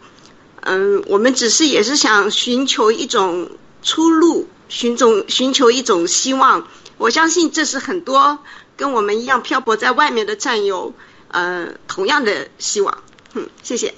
[0.61, 3.51] 嗯，我们只是也是想寻求一种
[3.83, 6.67] 出路，寻种寻求一种希望。
[6.97, 8.39] 我相信这是很多
[8.77, 10.93] 跟我们一样漂泊在外面的战友，
[11.27, 13.03] 呃，同样的希望。
[13.33, 13.93] 嗯，谢谢。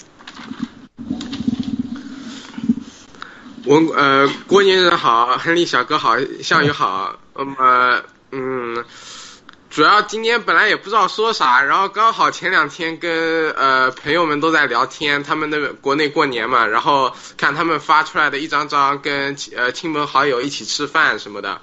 [3.65, 7.19] 我呃，郭先生好，亨利小哥好，项羽好。
[7.35, 8.01] 那么，
[8.31, 8.85] 嗯，
[9.69, 21.59] 主要今天本来也不知道说啥，然后刚好前两天跟呃朋友们都在聊天，他们的国内过年嘛，然后看他们发出来的一张张跟呃亲朋好友一起吃饭什么的。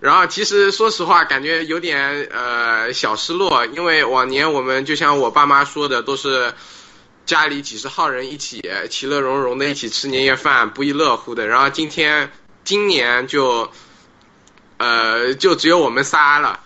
[0.00, 6.52] 然后其实说实话，感觉有点呃小失落，因为往年我们就像我爸妈说的，都是
[7.30, 8.60] 家里几十号人一起
[8.90, 11.46] 其乐融融的一起吃年夜饭，不亦乐乎的。
[11.46, 12.32] 然后今天
[12.64, 13.70] 今年就
[14.78, 16.58] 呃就只有我们仨了。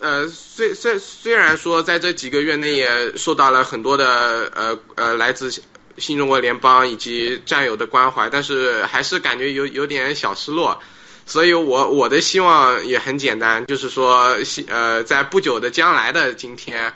[0.00, 5.52] 呃，虽虽虽然说在这几个月内也受到了很多的呃呃来自
[5.98, 10.80] 新中国联邦以及战友的关怀，但是还是感觉有有点小失落。
[11.26, 14.34] 所以我我的希望也很简单，就是说
[14.68, 16.94] 呃在不久的将来的今天，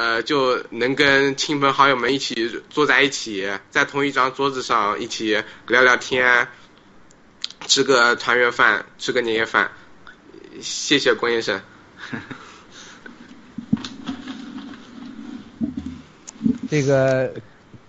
[0.00, 6.48] 呃就能跟亲朋好友们一起坐在一起，在同一张桌子上一起聊聊天，
[7.66, 9.70] 吃个团圆饭，吃个年夜饭。
[10.62, 11.60] 谢谢郭先生。
[16.70, 17.34] 这个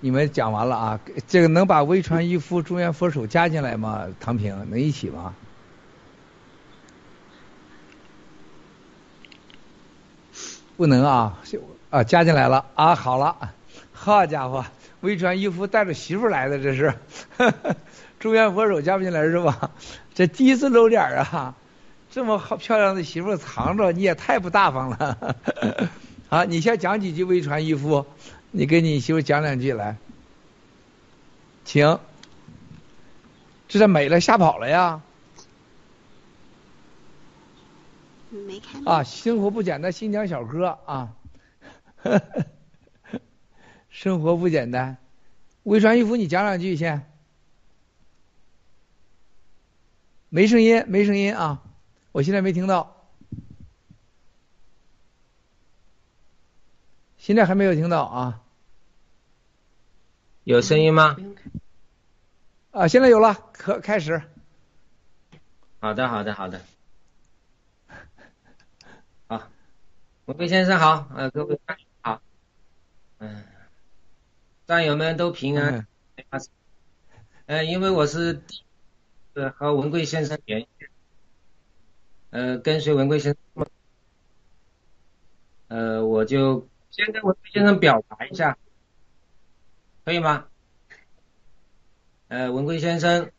[0.01, 0.99] 你们讲完了啊，
[1.30, 4.06] 这个能把微传一夫、中原佛手加进来吗？
[4.19, 5.33] 唐平能一起吗？
[10.75, 11.40] 不能啊，
[11.92, 13.36] 啊加进来了啊，好了，
[13.94, 14.66] 好家伙，
[15.02, 16.95] 微传一夫带着媳妇来的这是，
[18.20, 19.70] 中原佛手加不进来是吧？
[20.16, 21.53] 这第一次露脸啊，
[22.10, 25.36] 这么好漂亮的媳妇藏着，你也太不大方了。
[26.30, 28.06] 啊，你先讲几句微传一夫，
[28.52, 29.98] 你给你媳妇讲两句来，
[31.66, 32.00] 请。
[33.68, 35.02] 这是美了吓跑了呀？
[38.30, 41.10] 没看啊，生活不简单，新疆小哥啊，
[43.89, 44.97] 生活不简单。
[45.63, 47.07] 微传一夫，你讲两句先。
[50.30, 51.61] 没声音，没声音啊！
[52.13, 53.05] 我现在没听到，
[57.17, 58.41] 现在还没有听到啊。
[60.43, 61.17] 有声音吗？
[62.71, 64.21] 啊，现在有了，可开始。
[65.80, 66.61] 好的，好的，好的。
[69.27, 69.49] 好，
[70.25, 71.75] 文贵先生好，呃，各位好，
[73.22, 73.43] 嗯，
[74.66, 75.85] 战友们都平安。
[77.45, 78.41] 呃，因为我是
[79.33, 80.67] 呃和文贵先生联系，
[82.32, 83.67] 呃，跟随文贵先生，
[85.67, 88.58] 呃，我就先跟文贵先生表达一下，
[90.03, 90.48] 可以吗？
[92.27, 93.32] 呃，文贵先生，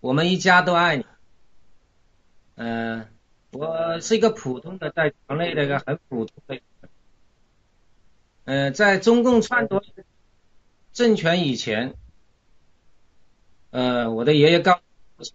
[0.00, 1.06] 我们一家都爱你。
[2.56, 3.15] 嗯，
[3.56, 6.60] 我是一个普通的在国内的一个很普通的，
[8.44, 9.82] 呃，在中共篡夺
[10.92, 11.94] 政权以前，
[13.70, 14.80] 呃，我的爷爷告
[15.18, 15.32] 诉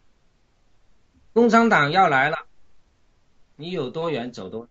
[1.33, 2.45] 共产党要来了，
[3.55, 4.69] 你有多远走多远。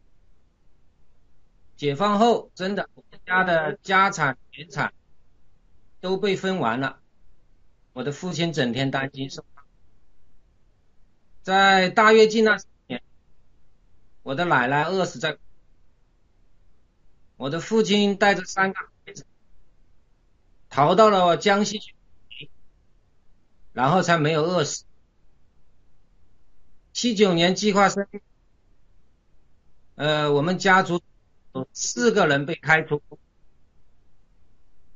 [1.77, 4.93] 解放后，真的，我们家的家产田产。
[6.03, 6.99] 都被分完了，
[7.93, 9.67] 我的父亲整天担惊受怕。
[11.43, 12.65] 在大跃进那年，
[14.23, 15.39] 我的奶奶饿死在，
[17.37, 19.25] 我的父亲带着三个孩子
[20.69, 21.81] 逃到了江西，
[23.73, 24.85] 然后才没有饿死。
[26.93, 28.23] 七九年计划生育，
[29.95, 31.03] 呃，我们家族
[31.73, 33.01] 四个人被开除，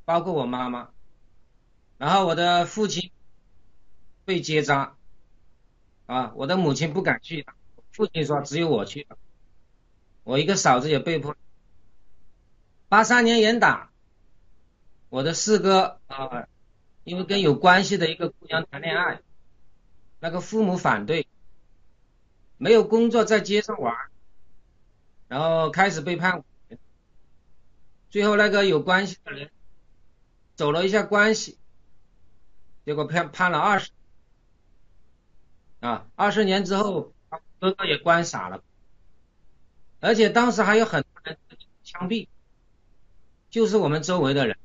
[0.03, 0.91] 包括我妈妈。
[1.97, 3.11] 然后我的父亲
[4.23, 4.97] 被结扎，
[6.05, 7.45] 啊，我的母亲不敢去，
[7.95, 9.07] 父亲说只有我去，
[10.25, 11.37] 我一个嫂子也被迫。
[12.89, 13.89] 八三年严打，
[15.07, 16.49] 我的四哥啊，
[17.05, 19.21] 因为跟有关系的一个姑娘谈恋爱，
[20.19, 21.25] 那个父母反对，
[22.57, 23.95] 没有工作在街上玩，
[25.29, 26.43] 然后开始被判，
[28.09, 29.49] 最后那个有关系的人。
[30.55, 31.57] 走了一下关系。
[32.85, 33.91] 结果判判了二十。
[35.79, 37.14] 啊，二十年之后，
[37.59, 38.63] 哥哥也关傻了，
[39.99, 41.37] 而且当时还有很多人
[41.83, 42.27] 枪毙，
[43.49, 44.57] 就是我们周围的人，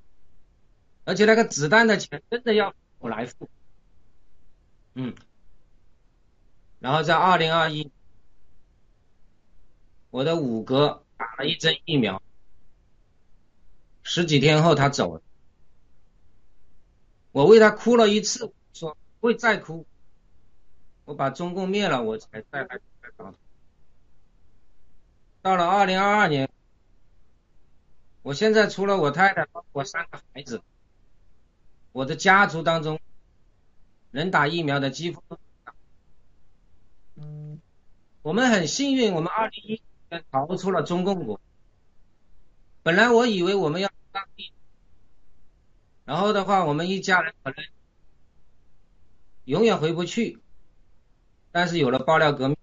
[1.05, 3.49] 而且那个子弹的钱真的要我来付，
[4.95, 5.15] 嗯，
[6.79, 7.91] 然后在二零二一，
[10.11, 12.23] 我的五哥打了一针疫苗，
[14.03, 15.23] 十几天后他走了。
[17.33, 19.87] 我为他哭了一次，说不会再哭。
[21.11, 22.81] 我把中共灭了，我才再来
[23.19, 23.35] 找。
[25.43, 26.49] 到了二零二二年，
[28.23, 30.63] 我现在除了我太太，包括三个孩子，
[31.91, 33.01] 我的家族当中，
[34.13, 35.75] 能打疫苗的几乎都打。
[38.23, 41.41] 我们很幸运，我们二零一年逃出了中共国。
[42.85, 44.53] 本来我以为我们要当地。
[46.05, 47.65] 然后的话，我们一家人可能
[49.47, 50.39] 永远回不去。
[51.53, 52.57] 但是有了爆料革命，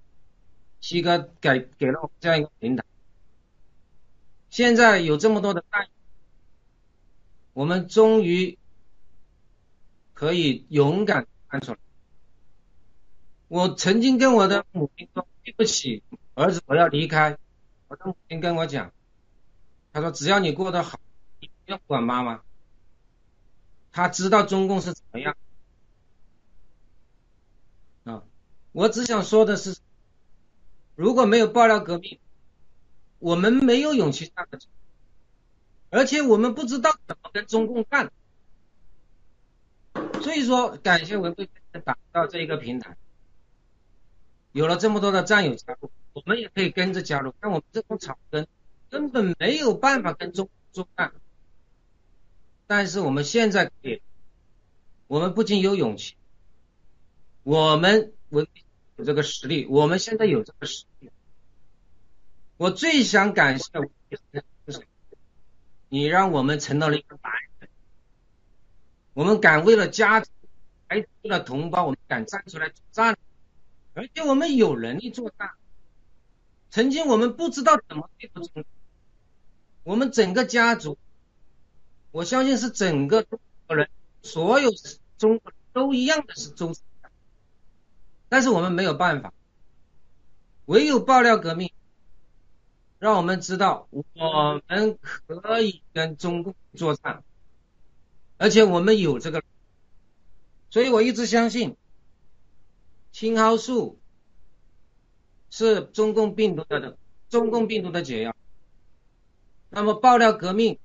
[0.79, 2.83] 七哥给给了我们这样一个平台。
[4.49, 5.87] 现在有这么多的弹，
[7.53, 8.57] 我们终于
[10.13, 11.77] 可以勇敢站出来。
[13.49, 17.37] 我曾经跟我的母亲说：“对不起，儿子，我要离开。”
[17.87, 18.91] 我的母亲跟我讲
[19.93, 20.99] ：“他说只要你过得好，
[21.39, 22.41] 你不用管妈妈。”
[23.91, 25.35] 他知道中共是怎么样
[28.03, 28.23] 啊！
[28.77, 29.75] 我只想说的是，
[30.93, 32.19] 如果没有爆料革命，
[33.17, 34.59] 我们没有勇气上的，
[35.89, 38.11] 而且我们不知道怎么跟中共干。
[40.21, 42.95] 所以说，感谢文贵先生打造这一个平台，
[44.51, 47.33] 有了这么多的战友加入，我们也可以跟着加入。
[47.39, 48.45] 但我们这种草根
[48.91, 51.11] 根本没有办法跟中共干。
[52.67, 54.03] 但是我们现在可以，
[55.07, 56.15] 我们不仅有勇气，
[57.41, 58.45] 我们我
[58.97, 61.09] 有这个实力，我们现在有这个实力。
[62.57, 63.65] 我最想感谢
[64.65, 64.81] 就是
[65.87, 67.69] 你让我们成了一个大人，
[69.13, 70.31] 我们敢为了家族，
[70.87, 73.15] 还为了同胞，我们敢站出来作战，
[73.93, 75.55] 而且我们有能力做大。
[76.71, 78.65] 曾经我们不知道怎么对付中，
[79.83, 80.97] 我们整个家族。
[82.11, 83.89] 我相信是整个中国人，
[84.23, 84.71] 所有
[85.19, 86.75] 中国人都一样的是中，
[88.29, 89.33] 但是我们没有办法，
[90.65, 91.71] 唯有爆料革命，
[92.99, 94.03] 让我们知道我
[94.67, 94.97] 们
[95.27, 97.23] 可以跟中共作战，
[98.37, 99.43] 而且我们有这个，
[100.69, 101.75] 所以我一直相信
[103.11, 103.99] 青蒿素
[105.49, 106.97] 是中共病毒的
[107.29, 108.35] 中共病毒的解药，
[109.69, 110.79] 那么爆料革命。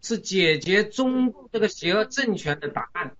[0.00, 3.16] 是解决中共这个邪恶政权的答案。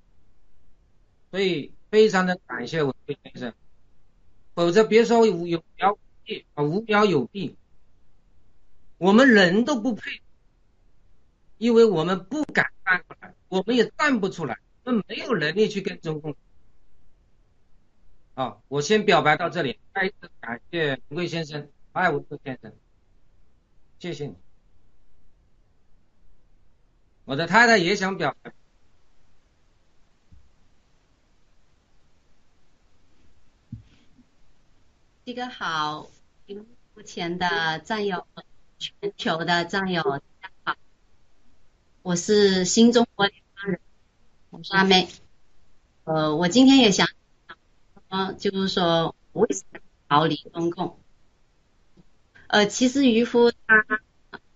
[1.32, 3.54] 所以非常的感谢文贵先生，
[4.54, 7.56] 否则别说有有苗无弊啊，无苗有弊，
[8.98, 10.20] 我们人都不配，
[11.56, 16.36] 因为我们不敢站出来，我们也站不出来，我们没有能力去跟中共。
[18.34, 22.72] 啊，我先表白到这里，再一次感谢文贵先生，爱文贵先生，
[23.98, 24.34] 谢谢你。
[27.24, 28.52] 我的太太也想表白。
[35.28, 36.08] 这个好，
[36.94, 38.26] 目前的战友，
[38.78, 40.02] 全球的战友，
[40.40, 40.76] 大家好，
[42.00, 43.80] 我是新中国联邦人，
[44.48, 45.06] 我是阿妹。
[46.04, 47.06] 呃，我今天也想，
[48.08, 50.98] 嗯，就是说为什么逃离中共？
[52.46, 53.84] 呃，其实渔夫他，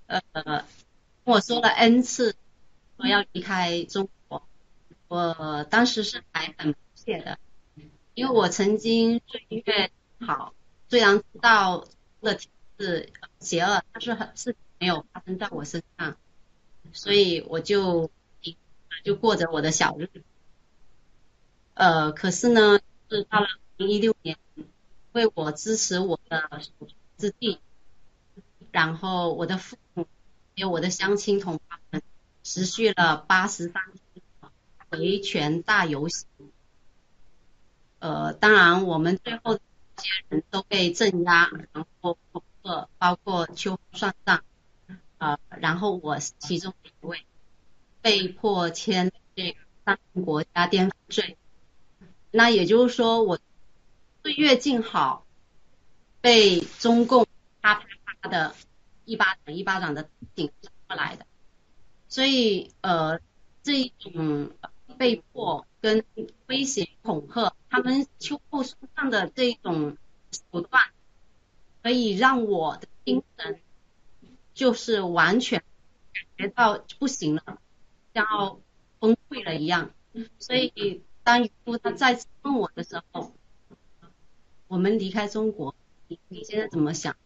[0.07, 0.65] 呃，跟
[1.25, 2.35] 我说了 n 次，
[2.97, 4.43] 说要离开中国，
[5.09, 7.39] 我当时是还很不屑的，
[8.15, 10.55] 因为我曾经岁月好。
[10.93, 11.87] 虽然知道
[12.21, 12.39] 的
[12.79, 16.19] 是邪恶，但是很是没有发生在我身上，
[16.93, 18.11] 所以我就
[19.03, 20.23] 就过着我的小日子。
[21.73, 24.37] 呃，可是呢，是到了二零一六年，
[25.13, 26.61] 为我支持我的
[27.17, 27.59] 之地，
[28.71, 30.07] 然后我的父母
[30.55, 32.03] 还有我的乡亲同胞们，
[32.43, 34.23] 持续了八十三天
[34.91, 36.27] 维权大游行。
[37.99, 39.59] 呃，当然我们最后。
[40.03, 44.43] 些人都被镇压，然后恐吓，包括秋算账，
[45.19, 47.25] 呃，然后我其中一位，
[48.01, 51.37] 被迫签这个上国家颠覆罪。
[52.31, 53.39] 那也就是说，我
[54.23, 55.27] 岁月静好，
[56.21, 57.27] 被中共
[57.61, 57.87] 啪啪
[58.21, 58.55] 啪的
[59.05, 60.51] 一巴掌一巴掌的顶
[60.87, 61.27] 过来的。
[62.09, 63.21] 所以，呃，
[63.63, 64.51] 这一种
[65.03, 66.05] 被迫跟
[66.47, 67.57] 威胁恐吓。
[67.69, 69.97] 他们秋后算账的这种
[70.31, 70.81] 手段，
[71.83, 73.61] 可以让我的精神
[74.55, 75.65] 就是完全
[76.13, 77.43] 感觉到不行了，
[78.15, 78.61] 像要
[79.01, 79.91] 崩溃了一样。
[80.39, 83.33] 所以当渔夫他再次问我的时候，
[84.69, 85.75] 我们离开中国，
[86.07, 87.17] 你你现在怎么想？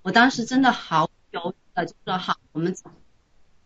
[0.00, 2.90] 我当时真的好犹豫的，就说好，我们走，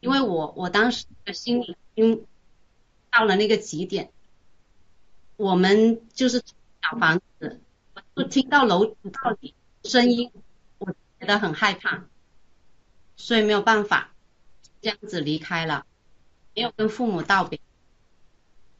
[0.01, 2.27] 因为我我当时的心里已经
[3.11, 4.11] 到了那个极点。
[5.37, 6.43] 我们就是
[6.83, 7.61] 小房子，
[8.15, 9.55] 我听到楼到底
[9.85, 10.33] 声音，
[10.79, 12.05] 我觉得很害怕，
[13.17, 14.13] 所以没有办法
[14.81, 15.85] 这样子离开了，
[16.55, 17.61] 没有跟父母道别，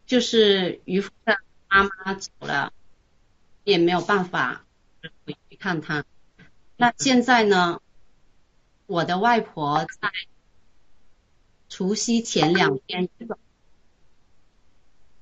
[0.07, 1.37] 就是渔夫的
[1.69, 2.73] 妈妈走了，
[3.65, 4.65] 也没有办法
[5.27, 6.07] 回去看他。
[6.79, 7.83] 那现在呢，
[8.87, 10.11] 我的外婆在
[11.69, 13.11] 除夕前两天，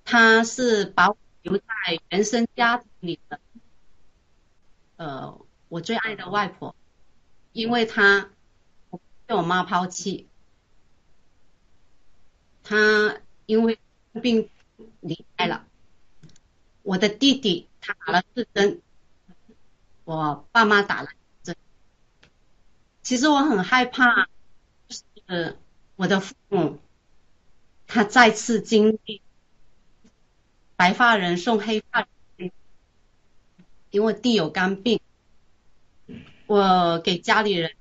[0.04, 1.16] 他是把我。
[1.44, 1.64] 留在
[2.08, 3.38] 原生家庭里的，
[4.96, 6.74] 呃，我最爱的外婆，
[7.52, 8.30] 因为她
[9.26, 10.26] 被我妈抛弃，
[12.62, 13.78] 她因为
[14.22, 14.48] 病
[15.00, 15.66] 离开了。
[16.80, 18.80] 我的弟弟他打了四针，
[20.04, 21.10] 我爸妈打了
[21.42, 21.54] 针。
[23.02, 24.30] 其实我很害怕，
[24.88, 24.96] 就
[25.28, 25.58] 是
[25.96, 26.78] 我的父母
[27.86, 29.20] 他再次经历。
[30.76, 32.50] 白发人送黑发人，
[33.90, 35.00] 因为弟有肝病，
[36.46, 37.74] 我给家里人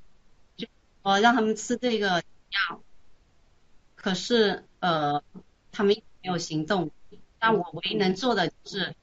[0.56, 0.68] 就
[1.02, 2.82] 我让他们吃这个药，
[3.96, 5.24] 可是呃
[5.72, 6.92] 他们没有行动，
[7.40, 8.96] 但我唯一能做的就是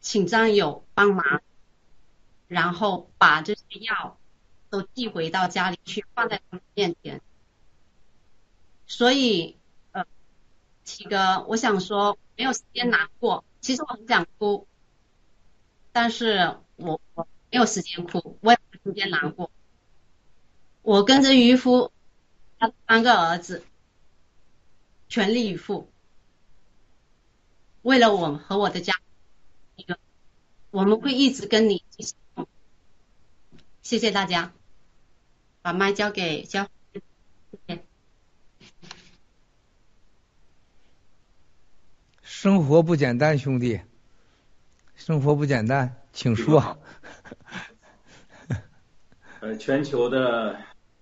[0.00, 1.42] 请战友帮忙，
[2.48, 4.18] 然后把这些药
[4.68, 7.20] 都寄回到家里去，放在他们面前，
[8.86, 9.56] 所以。
[10.88, 14.66] 七哥，我想说没有时间难过，其实我很想哭，
[15.92, 19.50] 但是我我没有时间哭，我也没有时间难过。
[20.80, 21.92] 我跟着渔夫，
[22.58, 23.62] 他三个儿子，
[25.10, 25.90] 全力以赴，
[27.82, 28.94] 为了我和我的家，
[29.76, 29.98] 一个
[30.70, 32.14] 我们会一直跟你一起。
[33.82, 34.54] 谢谢大家，
[35.60, 37.02] 把麦交给交，谢
[37.66, 37.84] 谢。
[42.40, 43.80] 生活不简单，兄弟，
[44.94, 46.78] 生活不简单，请说。
[49.42, 50.56] 呃，全球的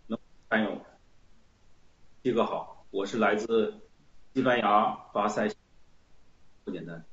[0.06, 0.80] 农战友，
[2.22, 3.74] 七哥好，我是来自
[4.32, 5.46] 西班牙巴塞，
[6.64, 7.04] 不简单。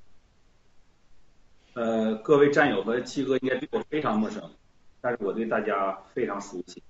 [1.73, 4.49] 呃，各位战友和七哥应该对我非常陌生，
[5.01, 6.81] 但是我对大家非常熟悉，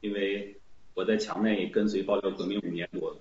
[0.00, 0.56] 因为
[0.94, 3.16] 我在墙内跟随爆料革命五年多了，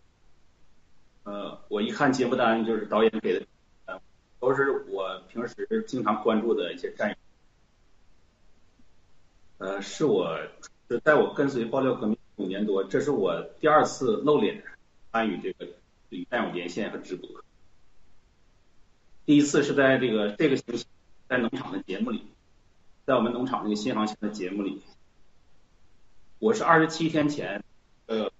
[1.27, 3.45] 呃，我一看节目单就是导演给的，
[3.85, 3.99] 呃，
[4.39, 7.15] 都是我平时经常关注的一些战友，
[9.57, 10.39] 呃，是我
[10.87, 14.63] 是在我跟随爆料革命五年多，这是我第二次露脸
[15.11, 15.67] 参与这个
[16.07, 17.29] 与战友连线和直播，
[19.25, 20.85] 第一次是在这个这个星期
[21.27, 22.25] 在农场的节目里，
[23.05, 24.81] 在我们农场那个新航线的节目里。
[26.39, 27.65] 我是二十七天前，
[28.05, 28.31] 呃，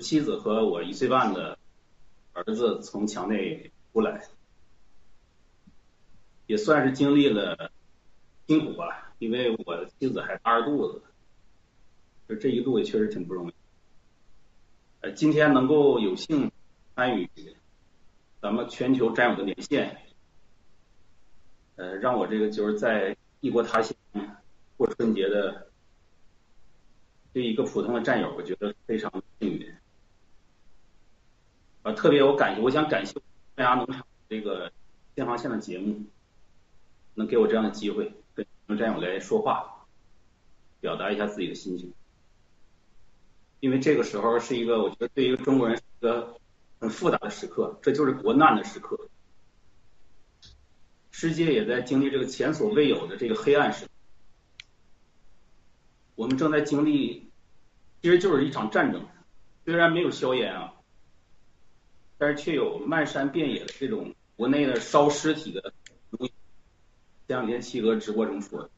[0.00, 1.56] 妻子和我一岁半的
[2.36, 4.22] 儿子从墙内出来，
[6.46, 7.70] 也算是经历了
[8.46, 11.02] 辛苦吧，因为我的妻子还大着肚子，
[12.28, 13.54] 就这一路也确实挺不容易。
[15.00, 16.52] 呃，今天能够有幸
[16.94, 17.28] 参与
[18.42, 19.96] 咱们全球战友的连线，
[21.76, 23.96] 呃，让我这个就是在异国他乡
[24.76, 25.66] 过春节的。
[27.32, 29.74] 对一个普通的战友，我觉得非常幸运。
[31.86, 33.14] 啊，特别我感谢，我想感谢
[33.54, 34.72] 麦芽农场这个
[35.14, 36.02] 新航线的节目，
[37.14, 39.86] 能给我这样的机会跟战友来说话，
[40.80, 41.92] 表达一下自己的心情。
[43.60, 46.36] 因为这个时候是一个，我觉得对一个中国人是一个
[46.80, 49.08] 很复杂的时刻，这就是国难的时刻。
[51.12, 53.86] 世界也在经历这个前所未有的这个黑暗时，
[56.16, 57.30] 我们正在经历。
[58.02, 59.06] 其实就是一场战争，
[59.64, 60.74] 虽然没有硝烟啊，
[62.18, 65.72] 但是却有漫山遍野的这种国内的烧尸体的。
[67.28, 68.70] 前两天七哥直播中说的，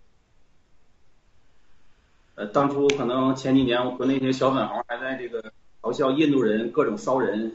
[2.37, 5.53] 呃，当初可能前几年国内那些小粉红还在这个
[5.83, 7.55] 嘲笑印度人各种烧人，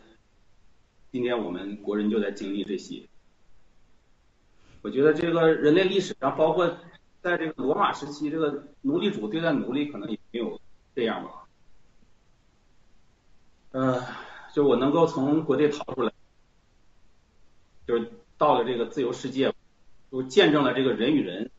[1.11, 3.01] 今天我们国人就在经历这些。
[4.83, 6.77] 我觉得这个人类历史上，包括
[7.23, 10.61] 在这个罗马时期，这个奴隶主对待奴隶可能也没有
[10.93, 11.47] 这样吧。
[13.71, 14.05] 呃，
[14.53, 16.13] 就我能够从国内逃出来，
[17.87, 19.51] 就是到了这个自由世界，
[20.11, 21.49] 就见证了这个人与人，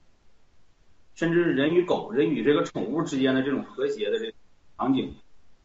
[1.17, 4.33] 甚至人与狗、人与这个宠物之间的这种和谐的这
[4.79, 5.17] 场景。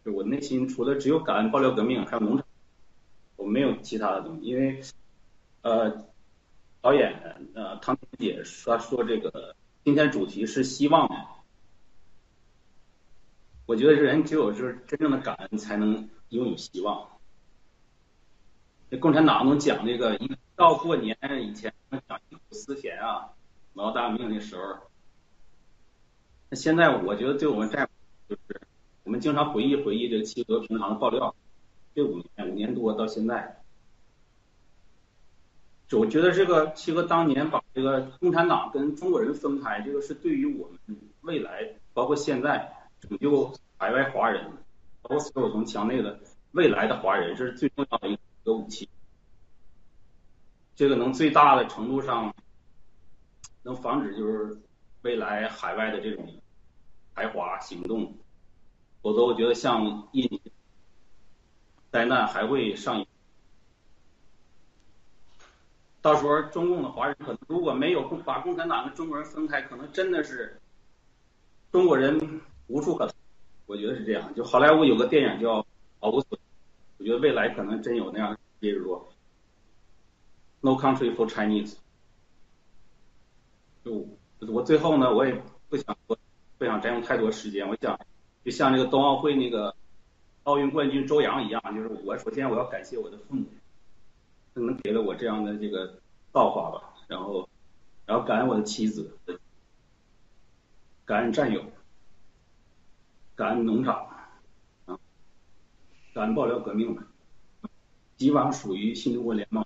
[0.03, 2.45] 就我内心除了只有感恩爆料革命，还有农场，
[3.35, 4.47] 我没有其他的东西。
[4.47, 4.81] 因为
[5.61, 6.05] 呃，
[6.81, 11.07] 导演呃唐姐说说这个今天主题是希望。
[13.67, 17.07] 我觉得人只有就是真正的感恩，才能拥有希望。
[18.89, 21.73] 这共产党能讲那个一到过年以前
[22.07, 23.29] 讲忆苦思甜啊，
[23.73, 24.61] 毛大命那时候。
[26.49, 27.89] 那现在我觉得对我们战
[28.27, 28.61] 就是，
[29.03, 31.35] 我们经常回忆回忆这个七哥平常的爆料，
[31.93, 33.61] 这五年五年多到现在，
[35.87, 42.75] 就我觉得这个七哥当年把这个共产党跟中国人分开，这个是对于我们未来包括现在。
[43.01, 44.43] 拯救海外华人，
[45.01, 46.19] 包括所有从墙内的
[46.51, 48.21] 未来的华人，这是最重要的一个
[48.53, 48.87] 武器。
[50.75, 52.33] 这个能最大的程度上
[53.63, 54.57] 能防止就是
[55.01, 56.41] 未来海外的这种
[57.13, 58.15] 排华行动，
[59.01, 60.41] 否则我觉得像印
[61.91, 63.07] 灾难还会上演。
[66.01, 70.61] 到时候中共的华人可能如果没有把共产党跟中国人分开，可能真的是
[71.71, 72.41] 中国人。
[72.71, 73.13] 无处可逃，
[73.65, 74.31] 我觉得是这样。
[74.35, 75.59] 就好莱坞有个电影叫
[75.99, 76.37] 《毫无所》，
[76.99, 79.09] 我觉得未来可能真有那样，比如说
[80.69, 81.75] 《No Country for Chinese》。
[83.83, 84.05] 就
[84.51, 86.15] 我最后呢，我也不想不
[86.57, 87.67] 不想占用太多时间。
[87.67, 87.99] 我想
[88.43, 89.73] 就像那个冬奥会那个
[90.43, 93.45] 奥运冠军周洋一样，就是我首先我要感谢我的父母，
[94.53, 95.99] 他们给了我这样的这个
[96.31, 96.93] 造化吧。
[97.07, 97.49] 然后，
[98.05, 99.17] 然后感恩我的妻子，
[101.05, 101.63] 感恩战友。
[103.35, 104.08] 感恩农场，
[106.19, 107.01] 咱爆料革命，的，
[108.17, 109.65] 以往属于新中国联盟。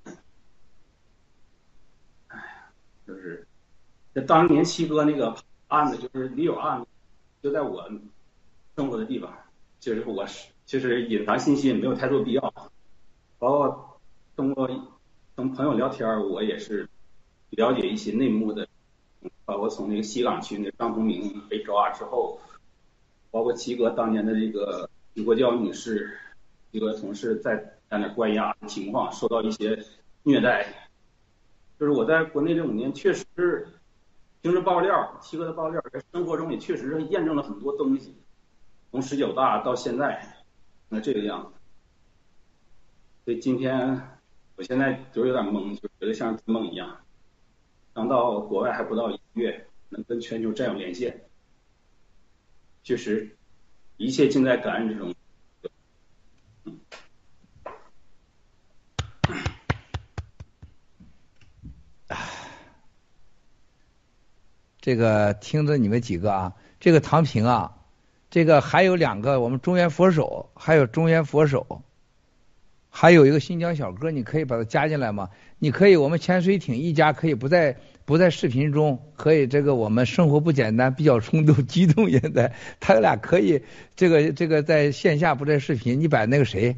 [2.27, 2.69] 哎呀，
[3.07, 3.47] 就是，
[4.13, 5.35] 这当年七哥那个
[5.69, 6.87] 案子，就是李友案子，
[7.41, 7.89] 就在我
[8.75, 9.35] 生活的地方，
[9.79, 12.53] 就是我是，就是隐藏信息也没有太多必要。
[13.39, 13.99] 包括
[14.35, 14.69] 通过
[15.35, 16.87] 跟朋友聊天，我也是
[17.49, 18.67] 了解一些内幕的，
[19.43, 22.39] 包括从那个西岗区那张同明被抓之后。
[23.31, 26.19] 包括七哥当年的这个李国娇女士，
[26.73, 27.55] 一个同事在
[27.87, 29.77] 在那关押情况，受到一些
[30.23, 30.89] 虐待。
[31.79, 33.23] 就是我在国内这五年，确实
[34.41, 38.15] 听着爆料，七哥的爆料，在生活中也确实是验证了很多东西。
[38.89, 40.43] 从十九大到现在，
[40.89, 41.59] 那这个样子。
[43.23, 44.01] 所以今天，
[44.55, 46.97] 我现在就是有点懵，就觉得像做梦一样。
[47.93, 51.23] 刚到国外还不到一个月，能跟全球战友连线。
[52.81, 53.37] 确实，
[53.97, 55.13] 一切尽在感恩之中。
[64.79, 67.77] 这个听着你们几个啊，这个唐平啊，
[68.29, 71.83] 这个还有两个我们中原佛手，还有中原佛手，
[72.89, 75.29] 还有一个新疆小哥，你可以把他加进来吗？
[75.57, 83.61] 你可以，我们潜水艇一家可以不在不在视频中，可以这个我们生活不简单，比较冲动 激动现在，他俩可以
[83.95, 86.75] 这个这个在线下不在视频，你把那个谁，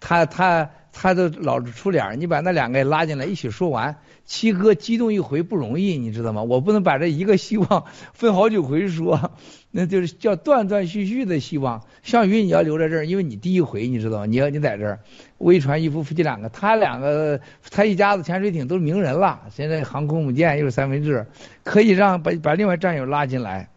[0.00, 3.96] 他他他都老是出脸，你把那两个也拉进来一起说完。
[4.26, 6.42] 七哥激动一回不容易，你知道吗？
[6.42, 9.30] 我不能把这一个希望 分好几回说，
[9.78, 11.82] 那就是叫断断续续的希望。
[12.02, 14.24] 项羽你要留在这儿，因为你第一回你知道吗？
[14.26, 15.00] 你要你在这儿，
[15.36, 17.38] 微传一夫夫妻两个，他两个
[17.70, 21.26] 他一家子潜水艇都是名人了，现在航空母舰又是三分制，
[21.62, 23.68] 可以让把把另外战友拉进来。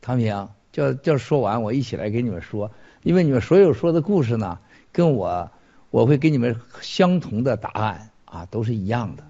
[0.00, 2.70] 唐平，叫叫说完我一起来给你们说，
[3.02, 4.60] 因为你们所有说的故事呢，
[4.92, 5.50] 跟我
[5.90, 8.10] 我会给你们相同的答案。
[8.30, 9.24] 啊，都是一样的，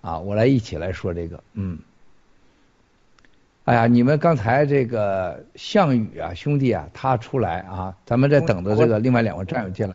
[0.00, 1.78] 啊，我来一起来说这个，嗯，
[3.72, 9.94] 哎呀，你们刚才这个项羽啊，兄弟啊，他出来啊，咱们在等着这个另外两位战友进来，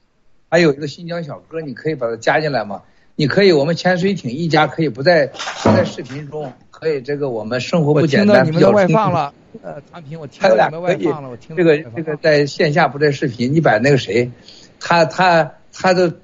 [0.49, 2.81] 还有一个新疆小哥，你可以把他加进来吗？
[3.15, 9.31] 你可以，我们潜水艇一家可以不在不在视频中，可以这个我们生活不简单，你们的外放了，
[9.61, 14.31] 呃，产品，我听到你们外放了，我听这个这个在线下不在视频，你把那个谁，
[14.80, 16.15] 他他他的。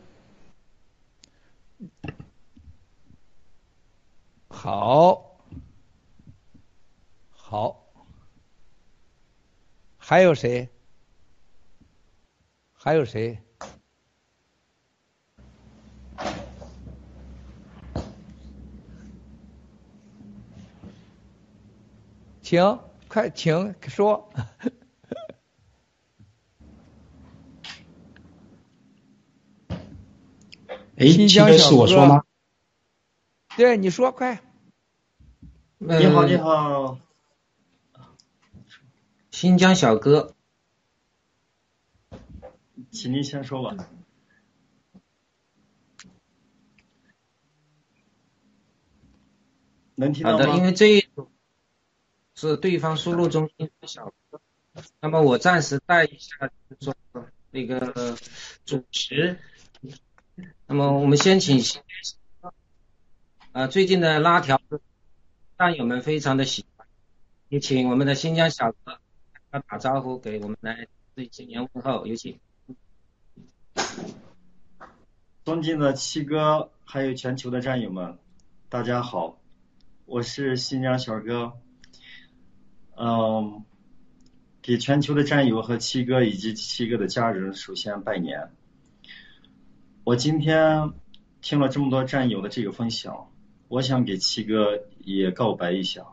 [4.48, 5.33] 好，
[7.54, 7.86] 好，
[9.96, 10.68] 还有谁？
[12.74, 13.44] 还有谁？
[22.42, 24.34] 请，快请说。
[30.98, 32.24] 哎，现在是我说吗？
[33.56, 34.42] 对，你说快。
[35.78, 36.98] 你好，你好。
[39.44, 40.34] 新疆小哥，
[42.92, 43.90] 请您先说吧。
[49.96, 50.46] 能听到吗？
[50.46, 51.30] 好的，因为这一组
[52.36, 54.40] 是对方输入中心的小哥，
[55.02, 56.50] 那么我暂时带一下
[56.80, 56.96] 说
[57.52, 58.18] 那个
[58.64, 59.38] 主持。
[60.68, 61.82] 那么我们先请新
[63.52, 64.62] 呃，最近的拉条
[65.58, 66.88] 战友们非常的喜欢，
[67.50, 69.02] 也请我们的新疆小哥
[69.54, 72.40] 他打招呼，给我们来对新年问候，有请。
[75.46, 78.18] 尊敬的七哥，还有全球的战友们，
[78.68, 79.38] 大家好，
[80.08, 81.54] 我是新疆小哥，
[82.98, 83.64] 嗯，
[84.64, 88.50] 给全球的战友和七哥以及七哥的家人首先拜年。
[90.04, 90.94] 我今天
[91.44, 93.30] 听了这么多战友的这个分享。
[93.68, 96.08] 我想给七哥也告白一下。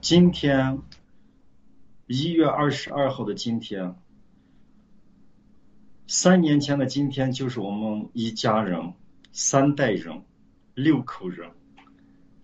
[0.00, 0.78] 今天
[2.08, 3.96] 一月二十二号的今天，
[6.06, 8.92] 三年前的今天，就是我们一家人
[9.32, 10.22] 三代人
[10.72, 11.50] 六口人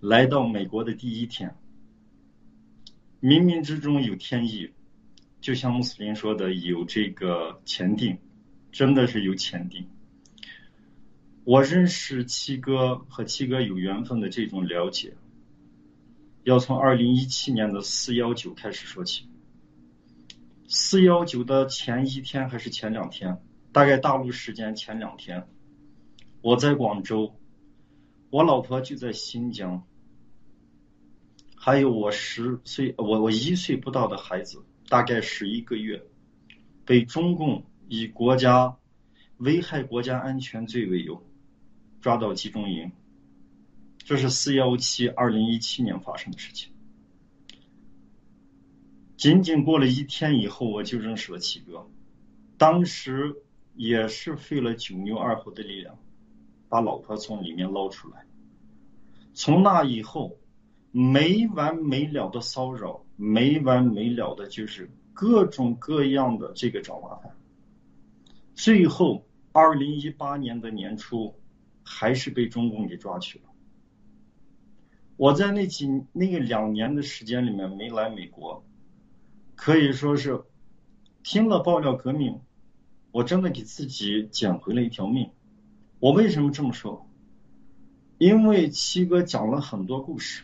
[0.01, 1.55] 来到美国的第一天。
[3.21, 4.71] 冥冥之中有天意，
[5.41, 8.19] 就像穆斯林说的，有这个前定，
[8.73, 9.87] 真的是有前定。
[11.45, 15.15] 我认识七哥和七哥有缘分的这种了解，
[16.43, 19.29] 要从二零一七年的四幺九开始说起。
[20.75, 23.43] 四幺九的前一天还是前两天，
[23.73, 25.47] 大概大陆时间前两天，
[26.41, 27.39] 我在广州，
[28.31, 29.87] 我老婆就在新疆，
[31.55, 36.03] 还有我十岁，我我一岁不到的孩子，大概十一个月，
[36.87, 38.75] 被中共以国家
[39.37, 41.23] 危害国家安全罪为由。
[42.01, 42.91] 抓到集中营，
[43.99, 46.72] 这是四幺七二零一七年发生的事情。
[49.23, 51.89] 仅仅过了一天以后，我就认识了七哥，
[52.59, 53.37] 当时
[53.77, 55.97] 也是费了九牛二虎的力量，
[56.69, 58.27] 把老婆从里面捞出来。
[59.33, 60.41] 从那以后，
[60.91, 67.37] 没完没了的骚扰，没完没了的就是各种各样的这个找麻烦。
[68.57, 71.37] 最后，二零一八年的年初。
[71.85, 73.45] 还是被中共给抓去了。
[75.17, 78.65] 我在那几那个两年的时间里面没来美国，
[79.65, 80.43] 可以说是
[81.23, 82.41] 听了爆料革命，
[83.13, 85.31] 我真的给自己捡回了一条命。
[86.01, 87.09] 我为什么这么说？
[88.19, 90.43] 因为七哥讲了很多故事，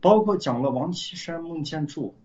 [0.00, 2.16] 包括讲了王岐山、孟建柱，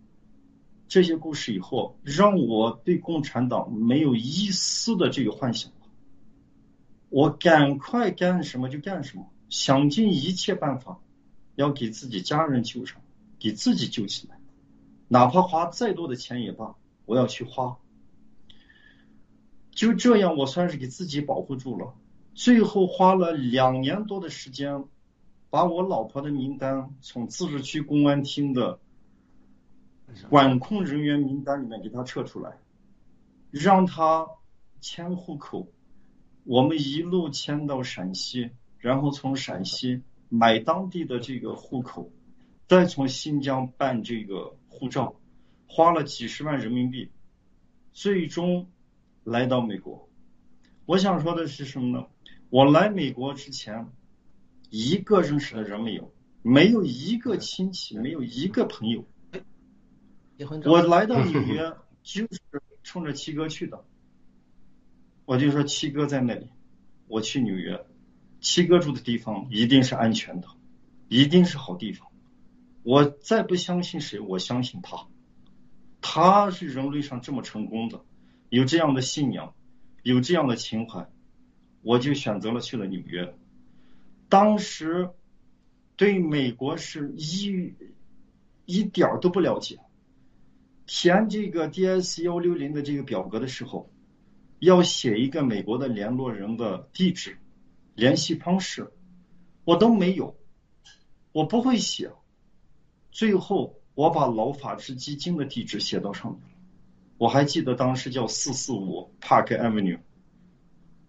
[0.87, 5.71] 这些故事以后，让我对共产党没有一丝的这个幻想。
[7.09, 10.99] 我赶快干什么就干什么，想尽一切办法
[11.53, 12.99] 要给自己家人救上，
[13.37, 14.36] 给自己救起来，
[15.07, 17.77] 哪怕花再多的钱也罢，我要去花。
[19.71, 21.93] 就这样，我算是给自己保护住了。
[22.33, 24.85] 最后花了两年多的时间，
[25.49, 28.79] 把我老婆的名单从自治区公安厅的
[30.29, 32.57] 管控人员名单里面给她撤出来，
[33.51, 34.27] 让她
[34.81, 35.67] 迁户口。
[36.43, 42.09] 我们一路迁到陕西，然后从陕西买当地的这个户口，
[42.67, 45.19] 再从新疆办这个护照，
[45.67, 47.09] 花了几十万人民币，
[47.93, 48.69] 最终
[49.23, 50.07] 来到美国。
[50.85, 52.07] 我想说的是什么呢？
[52.49, 53.87] 我来美国之前，
[54.69, 59.05] 一个认识的人没有，没有一个亲戚，没有一个朋友。
[60.65, 62.39] 我来到纽约就是
[62.83, 63.83] 冲着七哥去的。
[65.25, 66.47] 我就说七哥在那里，
[67.07, 67.83] 我去纽约，
[68.39, 70.47] 七哥住的地方一定是安全的，
[71.09, 72.06] 一定是好地方。
[72.87, 75.07] 我再不相信谁，我相信他，
[75.99, 77.99] 他是人类上这么成功的，
[78.47, 79.53] 有这样的信仰，
[80.03, 81.09] 有这样的情怀，
[81.81, 83.35] 我就选择了去了纽约。
[84.29, 85.09] 当时
[85.97, 87.73] 对美国是一
[88.63, 89.79] 一点都不了解，
[90.85, 93.91] 填这个 DS 幺六零的这个表格的时候。
[94.59, 97.37] 要写一个美国的联络人的地址、
[97.95, 98.91] 联系方式，
[99.65, 100.35] 我都没有，
[101.33, 102.11] 我不会写。
[103.17, 106.39] 最后我把老法治基金的地址写到上面，
[107.17, 110.01] 我还记得当时叫四四五 Park Avenue，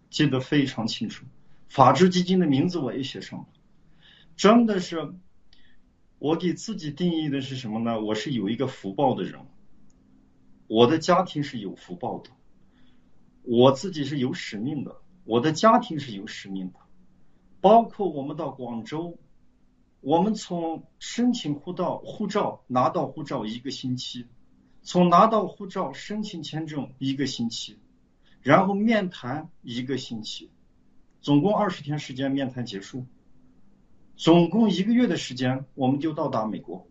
[0.09, 1.27] 记得非常清楚。
[1.69, 3.47] 法治基金的名字我也写上了，
[4.39, 5.13] 真的是，
[6.19, 8.01] 我给自己定义的是什么呢？
[8.01, 9.43] 我是有一个福报的人，
[10.67, 12.31] 我的家庭是有福报的。
[13.43, 16.79] 我自己是有使命的，我的家庭是有使命的，
[17.61, 19.19] 包括我们到广州，
[20.01, 24.27] 我们从申请护照、护照拿到护照一个星期，
[24.83, 27.79] 从拿到护照申请签证一个星期，
[28.41, 30.51] 然后面谈一个星期，
[31.21, 33.07] 总共二十天时间面谈结束，
[34.17, 36.87] 总共一个月的时间我们就到达美国，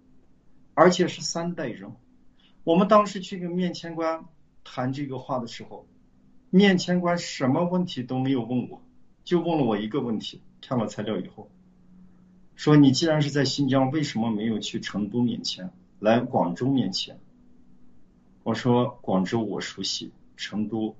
[0.73, 1.91] 而且是三代人。
[2.63, 4.25] 我们当时去跟面签官
[4.63, 5.87] 谈这个话的时候。
[6.49, 8.81] 面签官什么问题都没有问我，
[9.25, 10.41] 就问了我一个问题。
[10.61, 11.51] 看了材料以后，
[12.57, 17.19] 说你既然是在新疆，为什么没有去成都面签，来广州面签？
[18.41, 20.95] 我说广州我熟悉，成都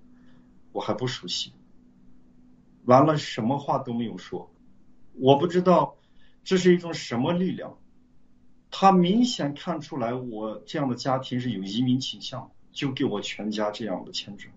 [0.72, 1.52] 我还不熟悉。
[2.86, 4.52] 完了，什么话都没有说。
[5.14, 5.98] 我不知道
[6.44, 7.80] 这是一种什么力量，
[8.70, 14.52] 他明显看出来我这样的家庭是有移民倾向，就给我全家这样的签证。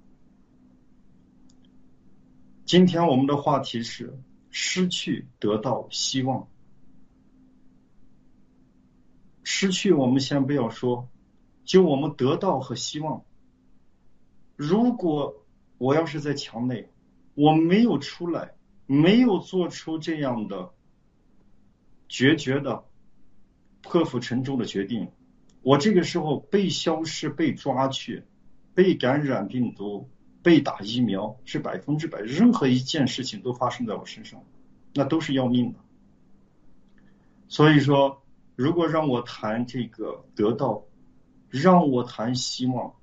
[2.67, 4.21] 今天我们的话题是
[4.51, 6.47] 失去得到希望，
[9.43, 11.09] 失去我们先不要说，
[11.65, 13.25] 就我们得到和希望。
[14.57, 15.45] 如果
[15.79, 16.91] 我要是在墙内，
[17.35, 18.55] 我没有出来，
[18.87, 20.71] 没有做出这样的
[22.09, 22.85] 决绝的
[23.83, 25.11] 破釜沉舟的决定，
[25.63, 28.25] 我这个时候被消失、被抓去、
[28.75, 30.09] 被感染病毒。
[30.43, 34.43] 被打疫苗是百分之百，任何一件事情都发生在我身上，
[34.95, 35.79] 那都是要命的。
[37.47, 38.20] 所以说，
[38.61, 40.85] 如果让我谈这个得到，
[41.49, 42.95] 让我谈希望，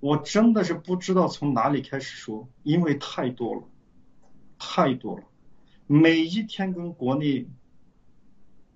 [0.00, 3.62] 我真的是不知道从哪里开始说，因为太多了，
[4.58, 5.24] 太多了。
[5.86, 7.46] 每一天跟国内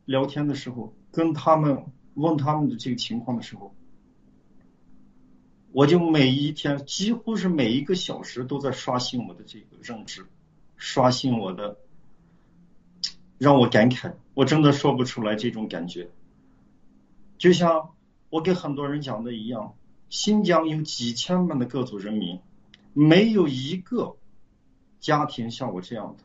[0.05, 3.75] 聊天的时候，跟他们问他们的这个情况的时候。
[5.73, 10.27] 我就每一天，几乎是每一个小时都在刷新我的这个认知，
[10.77, 11.79] 刷新我的，
[13.39, 16.11] 让我感慨，我真的说不出来这种感觉。
[17.39, 17.95] 就像
[18.31, 19.75] 我给很多人讲的一样，
[20.09, 22.41] 新疆有几千万的各族人民，
[22.93, 24.17] 没有一个
[25.01, 26.25] 家庭像我这样的，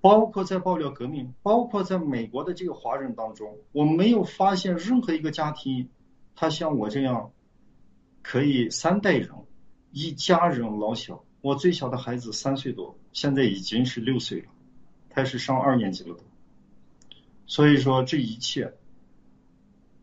[0.00, 5.88] 包括在爆料革命，包括在美国的这个华人当中，我没有发现任何一个家庭，
[6.34, 7.30] 他像我这样。
[8.28, 9.30] 可以三代人，
[9.92, 14.48] 一家人老小，我最小的孩子三岁多，现在已经是六岁了，
[15.10, 16.24] 开始上二年级了都。
[17.46, 18.74] 所以说这一切，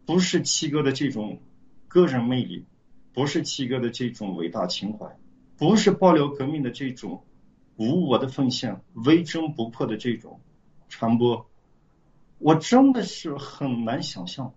[0.05, 1.39] 不是七哥的这种
[1.87, 2.65] 个人魅力，
[3.13, 5.17] 不是七哥的这种伟大情怀，
[5.57, 7.23] 不是爆料革命的这种
[7.77, 10.39] 无我的奉献、微争不破的这种
[10.89, 11.49] 传播，
[12.37, 14.53] 我真的是很难想象，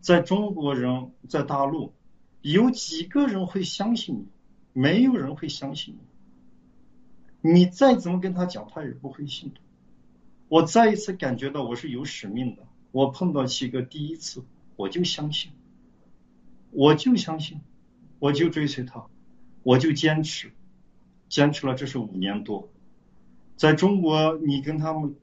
[0.00, 1.92] 在中国人在大陆。
[2.42, 4.26] 有几个人会相信你？
[4.72, 5.98] 没有人会相信
[7.42, 7.52] 你。
[7.52, 9.60] 你再怎么跟他讲，他也不会信的。
[10.48, 12.62] 我再一次感觉到我是有使命的。
[12.92, 14.42] 我碰到七哥第一次，
[14.80, 15.52] 我就相信，
[16.70, 17.60] 我就相信，
[18.18, 19.04] 我就追随他，
[19.62, 20.52] 我就坚持，
[21.28, 22.70] 坚持了这是五年多。
[23.56, 25.16] 在中国，你跟他们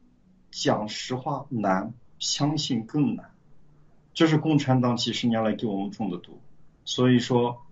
[0.52, 3.32] 讲实话难，相信更难。
[4.14, 6.40] 这是共产党几十年来给我们种的毒。
[6.86, 7.66] 所以说，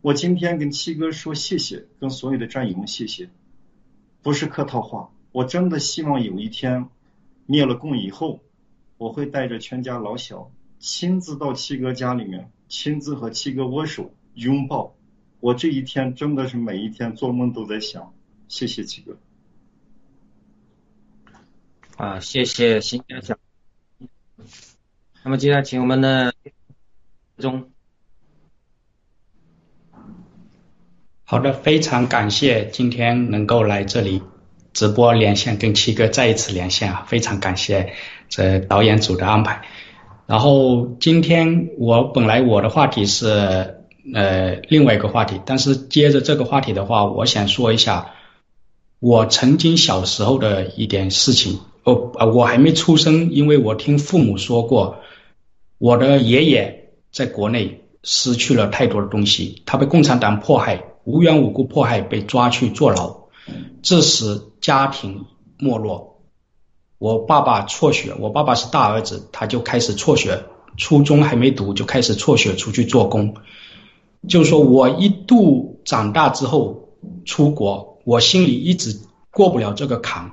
[0.00, 3.30] 我今天跟七哥说谢谢，跟所有的战友们谢谢，
[4.22, 5.10] 不是客套话。
[5.30, 6.88] 我真的希望有一天
[7.46, 8.40] 灭了共以后。
[8.96, 14.94] 我会带着全家老小亲自到七哥家里面，亲自和七哥握手拥抱。
[15.40, 18.14] 我这一天真的是每一天做梦都在想，
[18.48, 19.16] 谢谢七哥。
[21.96, 23.36] 啊，谢谢新家小。
[25.24, 26.32] 那么接下来请我们的
[27.38, 27.70] 钟。
[31.24, 34.22] 好的，非常感谢今天能够来这里。
[34.72, 37.94] 直播连线跟七哥再一次连线啊，非常感谢
[38.28, 39.66] 这导演组的安排。
[40.28, 43.26] 然后今天我本来我的话题是
[44.14, 48.10] 呃另外一个话题，但是接着这个话题的话，我想说一下
[49.00, 51.60] 我曾经小时候的一点事情。
[51.84, 54.96] 哦啊，我还没出生，因为我听父母说过，
[55.78, 63.16] 我的爷爷在国内失去了太多的东西，他被共产党迫害，无缘无故迫害，被抓去坐牢。
[63.80, 65.24] 致使家庭
[65.58, 66.17] 没落。
[66.98, 70.42] 我爸爸辍学，我爸爸是大儿子，他就开始辍学，
[70.76, 73.34] 初中还没读就开始辍学出去做工。
[74.28, 76.88] 就是说我一度长大之后
[77.24, 78.98] 出国，我心里一直
[79.30, 80.32] 过不了这个坎，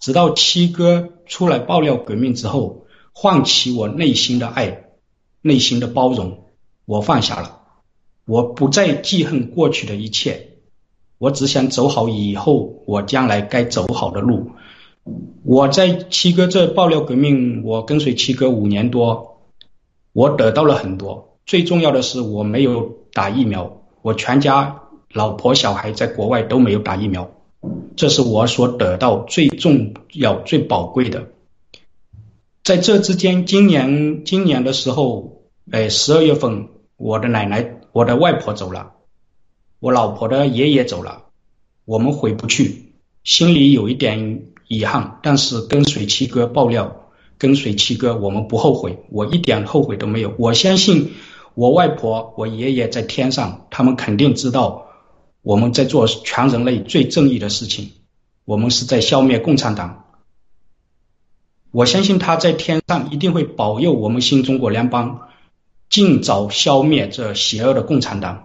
[0.00, 4.86] 直到七哥出来爆料革命之后，唤起我内心的爱，
[5.40, 6.46] 内心的包容，
[6.84, 7.60] 我放下了，
[8.26, 10.56] 我不再记恨过去的一切。
[11.18, 14.50] 我只想走好以后我将来该走好的路。
[15.44, 19.42] 我在七哥这爆料革命，我跟随七哥五年多，
[20.12, 21.38] 我得到了很多。
[21.46, 27.30] 最重要的是我没有打疫苗，我全家老婆小孩在国外都没有打疫苗，
[27.94, 31.28] 这是我所得到最重要、最宝贵的。
[32.64, 38.94] 在这之间，今年今年的时候，哎，十二月份，我的奶奶、我的外婆走了。
[39.78, 41.26] 我老婆的爷爷走了，
[41.84, 45.18] 我们回不去，心里有一点遗憾。
[45.22, 50.34] 但是跟随七哥爆料，跟随七哥，我们不后悔，我一点后悔都没有。
[50.38, 51.14] 我相信
[51.54, 54.86] 我外婆、我爷爷在天上，他们肯定知道
[55.42, 57.92] 我们在做全人类最正义的事情，
[58.44, 60.04] 我们是在消灭共产党。
[61.70, 65.28] 我相信他在天上一定会保佑我们新中国联邦
[65.90, 68.42] 尽早消灭这邪恶的共产党。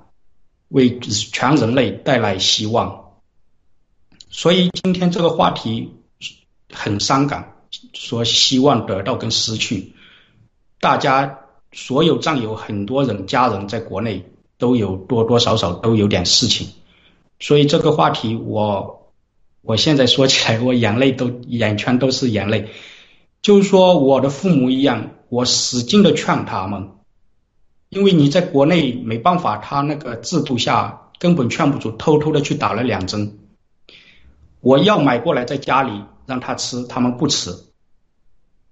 [0.67, 3.11] 为全人类带来希望，
[4.29, 5.91] 所以今天这个话题
[6.73, 7.55] 很伤感，
[7.93, 9.93] 说希望得到跟失去，
[10.79, 11.39] 大家
[11.71, 14.25] 所有战友很多人家人在国内
[14.57, 16.67] 都有多多少少都有点事情，
[17.39, 19.11] 所以这个话题我
[19.61, 22.69] 我现在说起来 我眼泪都眼圈都是眼泪，
[23.41, 26.91] 就是说我的父母一样，我使劲的劝他们。
[27.89, 33.37] 因为你在国内没办法，他那个制度下根本劝不住，偷偷的去打了两针。
[34.61, 35.91] 我要买过来在家里
[36.25, 37.55] 让他吃，他们不吃。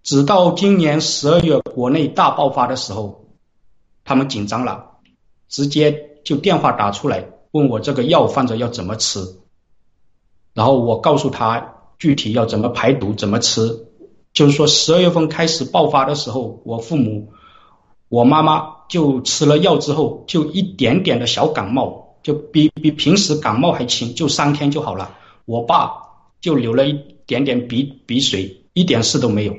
[0.03, 3.26] 直到今年十二月国内大爆发的时候，
[4.06, 4.98] 他们紧张了，
[5.48, 9.19] 直接就电话打出来问我这个药放着要怎么吃。
[10.53, 13.88] 然后我告诉他具体要怎么排毒，怎么吃。
[14.34, 17.34] 就是说十二月份开始爆发的时候，我父母。
[18.08, 25.16] 我妈妈就吃了药之后，就一点点的小感冒，就比比平时感冒还轻，就三天就好了。
[25.45, 25.92] 我爸
[26.42, 29.56] 就留了一点点鼻鼻水，一点事都没有。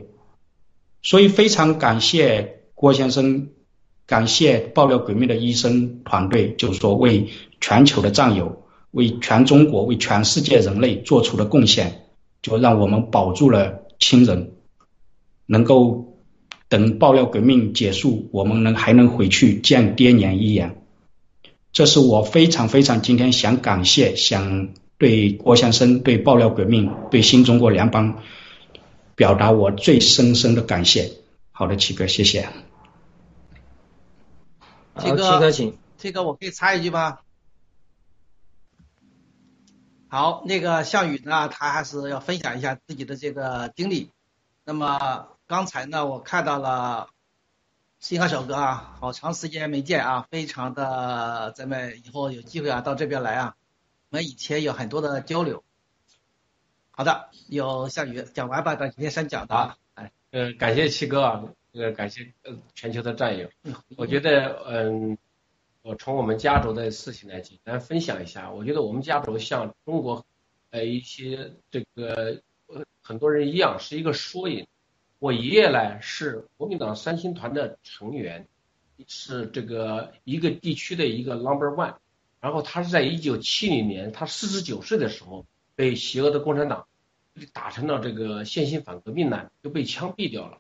[1.03, 3.51] 所以非常感谢郭先生，
[4.07, 7.29] 感谢爆料革命的医生团队，就是说为
[7.61, 12.07] 全球的战友、为全中国、为全世界人类做出的贡献，
[12.43, 14.51] 就让我们保住了亲人，
[15.47, 16.09] 能够。
[16.71, 20.85] 等爆料革命结束，我们能还能回去见爹娘一眼，
[21.73, 24.69] 这是我非常非常今天想感谢，想
[25.01, 28.23] 对郭先生、对爆料革命、对新中国联邦
[29.17, 31.11] 表达我最深深的感谢。
[31.51, 32.49] 好的，七哥，谢谢。
[34.99, 35.77] 七哥，请。
[35.97, 37.19] 七哥，我可以插一句吗？
[40.09, 44.11] 好，那个项羽呢，他还是要分享一下自己的这个经历。
[44.65, 45.27] 那么。
[45.51, 47.09] 刚才呢，我看到了
[47.99, 53.57] 新和小哥啊，好长时间没见啊，非常的，咱们以后有机会啊到这边来啊，
[54.11, 55.63] 我们以前有很多的交流。
[56.91, 59.77] 好的，有项羽讲完吧，咱今天先讲的。
[59.95, 63.49] 哎，呃，感谢七哥啊，呃，感谢呃全球的战友。
[63.97, 65.17] 我觉得，嗯，
[65.83, 68.51] 我从我们家族的事情来简单分享一下。
[68.51, 70.27] 我觉得我们家族像中国，
[70.71, 74.67] 呃，一些这个呃很多人一样，是一个缩影。
[75.21, 78.49] 我爷爷呢是国民党三星团的成员，
[79.07, 81.95] 是这个一个地区的一个 number one。
[82.41, 85.47] 然后他是在一九七零年，他四十九岁的时候
[85.77, 86.87] 被邪恶的共产党。
[87.53, 90.59] 打成了这个现行反革命呢，就被枪毙掉了。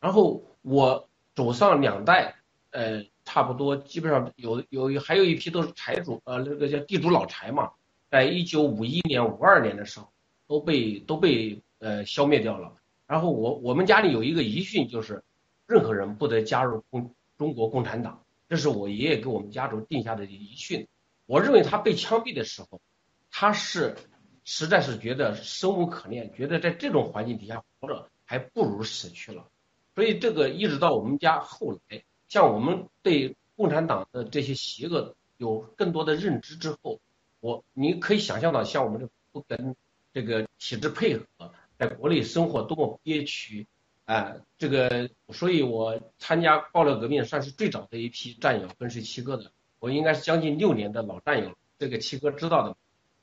[0.00, 2.36] 然后我祖上两代，
[2.70, 7.72] 呃，差不多基本上有有还有一批都是财主，呃，那个叫地主老财嘛，
[8.08, 10.10] 在一九五一年、五二年的时候
[10.46, 12.72] 都被都被呃消灭掉了。
[13.06, 15.22] 然后我我们家里有一个遗训，就是
[15.66, 20.86] 任何人不得加入共中国共产党，这是我爷爷给我们家族定下的遗训。
[21.32, 22.82] 我认为他被枪毙的时候，
[23.30, 23.96] 他是。
[24.44, 29.48] 实在是觉得生无可恋，觉得在这种环境底下活着还不如死去了。
[29.94, 37.00] 所以这个一直到我们家后来，像我们对共产党的这些邪恶有更多的认知之后，
[37.38, 39.76] 我你可以想象到，像我们这不跟
[40.12, 43.68] 这个体制配合，在国内生活多么憋屈
[44.06, 44.34] 啊！
[44.58, 49.52] 这个，所以我参加爆料革命算是最早的一批战友，跟随七哥的，
[49.82, 52.76] 我应该是将近六年的老战友，这个七哥知道的。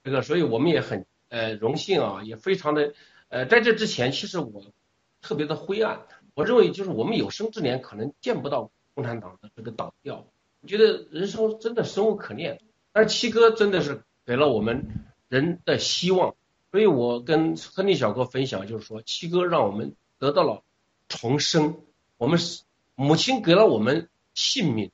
[0.03, 2.93] 这个，所以我们也很呃荣幸啊，也非常的
[3.29, 4.61] 呃，在这之前，其实我
[5.21, 6.01] 特别的灰暗。
[6.33, 10.27] 我认为就是我们有生之年可能见不到共产党的这个倒掉，
[10.59, 12.59] 我觉得人生真的生无可恋。
[12.91, 14.85] 但是七哥真的是给了我们
[15.29, 16.35] 人的希望，
[16.71, 20.61] 所以我跟亨利小哥分享，就是说七哥让我们得到了
[21.07, 21.77] 重生。
[22.17, 22.63] 我们是
[22.95, 24.91] 母亲给了我们性命，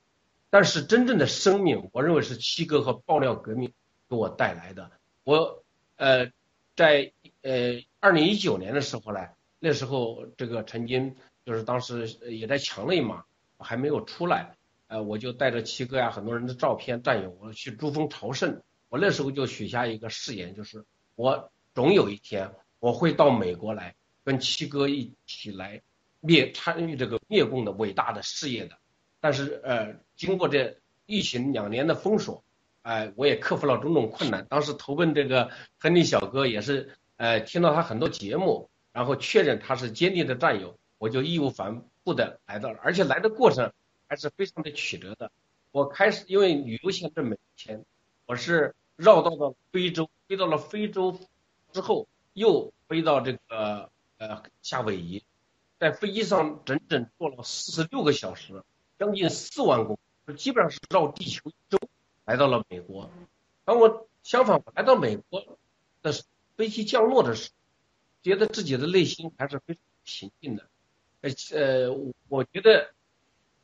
[0.56, 3.74] 但是真正的生命，我认为是七哥和爆料革命
[4.08, 4.90] 给我带来的。
[5.22, 5.62] 我
[5.96, 6.32] 呃，
[6.74, 7.12] 在
[7.42, 9.20] 呃二零一九年的时候呢，
[9.58, 13.26] 那时候这个曾经就是当时也在墙内嘛，
[13.58, 18.62] 还没有出来，呃，我就带着七哥呀，很多人的照片、战友，我去珠峰朝圣。
[18.88, 20.86] 我那时候就许下一个誓言，就是
[21.16, 23.94] 我总有一天我会到美国来，
[24.24, 25.82] 跟七哥一起来
[26.20, 28.78] 灭参与这个灭共的伟大的事业的。
[29.26, 32.44] 但是呃，经过这疫情两年的封锁。
[32.82, 34.46] 哎，我也克服了种种困难。
[34.48, 43.72] 当时投奔这个亨利小哥也是，呃，听到他很多节目，然后确认他是坚定的战友，我就义无反顾的来到了，而且来的过程
[44.06, 45.32] 还是非常的曲折的。
[45.72, 47.84] 我开始因为旅游签证没钱，
[48.26, 51.18] 我是绕道到非洲，飞到了非洲
[51.72, 55.24] 之后，又飞到这个呃夏威夷，
[55.80, 58.62] 在飞机上整整坐了四十六个小时，
[58.98, 61.78] 将近四万公里，基本上是绕地球一周。
[62.24, 63.08] 来到了美国，
[63.64, 65.58] 当我相反我来到美国
[66.02, 66.12] 的
[66.56, 67.54] 飞机降落的时候，
[68.22, 70.68] 觉得自己的内心还是非常平静的，
[71.20, 72.92] 呃呃，我觉得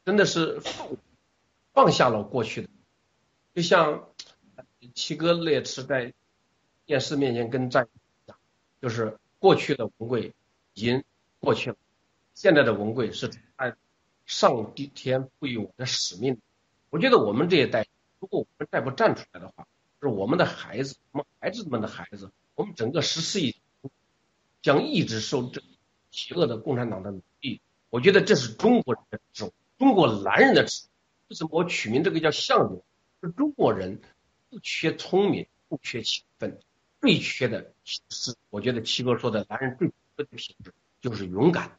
[0.05, 0.89] 真的是放
[1.73, 2.69] 放下了过去的，
[3.55, 4.09] 就像
[4.95, 6.15] 七哥那次在
[6.87, 8.37] 电视面前跟战友讲，
[8.81, 10.33] 就是过去的文贵
[10.75, 11.03] 已经
[11.41, 11.77] 过去了，
[12.35, 13.75] 现在的文贵是爱
[14.33, 16.41] 上帝天赋予我的使命，
[16.89, 17.87] 我觉得我们这一代。
[18.19, 19.67] 如果我们再不站出来的话，
[20.01, 23.55] 就是我们的孩子，我们孩子们的孩子，我们整个十四亿
[24.63, 25.63] 将一直受这
[26.11, 27.61] 邪恶的共产党的奴役。
[27.91, 30.91] 我觉得这是中国人的耻辱，中国男人的耻辱。
[31.29, 32.83] 为什么我取名这个叫项羽？
[33.21, 34.01] 是中国人
[34.49, 36.59] 不缺聪明，不缺勤奋，
[37.03, 41.79] 最缺的是我觉得七哥说的男人最缺的品质就是勇敢。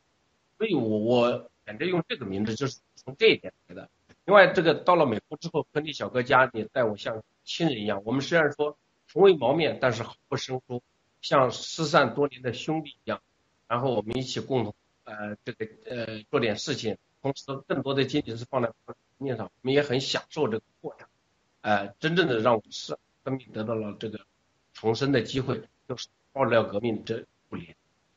[0.58, 3.90] 所以我我选择用这个名字，就是从这一点来的。
[4.26, 8.02] 另外，这个到了美国之后，亨利小哥家也待我像亲人一样。
[8.06, 8.78] 我们虽然说
[9.08, 10.82] 从未谋面，但是毫不生疏，
[11.22, 13.22] 像失散多年的兄弟一样。
[13.68, 18.72] 然后我们一起共同呃这个呃做点事情，同时更多的精力是放在
[19.18, 19.46] 面上。
[19.46, 21.08] 我们也很享受这个过程，
[21.62, 24.20] 呃，真正的让我生生命得到了这个
[24.74, 27.76] 重生的机会，就是爆料革命这五年。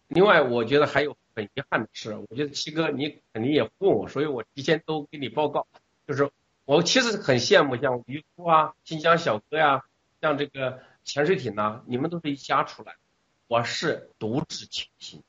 [0.09, 5.67] 另外，我觉得还有很遗憾的是，我觉得七哥你肯定也问我，所以我提前都给你报告。
[6.07, 6.31] 就是
[6.65, 9.85] 我其实很羡慕像渔夫啊、新疆小哥呀，
[10.21, 12.95] 像这个潜水艇呐，你们都是一家出来，
[13.49, 15.23] 我是独自前行。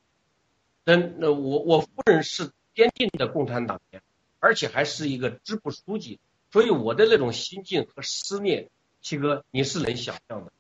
[0.86, 4.02] 真，那我我夫人是坚定的共产党员，
[4.40, 6.20] 而且还是一个支部书记，
[6.52, 8.70] 所以我的那种心境和思念，
[9.02, 10.52] 七哥你是能想象的。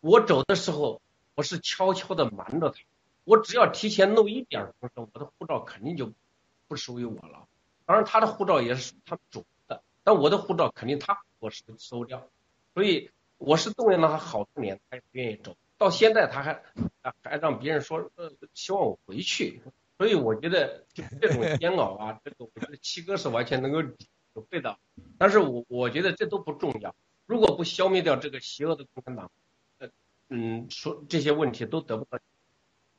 [0.00, 1.00] 我走的时候，
[1.34, 2.78] 我是悄悄的瞒着他，
[3.24, 6.12] 我只要提前弄一点风声，我的护照肯定就
[6.68, 7.48] 不属于我了。
[7.86, 12.28] 当然他的护照也是他们主的，但我的护照肯定他我是收掉，
[12.72, 16.62] 所以我是动员了他好多年，他也不愿意走，到现在他还
[17.22, 19.60] 还让别人说呃希望我回去，
[19.98, 24.08] 所以我觉得就这种煎熬啊，这个我觉得七哥是完全能够体
[24.50, 24.78] 会到，
[25.18, 26.94] 但是我我觉得这都不重要，
[27.26, 29.30] 如果不消灭掉这个邪恶的共产党，
[29.78, 29.88] 呃
[30.28, 32.18] 嗯说这些问题都得不到，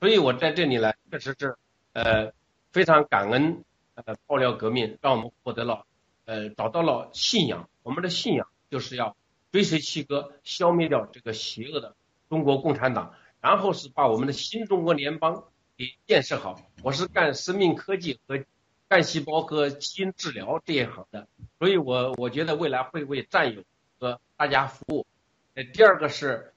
[0.06, 1.58] 所以我在这里呢确实是
[1.94, 2.32] 呃
[2.72, 3.64] 非常感恩
[3.96, 5.88] 呃爆料革命，让我们获得了
[6.26, 9.18] 呃找到了信仰，我们的信仰就是要
[9.52, 11.96] 追随七哥，消灭掉这个邪恶的
[12.30, 16.62] 中国共产党，然后是把我们的新中国联邦给建设好。
[16.84, 18.46] 我是干生命科技和
[18.88, 21.28] 干细胞和基因治疗这一行的，
[21.58, 23.64] 所以我我觉得未来会为战友
[24.00, 25.08] 和大家服务。
[25.56, 26.54] 呃，第二个是，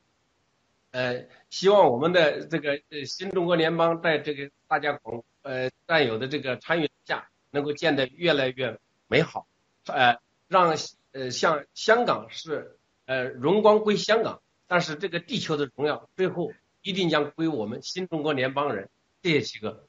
[0.90, 9.46] 呃，希望我们的这个呃新中国联邦在这个大家广呃战友的这个参与下，能够建得越来越美好，
[9.86, 10.18] 呃，
[10.48, 10.76] 让
[11.12, 16.52] 呃像香港是呃荣光归香港，但是这个地球的荣耀最后
[16.82, 18.88] 一定将归我们新中国联邦人。
[19.22, 19.84] 谢谢七哥。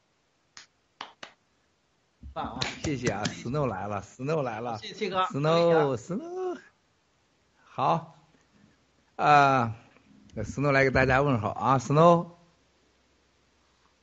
[2.32, 2.60] 棒啊！
[2.84, 6.58] 谢谢啊，Snow 来了，Snow 来了，谢谢七哥，Snow，Snow，
[7.64, 8.16] 好，
[9.16, 9.76] 啊
[10.36, 12.28] ，Snow 来给大家问好啊，Snow，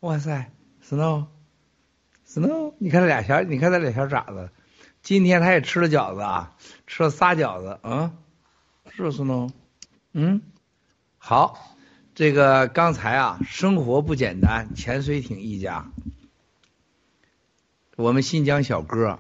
[0.01, 0.51] 哇塞
[0.83, 4.49] ，Snow，Snow，你看这俩小，你看这俩小爪子，
[5.01, 8.17] 今天他也吃了饺子啊，吃了仨饺子，嗯，
[8.89, 9.51] 是不是 Snow？
[10.13, 10.41] 嗯，
[11.17, 11.75] 好，
[12.15, 15.91] 这个刚才啊，生活不简单，潜水艇一家。
[17.95, 19.19] 我们新疆小哥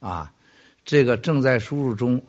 [0.00, 0.32] 啊，
[0.84, 2.24] 这个正在输入中。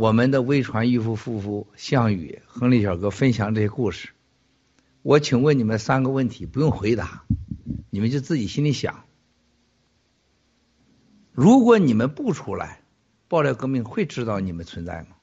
[0.00, 4.08] 我们的微传玉夫夫妇项羽、亨利小哥分享这些故事。
[5.02, 7.26] 我请问你们三个问题，不用回答，
[7.90, 9.04] 你们就自己心里想。
[11.32, 12.80] 如果你们不出来，
[13.28, 15.16] 爆料革命会知道你们存在吗？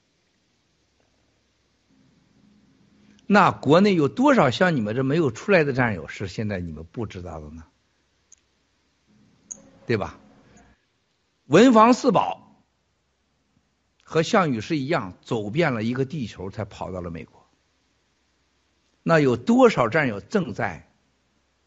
[3.26, 7.64] 那国内有多少像你们这没有出来的战友是现在你们不知道的呢？
[9.86, 10.16] 对吧？
[11.46, 12.47] 文房四宝
[14.10, 17.46] 和项羽是一样，走遍了一个地球才跑到了美国。
[19.02, 20.90] 那有多少战友正在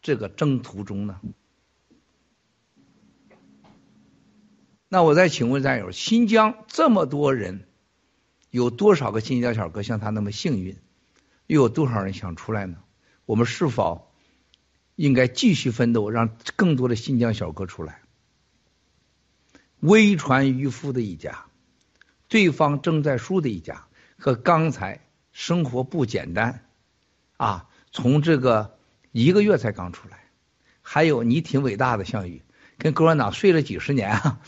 [0.02, 1.20] 这个征途中呢？
[4.88, 7.68] 那我再请问战友，新疆这么多人，
[8.50, 10.76] 有多少个新疆小哥像他那么幸运？
[11.46, 12.82] 又有多少人想出来呢？
[13.24, 14.12] 我们是否
[14.96, 18.02] 应该继续奋斗，让更多的新疆小哥出来？
[19.78, 21.46] 微传渔夫的一家，
[22.32, 23.84] 对方正在输的一家，
[24.18, 25.00] 和刚才
[25.32, 26.64] 生活不简单
[27.36, 27.68] 啊！
[27.90, 28.78] 从这个
[29.10, 30.30] 一个月才刚出来，
[30.80, 32.40] 还有你挺伟大的项羽，
[32.78, 34.40] 跟共产党睡了几十年啊！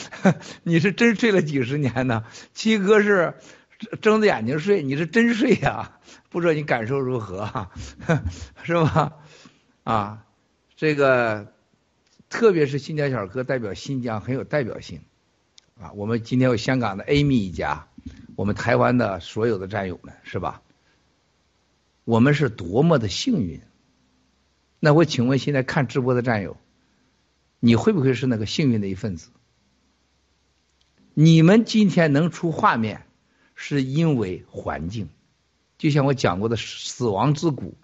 [0.64, 2.24] 你是真睡了几十年呢？
[2.54, 3.34] 七哥是
[4.00, 5.98] 睁着眼睛睡，你是真睡呀？
[6.30, 7.70] 不知道你感受如何啊？
[8.64, 9.12] 是吧？
[9.84, 10.24] 啊，
[10.76, 11.52] 这个。
[12.30, 15.00] 特别是新疆小哥代表新疆很有代表性
[15.80, 15.92] 啊！
[15.92, 17.86] 我们今天有香港的 Amy 一家，
[18.36, 20.62] 我们台湾的所有的战友们，是吧？
[22.04, 23.60] 我们是多么的幸运！
[24.80, 26.56] 那我请问现在看直播的战友，
[27.60, 29.30] 你会不会是那个幸运的一份子？
[31.14, 33.06] 你们今天能出画面，
[33.54, 35.08] 是因为环境，
[35.78, 37.74] 就像我讲过的死亡之谷，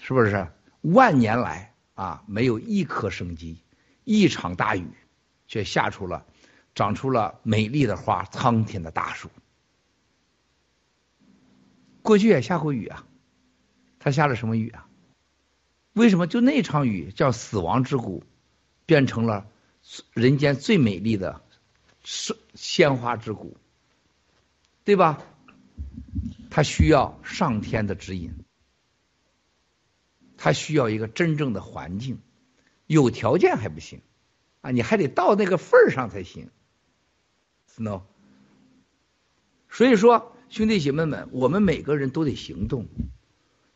[0.00, 0.48] 是不是？
[0.80, 1.68] 万年来。
[1.94, 3.58] 啊，没有一颗生机，
[4.04, 4.86] 一场大雨
[5.46, 6.24] 却下出了，
[6.74, 9.30] 长出了美丽的花，苍天的大树。
[12.02, 13.06] 过去也下过雨啊，
[13.98, 14.88] 它下了什么雨啊？
[15.92, 18.24] 为什么就那场雨叫死亡之谷，
[18.86, 19.46] 变成了
[20.12, 21.42] 人间最美丽的
[22.04, 23.56] 鲜鲜花之谷，
[24.84, 25.22] 对吧？
[26.50, 28.32] 他需要上天的指引。
[30.36, 32.18] 他需要一个真正的环境，
[32.86, 34.00] 有条件还不行
[34.62, 36.48] 啊，你还得到那个份儿上才行。
[37.78, 38.02] no，
[39.68, 42.86] 所以说兄弟姐妹们，我们每个人都得行动。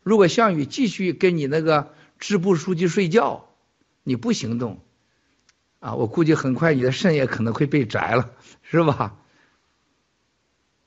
[0.03, 3.49] 如果项羽继续跟你那个支部书记睡觉，
[4.03, 4.79] 你不行动
[5.79, 8.31] 啊，我估计很快你的肾也可能会被摘了，
[8.63, 9.17] 是吧？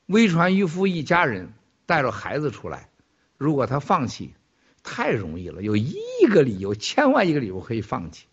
[0.05, 1.53] 微传渔夫一家人
[1.85, 2.89] 带着孩子出来，
[3.37, 4.33] 如果他放弃。
[4.81, 8.27] 太容易了，有一亿个理由，千万一个理由可以放弃。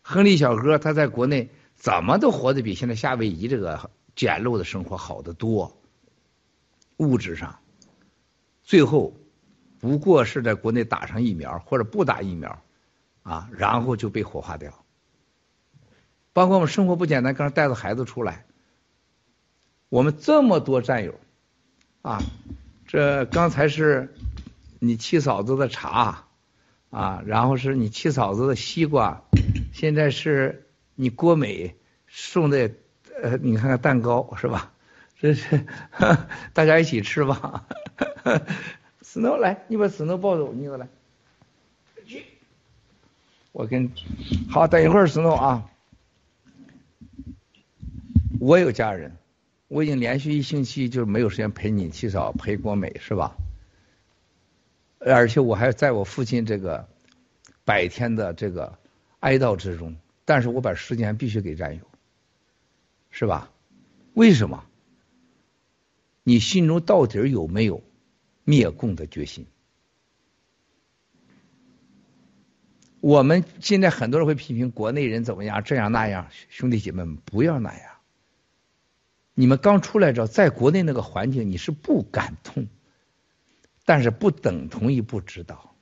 [0.00, 5.80] 亨利小哥他在国内怎么都活得比现在夏威夷这个简陋的生活好得多。
[6.96, 7.58] 物质上，
[8.62, 9.12] 最后
[9.78, 12.62] 不过是在国内打上疫苗或者不打疫苗，
[13.22, 14.72] 啊，然后就被火化掉。
[16.32, 18.46] 包括我们生活不简单，刚带着孩子出来，
[19.90, 21.14] 我们这么多战友
[22.00, 22.22] 啊，
[22.86, 24.14] 这刚才是
[24.78, 26.24] 你七嫂子的茶
[26.90, 29.22] 啊，然后是你七嫂子的西瓜，
[29.74, 30.65] 现在是
[30.96, 31.76] 你郭美
[32.08, 32.72] 送的
[33.22, 34.72] 呃，你看看蛋糕是吧？
[35.20, 35.64] 这是
[36.52, 37.66] 大家一起吃吧。
[39.02, 40.88] Snow 来，你把 Snow 抱走，你过来。
[43.52, 43.90] 我跟
[44.50, 45.70] 好，等一会儿 Snow 啊。
[48.40, 49.16] 我有家人，
[49.68, 53.36] 我已经连续一星期就是没有时间陪你七嫂陪郭美是吧？
[54.98, 56.88] 而且我还在我父亲这个
[57.64, 58.76] 百天的这个
[59.20, 59.96] 哀悼之中，
[60.26, 61.82] 但是我把时间必须给战友，
[63.10, 63.50] 是吧？
[64.12, 64.66] 为什么？
[66.24, 67.82] 你心中到底有没有
[68.44, 69.46] 灭共的决心？
[73.00, 77.92] 我们现在很多人会批评国内人怎么样，这样那样，兄弟姐妹们不要那样。
[79.34, 82.66] 你们刚出来之后，在国内那个环境，你是不感动，
[83.84, 85.76] 但是不等同于不知道。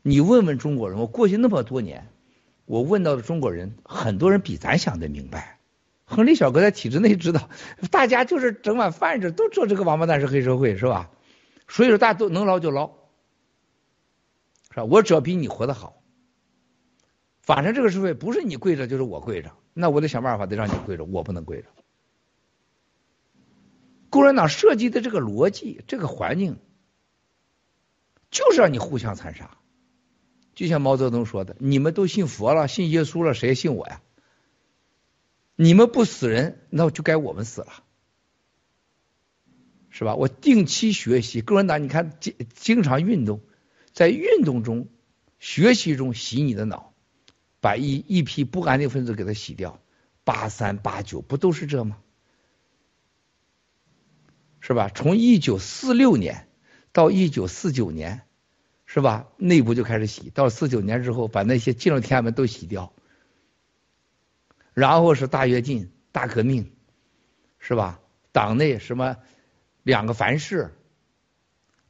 [0.00, 2.08] 你问问中国人，我过去那么多年，
[2.66, 5.58] 我问到的中国人，很多人比咱想的明白。
[6.06, 7.48] 亨利小哥在体制内知道，
[7.90, 11.10] 大家就是整碗饭吃，都知道这个王八蛋是黑社会，是吧？
[11.66, 12.90] 所以说大家都能捞就捞，
[14.70, 14.84] 是吧？
[14.84, 16.02] 我只要比你活得好，
[17.40, 21.68] 反正这个社会不是你跪着就是我跪着，那我得想办法得让你跪着，我不能跪着。
[24.10, 26.58] 共产党设计的这个逻辑，这个环境，
[28.30, 29.50] 就是让你互相残杀。
[30.54, 34.00] 就像毛泽东说的：“你们都信佛了，信耶稣了，谁信我呀？
[35.56, 37.84] 你们不死人，那就该我们死了，
[39.90, 43.40] 是吧？”我定期学习共产党，你看经经常运动，
[43.92, 44.88] 在运动中、
[45.38, 46.94] 学习中洗你的脑，
[47.60, 49.80] 把一一批不安定分子给他洗掉。
[50.24, 51.98] 八三八九不都是这吗？
[54.60, 54.88] 是吧？
[54.88, 56.48] 从一九四六年
[56.92, 58.22] 到一九四九年，
[58.94, 59.26] 是吧？
[59.38, 62.92] 内部就开始洗，到四九年之后，把那些进入天安门都洗掉，
[64.72, 66.70] 然后是大跃进、大革命，
[67.58, 67.98] 是吧？
[68.30, 69.16] 党内什么
[69.82, 70.76] 两个凡是，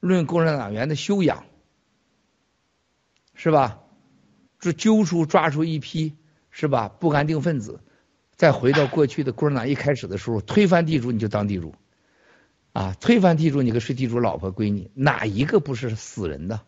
[0.01, 1.45] 论共产党员的修养，
[3.35, 3.83] 是吧？
[4.59, 6.15] 就揪出抓出一批，
[6.51, 6.89] 是吧？
[6.89, 7.83] 不安定分子，
[8.35, 11.75] 再回到过去的共产党一开始的时候，推翻地主你就当地主。
[12.73, 12.97] 啊！
[12.99, 16.63] 推翻地主，你个睡地主老婆闺女，哪一个不是死人的？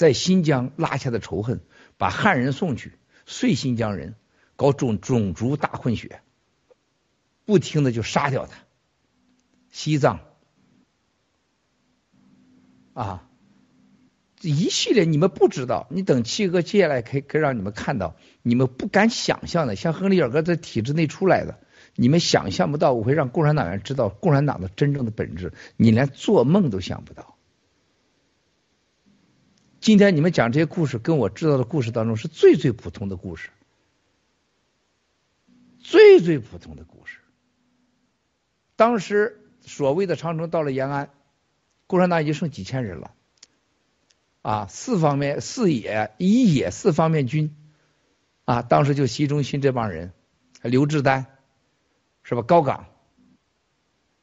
[0.00, 1.60] 在新疆拉下的仇恨，
[1.98, 2.94] 把汉人送去，
[3.26, 4.14] 碎新疆人，
[4.56, 6.22] 搞种种族大混血，
[7.44, 8.56] 不停的就杀掉他。
[9.70, 10.20] 西藏，
[12.94, 13.28] 啊，
[14.36, 21.58] 这一系列你们不知道，你等七哥接下来可以可以让你们看到，你们不敢想象的，像亨利尔哥在体制内出来的。
[21.94, 27.36] 你们想象不到，我会让共产党员知道共产党的真正的本质，你连做梦都想不到。
[29.80, 33.50] 今天你们讲这些故事，跟我知道的故事当中是最最普通的故事，
[35.78, 37.18] 最最普通的故事。
[38.76, 41.10] 当时所谓的长城到了延安，
[41.86, 43.14] 共产党已经剩几千人了，
[44.42, 47.56] 啊，四方面四野一野四方面军，
[48.44, 50.12] 啊，当时就习仲勋这帮人，
[50.62, 51.26] 刘志丹。
[52.22, 52.42] 是吧？
[52.42, 52.86] 高岗，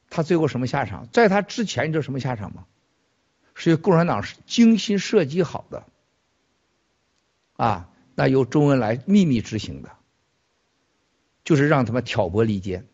[0.09, 1.09] 他最后什么下场？
[1.11, 2.65] 在他之前，你知道什么下场吗？
[3.59, 5.83] 是共产党是精心设计好的，
[7.55, 9.89] 啊，那由周恩来秘密执行的，
[11.43, 12.85] 就是让他们挑拨离间，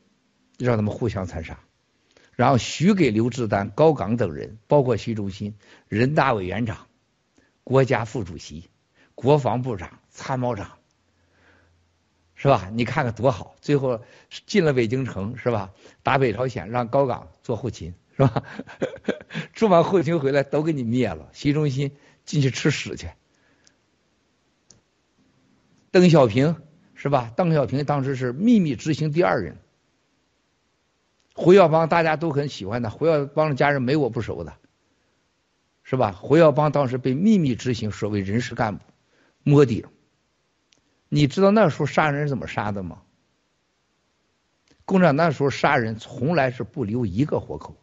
[0.57, 1.59] 让他们互相残杀，
[2.31, 5.53] 然后许给刘志丹、高岗等人，包括习仲勋、
[5.89, 6.87] 人大委员长、
[7.65, 8.69] 国家副主席、
[9.15, 10.77] 国防部长、参谋长。
[12.35, 12.69] 是吧？
[12.73, 13.55] 你看看多好！
[13.61, 14.01] 最后
[14.45, 15.71] 进了北京城，是吧？
[16.01, 18.43] 打北朝鲜，让高岗做后勤，是吧？
[19.53, 21.29] 做完后勤回来，都给你灭了。
[21.33, 21.91] 习仲勋
[22.25, 23.09] 进去吃屎去。
[25.91, 26.55] 邓小平
[26.95, 27.33] 是吧？
[27.35, 29.57] 邓小平当时是秘密执行第二人。
[31.35, 34.53] 胡耀邦大家都很喜欢的，胡耀邦的家人没我不熟的，
[35.83, 36.11] 是吧？
[36.11, 38.83] 胡耀邦当时被秘密执行所谓人事干部，
[39.41, 39.85] 摸底。
[41.09, 43.01] 你知道那时候杀人是怎么杀的吗？
[44.85, 47.75] 共产党那时候杀人从来是不留一个活口，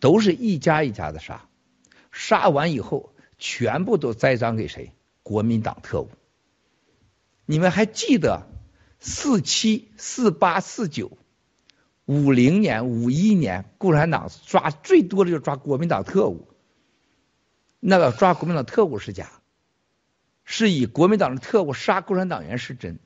[0.00, 1.48] 都是一家一家的杀，
[2.12, 4.92] 杀完以后全部都栽赃给谁？
[5.22, 6.10] 国民党特务。
[7.46, 8.46] 你们还记得
[9.00, 11.18] 四七、四八、四九、
[12.04, 16.48] 五零年、五一年，共产党抓最多的就是抓国民党特务，
[17.80, 19.30] 那个抓国民党特务是假。
[20.44, 22.98] 是以国民党的特务杀共产党员是真。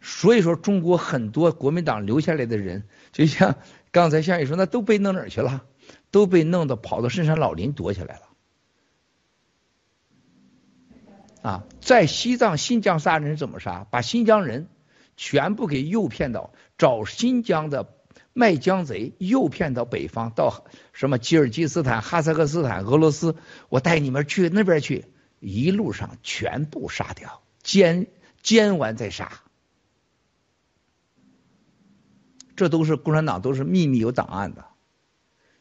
[0.00, 3.56] 所以说，中国很多国民党留下来的人，就像
[3.96, 5.64] 刚才项羽说，那都被弄哪儿去了？
[6.10, 8.28] 都被弄到跑到深山老林躲起来了。
[11.40, 13.86] 啊，在西藏、新疆杀人怎么杀？
[13.90, 14.68] 把新疆人
[15.16, 17.94] 全部给诱骗到找新疆的
[18.34, 23.34] 卖疆贼，诱骗到北方，到什么吉尔吉斯坦、哈萨克斯坦、俄罗斯，
[23.70, 25.06] 我带你们去那边去，
[25.40, 28.08] 一路上全部杀掉，奸
[28.42, 29.40] 奸完再杀。
[32.56, 34.64] 这都是共产党，都是秘密有档案的。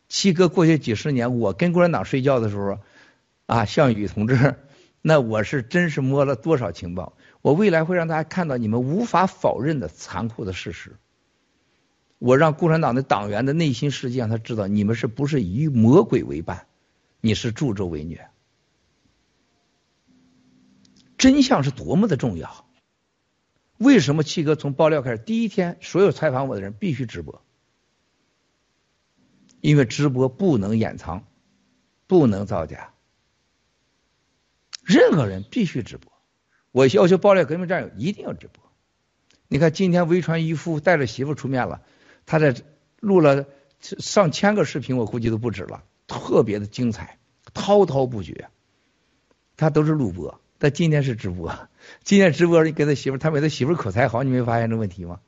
[0.07, 2.79] 七哥过去几十年，我跟共产党睡觉的时候，
[3.45, 4.55] 啊，项羽同志。
[5.01, 7.13] 那我是真是摸了多少情报？
[7.41, 10.95] 我未来会让大家看到你们无法否认的残酷的事实。
[12.17, 16.65] 我让共产党的党员的内心世界让他知道，你们是不是与魔鬼为伴？
[17.21, 18.29] 你是助纣为虐。
[21.17, 22.64] 真相是多么的重要？
[23.77, 27.41] 为什么七哥从爆料开始第一天，所有采访我的人必须直播？
[29.61, 31.25] 因为直播不能掩藏，
[32.07, 32.93] 不能造假。
[34.83, 36.11] 任何人必须直播，
[36.71, 38.63] 我要求爆料革命战友一定要直播。
[39.47, 41.81] 你看今天微传渔夫带着媳妇出面了，
[42.25, 42.55] 他在
[42.99, 43.45] 录了
[43.79, 47.17] 上千个视频，我估计都不止了，特别的精彩，
[47.53, 48.49] 滔滔不绝。
[49.57, 51.55] 他都是录播，但今天是直播。
[52.03, 55.19] 今天直播你跟他媳妇，他比他媳妇口才好，你没发现这问题吗？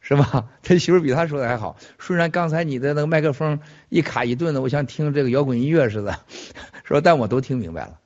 [0.00, 0.48] 是吧？
[0.62, 1.76] 他媳妇比他说的还好。
[1.98, 3.60] 虽然刚才你的那个麦克风
[3.90, 6.20] 一卡一顿的，我像听这个摇滚音乐似的，
[6.84, 8.00] 说但我都听明白了。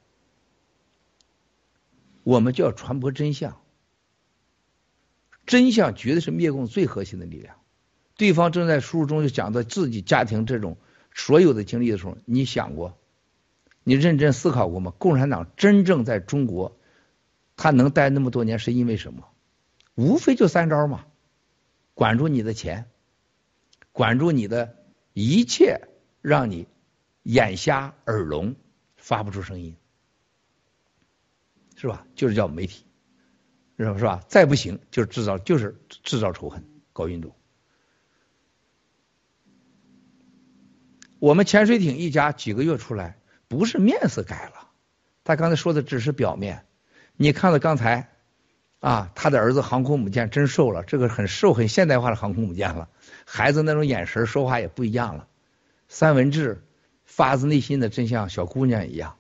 [2.25, 3.61] 我们就要传播真相，
[5.47, 7.55] 真相绝对是灭共最核心的力量。
[8.17, 10.77] 对方正在书中就讲到自己家庭这种
[11.15, 12.99] 所有的经历的时候，你想过，
[13.85, 14.93] 你认真思考过吗？
[14.99, 16.77] 共产党真正在中国，
[17.63, 19.29] 他能待那么多年是因为什么？
[19.95, 21.05] 无非就三招嘛：
[21.93, 22.89] 管住你的钱，
[23.93, 24.83] 管住你的
[25.13, 25.89] 一切，
[26.23, 26.67] 让你
[27.23, 28.57] 眼瞎耳聋，
[28.97, 29.77] 发不出声音。
[31.77, 32.07] 是吧？
[32.15, 32.87] 就是叫媒体，
[33.77, 33.99] 是吧？
[33.99, 34.25] 是吧？
[34.27, 36.65] 再不行，就制造，就是制造仇恨，
[36.95, 37.37] 搞运动。
[41.19, 44.71] 我们潜水艇一家几个月出来，不是面色改了，
[45.25, 46.65] 他刚才说的只是表面。
[47.23, 48.09] 你看到刚才
[48.79, 52.89] 啊，他的儿子航空母舰真瘦了，这个很瘦、很现代化的航空母舰了。
[53.27, 55.29] 孩子那种眼神说话也不一样了。
[55.87, 56.65] 三文治
[57.05, 59.19] 发自内心的，真像小姑娘一样。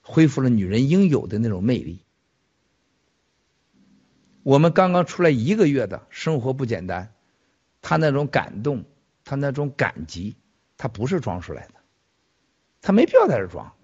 [0.00, 2.04] 恢复了女人应有的那种魅力。
[4.44, 7.12] 我们刚刚出来一个月的生活不简单，
[7.82, 8.84] 他那种感动，
[9.24, 10.36] 他那种感激，
[10.76, 11.74] 他不是装出来的，
[12.80, 13.74] 他没必要在这装。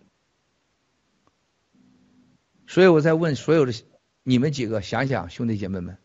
[2.74, 3.72] 所以我在问所有的
[4.24, 5.96] 你们几个，想想兄弟姐妹们，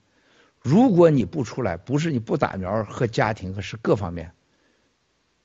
[0.60, 4.34] 如果你不出来，不是你不打苗和家庭和是各方面，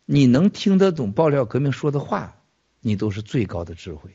[0.04, 2.36] 你能听得懂爆料革命说的话，
[2.80, 4.10] 你都是最高的智慧。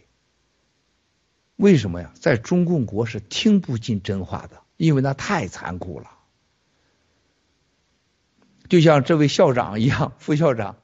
[1.55, 2.13] 为什么呀？
[2.13, 6.11] 在中共国是听不进真话的，因为那太残酷了。
[8.67, 10.77] 就像这位校长一样，副校长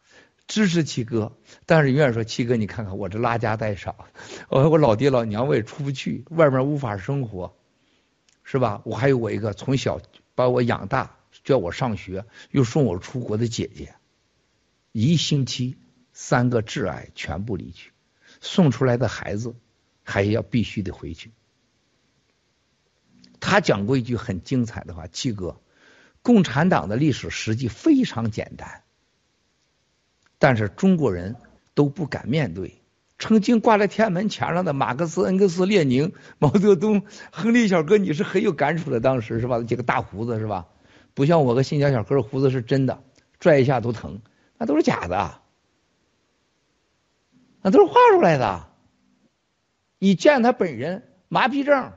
[0.48, 4.08] 支持七哥，但是永远说七哥，你看看我这拉家带少，
[4.50, 7.56] 我我老爹老娘我也出不去，外面无法生活，
[8.44, 8.82] 是吧？
[8.86, 10.02] 我还有我一个从小
[10.36, 13.96] 把我养大，叫我上学，又送我出国的姐姐，
[14.92, 15.78] 一星期
[16.14, 17.92] 三个挚爱全部离去，
[18.42, 19.56] 送出来的孩子。
[20.08, 21.32] 还要必须得回去。
[23.40, 25.60] 他讲过一句很精彩的话：“七哥，
[26.22, 28.84] 共产党的历史实际非常简单，
[30.46, 31.36] 但是中国人
[31.74, 32.80] 都不敢面对。
[33.18, 37.02] 曾经挂在天安门墙上的马克思、恩格斯、列宁、毛泽东、
[37.32, 39.00] 亨利小哥，你是很有感触的。
[39.00, 39.64] 当时是吧？
[39.64, 40.68] 几个大胡子是吧？
[41.16, 43.02] 不像我和新疆小哥胡子是真的，
[43.40, 44.22] 拽一下都疼，
[44.60, 45.42] 那都是假的，
[47.64, 48.68] 那都是画出来的。”
[49.98, 51.92] 你见他本人，麻痹症、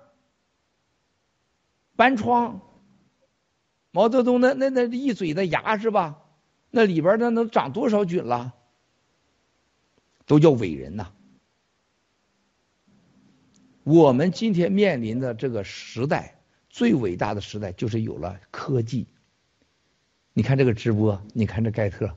[1.97, 2.63] 斑疮，
[3.91, 6.23] 毛泽东那那那一嘴的牙是吧？
[6.71, 8.55] 那里边那能长多少菌了？
[10.27, 11.09] 都叫伟人呐！
[13.85, 16.39] 我们今天面临的这个时代，
[16.69, 19.07] 最伟大的时代就是有了科技。
[20.35, 22.17] 你看这个直播，你看这盖特，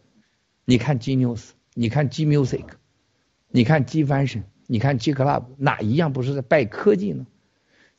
[0.66, 2.66] 你看 G News，你看 G Music，
[3.48, 4.44] 你看 G Fashion。
[4.68, 7.28] 你看 G Club 哪一样不是在拜科技呢？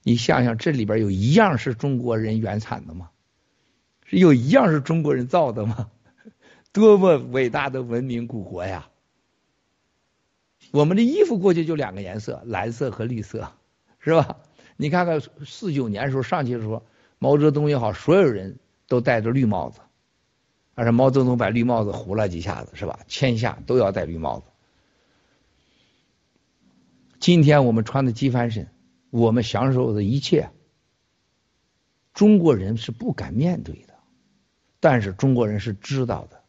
[0.02, 3.10] 你想想，这里边有一样是中国人原产的吗？
[4.06, 5.90] 是有一样是中国人造的吗？
[6.73, 8.89] 多么伟大的文明古国呀！
[10.70, 13.52] 我们的衣服过去就两个颜色，蓝色和绿色，
[13.99, 14.39] 是吧？
[14.76, 16.83] 你看看四九年时候上去的时候，
[17.18, 19.81] 毛泽东也好，所有人都戴着绿帽子，
[20.75, 23.01] 而且毛泽东把绿帽子糊了几下子，是吧？
[23.07, 24.47] 天下都要戴绿帽子。
[27.20, 28.68] 今天我们穿的机翻身，
[29.10, 30.51] 我们享受的一切，
[32.15, 33.94] 中国人是不敢面对的，
[34.81, 36.42] 但是中国人是知道的。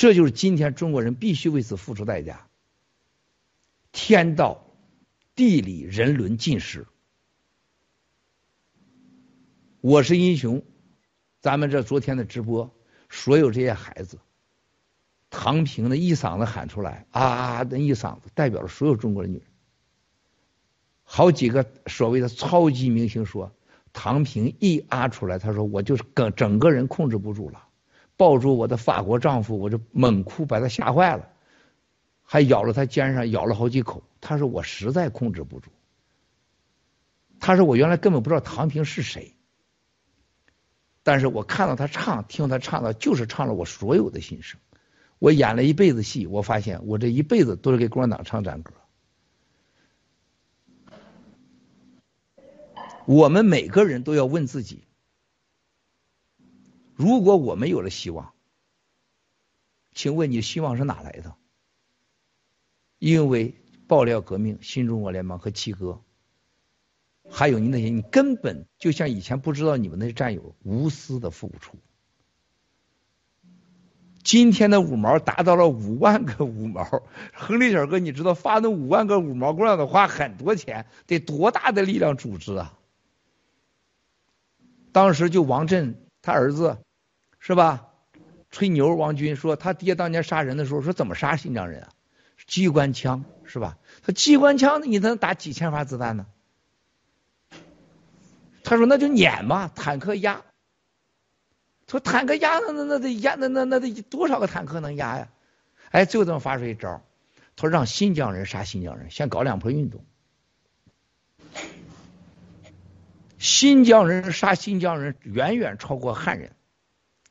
[0.00, 2.48] 这就是今天中国人必须为此付出代价。
[3.92, 4.64] 天道、
[5.34, 6.86] 地理、人伦尽失。
[9.82, 10.62] 我是英雄，
[11.40, 12.74] 咱们这昨天的直播，
[13.10, 14.18] 所有这些孩子，
[15.28, 19.46] 唐平的一嗓子喊出来啊，那一嗓子代表了所有中国的女人。
[21.02, 23.52] 好几个所谓的超级明星说，
[23.92, 27.66] 唐平一啊出来，他说我就是整整个人控制不住了。
[28.20, 31.30] 抱住我的法国丈夫，我就猛哭，把他吓坏了，
[32.22, 34.02] 还咬了他肩上，咬了好几口。
[34.20, 35.70] 他说我实在控制不住。
[37.38, 39.34] 他说我原来根本不知道唐平是谁，
[41.02, 44.60] 但是我看到他唱，听他唱的，就是唱了我所有的心声。
[45.18, 48.74] 我演了一辈子戏，我发现我这一辈子都是给共产党唱战歌。
[53.06, 54.84] 我们每个人都要问自己。
[57.00, 58.34] 如果我们有了希望，
[59.94, 61.34] 请问你希望是哪来的？
[62.98, 63.54] 因为
[63.88, 66.02] 爆料革命、新中国联邦和七哥，
[67.30, 71.78] 还有你那些，你根本就像以前不知道你们那些战友无私的付出。
[74.22, 76.84] 今天的五毛达到了五万个五毛，
[77.32, 82.78] 亨利小哥，你知道发那五万个五毛过来的花很多钱，得多大的力量组织啊？
[84.92, 86.76] 当时就王震他儿子。
[87.40, 87.88] 是吧？
[88.52, 91.88] 吹牛，王军说他爹当年杀人的时候说怎么杀新疆人啊？
[92.46, 93.78] 机关枪是吧？
[94.02, 96.26] 他机关枪你能打几千发子弹呢？
[98.62, 100.42] 他说那就撵嘛，坦克压。
[101.88, 105.28] 说坦克压那那那得压那那那得多少个坦克能压呀？
[105.90, 107.02] 哎，最后他们发出一招，
[107.56, 110.04] 他说让新疆人杀新疆人，先搞两波运动。
[113.38, 116.52] 新疆人杀新疆人远远超过汉人。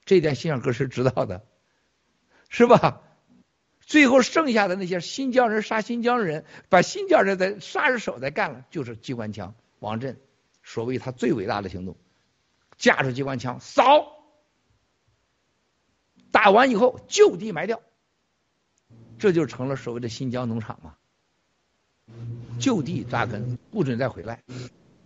[0.10, 1.46] 这点新疆哥是知道的，
[2.50, 3.04] 是吧？
[3.80, 9.54] 最后剩下的那些新疆人杀新疆人，把新疆人的杀人手再干了，就是机关枪。
[9.78, 10.20] 王震
[10.64, 11.96] 所谓他最伟大的行动，
[12.76, 14.24] 架着机关枪扫，
[16.32, 17.80] 打完以后就地埋掉，
[19.20, 20.96] 这就成了所谓的新疆农场嘛，
[22.60, 24.42] 就地扎根，不准再回来。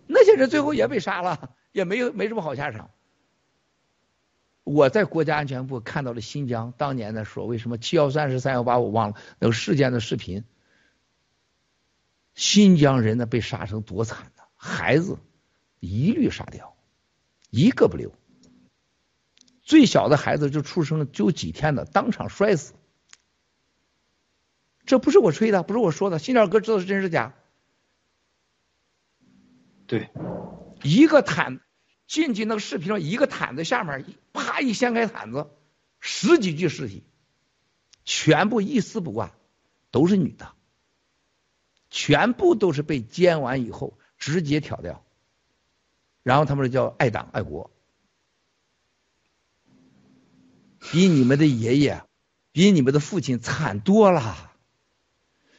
[0.06, 2.90] 那些人最后也被杀了，也没有没什么好下场。
[4.64, 10.44] 我在国家安全部看到了新疆当年的所谓什么七幺三是三幺八，我忘了那个事件的视频。
[12.34, 15.18] 新疆人呢被杀成多惨呐，孩子
[15.80, 16.74] 一律杀掉，
[17.50, 18.12] 一个不留。
[19.62, 22.74] 最小的孩子就出生就几天的，当场摔死。
[24.84, 27.34] 这不是我吹的，不是我说的，新疆哥知道是真是假？
[29.86, 30.10] 对，
[30.82, 31.60] 一个坦。
[32.14, 35.50] 进去那个视频上，一个毯子下面，啪一掀开毯子，
[35.98, 37.02] 十几具尸体，
[38.04, 39.34] 全部一丝不挂，
[39.90, 40.52] 都是女的，
[41.90, 45.04] 全部都是被煎完以后直接挑掉，
[46.22, 47.72] 然后他们叫爱党爱国，
[50.78, 52.04] 比你们的爷爷，
[52.52, 54.52] 比你们的父亲惨多了。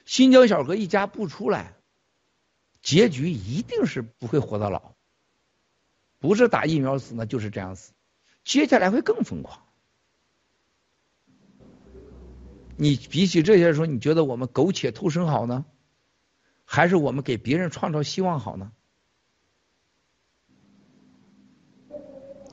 [0.06, 1.76] 新疆小哥一家不出来，
[2.82, 4.95] 结局一定是不会活到老。
[6.26, 7.94] 不是打疫苗死呢，就是这样死。
[8.44, 9.62] 接下来会更疯狂。
[12.78, 15.66] 你比起这些说，你觉得我们苟且偷生好呢，
[16.64, 18.72] 还是我们给别人创造希望好呢？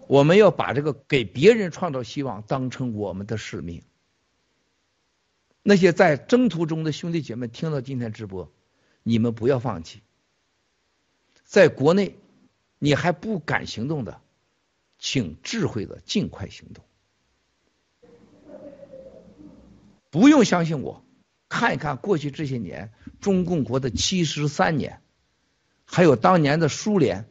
[0.07, 3.83] 我们要把这个给别人创造希望当成我们的使命。
[5.63, 8.53] 那些在征途中的兄弟姐妹听到今天直播，
[9.03, 10.03] 你们不要放弃。
[11.43, 12.19] 在国内。
[12.85, 14.21] 你还不敢行动的，
[14.99, 16.85] 请智慧的尽快行动。
[20.11, 21.05] 不用相信我，
[21.49, 25.01] 看一看过去这些年中共国的七十三年，
[25.85, 27.31] 还有当年的苏联、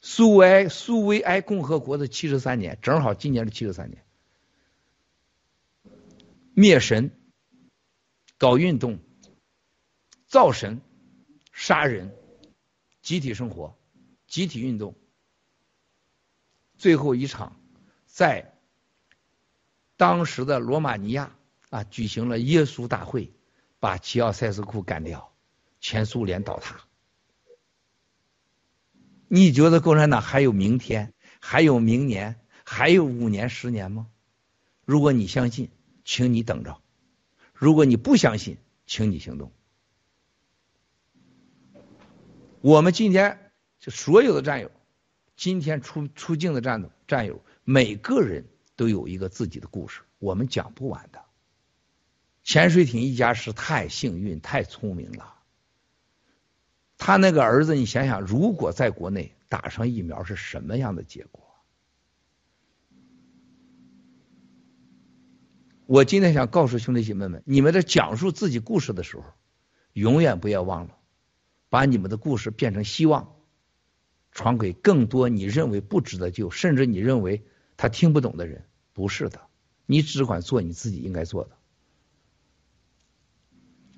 [0.00, 4.02] 苏维埃、苏维埃共和国的七十三年，正好今年的七十三年，
[6.54, 7.10] 灭神、
[8.38, 8.98] 搞运动、
[10.26, 10.80] 造神、
[11.52, 12.16] 杀人。
[13.04, 13.76] 集体生活，
[14.26, 14.96] 集体运动，
[16.78, 17.60] 最后一场
[18.06, 18.58] 在
[19.98, 21.36] 当时的罗马尼亚
[21.68, 23.30] 啊举行了耶稣大会，
[23.78, 25.34] 把齐奥塞斯库干掉，
[25.82, 26.80] 前苏联倒塌。
[29.28, 34.08] 你觉得共产党还有明天，还有明年，还有五年、十年吗？
[34.86, 35.70] 如果你相信，
[36.06, 36.80] 请你等着；
[37.52, 39.52] 如果你不相信，请你行动。
[42.64, 44.70] 我们今天就所有的战友，
[45.36, 51.22] 今天出出境的战斗，战友每个人都有一个自己的故事，我们讲不完的。
[52.42, 55.34] 潜水艇一家是太幸运、太聪明了。
[56.96, 61.44] 他那个儿子，你想想，如果在国内打上疫苗，是什么样的结果？
[65.84, 69.24] 我今天想告诉兄弟姐妹们，你们在讲述自己故事的时候，
[69.92, 70.96] 永远不要忘了，
[71.74, 73.34] 把你们的故事变成希望，
[74.30, 77.42] 传给更多你认为不值得救，甚至你认为
[77.76, 78.64] 他听不懂的人。
[78.92, 79.40] 不是的，
[79.84, 81.50] 你只管做你自己应该做的，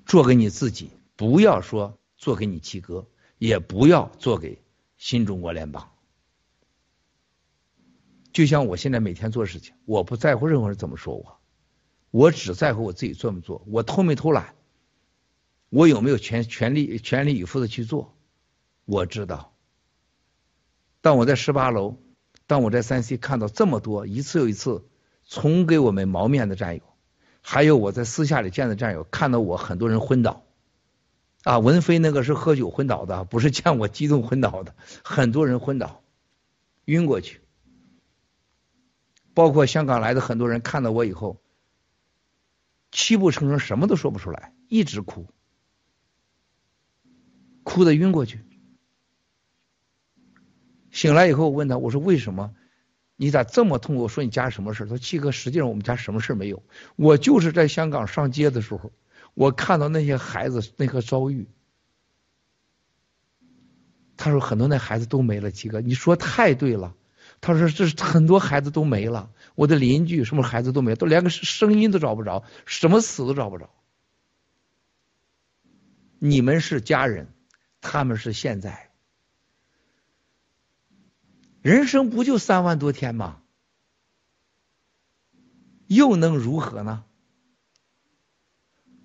[0.07, 3.07] 做给你自己，不要说做给你七哥，
[3.37, 4.59] 也不要做给
[4.97, 5.91] 新中国联邦。
[8.33, 11.39] 就像我现在每天做事情，我不在乎任何人怎么说我。
[12.09, 14.55] 我只在乎我自己做没做，我偷没偷懒，
[15.69, 18.15] 我有没有全全力全力以赴的去做。
[18.85, 19.53] 我知道，
[21.01, 21.97] 当我在十八楼，
[22.45, 24.87] 当我在三 C 看到这么多一次又一次
[25.25, 26.81] 从给我们毛面的战友，
[27.41, 30.45] 还有我在私下里见的战友，看到我很多人昏倒，
[31.43, 36.01] 啊，文飞那个是喝酒昏倒的，不是见我激动昏倒的，很多人昏倒，
[36.85, 37.41] 晕过去，
[39.33, 41.41] 包括香港来的很多人看到我以后。
[42.89, 45.27] 泣不成声，什么都说不出来，一直哭，
[47.67, 48.39] 哭的晕过去。
[50.89, 52.55] 醒来以后，我问他，我说为什么？
[53.17, 54.03] 你咋这么痛苦？
[54.03, 54.85] 我说你家什么事？
[54.85, 56.63] 他说七哥，实际上我们家什么事没有，
[56.95, 58.93] 我就是在香港上街的时候，
[59.33, 61.45] 我看到那些孩子那个遭遇。
[64.15, 66.95] 他说很多那孩子都没了，七哥，你说太对了。
[67.41, 69.29] 他说这是很多孩子都没了。
[69.55, 73.69] 我的邻居什么孩子都没，都连个声音都找不着，什么死都找不着。
[76.17, 77.27] 你们是家人，
[77.89, 78.91] 他们是现在。
[81.61, 83.41] 人生不就三万多天吗？
[85.87, 87.05] 又能如何呢？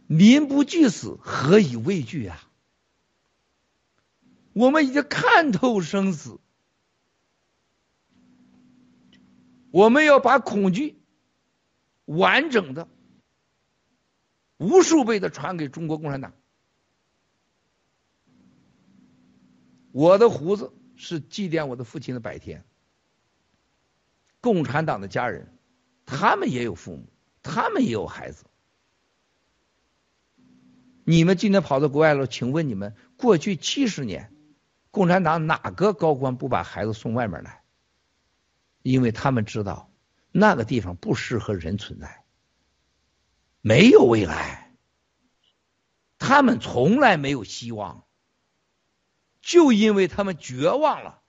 [0.09, 2.43] 民不惧死，何以畏惧啊？
[4.53, 6.41] 我们已经看透生死。
[9.71, 11.01] 我们要把恐惧
[12.05, 12.89] 完整的、
[14.59, 16.35] 无数倍的传给中国共产党。
[19.93, 22.65] 我的胡子是祭奠我的父亲的百天。
[24.41, 25.57] 共产党的家人，
[26.05, 27.13] 他们也有父母，
[27.43, 28.45] 他们也有孩子。
[31.05, 34.35] 你们今天跑到国外了，请问你们过去七十年，
[34.91, 37.63] 共产党哪个高官不把孩子送外面来？
[38.83, 39.93] 因为他们知道
[40.33, 42.25] 那个地方不适合人存在，
[43.61, 44.75] 没有未来，
[46.19, 48.05] 他们从来没有希望，
[49.43, 51.21] 就因为他们绝望了，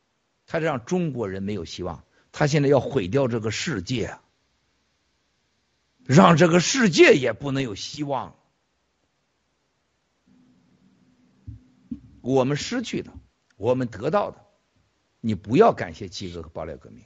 [0.45, 2.05] 才让中国人没有希望。
[2.31, 4.17] 他现在要毁掉这个世界，
[6.05, 8.35] 让这个世界也不能有希望。
[12.21, 13.11] 我们失去的，
[13.57, 14.45] 我们得到的，
[15.19, 17.03] 你不要感谢七哥和爆料革命。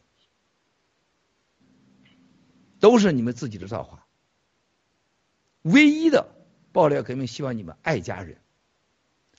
[2.80, 4.06] 都是你们自己的造化。
[5.64, 6.30] 唯一的
[6.72, 8.40] 爆料革命，希望你们爱家人。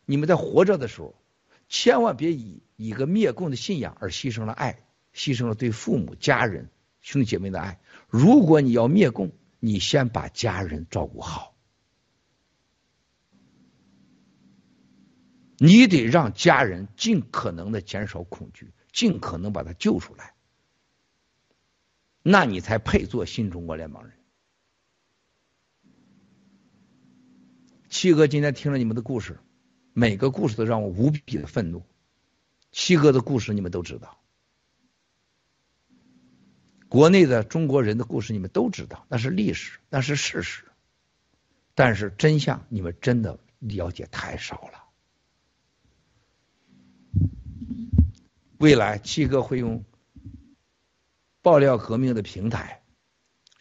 [0.04, 1.14] 你们在活着的时候，
[1.68, 4.82] 千万别以一个灭共的信仰而牺牲了爱，
[5.14, 7.78] 牺牲了对父母、家人、兄弟姐妹的爱。
[8.08, 11.54] 如果你要灭共，你先把家人照顾好，
[15.58, 20.34] 你得让家人尽可能的减少恐惧，尽可能把他救出来。
[22.22, 24.14] 那你才配做新中国联邦人。
[27.88, 29.38] 七哥今天听了你们的故事，
[29.98, 31.82] 每个故事都让我无比的愤怒。
[32.70, 34.16] 七哥的故事你们都知道，
[36.88, 40.62] 国内的中国人的故事你们都知道，那是历史，那是事实。
[41.74, 44.84] 但是真相你们真的了解太少了。
[48.58, 49.84] 未来七哥会用。
[51.40, 52.82] 爆料革命的平台，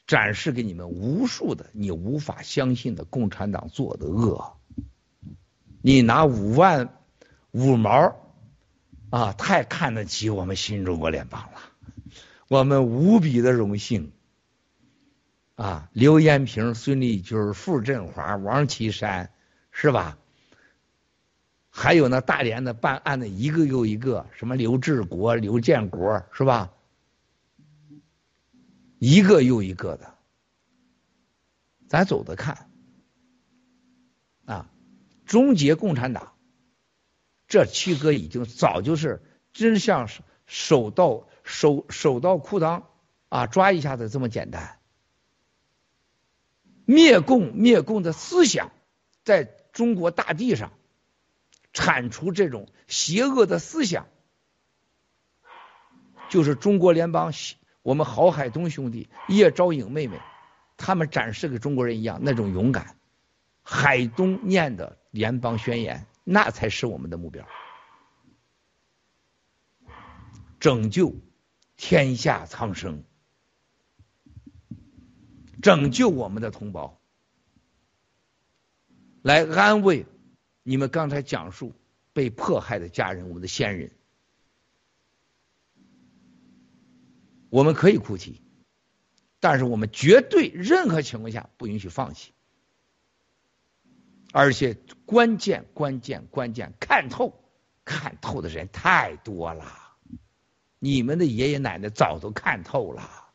[0.06, 4.57] 展示给你们无数的你无法相信的共产党做的恶。
[5.88, 6.90] 你拿五万
[7.52, 8.14] 五毛
[9.10, 11.62] 啊，太看得起我们新中国联邦了，
[12.50, 14.12] 我们无比的荣幸
[15.56, 15.90] 啊！
[15.94, 19.32] 刘延平、孙立军、傅振华、王岐山，
[19.72, 20.18] 是吧？
[21.70, 26.74] 还有那大连的办案的一个又一个，什么刘志国、刘建国，是吧？
[29.00, 30.14] 一个又一个的，
[31.88, 32.67] 咱走着看！
[35.28, 36.34] 终结共产党，
[37.48, 39.22] 这七哥已经早就是
[39.54, 40.10] 真像
[40.48, 42.84] 手到手手到裤裆
[43.30, 44.80] 啊，抓一下子这么简单。
[46.86, 48.72] 灭共灭共的思想，
[49.24, 50.72] 在中国大地上
[51.74, 54.08] 铲除这种邪恶的思想，
[56.30, 57.34] 就是中国联邦。
[57.84, 60.20] 我们郝海东兄弟、叶昭颖妹妹，
[60.76, 62.97] 他们展示给中国人一样那种勇敢。
[63.70, 67.46] 海东念的联邦宣言，那才是我们的目标。
[70.58, 71.14] 拯救
[71.76, 73.04] 天下苍生，
[75.62, 76.98] 拯救我们的同胞，
[79.22, 80.06] 来安慰
[80.64, 81.74] 你们刚才讲述
[82.14, 83.92] 被迫害的家人，我们的先人。
[87.50, 88.42] 我们可以哭泣，
[89.42, 92.32] 但是我们绝对任何情况下不允许放弃，
[94.40, 94.76] 而且
[95.08, 97.44] 关键关键关键看透，
[97.84, 99.98] 看透的人太多了，
[100.78, 103.34] 你们的爷爷奶奶早都看透了，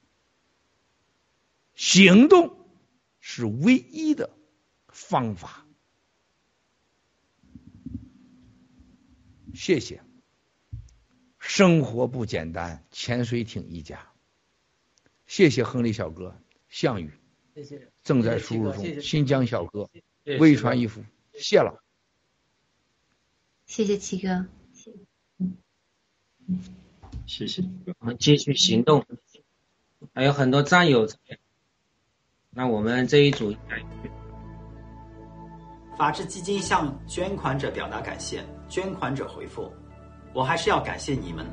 [1.74, 2.56] 行动
[3.18, 4.31] 是唯一的
[4.86, 5.66] 方法。
[9.55, 10.05] 谢谢。
[11.40, 14.06] 生活不简单，潜水艇一家。
[15.26, 17.10] 谢谢亨利小哥，项羽，
[17.56, 19.00] 谢谢，正在输入中。
[19.00, 19.90] 新疆小哥，
[20.25, 21.02] 微传一幅，
[21.34, 21.83] 谢了。
[23.67, 24.47] 谢谢七哥，
[27.26, 27.62] 谢谢。
[27.99, 29.05] 我们继续行动，
[30.12, 31.09] 还有很多战友。
[32.51, 33.55] 那我们这一组，
[35.97, 39.73] 法治基金向捐款者表达感谢，捐款者回复。
[40.34, 41.47] 我还是要感谢你们，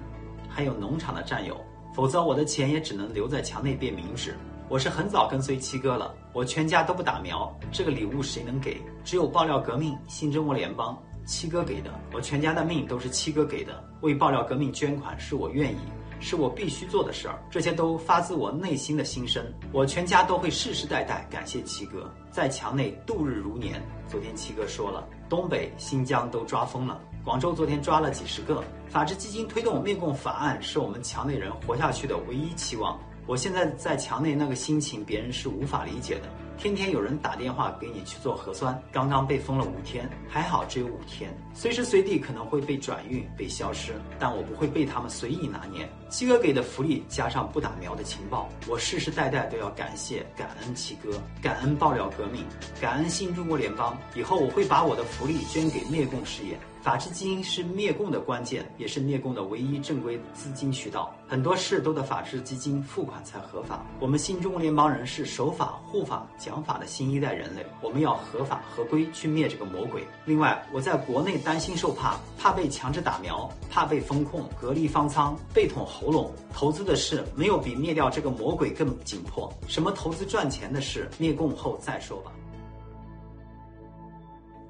[0.50, 1.60] 还有农场的战友，
[1.96, 4.36] 否则我的钱也只能留在墙内变冥纸。
[4.68, 8.80] 我是很早跟随七哥了，我全家都不打苗，这个礼物谁能给？
[9.04, 11.92] 只有爆料革命、新中国联邦，七哥给的。
[12.14, 15.80] 我全家的命都是七哥给的，为爆料革命捐款是我愿意，
[16.20, 19.44] 是我必须做的事儿，这些都发自我内心的心声。
[19.72, 23.82] 我全家都会世世代代感谢七哥，在墙内度日如年。
[24.08, 27.00] 昨天七哥说了，东北、新疆都抓疯了。
[27.24, 28.64] 广州昨天抓了几十个。
[28.88, 33.00] 法治基金推动灭共法案是我们墙内人活下去的唯一期望。
[33.30, 36.24] 我现在在墙内那个心情，别人是无法理解的。
[36.58, 45.88] 天天有人打电话给你去做核酸，刚刚被封了五天，还好只有五天，随时随地可能会被转运、被消失，但我不会被他们随意拿捏。
[46.10, 52.44] 七哥给的福利加上不打苗的情报，我世世代代都要感谢、感恩七哥，感恩爆料革命，
[52.82, 53.96] 感恩新中国联邦。
[54.16, 56.58] 以后我会把我的福利捐给灭共事业。
[56.82, 61.14] 法治基金是灭共的关键，也是灭共的唯一正规资金渠道。
[61.28, 63.86] 很多事都得法治基金付款才合法。
[64.00, 70.08] 我们新中国联邦人是守法、护法、讲法的新一代人类，我们要合法合规去灭这个魔鬼。
[70.24, 76.32] 另外，我在国内担心受怕，怕被强制打苗，怕被封控、隔离方舱、被捅喉咙。
[76.54, 79.52] 投资的事没有比灭掉这个魔鬼更紧迫。
[79.68, 82.32] 什么投资赚钱的事，灭共后再说吧。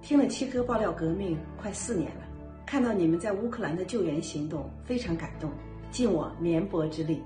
[0.01, 2.21] 听了七哥爆料革命快四年了，
[2.65, 5.51] 看到你们在乌克兰的救援行动，非常感动，
[5.91, 7.21] 尽我绵薄之力。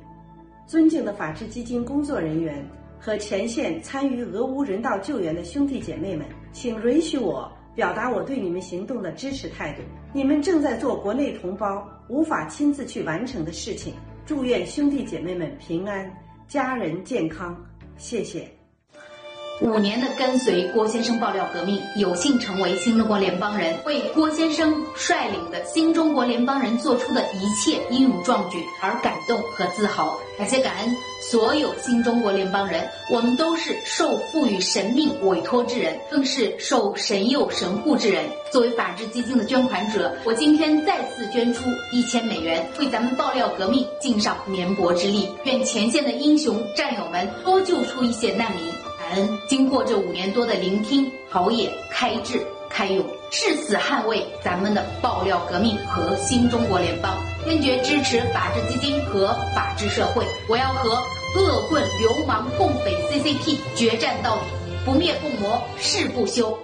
[0.65, 2.65] 尊敬的法治基金工作人员
[2.99, 9.81] 和前线参与俄乌人道救援的兄弟姐妹们，请允许我表达我对你们行动的支持态度。
[10.13, 13.93] 你们正在做国内同胞无法亲自去完成的事情。
[14.25, 16.09] 祝愿兄弟姐妹们平安，
[16.47, 17.55] 家人健康。
[17.97, 18.62] 谢谢。
[19.63, 30.19] 五年的跟随郭先生爆料革命，有幸成为新中国联邦人，为郭先生率领的新中国联邦人做出的一切英勇壮举而感动和自豪。
[30.37, 38.25] 感谢感恩所有新中国联邦人，我们都是受赋予神命委托之人，更是受神佑神护之人。
[38.51, 45.29] 作为法治基金的捐款者，我今天再次捐出一千美元，为咱们爆料革命尽上绵薄之力。
[45.45, 48.61] 愿前线的英雄战友们多救出一些难民。
[49.47, 60.25] 经过这五年多的聆听，陶冶、开智、开勇，誓死捍卫咱们的爆料革命和新中国联邦，坚决支持法治基金和法治社会。
[60.47, 60.89] 我要和
[61.35, 64.43] 恶棍、流氓、共匪 CCP 决战到底，
[64.85, 66.57] 不灭不魔誓不休。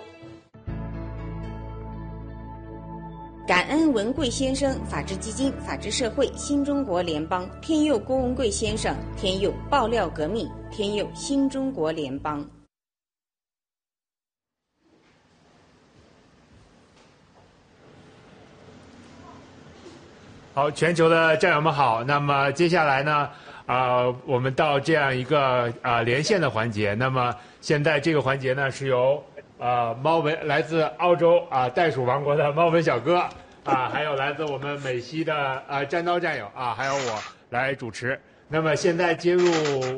[3.50, 12.48] 感恩文贵先生、法治基金、法治社会、新中国联邦天佑郭文贵先生、天佑爆料革命、天佑新中国联邦。
[20.54, 22.04] 好，全球的战友们好。
[22.04, 23.32] 那么接下来呢，
[23.66, 26.94] 啊、我们到这样一个啊、连线的环节。
[26.94, 29.24] 那么现在这个环节呢，是由
[29.60, 33.20] 啊猫文来自澳洲啊、袋鼠王国的猫文小哥
[33.66, 35.36] 啊，还有来自我们美西的
[35.68, 38.20] 啊战刀战友啊，还有我来主持。
[38.48, 39.46] 那么现在接入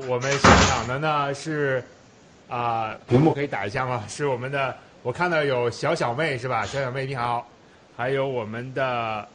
[0.10, 1.84] 我们现场的呢是
[2.50, 4.04] 啊、屏幕可以打一下吗？
[4.10, 6.66] 是我们的，我看到有小小妹是吧？
[6.66, 7.48] 小小妹你好，
[7.96, 9.28] 还有我们的。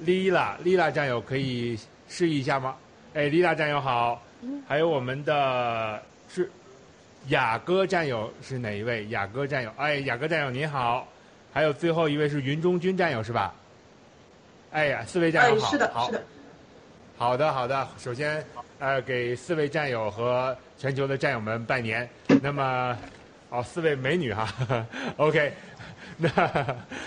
[0.00, 1.76] 丽拉，丽拉战友可以
[2.08, 2.76] 示意一下吗？
[3.14, 4.22] 哎，丽拉战友好，
[4.68, 6.02] 还有我们的是
[7.28, 9.06] 雅哥战友是哪一位？
[9.08, 11.06] 雅哥战友，哎，雅哥战友您好，
[11.52, 13.54] 还有最后一位是云中君战友是吧？
[14.70, 16.24] 哎呀，四位战友好，哎是的好是的
[17.16, 17.88] 好的，好的。
[17.98, 18.44] 首先，
[18.78, 22.08] 呃，给四位战友和全球的战友们拜年。
[22.40, 22.96] 那么，
[23.50, 24.48] 哦，四位美女哈，
[25.16, 25.52] OK，
[26.16, 26.30] 那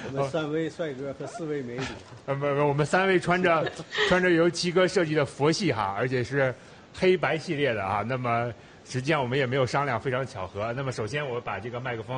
[0.08, 1.82] 我们三位帅哥和四位美女。
[2.27, 3.72] 呃，不不，我们三位穿着
[4.09, 6.53] 穿着由七哥设计的佛系哈，而且是
[6.93, 8.03] 黑白系列的啊。
[8.06, 8.53] 那么
[8.92, 10.74] 实际上我们也没有商量，非常巧合。
[10.74, 12.10] 那么首先我把这个麦克风。